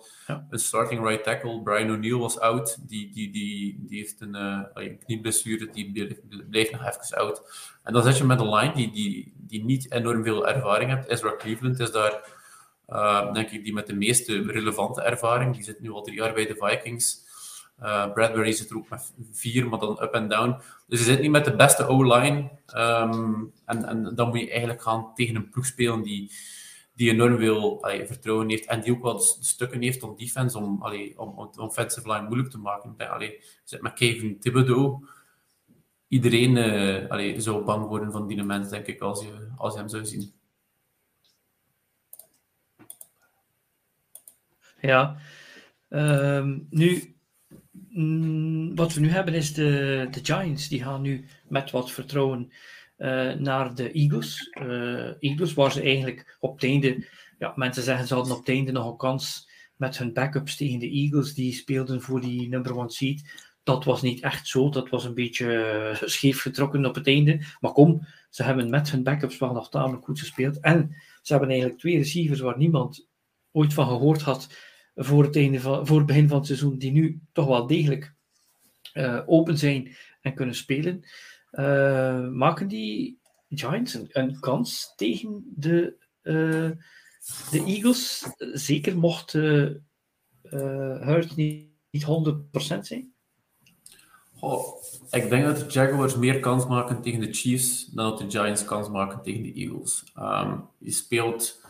een 0.50 0.60
starting 0.60 1.08
right 1.08 1.24
tackle, 1.24 1.62
Brian 1.62 1.92
O'Neill, 1.92 2.18
was 2.18 2.40
oud. 2.40 2.90
Die, 2.90 3.12
die, 3.14 3.32
die, 3.32 3.86
die 3.88 3.98
heeft 3.98 4.22
een, 4.22 4.36
uh, 4.36 4.94
knieblessure, 5.06 5.70
die 5.72 6.18
bleef 6.50 6.72
nog 6.72 6.86
even 6.86 7.18
oud. 7.18 7.42
En 7.84 7.94
dan 7.94 8.04
zit 8.04 8.18
je 8.18 8.24
met 8.24 8.40
een 8.40 8.54
line 8.56 8.74
die, 8.74 8.92
die, 8.92 9.34
die 9.38 9.64
niet 9.64 9.92
enorm 9.92 10.24
veel 10.24 10.48
ervaring 10.48 10.94
heeft. 10.94 11.08
Ezra 11.08 11.36
Cleveland 11.38 11.80
is 11.80 11.92
daar, 11.92 12.30
uh, 12.90 13.34
denk 13.34 13.50
ik, 13.50 13.64
die 13.64 13.74
met 13.74 13.88
de 13.88 13.96
meeste 13.96 14.42
relevante 14.42 15.02
ervaring. 15.02 15.54
Die 15.54 15.64
zit 15.64 15.82
nu 15.82 15.92
al 15.92 16.02
drie 16.02 16.18
jaar 16.18 16.34
bij 16.34 16.46
de 16.46 16.56
Vikings. 16.60 17.25
Uh, 17.82 18.14
Bradbury 18.14 18.52
zit 18.52 18.70
er 18.70 18.78
ook 18.78 18.90
met 18.90 19.14
vier, 19.32 19.70
maar 19.70 19.80
dan 19.80 20.02
up 20.02 20.14
en 20.14 20.28
down. 20.28 20.62
Dus 20.88 21.00
je 21.00 21.06
zit 21.06 21.22
niet 21.22 21.32
met 21.32 21.46
de 21.46 21.56
beste 21.56 21.88
O-line. 21.88 22.50
Um, 22.76 23.52
en, 23.66 23.86
en 23.86 24.16
dan 24.16 24.28
moet 24.28 24.40
je 24.40 24.50
eigenlijk 24.50 24.82
gaan 24.82 25.14
tegen 25.14 25.36
een 25.36 25.50
ploeg 25.50 25.66
spelen 25.66 26.04
die 26.04 26.32
die 26.96 27.12
enorm 27.12 27.38
veel 27.38 27.86
vertrouwen 28.06 28.50
heeft 28.50 28.66
en 28.66 28.82
die 28.82 28.92
ook 28.92 29.02
wel 29.02 29.18
de, 29.18 29.38
stukken 29.40 29.82
heeft 29.82 30.04
om 30.04 30.18
defense, 30.18 30.58
om, 30.58 30.82
allee, 30.82 31.20
om, 31.20 31.30
om 31.38 31.50
offensive 31.56 32.12
line 32.12 32.26
moeilijk 32.26 32.50
te 32.50 32.58
maken. 32.58 32.96
Allee, 32.98 33.44
zit 33.64 33.82
met 33.82 33.94
Kevin 33.94 34.40
Thibodeau. 34.40 35.08
Iedereen 36.08 36.56
uh, 36.56 37.10
allee, 37.10 37.42
zou 37.42 37.64
bang 37.64 37.88
worden 37.88 38.12
van 38.12 38.28
die 38.28 38.44
mens, 38.44 38.70
denk 38.70 38.86
ik, 38.86 39.02
als 39.02 39.22
je, 39.22 39.52
als 39.58 39.74
je 39.74 39.80
hem 39.80 39.90
zou 39.90 40.06
zien. 40.06 40.34
Ja, 44.82 45.18
um, 45.90 46.68
nu, 46.70 47.15
mm, 47.96 48.76
wat 48.76 48.94
we 48.94 49.00
nu 49.00 49.10
hebben 49.10 49.34
is 49.34 49.54
de, 49.54 50.08
de 50.12 50.20
Giants. 50.24 50.68
Die 50.68 50.84
gaan 50.84 51.02
nu 51.02 51.26
met 51.48 51.72
wat 51.72 51.92
vertrouwen 51.92 52.52
uh, 52.98 53.34
naar 53.34 53.76
de 53.76 53.92
Eagles. 53.92 54.50
Uh, 54.62 55.24
Eagles, 55.24 55.54
waar 55.54 55.72
ze 55.72 55.82
eigenlijk 55.82 56.38
op 56.40 56.54
het 56.54 56.64
einde, 56.64 57.08
ja, 57.40 57.54
mensen 57.56 57.84
zeggen 57.84 58.08
ze 58.08 58.14
hadden 58.14 58.34
op 58.34 58.40
het 58.40 58.50
einde 58.50 58.72
nog 58.72 58.92
een 58.92 58.98
kans 58.98 59.50
met 59.76 59.98
hun 59.98 60.14
backups 60.14 60.56
tegen 60.56 60.80
de 60.80 60.90
Eagles, 60.90 61.34
die 61.34 61.54
speelden 61.54 62.02
voor 62.02 62.22
die 62.22 62.48
number 62.48 62.78
one 62.78 62.92
seed. 62.92 63.44
Dat 63.64 63.84
was 63.84 64.02
niet 64.02 64.22
echt 64.22 64.48
zo, 64.48 64.70
dat 64.70 64.90
was 64.90 65.06
een 65.06 65.14
beetje 65.14 65.46
uh, 66.02 66.08
scheef 66.08 66.42
getrokken 66.42 66.86
op 66.86 66.96
het 66.96 67.08
einde. 67.08 67.42
Maar 67.60 67.72
kom, 67.72 68.08
ze 68.30 68.44
hebben 68.44 68.70
met 68.70 68.92
hun 68.92 69.04
backups 69.04 69.38
wel 69.38 69.54
nog 69.54 69.70
tamelijk 69.70 70.06
goed 70.06 70.20
gespeeld. 70.20 70.60
En 70.60 70.96
ze 71.22 71.32
hebben 71.32 71.50
eigenlijk 71.50 71.80
twee 71.80 71.98
receivers 71.98 72.40
waar 72.40 72.58
niemand 72.58 73.08
ooit 73.52 73.74
van 73.74 73.88
gehoord 73.88 74.22
had 74.22 74.50
voor 74.96 75.24
het, 75.24 75.62
voor 75.62 76.06
begin 76.06 76.28
van 76.28 76.38
het 76.38 76.48
seizoen, 76.48 76.78
die 76.78 76.92
nu 76.92 77.22
toch 77.34 77.48
wel 77.48 77.68
degelijk 77.68 78.14
open 79.26 79.58
zijn 79.58 79.96
en 80.22 80.34
kunnen 80.34 80.56
spelen. 80.56 81.04
Uh, 81.52 82.30
maken 82.30 82.68
die 82.68 83.20
Giants 83.50 83.98
een, 84.10 84.40
kans 84.40 84.94
tegen 84.96 85.54
de, 85.56 85.96
uh, 86.24 86.72
de 87.52 87.64
Eagles? 87.66 88.28
Zeker 88.38 88.98
mocht 88.98 89.34
uh, 89.34 89.72
Hurt 91.00 91.36
niet, 91.36 91.70
niet 91.90 92.06
100% 92.06 92.80
zijn? 92.80 93.14
Ik 95.10 95.30
denk 95.30 95.46
dat 95.46 95.58
de 95.58 95.66
Jaguars 95.68 96.16
meer 96.16 96.40
kans 96.40 96.68
maken 96.68 97.02
tegen 97.02 97.20
de 97.20 97.34
Chiefs 97.34 97.86
dan 97.86 98.10
dat 98.10 98.20
de 98.20 98.40
Giants 98.40 98.66
kans 98.66 98.90
maken 98.90 99.22
tegen 99.22 99.44
de 99.44 99.54
Eagles. 99.54 100.04
Um, 100.20 100.68
je 100.78 100.92
speelt 100.92 101.62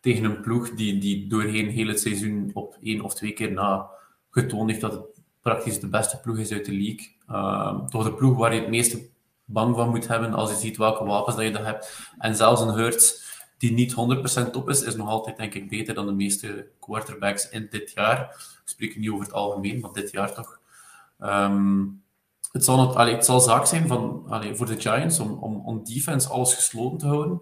tegen 0.00 0.24
een 0.24 0.40
ploeg 0.40 0.70
die, 0.70 0.98
die 0.98 1.28
doorheen 1.28 1.68
heel 1.68 1.86
het 1.86 2.00
seizoen 2.00 2.50
op 2.54 2.76
één 2.82 3.00
of 3.00 3.14
twee 3.14 3.32
keer 3.32 3.52
na 3.52 3.90
getoond 4.30 4.70
heeft 4.70 4.80
dat 4.80 4.92
het 4.92 5.20
praktisch 5.40 5.80
de 5.80 5.88
beste 5.88 6.20
ploeg 6.20 6.38
is 6.38 6.52
uit 6.52 6.64
de 6.64 6.72
league. 6.72 7.16
Um, 7.30 7.88
toch 7.88 8.04
de 8.04 8.14
ploeg 8.14 8.36
waar 8.36 8.54
je 8.54 8.60
het 8.60 8.70
meeste 8.70 9.08
bang 9.44 9.76
van 9.76 9.90
moet 9.90 10.08
hebben 10.08 10.34
als 10.34 10.50
je 10.50 10.56
ziet 10.56 10.76
welke 10.76 11.04
wapens 11.04 11.36
dat 11.36 11.44
je 11.44 11.52
daar 11.52 11.64
hebt. 11.64 12.12
En 12.18 12.36
zelfs 12.36 12.60
een 12.60 12.74
Hurts 12.74 13.28
die 13.58 13.72
niet 13.72 13.94
100% 14.48 14.50
top 14.50 14.68
is, 14.68 14.82
is 14.82 14.96
nog 14.96 15.08
altijd 15.08 15.36
denk 15.36 15.54
ik 15.54 15.68
beter 15.68 15.94
dan 15.94 16.06
de 16.06 16.12
meeste 16.12 16.68
quarterbacks 16.80 17.48
in 17.48 17.66
dit 17.70 17.92
jaar. 17.94 18.20
Ik 18.30 18.62
spreek 18.64 18.96
niet 18.96 19.10
over 19.10 19.24
het 19.24 19.34
algemeen, 19.34 19.80
maar 19.80 19.92
dit 19.92 20.10
jaar 20.10 20.34
toch. 20.34 20.60
Um, 21.18 22.02
het, 22.52 22.64
zal 22.64 22.88
het, 22.88 22.96
allee, 22.96 23.14
het 23.14 23.24
zal 23.24 23.40
zaak 23.40 23.66
zijn 23.66 23.88
van, 23.88 24.24
allee, 24.28 24.54
voor 24.54 24.66
de 24.66 24.80
Giants 24.80 25.18
om, 25.18 25.32
om, 25.32 25.66
om 25.66 25.84
defense 25.84 26.28
alles 26.28 26.54
gesloten 26.54 26.98
te 26.98 27.06
houden. 27.06 27.40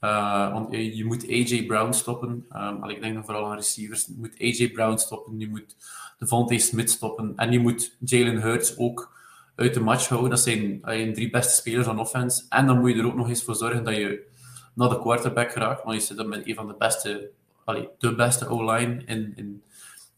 Uh, 0.00 0.52
want 0.52 0.74
je, 0.74 1.04
moet 1.04 1.28
AJ 1.28 1.64
Brown 1.66 1.92
stoppen. 1.92 2.46
Um, 2.52 2.84
ik 2.84 3.00
denk 3.00 3.14
dan 3.14 3.24
vooral 3.24 3.46
aan 3.46 3.56
receivers. 3.56 4.06
Je 4.06 4.14
moet 4.18 4.40
AJ 4.40 4.70
Brown 4.70 4.96
stoppen. 4.96 5.38
Je 5.38 5.48
moet 5.48 5.76
Devontae 6.18 6.58
Smith 6.58 6.90
stoppen. 6.90 7.32
En 7.36 7.52
je 7.52 7.58
moet 7.58 7.96
Jalen 7.98 8.40
Hurts 8.40 8.78
ook 8.78 9.12
uit 9.54 9.74
de 9.74 9.80
match 9.80 10.08
houden. 10.08 10.30
Dat 10.30 10.40
zijn 10.40 10.80
je 10.84 11.10
drie 11.14 11.30
beste 11.30 11.56
spelers 11.56 11.86
aan 11.86 11.98
offense. 11.98 12.44
En 12.48 12.66
dan 12.66 12.80
moet 12.80 12.90
je 12.90 12.98
er 12.98 13.06
ook 13.06 13.14
nog 13.14 13.28
eens 13.28 13.44
voor 13.44 13.54
zorgen 13.54 13.84
dat 13.84 13.96
je 13.96 14.28
naar 14.74 14.88
de 14.88 15.00
quarterback 15.00 15.52
geraakt. 15.52 15.84
Want 15.84 16.00
je 16.00 16.06
zit 16.06 16.16
dan 16.16 16.28
met 16.28 16.46
een 16.46 16.54
van 16.54 16.66
de 16.66 16.74
beste, 16.78 17.30
allee, 17.64 17.88
de 17.98 18.14
beste 18.14 18.48
O-line 18.48 19.02
in, 19.04 19.32
in, 19.36 19.62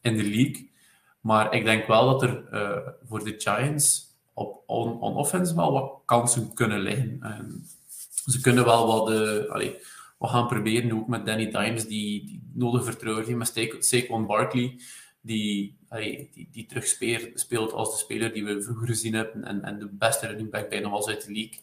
in 0.00 0.16
de 0.16 0.24
league. 0.24 0.70
Maar 1.20 1.54
ik 1.54 1.64
denk 1.64 1.86
wel 1.86 2.06
dat 2.06 2.22
er 2.22 2.44
uh, 2.52 2.88
voor 3.08 3.24
de 3.24 3.34
Giants 3.38 4.10
op 4.34 4.62
on, 4.66 5.00
offense 5.00 5.54
wel 5.54 5.72
wat 5.72 5.92
kansen 6.04 6.54
kunnen 6.54 6.80
liggen. 6.80 7.16
En 7.20 7.66
ze 8.26 8.40
kunnen 8.40 8.64
wel 8.64 8.86
wat, 8.86 9.08
allee, 9.48 9.76
wat 10.18 10.30
gaan 10.30 10.46
proberen, 10.46 10.92
ook 10.92 11.08
met 11.08 11.26
Danny 11.26 11.50
Dimes, 11.50 11.86
die, 11.86 12.24
die 12.24 12.42
nodig 12.54 12.84
vertrouwen 12.84 13.24
heeft, 13.24 13.54
met 13.54 13.84
Saquon 13.84 14.26
Barkley 14.26 14.78
die, 15.22 15.76
die, 16.32 16.48
die 16.52 16.66
terug 16.66 16.86
speelt 17.34 17.72
als 17.72 17.90
de 17.90 17.98
speler 17.98 18.32
die 18.32 18.44
we 18.44 18.62
vroeger 18.62 18.86
gezien 18.86 19.14
hebben 19.14 19.44
en, 19.44 19.62
en 19.62 19.78
de 19.78 19.88
beste 19.92 20.26
running 20.26 20.50
back 20.50 20.68
bijna 20.68 20.90
was 20.90 21.06
uit 21.06 21.26
de 21.26 21.32
league. 21.32 21.60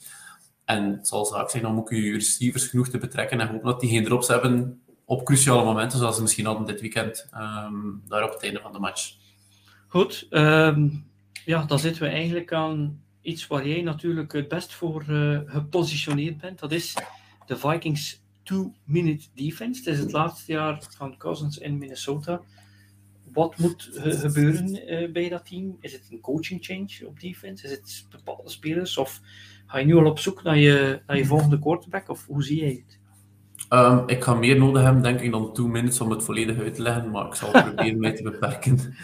En 0.66 0.92
het 0.92 1.08
zal 1.08 1.26
zaak 1.26 1.50
zijn 1.50 1.66
om 1.66 1.78
ook 1.78 1.90
je 1.90 2.12
receivers 2.12 2.68
genoeg 2.68 2.88
te 2.88 2.98
betrekken 2.98 3.40
en 3.40 3.48
hopen 3.48 3.66
dat 3.66 3.80
die 3.80 3.90
geen 3.90 4.04
drops 4.04 4.28
hebben 4.28 4.82
op 5.06 5.26
cruciale 5.26 5.64
momenten, 5.64 6.00
zoals 6.00 6.16
ze 6.16 6.22
misschien 6.22 6.46
hadden 6.46 6.66
dit 6.66 6.82
weekend, 6.82 7.30
um, 7.34 8.04
daar 8.08 8.24
op 8.24 8.34
het 8.34 8.44
einde 8.44 8.60
van 8.60 8.74
de 8.74 8.80
match. 8.80 9.16
Goed, 9.88 10.28
um, 10.30 11.06
ja, 11.46 11.64
dan 11.64 11.80
zitten 11.80 12.02
we 12.02 12.10
eigenlijk 12.10 12.54
aan 12.54 13.04
iets 13.22 13.48
waar 13.48 13.68
jij 13.68 13.82
natuurlijk 13.82 14.32
het 14.32 14.48
best 14.48 14.74
voor 14.74 15.06
uh, 15.10 15.40
gepositioneerd 15.46 16.38
bent. 16.38 16.60
Dat 16.60 16.72
is 16.72 16.96
de 17.46 17.58
Vikings 17.58 18.22
two-minute 18.44 19.28
defense. 19.34 19.80
Het 19.84 19.94
is 19.94 20.00
het 20.00 20.12
laatste 20.12 20.52
jaar 20.52 20.84
van 20.98 21.18
Cousins 21.18 21.58
in 21.58 21.78
Minnesota. 21.78 22.42
Wat 23.34 23.58
moet 23.58 23.90
gebeuren 23.94 24.80
bij 25.14 25.30
dat 25.30 25.46
team? 25.46 25.78
Is 25.80 25.94
het 25.94 26.08
een 26.12 26.20
coaching 26.20 26.66
change 26.66 27.08
op 27.08 27.20
defense? 27.20 27.66
Is 27.66 27.72
het 27.72 28.06
bepaalde 28.10 28.50
spelers? 28.50 28.98
Of 28.98 29.20
ga 29.66 29.78
je 29.78 29.86
nu 29.86 29.96
al 29.96 30.06
op 30.06 30.20
zoek 30.20 30.44
naar 30.44 30.58
je, 30.58 31.02
naar 31.08 31.18
je 31.18 31.26
volgende 31.26 31.60
quarterback? 31.60 32.10
Of 32.10 32.26
hoe 32.26 32.44
zie 32.44 32.60
jij 32.60 32.84
het? 32.86 33.00
Um, 33.70 34.04
ik 34.08 34.24
ga 34.24 34.34
meer 34.34 34.58
nodig 34.58 34.84
hebben, 34.84 35.04
denk 35.04 35.20
ik, 35.20 35.32
dan 35.32 35.54
two 35.54 35.68
minutes 35.68 36.02
om 36.02 36.12
het 36.12 36.24
volledig 36.24 36.60
uit 36.60 36.74
te 36.74 36.82
leggen, 36.82 37.12
maar 37.12 37.26
ik 37.26 37.34
zal 37.34 37.52
proberen 37.52 38.00
mij 38.06 38.14
te 38.14 38.24
beperken. 38.24 38.96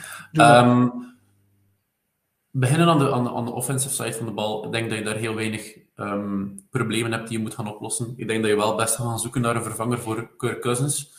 Beginnen 2.58 2.88
aan 2.88 3.00
de, 3.00 3.12
aan, 3.12 3.46
de, 3.46 3.52
offensive 3.52 3.94
side 3.94 4.14
van 4.14 4.26
de 4.26 4.32
bal. 4.32 4.66
Ik 4.66 4.72
denk 4.72 4.90
dat 4.90 4.98
je 4.98 5.04
daar 5.04 5.16
heel 5.16 5.36
weinig 5.36 5.78
um, 5.96 6.66
problemen 6.70 7.12
hebt 7.12 7.28
die 7.28 7.38
je 7.38 7.44
moet 7.44 7.54
gaan 7.54 7.74
oplossen. 7.74 8.14
Ik 8.16 8.28
denk 8.28 8.42
dat 8.42 8.52
je 8.52 8.58
wel 8.58 8.76
best 8.76 8.96
gaat 8.96 9.06
gaan 9.06 9.20
zoeken 9.20 9.42
naar 9.42 9.56
een 9.56 9.64
vervanger 9.64 10.00
voor 10.00 10.36
Kirk 10.38 10.62
Cousins. 10.62 11.14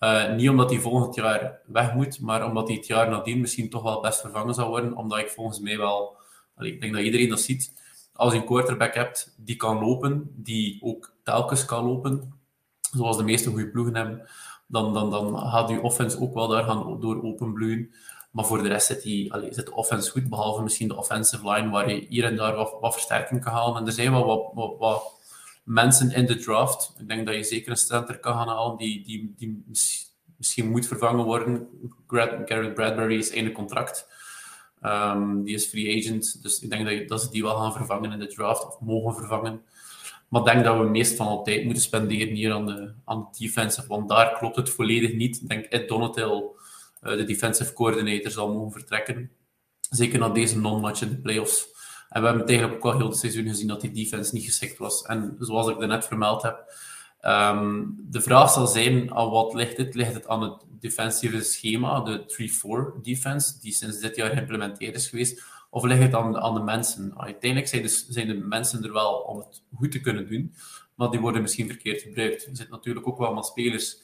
Uh, 0.00 0.34
niet 0.34 0.48
omdat 0.48 0.70
hij 0.70 0.78
volgend 0.80 1.14
jaar 1.14 1.60
weg 1.66 1.94
moet, 1.94 2.20
maar 2.20 2.44
omdat 2.44 2.68
hij 2.68 2.76
het 2.76 2.86
jaar 2.86 3.10
nadien 3.10 3.40
misschien 3.40 3.70
toch 3.70 3.82
wel 3.82 4.00
best 4.00 4.20
vervangen 4.20 4.54
zal 4.54 4.68
worden. 4.68 4.96
Omdat 4.96 5.18
ik 5.18 5.28
volgens 5.28 5.60
mij 5.60 5.78
wel, 5.78 6.16
ik 6.58 6.80
denk 6.80 6.92
dat 6.92 7.02
iedereen 7.02 7.28
dat 7.28 7.40
ziet, 7.40 7.72
als 8.12 8.32
je 8.32 8.38
een 8.38 8.46
quarterback 8.46 8.94
hebt 8.94 9.34
die 9.36 9.56
kan 9.56 9.78
lopen, 9.78 10.30
die 10.36 10.78
ook 10.82 11.12
telkens 11.22 11.64
kan 11.64 11.84
lopen, 11.84 12.32
zoals 12.80 13.16
de 13.16 13.24
meeste 13.24 13.50
goede 13.50 13.70
ploegen 13.70 13.96
hebben, 13.96 14.28
dan, 14.66 14.94
dan, 14.94 15.10
dan 15.10 15.38
gaat 15.38 15.68
je 15.68 15.82
offense 15.82 16.20
ook 16.20 16.34
wel 16.34 16.48
daar 16.48 16.64
gaan 16.64 17.00
door 17.00 17.22
openbloeien. 17.22 17.90
Maar 18.30 18.44
voor 18.44 18.62
de 18.62 18.68
rest 18.68 18.86
zit, 18.86 19.02
die, 19.02 19.32
allez, 19.32 19.54
zit 19.54 19.66
de 19.66 19.74
offense 19.74 20.10
goed, 20.10 20.28
behalve 20.28 20.62
misschien 20.62 20.88
de 20.88 20.96
offensive 20.96 21.50
line, 21.50 21.70
waar 21.70 21.90
je 21.90 22.06
hier 22.08 22.24
en 22.24 22.36
daar 22.36 22.54
wat, 22.54 22.92
versterking 22.92 23.44
kan 23.44 23.52
halen. 23.52 23.76
En 23.80 23.86
er 23.86 23.92
zijn 23.92 24.12
wel 24.12 24.52
wat, 24.54 24.76
wat, 24.78 25.18
mensen 25.64 26.12
in 26.12 26.26
de 26.26 26.36
draft. 26.36 26.94
Ik 26.98 27.08
denk 27.08 27.26
dat 27.26 27.34
je 27.34 27.44
zeker 27.44 27.70
een 27.70 27.76
center 27.76 28.18
kan 28.18 28.34
gaan 28.34 28.48
halen 28.48 28.76
die, 28.76 29.04
die, 29.04 29.34
die 29.36 29.64
misschien 30.36 30.70
moet 30.70 30.86
vervangen 30.86 31.24
worden. 31.24 31.68
Garrett 32.06 32.74
Bradbury 32.74 33.18
is 33.18 33.30
einde 33.30 33.52
contract. 33.52 34.08
Um, 34.82 35.44
die 35.44 35.54
is 35.54 35.66
free 35.66 35.98
agent, 35.98 36.42
dus 36.42 36.60
ik 36.60 36.70
denk 36.70 36.88
dat, 36.88 37.08
dat 37.08 37.20
ze 37.20 37.30
die 37.30 37.42
wel 37.42 37.56
gaan 37.56 37.72
vervangen 37.72 38.12
in 38.12 38.18
de 38.18 38.26
draft, 38.26 38.66
of 38.66 38.80
mogen 38.80 39.14
vervangen. 39.14 39.62
Maar 40.28 40.40
ik 40.40 40.46
denk 40.46 40.64
dat 40.64 40.78
we 40.78 40.84
meest 40.84 41.16
van 41.16 41.26
al 41.26 41.42
tijd 41.42 41.64
moeten 41.64 41.82
spenderen 41.82 42.34
hier 42.34 42.52
aan 42.52 42.66
de, 42.66 42.92
aan 43.04 43.28
de 43.30 43.38
defensive, 43.38 43.88
want 43.88 44.08
daar 44.08 44.38
klopt 44.38 44.56
het 44.56 44.70
volledig 44.70 45.12
niet. 45.12 45.40
Ik 45.42 45.48
denk 45.48 45.64
Ed 45.64 45.88
Donatel, 45.88 46.56
de 47.00 47.24
defensive 47.24 47.72
coordinator, 47.72 48.30
zal 48.30 48.52
mogen 48.52 48.72
vertrekken. 48.72 49.30
Zeker 49.90 50.18
na 50.18 50.28
deze 50.28 50.58
non-match 50.58 51.02
in 51.02 51.08
de 51.08 51.20
playoffs. 51.20 51.68
En 52.08 52.20
we 52.20 52.26
hebben 52.26 52.46
het 52.46 52.50
eigenlijk 52.50 52.84
ook 52.84 52.92
al 52.92 52.98
heel 52.98 53.08
het 53.08 53.18
seizoen 53.18 53.48
gezien 53.48 53.68
dat 53.68 53.80
die 53.80 53.92
defense 53.92 54.34
niet 54.34 54.44
geschikt 54.44 54.78
was. 54.78 55.02
En 55.02 55.36
zoals 55.38 55.68
ik 55.68 55.78
net 55.78 56.06
vermeld 56.06 56.42
heb, 56.42 56.72
um, 57.22 57.96
de 57.98 58.20
vraag 58.20 58.50
zal 58.50 58.66
zijn, 58.66 59.14
aan 59.14 59.30
wat 59.30 59.54
ligt 59.54 59.76
het? 59.76 59.94
Ligt 59.94 60.14
het 60.14 60.28
aan 60.28 60.42
het 60.42 60.64
defensieve 60.80 61.42
schema, 61.42 62.00
de 62.00 62.24
3-4 62.98 63.00
defense, 63.02 63.60
die 63.60 63.72
sinds 63.72 64.00
dit 64.00 64.16
jaar 64.16 64.30
geïmplementeerd 64.30 64.94
is 64.94 65.08
geweest? 65.08 65.42
Of 65.70 65.84
ligt 65.84 66.02
het 66.02 66.14
aan, 66.14 66.54
de 66.54 66.62
mensen? 66.62 67.12
Uiteindelijk 67.16 67.70
zijn 67.70 67.82
de, 67.82 68.04
zijn 68.08 68.26
de 68.26 68.34
mensen 68.34 68.84
er 68.84 68.92
wel 68.92 69.12
om 69.12 69.38
het 69.38 69.62
goed 69.74 69.92
te 69.92 70.00
kunnen 70.00 70.28
doen, 70.28 70.54
maar 70.94 71.10
die 71.10 71.20
worden 71.20 71.42
misschien 71.42 71.66
verkeerd 71.66 72.02
gebruikt. 72.02 72.42
Er 72.42 72.56
zitten 72.56 72.74
natuurlijk 72.74 73.06
ook 73.08 73.18
wel 73.18 73.34
wat 73.34 73.46
spelers 73.46 74.00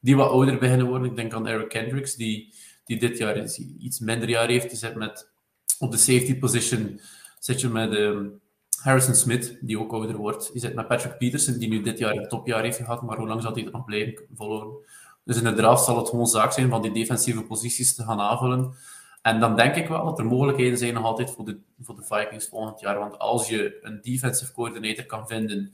die 0.00 0.16
wat 0.16 0.30
ouder 0.30 0.58
beginnen 0.58 0.86
worden. 0.86 1.10
Ik 1.10 1.16
denk 1.16 1.34
aan 1.34 1.46
Eric 1.46 1.68
Kendricks, 1.68 2.14
die, 2.14 2.54
die 2.84 2.98
dit 2.98 3.18
jaar 3.18 3.44
iets 3.78 4.00
minder 4.00 4.28
jaar 4.28 4.48
heeft. 4.48 4.68
Die 4.68 4.78
zit 4.78 4.94
met, 4.94 5.30
op 5.78 5.90
de 5.90 5.96
safety 5.96 6.38
position 6.38 7.00
zit 7.38 7.60
je 7.60 7.68
met 7.68 7.92
um, 7.92 8.40
Harrison 8.82 9.14
Smith, 9.14 9.58
die 9.60 9.78
ook 9.78 9.92
ouder 9.92 10.16
wordt. 10.16 10.50
Je 10.52 10.58
zit 10.58 10.74
met 10.74 10.88
Patrick 10.88 11.18
Peterson, 11.18 11.58
die 11.58 11.68
nu 11.68 11.82
dit 11.82 11.98
jaar 11.98 12.14
een 12.14 12.28
topjaar 12.28 12.62
heeft 12.62 12.76
gehad, 12.76 13.02
maar 13.02 13.16
hoe 13.16 13.26
lang 13.26 13.42
zal 13.42 13.52
hij 13.52 13.64
er 13.64 13.70
nog 13.70 13.84
blijven 13.84 14.24
volgen? 14.34 14.76
Dus 15.24 15.36
in 15.36 15.44
de 15.44 15.52
draft 15.52 15.84
zal 15.84 15.96
het 15.96 16.08
gewoon 16.08 16.26
zaak 16.26 16.52
zijn 16.52 16.68
van 16.68 16.82
die 16.82 16.92
defensieve 16.92 17.42
posities 17.42 17.94
te 17.94 18.02
gaan 18.02 18.20
aanvullen. 18.20 18.74
En 19.22 19.40
dan 19.40 19.56
denk 19.56 19.74
ik 19.74 19.88
wel 19.88 20.04
dat 20.04 20.18
er 20.18 20.26
mogelijkheden 20.26 20.78
zijn 20.78 20.94
nog 20.94 21.04
altijd 21.04 21.30
voor 21.30 21.44
de, 21.44 21.58
voor 21.80 21.96
de 21.96 22.04
Vikings 22.04 22.48
volgend 22.48 22.80
jaar. 22.80 22.98
Want 22.98 23.18
als 23.18 23.48
je 23.48 23.78
een 23.82 24.00
defensive 24.02 24.52
coordinator 24.52 25.04
kan 25.04 25.26
vinden 25.26 25.72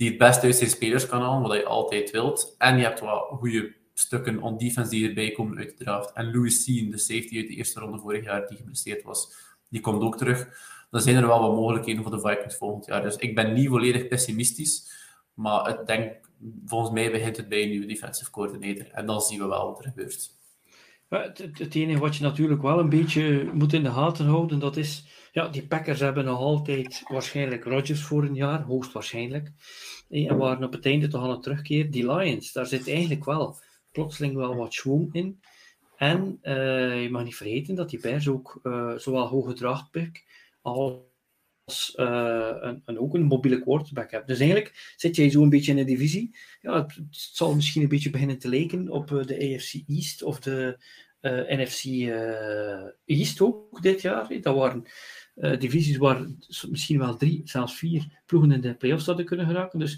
die 0.00 0.08
het 0.08 0.18
beste 0.18 0.46
uit 0.46 0.56
zijn 0.56 0.70
spelers 0.70 1.06
kan 1.06 1.20
halen, 1.20 1.48
wat 1.48 1.56
je 1.56 1.64
altijd 1.64 2.10
wilt, 2.10 2.54
en 2.58 2.76
je 2.76 2.82
hebt 2.82 3.00
wat 3.00 3.26
goede 3.28 3.74
stukken 3.94 4.42
on 4.42 4.58
defense 4.58 4.90
die 4.90 5.08
erbij 5.08 5.30
komen 5.30 5.58
uit 5.58 5.78
de 5.78 5.84
draft, 5.84 6.12
en 6.12 6.32
Louis 6.32 6.64
Sean, 6.64 6.90
de 6.90 6.98
safety 6.98 7.36
uit 7.36 7.46
de 7.46 7.54
eerste 7.54 7.80
ronde 7.80 7.98
vorig 7.98 8.24
jaar 8.24 8.48
die 8.48 8.56
geblesseerd 8.56 9.02
was, 9.02 9.34
die 9.68 9.80
komt 9.80 10.02
ook 10.02 10.16
terug, 10.16 10.48
dan 10.90 11.00
zijn 11.00 11.16
er 11.16 11.26
wel 11.26 11.40
wat 11.40 11.54
mogelijkheden 11.54 12.02
voor 12.02 12.10
de 12.10 12.20
Vikings 12.20 12.56
volgend 12.56 12.86
jaar. 12.86 13.02
Dus 13.02 13.16
ik 13.16 13.34
ben 13.34 13.52
niet 13.52 13.68
volledig 13.68 14.08
pessimistisch, 14.08 14.90
maar 15.34 15.68
ik 15.68 15.86
denk, 15.86 16.12
volgens 16.66 16.90
mij 16.90 17.10
begint 17.10 17.36
het 17.36 17.48
bij 17.48 17.62
een 17.62 17.70
nieuwe 17.70 17.86
defensive 17.86 18.30
coordinator. 18.30 18.90
En 18.90 19.06
dan 19.06 19.20
zien 19.20 19.38
we 19.38 19.46
wel 19.46 19.66
wat 19.66 19.78
er 19.78 19.84
gebeurt. 19.84 20.30
Het, 21.08 21.38
het, 21.58 21.74
enige 21.74 21.98
wat 21.98 22.16
je 22.16 22.22
natuurlijk 22.22 22.62
wel 22.62 22.78
een 22.78 22.88
beetje 22.88 23.50
moet 23.52 23.72
in 23.72 23.82
de 23.82 23.90
gaten 23.90 24.26
houden, 24.26 24.58
dat 24.58 24.76
is, 24.76 25.04
ja, 25.32 25.48
die 25.48 25.66
Packers 25.66 26.00
hebben 26.00 26.24
nog 26.24 26.38
altijd 26.38 27.02
waarschijnlijk 27.08 27.64
Rodgers 27.64 28.02
voor 28.02 28.24
een 28.24 28.34
jaar, 28.34 28.62
hoogstwaarschijnlijk. 28.62 29.52
En 30.08 30.36
waren 30.36 30.64
op 30.64 30.72
het 30.72 30.86
einde 30.86 31.08
toch 31.08 31.22
aan 31.22 31.30
het 31.30 31.42
terugkeer. 31.42 31.90
Die 31.90 32.12
Lions, 32.12 32.52
daar 32.52 32.66
zit 32.66 32.88
eigenlijk 32.88 33.24
wel 33.24 33.56
plotseling 33.92 34.34
wel 34.34 34.56
wat 34.56 34.72
schwung 34.72 35.14
in. 35.14 35.40
En 35.96 36.38
uh, 36.42 37.02
je 37.02 37.10
mag 37.10 37.24
niet 37.24 37.36
vergeten 37.36 37.74
dat 37.74 37.90
die 37.90 38.00
Bears 38.00 38.28
ook 38.28 38.60
uh, 38.62 38.96
zowel 38.96 39.26
hoge 39.26 39.52
draagpick 39.52 40.24
als 40.62 41.94
uh, 41.96 42.50
een, 42.60 42.82
een, 42.84 42.98
ook 42.98 43.14
een 43.14 43.22
mobiele 43.22 43.62
quarterback 43.62 44.10
hebben. 44.10 44.28
Dus 44.28 44.38
eigenlijk 44.38 44.94
zit 44.96 45.16
jij 45.16 45.30
zo 45.30 45.42
een 45.42 45.48
beetje 45.48 45.72
in 45.72 45.78
een 45.78 45.86
divisie. 45.86 46.36
Ja, 46.60 46.82
het, 46.82 46.94
het 46.94 47.06
zal 47.10 47.54
misschien 47.54 47.82
een 47.82 47.88
beetje 47.88 48.10
beginnen 48.10 48.38
te 48.38 48.48
lijken 48.48 48.88
op 48.88 49.08
de 49.08 49.54
AFC 49.54 49.88
East 49.88 50.22
of 50.22 50.40
de 50.40 50.78
NFC 51.48 51.84
East 53.04 53.40
ook 53.40 53.82
dit 53.82 54.00
jaar. 54.00 54.40
Dat 54.40 54.56
waren 54.56 54.84
divisies 55.34 55.96
waar 55.96 56.26
misschien 56.68 56.98
wel 56.98 57.16
drie, 57.16 57.40
zelfs 57.44 57.74
vier 57.74 58.22
ploegen 58.26 58.52
in 58.52 58.60
de 58.60 58.74
playoffs 58.74 59.04
zouden 59.04 59.26
kunnen 59.26 59.46
geraken. 59.46 59.78
Dus 59.78 59.92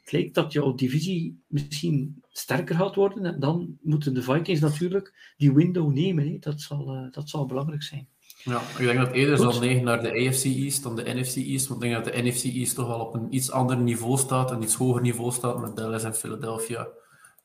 het 0.00 0.12
lijkt 0.12 0.34
dat 0.34 0.52
jouw 0.52 0.74
divisie 0.74 1.40
misschien 1.46 2.22
sterker 2.30 2.74
gaat 2.74 2.94
worden. 2.94 3.24
En 3.24 3.40
dan 3.40 3.78
moeten 3.82 4.14
de 4.14 4.22
Vikings 4.22 4.60
natuurlijk 4.60 5.32
die 5.36 5.52
window 5.52 5.92
nemen. 5.92 6.28
Hè. 6.28 6.36
Dat, 6.40 6.60
zal, 6.60 7.08
dat 7.10 7.28
zal 7.28 7.46
belangrijk 7.46 7.82
zijn. 7.82 8.08
Ja, 8.44 8.60
ik 8.78 8.84
denk 8.84 8.98
dat 8.98 9.12
eerder 9.12 9.38
zal 9.38 9.60
neigen 9.60 9.84
naar 9.84 10.02
de 10.02 10.10
AFC 10.10 10.44
East 10.44 10.82
dan 10.82 10.96
de 10.96 11.14
NFC 11.14 11.36
East. 11.36 11.68
Want 11.68 11.82
ik 11.82 11.90
denk 11.90 12.04
dat 12.04 12.14
de 12.14 12.22
NFC 12.22 12.44
East 12.44 12.74
toch 12.74 12.86
wel 12.86 13.00
op 13.00 13.14
een 13.14 13.34
iets 13.34 13.50
ander 13.50 13.76
niveau 13.76 14.18
staat, 14.18 14.50
een 14.50 14.62
iets 14.62 14.74
hoger 14.74 15.00
niveau 15.00 15.32
staat 15.32 15.60
met 15.60 15.76
Dallas 15.76 16.04
en 16.04 16.14
Philadelphia. 16.14 16.88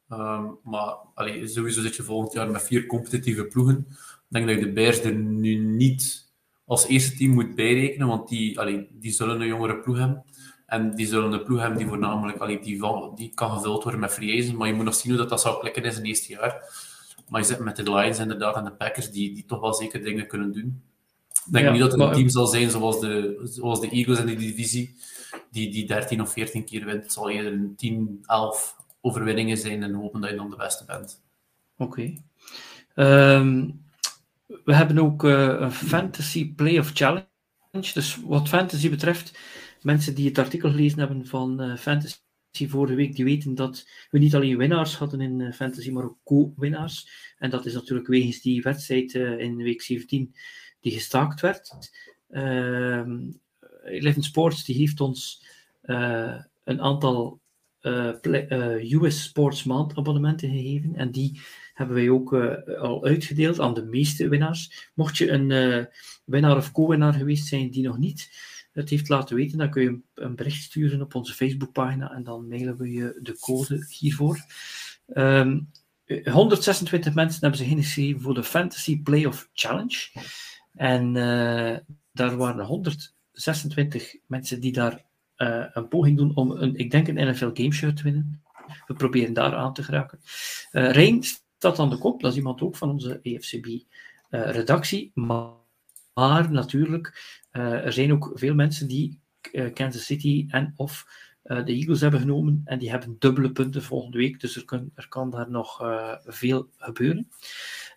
Um, 0.09 0.57
maar 0.63 0.95
allee, 1.13 1.47
sowieso 1.47 1.81
zit 1.81 1.95
je 1.95 2.03
volgend 2.03 2.33
jaar 2.33 2.51
met 2.51 2.63
vier 2.63 2.85
competitieve 2.85 3.45
ploegen. 3.45 3.85
Ik 3.87 4.27
denk 4.27 4.47
dat 4.47 4.55
je 4.55 4.65
de 4.65 4.71
Bears 4.71 5.03
er 5.03 5.15
nu 5.15 5.55
niet 5.55 6.30
als 6.71 6.87
eerste 6.87 7.15
team 7.15 7.31
moet 7.33 7.55
bijrekenen, 7.55 8.07
want 8.07 8.29
die, 8.29 8.59
allee, 8.59 8.87
die 8.91 9.11
zullen 9.11 9.41
een 9.41 9.47
jongere 9.47 9.79
ploeg 9.79 9.97
hebben. 9.97 10.23
En 10.65 10.95
die 10.95 11.07
zullen 11.07 11.31
een 11.31 11.43
ploeg 11.43 11.59
hebben 11.59 11.77
die 11.77 11.87
voornamelijk 11.87 12.37
allee, 12.37 12.59
die, 12.59 12.81
die 13.15 13.31
kan 13.33 13.51
gevuld 13.51 13.83
worden 13.83 14.01
met 14.01 14.11
agents. 14.11 14.51
Maar 14.51 14.67
je 14.67 14.73
moet 14.73 14.85
nog 14.85 14.95
zien 14.95 15.11
hoe 15.11 15.21
dat, 15.21 15.29
dat 15.29 15.41
zou 15.41 15.59
klikken 15.59 15.83
in 15.83 15.91
zijn 15.91 16.05
eerste 16.05 16.31
jaar. 16.31 16.63
Maar 17.29 17.41
je 17.41 17.47
zit 17.47 17.59
met 17.59 17.75
de 17.75 17.83
Lions 17.83 18.19
inderdaad 18.19 18.55
en 18.55 18.63
de 18.63 18.71
Packers 18.71 19.11
die, 19.11 19.33
die 19.33 19.45
toch 19.45 19.59
wel 19.59 19.73
zeker 19.73 20.03
dingen 20.03 20.27
kunnen 20.27 20.51
doen. 20.51 20.83
Ik 21.45 21.51
denk 21.51 21.71
niet 21.71 21.81
dat 21.81 21.91
het 21.91 22.01
een 22.01 22.11
team 22.11 22.29
zal 22.29 22.47
zijn 22.47 22.69
zoals 22.69 22.99
de, 22.99 23.41
zoals 23.43 23.81
de 23.81 23.89
Eagles 23.89 24.19
in 24.19 24.25
die 24.25 24.37
divisie, 24.37 24.95
die, 25.51 25.71
die 25.71 25.87
13 25.87 26.21
of 26.21 26.31
14 26.31 26.65
keer 26.65 26.85
wint. 26.85 27.03
Het 27.03 27.13
zal 27.13 27.29
eerder 27.29 27.51
een 27.51 27.73
10, 27.75 28.23
11 28.25 28.75
overwinningen 29.01 29.57
zijn 29.57 29.83
en 29.83 29.93
hopen 29.93 30.21
dat 30.21 30.29
je 30.29 30.35
dan 30.35 30.49
de 30.49 30.55
beste 30.55 30.85
bent. 30.85 31.21
Oké. 31.77 32.13
Okay. 32.95 33.35
Um, 33.35 33.89
we 34.63 34.75
hebben 34.75 34.97
ook 34.99 35.23
uh, 35.23 35.55
een 35.59 35.71
Fantasy 35.71 36.53
Playoff 36.53 36.91
Challenge. 36.93 37.27
Dus 37.71 38.17
wat 38.23 38.49
fantasy 38.49 38.89
betreft, 38.89 39.39
mensen 39.81 40.15
die 40.15 40.27
het 40.27 40.37
artikel 40.37 40.69
gelezen 40.69 40.99
hebben 40.99 41.25
van 41.25 41.63
uh, 41.63 41.77
Fantasy 41.77 42.17
vorige 42.67 42.95
week, 42.95 43.15
die 43.15 43.25
weten 43.25 43.55
dat 43.55 43.87
we 44.09 44.19
niet 44.19 44.35
alleen 44.35 44.57
winnaars 44.57 44.95
hadden 44.95 45.21
in 45.21 45.39
uh, 45.39 45.53
Fantasy, 45.53 45.91
maar 45.91 46.03
ook 46.03 46.17
co-winnaars. 46.23 47.09
En 47.37 47.49
dat 47.49 47.65
is 47.65 47.73
natuurlijk 47.73 48.07
wegens 48.07 48.41
die 48.41 48.61
wedstrijd 48.61 49.13
in 49.13 49.55
week 49.55 49.81
17 49.81 50.35
die 50.79 50.91
gestaakt 50.91 51.41
werd. 51.41 51.89
Uh, 52.29 53.07
Eleven 53.83 54.23
Sports 54.23 54.65
die 54.65 54.75
heeft 54.75 55.01
ons 55.01 55.45
een 56.63 56.81
aantal 56.81 57.39
US 58.91 59.23
Sports 59.23 59.63
maandabonnementen 59.63 60.49
gegeven 60.49 60.95
en 60.95 61.11
die 61.11 61.41
hebben 61.81 61.97
wij 61.99 62.09
ook 62.09 62.33
al 62.79 63.03
uitgedeeld 63.05 63.59
aan 63.59 63.73
de 63.73 63.85
meeste 63.85 64.29
winnaars. 64.29 64.89
Mocht 64.93 65.17
je 65.17 65.31
een 65.31 65.87
winnaar 66.25 66.57
of 66.57 66.71
co-winnaar 66.71 67.13
geweest 67.13 67.47
zijn 67.47 67.71
die 67.71 67.83
nog 67.83 67.97
niet 67.97 68.29
het 68.71 68.89
heeft 68.89 69.09
laten 69.09 69.35
weten, 69.35 69.57
dan 69.57 69.69
kun 69.69 69.81
je 69.81 69.99
een 70.13 70.35
bericht 70.35 70.63
sturen 70.63 71.01
op 71.01 71.15
onze 71.15 71.33
Facebookpagina 71.33 72.11
en 72.11 72.23
dan 72.23 72.47
mailen 72.47 72.77
we 72.77 72.91
je 72.91 73.19
de 73.21 73.39
code 73.39 73.85
hiervoor. 73.89 74.45
Um, 75.13 75.71
126 76.23 77.13
mensen 77.13 77.41
hebben 77.41 77.59
zich 77.59 77.69
ingeschreven 77.69 78.21
voor 78.21 78.33
de 78.33 78.43
Fantasy 78.43 79.01
Playoff 79.01 79.49
Challenge. 79.53 80.09
En 80.73 81.15
uh, 81.15 81.77
daar 82.11 82.37
waren 82.37 82.65
126 82.65 84.15
mensen 84.27 84.61
die 84.61 84.71
daar 84.71 85.09
een 85.73 85.87
poging 85.87 86.17
doen 86.17 86.35
om 86.35 86.51
een, 86.51 86.75
ik 86.75 86.91
denk 86.91 87.07
een 87.07 87.29
NFL 87.29 87.49
Game 87.53 87.73
Shirt 87.73 87.97
te 87.97 88.03
winnen. 88.03 88.43
we 88.87 88.93
proberen 88.93 89.33
daar 89.33 89.55
aan 89.55 89.73
te 89.73 89.83
geraken. 89.83 90.19
Uh, 90.71 90.89
staat 91.61 91.79
aan 91.79 91.89
de 91.89 91.97
kop, 91.97 92.21
dat 92.21 92.31
is 92.31 92.37
iemand 92.37 92.61
ook 92.61 92.75
van 92.75 92.89
onze 92.89 93.19
EFCB-redactie. 93.21 95.11
maar, 95.13 95.49
maar, 96.13 96.51
natuurlijk, 96.51 97.39
er 97.51 97.93
zijn 97.93 98.11
ook 98.11 98.31
veel 98.33 98.55
mensen 98.55 98.87
die 98.87 99.19
Kansas 99.73 100.05
City 100.05 100.45
en 100.47 100.73
of 100.75 101.05
de 101.41 101.63
Eagles 101.65 102.01
hebben 102.01 102.19
genomen 102.19 102.61
en 102.65 102.79
die 102.79 102.89
hebben 102.89 103.15
dubbele 103.19 103.51
punten 103.51 103.83
volgende 103.83 104.17
week, 104.17 104.39
dus 104.39 104.55
er, 104.55 104.65
kun, 104.65 104.91
er 104.95 105.07
kan 105.07 105.29
daar 105.29 105.49
nog 105.49 105.81
veel 106.25 106.69
gebeuren. 106.77 107.27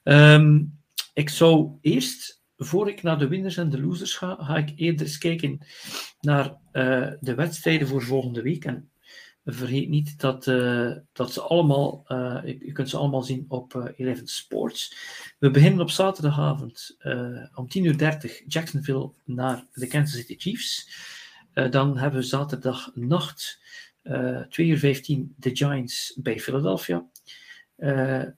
Um, 0.03 0.78
ik 1.15 1.28
zou 1.28 1.78
eerst, 1.81 2.45
voor 2.57 2.89
ik 2.89 3.03
naar 3.03 3.19
de 3.19 3.28
winners 3.28 3.57
en 3.57 3.70
de 3.70 3.81
losers 3.81 4.16
ga, 4.16 4.36
ga 4.41 4.57
ik 4.57 4.73
eerder 4.77 5.07
eens 5.07 5.19
kijken 5.19 5.59
naar 6.20 6.57
de 7.20 7.35
wedstrijden 7.36 7.89
voor 7.89 8.03
volgende 8.03 8.43
week. 8.43 8.65
En 8.65 8.89
vergeet 9.45 9.89
niet 9.89 10.21
dat, 10.21 10.47
uh, 10.47 10.93
dat 11.12 11.33
ze 11.33 11.41
allemaal, 11.41 12.05
uh, 12.09 12.41
je, 12.45 12.73
kunt 12.73 12.89
ze 12.89 12.97
allemaal 12.97 13.23
zien 13.23 13.45
op 13.49 13.93
Eleven 13.97 14.27
Sports. 14.27 14.97
We 15.39 15.51
beginnen 15.51 15.81
op 15.81 15.91
zaterdagavond 15.91 16.97
om 17.55 17.66
10.30 17.79 17.83
uur 17.83 18.43
Jacksonville 18.47 19.12
naar 19.25 19.66
de 19.73 19.87
Kansas 19.87 20.19
City 20.19 20.35
Chiefs. 20.39 20.89
dan 21.71 21.99
hebben 21.99 22.21
we 22.21 22.27
zaterdag 22.27 22.91
nacht 22.95 23.61
2 24.49 24.66
uur 24.66 24.79
15 24.79 25.35
de 25.37 25.57
Giants 25.57 26.19
bij 26.23 26.41
Philadelphia. 26.41 27.07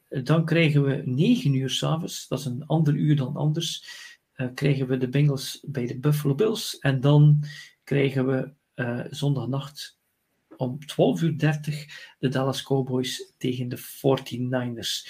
Dan 0.09 0.45
krijgen 0.45 0.85
we 0.85 1.03
9 1.05 1.55
uur 1.55 1.71
s'avonds, 1.71 2.29
dat 2.29 2.39
is 2.39 2.45
een 2.45 2.67
ander 2.67 2.95
uur 2.95 3.17
dan 3.17 3.37
anders, 3.37 3.85
krijgen 4.55 4.87
we 4.87 4.97
de 4.97 5.09
Bengals 5.09 5.65
bij 5.67 5.87
de 5.87 5.99
Buffalo 5.99 6.35
Bills. 6.35 6.79
En 6.79 7.01
dan 7.01 7.45
krijgen 7.85 8.27
we 8.27 8.53
zondagnacht 9.11 9.96
om 10.57 10.79
12.30 10.81 11.23
uur 11.23 11.39
30 11.39 11.87
de 12.19 12.29
Dallas 12.29 12.63
Cowboys 12.63 13.33
tegen 13.39 13.69
de 13.69 13.79
49ers. 13.79 15.09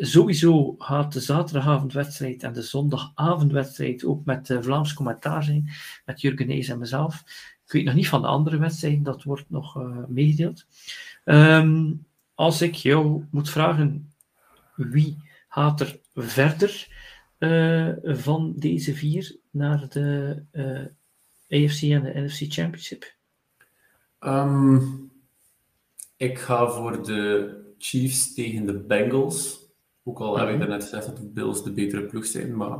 sowieso 0.00 0.74
gaat 0.78 1.12
de 1.12 1.20
zaterdagavondwedstrijd 1.20 2.42
en 2.42 2.52
de 2.52 2.62
zondagavondwedstrijd 2.62 4.04
ook 4.04 4.24
met 4.24 4.56
Vlaams 4.60 4.94
commentaar 4.94 5.44
zijn, 5.44 5.70
met 6.04 6.20
Jurgen 6.20 6.46
Nees 6.46 6.68
en 6.68 6.78
mezelf. 6.78 7.22
Ik 7.66 7.72
weet 7.72 7.84
nog 7.84 7.94
niet 7.94 8.08
van 8.08 8.20
de 8.20 8.26
andere 8.26 8.58
wedstrijden, 8.58 9.02
dat 9.02 9.22
wordt 9.22 9.50
nog 9.50 9.78
meegedeeld. 10.08 10.66
Um, 11.24 12.06
als 12.34 12.62
ik 12.62 12.74
jou 12.74 13.24
moet 13.30 13.50
vragen 13.50 14.12
wie 14.76 15.16
gaat 15.48 15.80
er 15.80 16.00
verder 16.14 16.88
uh, 17.38 17.92
van 18.02 18.52
deze 18.56 18.94
vier 18.94 19.36
naar 19.50 19.88
de 19.88 20.42
eh, 20.50 21.64
AFC 21.64 21.82
en 21.82 22.02
de 22.02 22.20
NFC 22.20 22.52
Championship? 22.52 23.14
Um, 24.26 25.10
ik 26.16 26.38
ga 26.38 26.66
voor 26.66 27.04
de 27.04 27.52
Chiefs 27.78 28.34
tegen 28.34 28.66
de 28.66 28.72
Bengals. 28.72 29.62
Ook 30.02 30.20
al 30.20 30.38
heb 30.38 30.48
ik 30.48 30.58
mhm. 30.58 30.68
net 30.68 30.82
gezegd 30.82 31.06
dat 31.06 31.16
de 31.16 31.28
Bills 31.28 31.64
de 31.64 31.72
betere 31.72 32.02
ploeg 32.02 32.26
zijn, 32.26 32.56
maar 32.56 32.78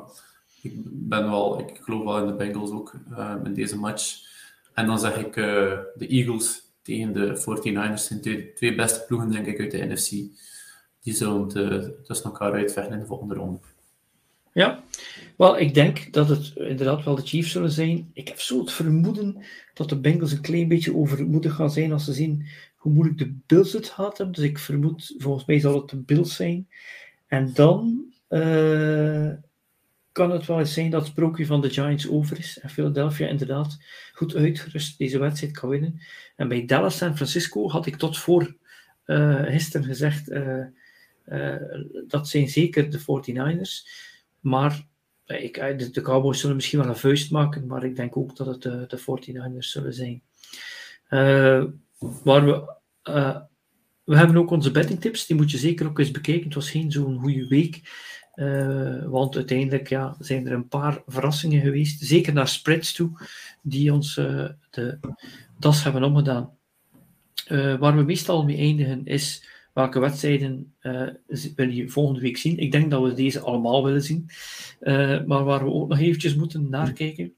ik 0.62 0.72
ben 0.84 1.30
wel, 1.30 1.58
ik 1.58 1.80
geloof 1.82 2.04
wel 2.04 2.18
in 2.18 2.26
de 2.26 2.34
Bengals 2.34 2.70
ook 2.70 2.94
uh, 3.10 3.34
in 3.44 3.54
deze 3.54 3.78
match. 3.78 4.32
En 4.74 4.86
dan 4.86 4.98
zeg 4.98 5.16
ik 5.16 5.34
de 5.34 6.06
Eagles 6.08 6.62
tegen 6.82 7.12
de 7.12 7.36
49ers 7.40 8.02
zijn 8.02 8.20
twee, 8.20 8.52
twee 8.52 8.74
beste 8.74 9.04
ploegen, 9.06 9.30
denk 9.30 9.46
ik, 9.46 9.60
uit 9.60 9.70
de 9.70 9.84
NFC. 9.84 10.10
Die 11.00 11.14
zullen 11.14 11.48
tussen 12.02 12.26
elkaar 12.26 12.52
uitvechten 12.52 12.92
in 12.94 13.00
de 13.00 13.06
volgende 13.06 13.34
ronde. 13.34 13.58
Ja, 14.54 14.84
wel, 15.36 15.58
ik 15.58 15.74
denk 15.74 16.12
dat 16.12 16.28
het 16.28 16.52
inderdaad 16.54 17.04
wel 17.04 17.14
de 17.14 17.22
Chiefs 17.22 17.50
zullen 17.50 17.70
zijn. 17.70 18.10
Ik 18.12 18.28
heb 18.28 18.40
zo 18.40 18.60
het 18.60 18.72
vermoeden 18.72 19.44
dat 19.74 19.88
de 19.88 20.00
Bengals 20.00 20.32
een 20.32 20.40
klein 20.40 20.68
beetje 20.68 20.96
overmoedig 20.96 21.54
gaan 21.54 21.70
zijn 21.70 21.92
als 21.92 22.04
ze 22.04 22.12
zien 22.12 22.46
hoe 22.76 22.92
moeilijk 22.92 23.18
de 23.18 23.34
Bills 23.46 23.72
het 23.72 23.88
gehad 23.88 24.18
hebben. 24.18 24.36
Dus 24.36 24.44
ik 24.44 24.58
vermoed, 24.58 25.14
volgens 25.18 25.44
mij 25.44 25.60
zal 25.60 25.80
het 25.80 25.90
de 25.90 25.96
Bills 25.96 26.34
zijn. 26.36 26.68
En 27.26 27.52
dan 27.54 28.04
uh, 28.28 29.30
kan 30.12 30.30
het 30.30 30.46
wel 30.46 30.58
eens 30.58 30.74
zijn 30.74 30.90
dat 30.90 31.00
het 31.00 31.10
sprookje 31.10 31.46
van 31.46 31.60
de 31.60 31.70
Giants 31.70 32.08
over 32.08 32.38
is 32.38 32.58
en 32.58 32.70
Philadelphia 32.70 33.28
inderdaad 33.28 33.78
goed 34.12 34.34
uitgerust 34.34 34.98
deze 34.98 35.18
wedstrijd 35.18 35.58
kan 35.58 35.68
winnen. 35.68 36.00
En 36.36 36.48
bij 36.48 36.64
Dallas 36.64 36.96
San 36.96 37.16
Francisco 37.16 37.68
had 37.68 37.86
ik 37.86 37.96
tot 37.96 38.18
voor 38.18 38.56
uh, 39.06 39.42
gisteren 39.42 39.86
gezegd 39.86 40.30
uh, 40.30 40.64
dat 42.08 42.28
zijn 42.28 42.48
zeker 42.48 42.90
de 42.90 43.00
49ers. 43.00 44.12
Maar 44.44 44.86
ik, 45.26 45.54
de, 45.54 45.90
de, 45.90 46.00
Cowboys 46.00 46.40
zullen 46.40 46.56
misschien 46.56 46.78
wel 46.78 46.88
een 46.88 46.96
vuist 46.96 47.30
maken, 47.30 47.66
maar 47.66 47.84
ik 47.84 47.96
denk 47.96 48.16
ook 48.16 48.36
dat 48.36 48.46
het 48.46 48.62
de, 48.62 48.84
de 48.88 48.98
49ers 49.00 49.58
zullen 49.58 49.94
zijn. 49.94 50.22
waar 52.24 52.44
we 52.44 52.72
we 54.04 54.16
hebben 54.16 54.36
ook 54.36 54.50
onze 54.50 54.70
bettingtips, 54.70 55.26
die 55.26 55.36
moet 55.36 55.50
je 55.50 55.58
zeker 55.58 55.86
ook 55.86 55.98
eens 55.98 56.10
bekijken. 56.10 56.44
Het 56.44 56.54
was 56.54 56.70
geen 56.70 56.92
zo'n 56.92 57.20
goede 57.20 57.46
week. 57.46 57.80
Want 59.06 59.36
uiteindelijk 59.36 59.88
ja, 59.88 60.16
zijn 60.18 60.46
er 60.46 60.52
een 60.52 60.68
paar 60.68 61.02
verrassingen 61.06 61.60
geweest, 61.60 62.00
zeker 62.00 62.32
naar 62.32 62.48
spreads 62.48 62.92
toe, 62.92 63.10
die 63.62 63.92
ons 63.92 64.14
de 64.70 64.98
das 65.58 65.84
hebben 65.84 66.02
omgedaan. 66.02 66.50
Waar 67.78 67.96
we 67.96 68.02
meestal 68.02 68.44
mee 68.44 68.56
eindigen 68.56 69.06
is 69.06 69.48
welke 69.74 69.98
wedstrijden 69.98 70.74
wil 71.56 71.68
je 71.68 71.88
volgende 71.88 72.20
week 72.20 72.36
zien. 72.36 72.58
Ik 72.58 72.72
denk 72.72 72.90
dat 72.90 73.02
we 73.02 73.14
deze 73.14 73.40
allemaal 73.40 73.84
willen 73.84 74.02
zien. 74.02 74.28
maar 75.26 75.44
waar 75.44 75.64
we 75.64 75.70
ook 75.70 75.88
nog 75.88 75.98
eventjes 75.98 76.34
moeten 76.34 76.68
naar-kijken, 76.68 77.34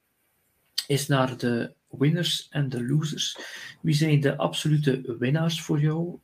is 0.86 1.06
naar 1.06 1.36
de 1.36 1.72
winners 1.90 2.46
en 2.50 2.68
de 2.68 2.86
losers. 2.86 3.38
Wie 3.80 3.94
zijn 3.94 4.20
de 4.20 4.36
absolute 4.36 5.16
winnaars 5.18 5.60
voor 5.62 5.80
jou 5.80 6.18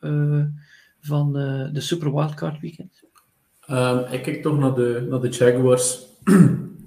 van 1.01 1.33
de 1.73 1.81
Super 1.81 2.15
Wildcard 2.15 2.61
Weekend? 2.61 3.03
Um, 3.71 3.99
ik 3.99 4.23
kijk 4.23 4.43
toch 4.43 4.59
naar 4.59 4.75
de, 4.75 5.07
naar 5.11 5.21
de 5.21 5.29
Jaguars. 5.29 6.07
um, 6.25 6.83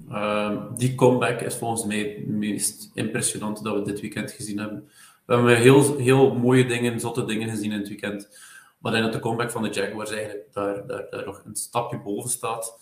die 0.78 0.94
comeback 0.94 1.40
is 1.40 1.54
volgens 1.54 1.84
mij 1.84 1.98
het 1.98 2.28
meest 2.28 2.90
impressionante 2.94 3.62
dat 3.62 3.74
we 3.74 3.84
dit 3.84 4.00
weekend 4.00 4.30
gezien 4.30 4.58
hebben. 4.58 4.88
We 5.24 5.34
hebben 5.34 5.56
heel, 5.56 5.96
heel 5.96 6.34
mooie 6.34 6.66
dingen, 6.66 7.00
zotte 7.00 7.24
dingen 7.24 7.48
gezien 7.48 7.72
in 7.72 7.78
het 7.78 7.88
weekend. 7.88 8.28
Maar 8.86 8.94
ik 8.94 9.02
dat 9.02 9.12
de 9.12 9.18
comeback 9.18 9.50
van 9.50 9.62
de 9.62 9.68
Jaguars 9.68 10.10
eigenlijk 10.10 10.52
daar, 10.52 10.86
daar, 10.86 11.06
daar 11.10 11.24
nog 11.24 11.44
een 11.44 11.56
stapje 11.56 12.00
boven 12.00 12.30
staat. 12.30 12.80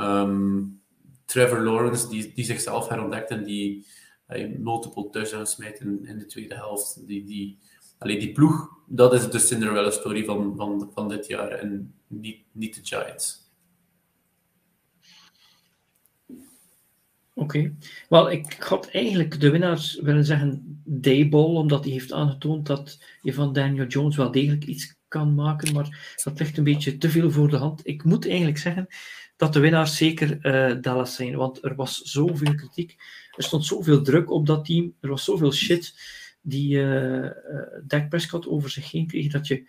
Um, 0.00 0.82
Trevor 1.24 1.60
Lawrence, 1.60 2.08
die, 2.08 2.32
die 2.34 2.44
zichzelf 2.44 2.88
herontdekt 2.88 3.30
en 3.30 3.44
die 3.44 3.86
uh, 4.28 4.58
multiple 4.58 5.10
touchdowns 5.10 5.50
smijt 5.50 5.80
in, 5.80 6.06
in 6.06 6.18
de 6.18 6.26
tweede 6.26 6.54
helft. 6.54 7.06
Die, 7.06 7.24
die, 7.24 7.58
allee, 7.98 8.18
die 8.18 8.32
ploeg, 8.32 8.68
dat 8.86 9.12
is 9.12 9.30
de 9.30 9.38
Cinderella 9.38 9.90
story 9.90 10.24
van, 10.24 10.56
van, 10.56 10.90
van 10.94 11.08
dit 11.08 11.26
jaar 11.26 11.48
en 11.48 11.94
niet, 12.06 12.38
niet 12.52 12.74
de 12.74 12.80
Giants. 12.82 13.50
Oké. 17.34 17.76
Wel, 18.08 18.30
ik 18.30 18.52
had 18.52 18.88
eigenlijk 18.88 19.40
de 19.40 19.50
winnaars 19.50 20.00
willen 20.00 20.24
zeggen 20.24 20.82
Dayball, 20.84 21.54
omdat 21.54 21.84
hij 21.84 21.92
heeft 21.92 22.12
aangetoond 22.12 22.66
dat 22.66 23.04
je 23.22 23.34
van 23.34 23.52
Daniel 23.52 23.86
Jones 23.86 24.16
wel 24.16 24.30
degelijk 24.30 24.64
iets 24.64 24.95
kan 25.08 25.34
maken, 25.34 25.74
maar 25.74 26.14
dat 26.24 26.38
ligt 26.38 26.56
een 26.58 26.64
beetje 26.64 26.98
te 26.98 27.10
veel 27.10 27.30
voor 27.30 27.48
de 27.48 27.56
hand. 27.56 27.80
Ik 27.86 28.04
moet 28.04 28.26
eigenlijk 28.26 28.58
zeggen 28.58 28.86
dat 29.36 29.52
de 29.52 29.60
winnaars 29.60 29.96
zeker 29.96 30.38
uh, 30.42 30.82
Dallas 30.82 31.14
zijn, 31.14 31.36
want 31.36 31.64
er 31.64 31.74
was 31.74 32.00
zoveel 32.02 32.54
kritiek, 32.54 32.96
er 33.36 33.42
stond 33.42 33.64
zoveel 33.64 34.02
druk 34.02 34.30
op 34.30 34.46
dat 34.46 34.64
team, 34.64 34.94
er 35.00 35.08
was 35.08 35.24
zoveel 35.24 35.52
shit 35.52 35.94
die 36.40 36.76
uh, 36.76 37.30
Dak 37.82 38.08
Prescott 38.08 38.46
over 38.46 38.70
zich 38.70 38.90
heen 38.90 39.06
kreeg, 39.06 39.32
dat 39.32 39.46
je 39.46 39.68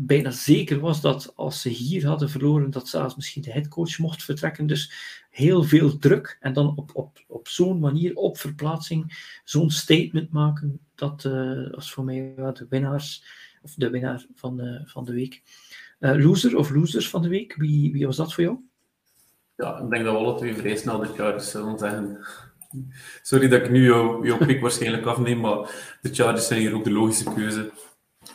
bijna 0.00 0.30
zeker 0.30 0.80
was 0.80 1.00
dat 1.00 1.32
als 1.36 1.60
ze 1.60 1.68
hier 1.68 2.06
hadden 2.06 2.30
verloren, 2.30 2.70
dat 2.70 2.88
zelfs 2.88 3.16
misschien 3.16 3.42
de 3.42 3.52
headcoach 3.52 3.98
mocht 3.98 4.24
vertrekken. 4.24 4.66
Dus 4.66 4.92
heel 5.30 5.62
veel 5.62 5.98
druk 5.98 6.36
en 6.40 6.52
dan 6.52 6.76
op, 6.76 6.90
op, 6.94 7.24
op 7.26 7.48
zo'n 7.48 7.78
manier, 7.78 8.14
op 8.14 8.38
verplaatsing, 8.38 9.28
zo'n 9.44 9.70
statement 9.70 10.30
maken, 10.30 10.80
dat 10.94 11.24
uh, 11.24 11.70
was 11.70 11.92
voor 11.92 12.04
mij 12.04 12.34
de 12.36 12.66
winnaars, 12.68 13.24
of 13.62 13.74
de 13.74 13.90
winnaar 13.90 14.26
van 14.34 14.56
de, 14.56 14.82
van 14.84 15.04
de 15.04 15.12
week. 15.12 15.42
Uh, 16.00 16.24
loser 16.24 16.56
of 16.56 16.70
losers 16.70 17.08
van 17.08 17.22
de 17.22 17.28
week, 17.28 17.54
wie, 17.56 17.92
wie 17.92 18.06
was 18.06 18.16
dat 18.16 18.34
voor 18.34 18.44
jou? 18.44 18.58
Ja, 19.56 19.78
ik 19.78 19.90
denk 19.90 20.04
dat 20.04 20.14
we 20.14 20.20
alle 20.20 20.36
twee 20.36 20.54
vrij 20.54 20.76
snel 20.76 20.98
de 20.98 21.06
Chargers 21.06 21.50
zullen 21.50 21.78
zeggen. 21.78 22.26
Sorry 23.22 23.48
dat 23.48 23.62
ik 23.62 23.70
nu 23.70 23.84
jouw, 23.84 24.36
pick 24.46 24.60
waarschijnlijk 24.66 25.06
afneem, 25.06 25.40
maar 25.40 25.58
de 26.00 26.14
Chargers 26.14 26.46
zijn 26.46 26.60
hier 26.60 26.74
ook 26.74 26.84
de 26.84 26.92
logische 26.92 27.32
keuze. 27.34 27.70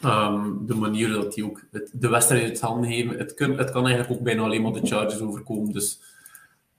Um, 0.06 0.66
de 0.66 0.76
manier 0.76 1.10
dat 1.10 1.34
die 1.34 1.46
ook 1.46 1.62
het, 1.72 1.92
de 1.94 2.10
wedstrijd 2.10 2.50
het 2.50 2.62
handen 2.62 2.92
geven. 2.92 3.18
Het, 3.18 3.34
kun, 3.34 3.58
het 3.58 3.72
kan 3.72 3.86
eigenlijk 3.86 4.20
ook 4.20 4.26
bijna 4.26 4.42
alleen 4.42 4.62
maar 4.62 4.72
de 4.72 4.88
Chargers 4.88 5.20
overkomen. 5.20 5.74
Dus 5.74 6.02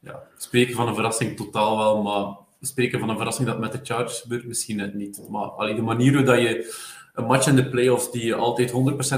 ja, 0.00 0.22
spreken 0.36 0.74
van 0.74 0.88
een 0.88 0.94
verrassing 0.94 1.36
totaal 1.36 1.78
wel, 1.78 2.02
maar 2.02 2.36
spreken 2.60 2.98
van 2.98 3.08
een 3.08 3.16
verrassing 3.16 3.48
dat 3.48 3.58
met 3.58 3.72
de 3.72 3.80
Chargers 3.82 4.20
gebeurt 4.20 4.46
misschien 4.46 4.76
net 4.76 4.94
niet. 4.94 5.20
Maar 5.28 5.46
allee, 5.46 5.74
de 5.74 5.82
manier 5.82 6.24
dat 6.24 6.40
je 6.40 6.74
een 7.14 7.24
match 7.24 7.46
in 7.46 7.56
de 7.56 7.68
playoffs 7.68 8.10
die 8.10 8.24
je 8.24 8.34
altijd 8.34 8.70
100% 8.70 8.74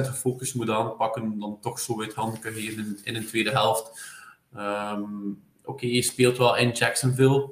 gefocust 0.07 0.55
moet 0.55 0.71
aanpakken, 0.71 1.39
dan 1.39 1.59
toch 1.61 1.81
zo 1.81 2.03
uit 2.03 2.15
handen 2.15 2.41
kan 2.41 2.53
geven 2.53 2.85
in, 2.85 2.99
in 3.05 3.15
een 3.15 3.27
tweede 3.27 3.51
helft. 3.51 4.15
Um, 4.57 5.45
Oké, 5.67 5.85
okay, 5.85 5.91
je 5.91 6.03
speelt 6.03 6.39
wel 6.39 6.57
in 6.57 6.71
Jacksonville. 6.71 7.51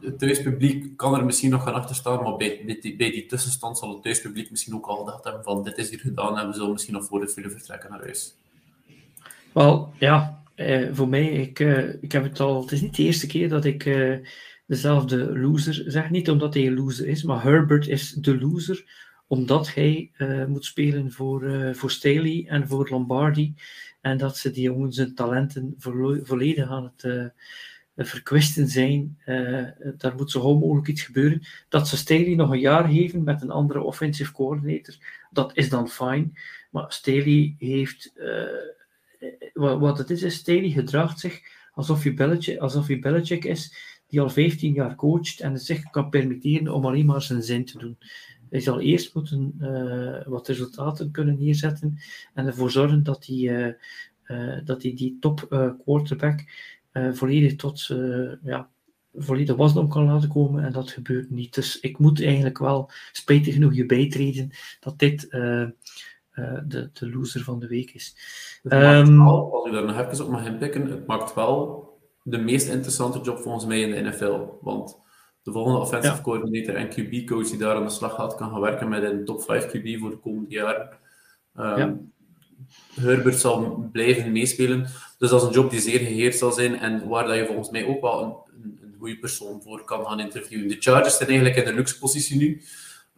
het 0.00 0.18
thuispubliek 0.18 0.96
kan 0.96 1.14
er 1.14 1.24
misschien 1.24 1.50
nog 1.50 1.62
gaan 1.62 1.74
achter 1.74 1.94
staan, 1.94 2.22
maar 2.22 2.36
bij, 2.36 2.80
bij, 2.96 3.10
die, 3.10 3.26
tussenstand 3.26 3.78
zal 3.78 3.92
het 3.92 4.02
thuispubliek 4.02 4.50
misschien 4.50 4.74
ook 4.74 4.86
al 4.86 4.96
gedacht 4.96 5.24
hebben 5.24 5.42
van 5.42 5.64
dit 5.64 5.78
is 5.78 5.90
hier 5.90 5.98
gedaan 5.98 6.38
en 6.38 6.46
we 6.46 6.54
zullen 6.54 6.72
misschien 6.72 6.94
nog 6.94 7.04
voor 7.04 7.20
het 7.20 7.34
willen 7.34 7.50
vertrekken 7.50 7.90
naar 7.90 8.00
huis. 8.00 8.34
Wel, 9.52 9.92
ja, 9.98 10.42
eh, 10.54 10.88
voor 10.92 11.08
mij, 11.08 11.26
ik, 11.26 11.60
eh, 11.60 12.02
ik 12.02 12.12
heb 12.12 12.22
het 12.22 12.40
al, 12.40 12.60
het 12.60 12.72
is 12.72 12.80
niet 12.80 12.96
de 12.96 13.02
eerste 13.02 13.26
keer 13.26 13.48
dat 13.48 13.64
ik 13.64 13.86
eh, 13.86 14.18
dezelfde 14.66 15.38
loser 15.38 15.84
zeg. 15.86 16.10
Niet 16.10 16.30
omdat 16.30 16.54
hij 16.54 16.66
een 16.66 16.74
loser 16.74 17.08
is, 17.08 17.22
maar 17.22 17.42
Herbert 17.42 17.88
is 17.88 18.12
de 18.12 18.38
loser 18.38 18.84
omdat 19.26 19.74
hij 19.74 20.10
uh, 20.18 20.44
moet 20.44 20.64
spelen 20.64 21.12
voor, 21.12 21.42
uh, 21.42 21.74
voor 21.74 21.90
Staley 21.90 22.44
en 22.48 22.68
voor 22.68 22.88
Lombardi. 22.90 23.54
En 24.00 24.18
dat 24.18 24.36
ze 24.36 24.50
die 24.50 24.62
jongens 24.62 24.96
zijn 24.96 25.14
talenten 25.14 25.74
vo 25.78 26.18
volledig 26.22 26.68
aan 26.68 26.92
het 26.94 27.04
uh, 27.04 28.06
verkwisten 28.06 28.68
zijn. 28.68 29.18
daar 29.96 30.14
moet 30.16 30.30
zo 30.30 30.40
gauw 30.40 30.58
mogelijk 30.58 30.88
iets 30.88 31.02
gebeuren. 31.02 31.42
Dat 31.68 31.88
ze 31.88 31.96
Staley 31.96 32.34
nog 32.34 32.50
een 32.50 32.60
jaar 32.60 32.88
geven 32.88 33.24
met 33.24 33.42
een 33.42 33.50
andere 33.50 33.80
offensive 33.80 34.32
coordinator, 34.32 34.94
dat 35.30 35.56
is 35.56 35.68
dan 35.68 35.88
fijn. 35.88 36.38
Maar 36.70 36.92
Staley 36.92 37.54
heeft. 37.58 38.12
wat, 39.52 39.78
wat 39.78 39.98
het 39.98 40.10
is, 40.10 40.22
is 40.22 40.34
Staley 40.34 40.70
gedraagt 40.70 41.20
zich 41.20 41.40
alsof 41.74 42.02
hij 42.02 42.14
Belichick, 42.14 42.58
alsof 42.58 42.88
is, 42.88 43.74
die 44.08 44.20
al 44.20 44.30
15 44.30 44.72
jaar 44.72 44.94
coacht 44.94 45.40
en 45.40 45.52
het 45.52 45.64
zich 45.64 45.90
kan 45.90 46.08
permitteren 46.08 46.74
om 46.74 46.86
alleen 46.86 47.06
maar 47.06 47.22
zijn 47.22 47.42
zin 47.42 47.64
te 47.64 47.78
doen. 47.78 47.98
Hij 48.54 48.62
zal 48.62 48.80
eerst 48.80 49.14
moeten 49.14 49.54
uh, 49.60 50.26
wat 50.26 50.48
resultaten 50.48 51.10
kunnen 51.10 51.38
neerzetten 51.38 51.98
en 52.34 52.46
ervoor 52.46 52.70
zorgen 52.70 53.02
dat 53.02 53.26
hij, 53.26 53.36
uh, 53.36 53.72
uh, 54.26 54.58
dat 54.64 54.82
hij 54.82 54.94
die 54.94 55.16
top 55.20 55.46
quarterback 55.84 56.44
volledig 57.12 57.56
tot 57.56 57.90
ja, 58.42 58.68
volledig 59.14 59.56
wasdom 59.56 59.88
kan 59.88 60.04
laten 60.04 60.28
komen 60.28 60.64
en 60.64 60.72
dat 60.72 60.90
gebeurt 60.90 61.30
niet. 61.30 61.54
Dus 61.54 61.80
ik 61.80 61.98
moet 61.98 62.22
eigenlijk 62.22 62.58
wel 62.58 62.90
spijtig 63.12 63.54
genoeg 63.54 63.74
je 63.74 63.86
bijtreden 63.86 64.50
dat 64.80 64.98
dit 64.98 65.20
de, 65.30 66.90
de 66.92 67.10
loser 67.10 67.40
van 67.40 67.58
de 67.58 67.66
week 67.66 67.90
is. 67.90 68.16
Um, 68.62 69.18
wel, 69.18 69.54
als 69.54 69.68
u 69.68 69.72
daar 69.72 69.84
nog 69.84 69.98
even 69.98 70.24
op 70.24 70.30
mag 70.30 70.46
inpikken, 70.46 70.90
het 70.90 71.06
maakt 71.06 71.34
wel 71.34 71.88
de 72.22 72.38
meest 72.38 72.68
interessante 72.68 73.20
job 73.20 73.38
volgens 73.38 73.66
mij 73.66 73.80
in 73.80 73.90
de 73.90 74.10
NFL. 74.10 74.40
Want 74.60 75.02
de 75.44 75.52
volgende 75.52 75.78
offensive 75.78 76.20
coordinator 76.20 76.74
en 76.74 76.88
QB-coach 76.88 77.48
die 77.48 77.58
daar 77.58 77.76
aan 77.76 77.84
de 77.84 77.90
slag 77.90 78.14
gaat, 78.14 78.34
kan 78.34 78.50
gaan 78.50 78.60
werken 78.60 78.88
met 78.88 79.02
een 79.02 79.24
top 79.24 79.42
5 79.42 79.66
QB 79.66 79.98
voor 80.00 80.10
de 80.10 80.18
komende 80.18 80.50
jaren. 80.50 80.88
Um, 81.58 82.12
Herbert 82.94 83.40
zal 83.40 83.88
blijven 83.92 84.32
meespelen. 84.32 84.82
Dus 85.18 85.30
dat 85.30 85.42
is 85.42 85.46
een 85.46 85.54
job 85.54 85.70
die 85.70 85.80
zeer 85.80 85.98
geheerd 85.98 86.34
zal 86.34 86.52
zijn 86.52 86.78
en 86.78 87.08
waar 87.08 87.26
dat 87.26 87.36
je 87.36 87.46
volgens 87.46 87.70
mij 87.70 87.86
ook 87.86 88.00
wel 88.00 88.22
een, 88.22 88.62
een, 88.62 88.78
een 88.82 88.94
goede 88.98 89.18
persoon 89.18 89.62
voor 89.62 89.84
kan 89.84 90.06
gaan 90.06 90.20
interviewen. 90.20 90.68
De 90.68 90.76
Chargers 90.78 91.16
zijn 91.16 91.28
eigenlijk 91.28 91.58
in 91.58 91.64
de 91.64 91.74
luxe 91.74 91.98
positie 91.98 92.36
nu. 92.36 92.62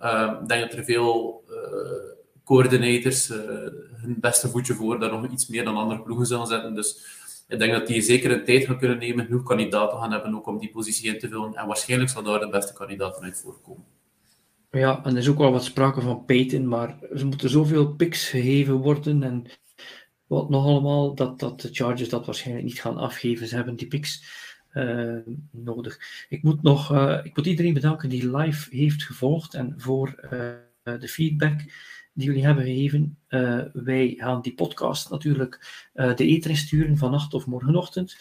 Um, 0.04 0.42
ik 0.42 0.48
denk 0.48 0.60
dat 0.60 0.78
er 0.78 0.84
veel 0.84 1.42
uh, 1.50 1.56
coördinators 2.44 3.30
uh, 3.30 3.36
hun 3.94 4.16
beste 4.20 4.48
voetje 4.48 4.74
voor 4.74 5.00
daar 5.00 5.12
nog 5.12 5.30
iets 5.30 5.46
meer 5.46 5.64
dan 5.64 5.76
andere 5.76 6.02
ploegen 6.02 6.26
zullen 6.26 6.46
zetten. 6.46 6.74
Dus 6.74 7.04
ik 7.48 7.58
denk 7.58 7.72
dat 7.72 7.86
die 7.86 8.00
zeker 8.00 8.30
een 8.30 8.44
tijd 8.44 8.64
gaan 8.64 8.78
kunnen 8.78 8.98
nemen, 8.98 9.24
genoeg 9.24 9.42
kandidaten 9.42 9.98
gaan 9.98 10.12
hebben 10.12 10.34
ook 10.34 10.46
om 10.46 10.58
die 10.58 10.70
positie 10.70 11.12
in 11.12 11.18
te 11.18 11.28
vullen. 11.28 11.54
En 11.54 11.66
waarschijnlijk 11.66 12.10
zal 12.10 12.22
daar 12.22 12.40
de 12.40 12.48
beste 12.48 12.72
kandidaten 12.72 13.22
uit 13.22 13.40
voorkomen. 13.40 13.84
Ja, 14.70 15.04
en 15.04 15.12
er 15.12 15.18
is 15.18 15.28
ook 15.28 15.38
wel 15.38 15.52
wat 15.52 15.64
sprake 15.64 16.00
van 16.00 16.24
Peyton, 16.24 16.68
maar 16.68 16.96
er 17.12 17.26
moeten 17.26 17.50
zoveel 17.50 17.94
picks 17.94 18.28
gegeven 18.28 18.74
worden 18.74 19.22
en 19.22 19.46
wat 20.26 20.50
nog 20.50 20.64
allemaal, 20.64 21.14
dat, 21.14 21.40
dat 21.40 21.60
de 21.60 21.68
Chargers 21.72 22.08
dat 22.08 22.26
waarschijnlijk 22.26 22.66
niet 22.66 22.80
gaan 22.80 22.96
afgeven. 22.96 23.46
Ze 23.46 23.54
hebben 23.54 23.76
die 23.76 23.86
picks 23.86 24.24
uh, 24.72 25.16
nodig. 25.50 25.98
Ik 26.28 26.42
moet 26.42 26.62
nog, 26.62 26.92
uh, 26.92 27.18
ik 27.22 27.36
moet 27.36 27.46
iedereen 27.46 27.74
bedanken 27.74 28.08
die 28.08 28.36
live 28.36 28.76
heeft 28.76 29.02
gevolgd 29.02 29.54
en 29.54 29.74
voor 29.76 30.28
uh, 30.32 31.00
de 31.00 31.08
feedback 31.08 31.60
die 32.16 32.26
jullie 32.26 32.44
hebben 32.44 32.64
gegeven. 32.64 33.18
Uh, 33.28 33.60
wij 33.72 34.14
gaan 34.18 34.42
die 34.42 34.54
podcast 34.54 35.10
natuurlijk 35.10 35.88
uh, 35.94 36.14
de 36.14 36.26
eten 36.26 36.56
sturen 36.56 36.96
vannacht 36.96 37.34
of 37.34 37.46
morgenochtend. 37.46 38.16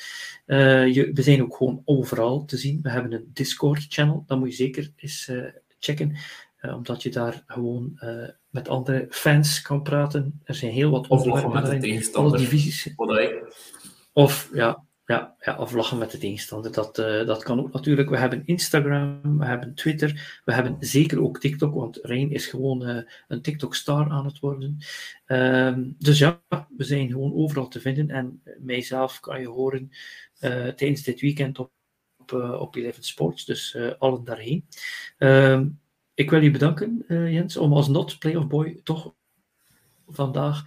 Uh, 0.45 0.93
je, 0.93 1.11
we 1.13 1.21
zijn 1.21 1.41
ook 1.43 1.55
gewoon 1.55 1.81
overal 1.85 2.45
te 2.45 2.57
zien. 2.57 2.79
We 2.81 2.89
hebben 2.89 3.11
een 3.11 3.29
Discord-channel, 3.33 4.23
dat 4.27 4.39
moet 4.39 4.49
je 4.49 4.55
zeker 4.55 4.91
eens 4.95 5.31
checken. 5.79 6.17
omdat 6.61 7.03
je 7.03 7.09
daar 7.09 7.43
gewoon 7.47 7.99
met 8.49 8.67
andere 8.67 9.07
fans 9.09 9.61
kan 9.61 9.81
praten. 9.81 10.41
Er 10.43 10.55
zijn 10.55 10.71
heel 10.71 10.91
wat 10.91 11.07
onderwerpen 11.07 11.83
in 11.83 12.13
alle 12.13 12.37
divisies. 12.37 12.93
Of 14.13 14.49
ja, 14.53 14.83
ja, 15.05 15.35
ja, 15.39 15.57
of 15.57 15.71
lachen 15.71 15.97
met 15.97 16.11
de 16.11 16.17
tegenstander. 16.17 16.71
Dat, 16.71 16.99
uh, 16.99 17.25
dat 17.25 17.43
kan 17.43 17.59
ook 17.59 17.73
natuurlijk. 17.73 18.09
We 18.09 18.17
hebben 18.17 18.43
Instagram, 18.45 19.37
we 19.39 19.45
hebben 19.45 19.73
Twitter, 19.73 20.41
we 20.45 20.53
hebben 20.53 20.77
zeker 20.79 21.21
ook 21.21 21.39
TikTok, 21.39 21.73
want 21.73 21.99
Rein 22.01 22.31
is 22.31 22.45
gewoon 22.45 22.89
uh, 22.89 23.01
een 23.27 23.41
TikTok-star 23.41 24.09
aan 24.09 24.25
het 24.25 24.39
worden. 24.39 24.77
Uh, 25.27 25.77
dus 25.97 26.17
ja, 26.17 26.41
we 26.77 26.83
zijn 26.83 27.09
gewoon 27.09 27.33
overal 27.33 27.67
te 27.67 27.79
vinden. 27.79 28.09
En 28.09 28.41
mijzelf 28.59 29.19
kan 29.19 29.39
je 29.39 29.47
horen 29.47 29.91
uh, 30.39 30.67
tijdens 30.67 31.03
dit 31.03 31.21
weekend 31.21 31.59
op, 31.59 31.71
op, 32.17 32.31
op 32.59 32.75
Eleven 32.75 33.03
Sports, 33.03 33.45
dus 33.45 33.77
allen 33.99 34.23
daarheen. 34.23 34.65
Ehm, 35.17 35.67
ik 36.13 36.29
wil 36.29 36.41
je 36.41 36.51
bedanken, 36.51 37.05
Jens, 37.07 37.57
om 37.57 37.73
als 37.73 37.87
not 37.87 38.19
playoff 38.19 38.47
boy 38.47 38.79
toch 38.83 39.13
vandaag 40.07 40.63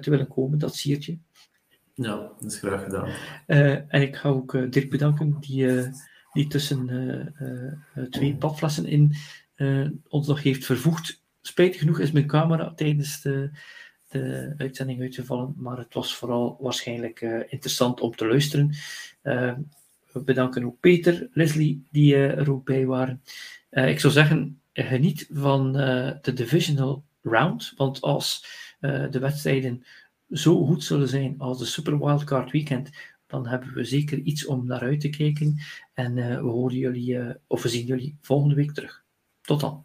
te 0.00 0.10
willen 0.10 0.28
komen. 0.28 0.58
Dat 0.58 0.74
siertje. 0.74 1.18
Ja, 1.94 2.30
dat 2.40 2.52
is 2.52 2.58
graag 2.58 2.82
gedaan. 2.82 3.08
Uh, 3.46 3.94
en 3.94 4.02
ik 4.02 4.16
ga 4.16 4.28
ook 4.28 4.54
uh, 4.54 4.70
Dirk 4.70 4.90
bedanken, 4.90 5.36
die, 5.40 5.64
uh, 5.64 5.86
die 6.32 6.46
tussen 6.46 7.34
twee 8.10 8.36
papflessen 8.36 8.86
in 8.86 9.14
ons 10.08 10.26
nog 10.26 10.42
heeft 10.42 10.64
vervoegd. 10.64 11.22
Spijtig 11.40 11.80
genoeg 11.80 11.98
is 11.98 12.10
mijn 12.10 12.26
camera 12.26 12.72
tijdens 12.74 13.20
de, 13.20 13.50
de 14.08 14.54
uitzending 14.56 15.00
uitgevallen, 15.00 15.54
maar 15.56 15.78
het 15.78 15.94
was 15.94 16.16
vooral 16.16 16.56
waarschijnlijk 16.60 17.20
interessant 17.48 18.00
om 18.00 18.16
te 18.16 18.26
luisteren. 18.26 18.74
we 20.12 20.20
bedanken 20.24 20.64
ook 20.64 20.80
Peter, 20.80 21.28
Leslie, 21.32 21.86
die 21.90 22.16
er 22.16 22.50
ook 22.50 22.64
bij 22.64 22.86
waren. 22.86 23.22
ik 23.70 24.00
zou 24.00 24.12
zeggen, 24.12 24.60
geniet 24.72 25.28
van 25.32 25.72
de 26.22 26.32
divisional 26.34 27.04
round, 27.22 27.72
want 27.76 28.00
als 28.00 28.46
de 29.10 29.18
wedstrijden 29.18 29.84
zo 30.38 30.64
goed 30.64 30.84
zullen 30.84 31.08
zijn 31.08 31.38
als 31.38 31.58
de 31.58 31.64
Super 31.64 31.98
Wildcard 31.98 32.50
Weekend, 32.50 32.90
dan 33.26 33.46
hebben 33.46 33.74
we 33.74 33.84
zeker 33.84 34.18
iets 34.18 34.46
om 34.46 34.66
naar 34.66 34.80
uit 34.80 35.00
te 35.00 35.08
kijken. 35.08 35.60
En 35.92 36.16
uh, 36.16 36.40
we 36.40 36.48
horen 36.48 36.76
jullie, 36.76 37.14
uh, 37.14 37.30
of 37.46 37.62
we 37.62 37.68
zien 37.68 37.86
jullie 37.86 38.16
volgende 38.20 38.54
week 38.54 38.72
terug. 38.72 39.04
Tot 39.40 39.60
dan. 39.60 39.84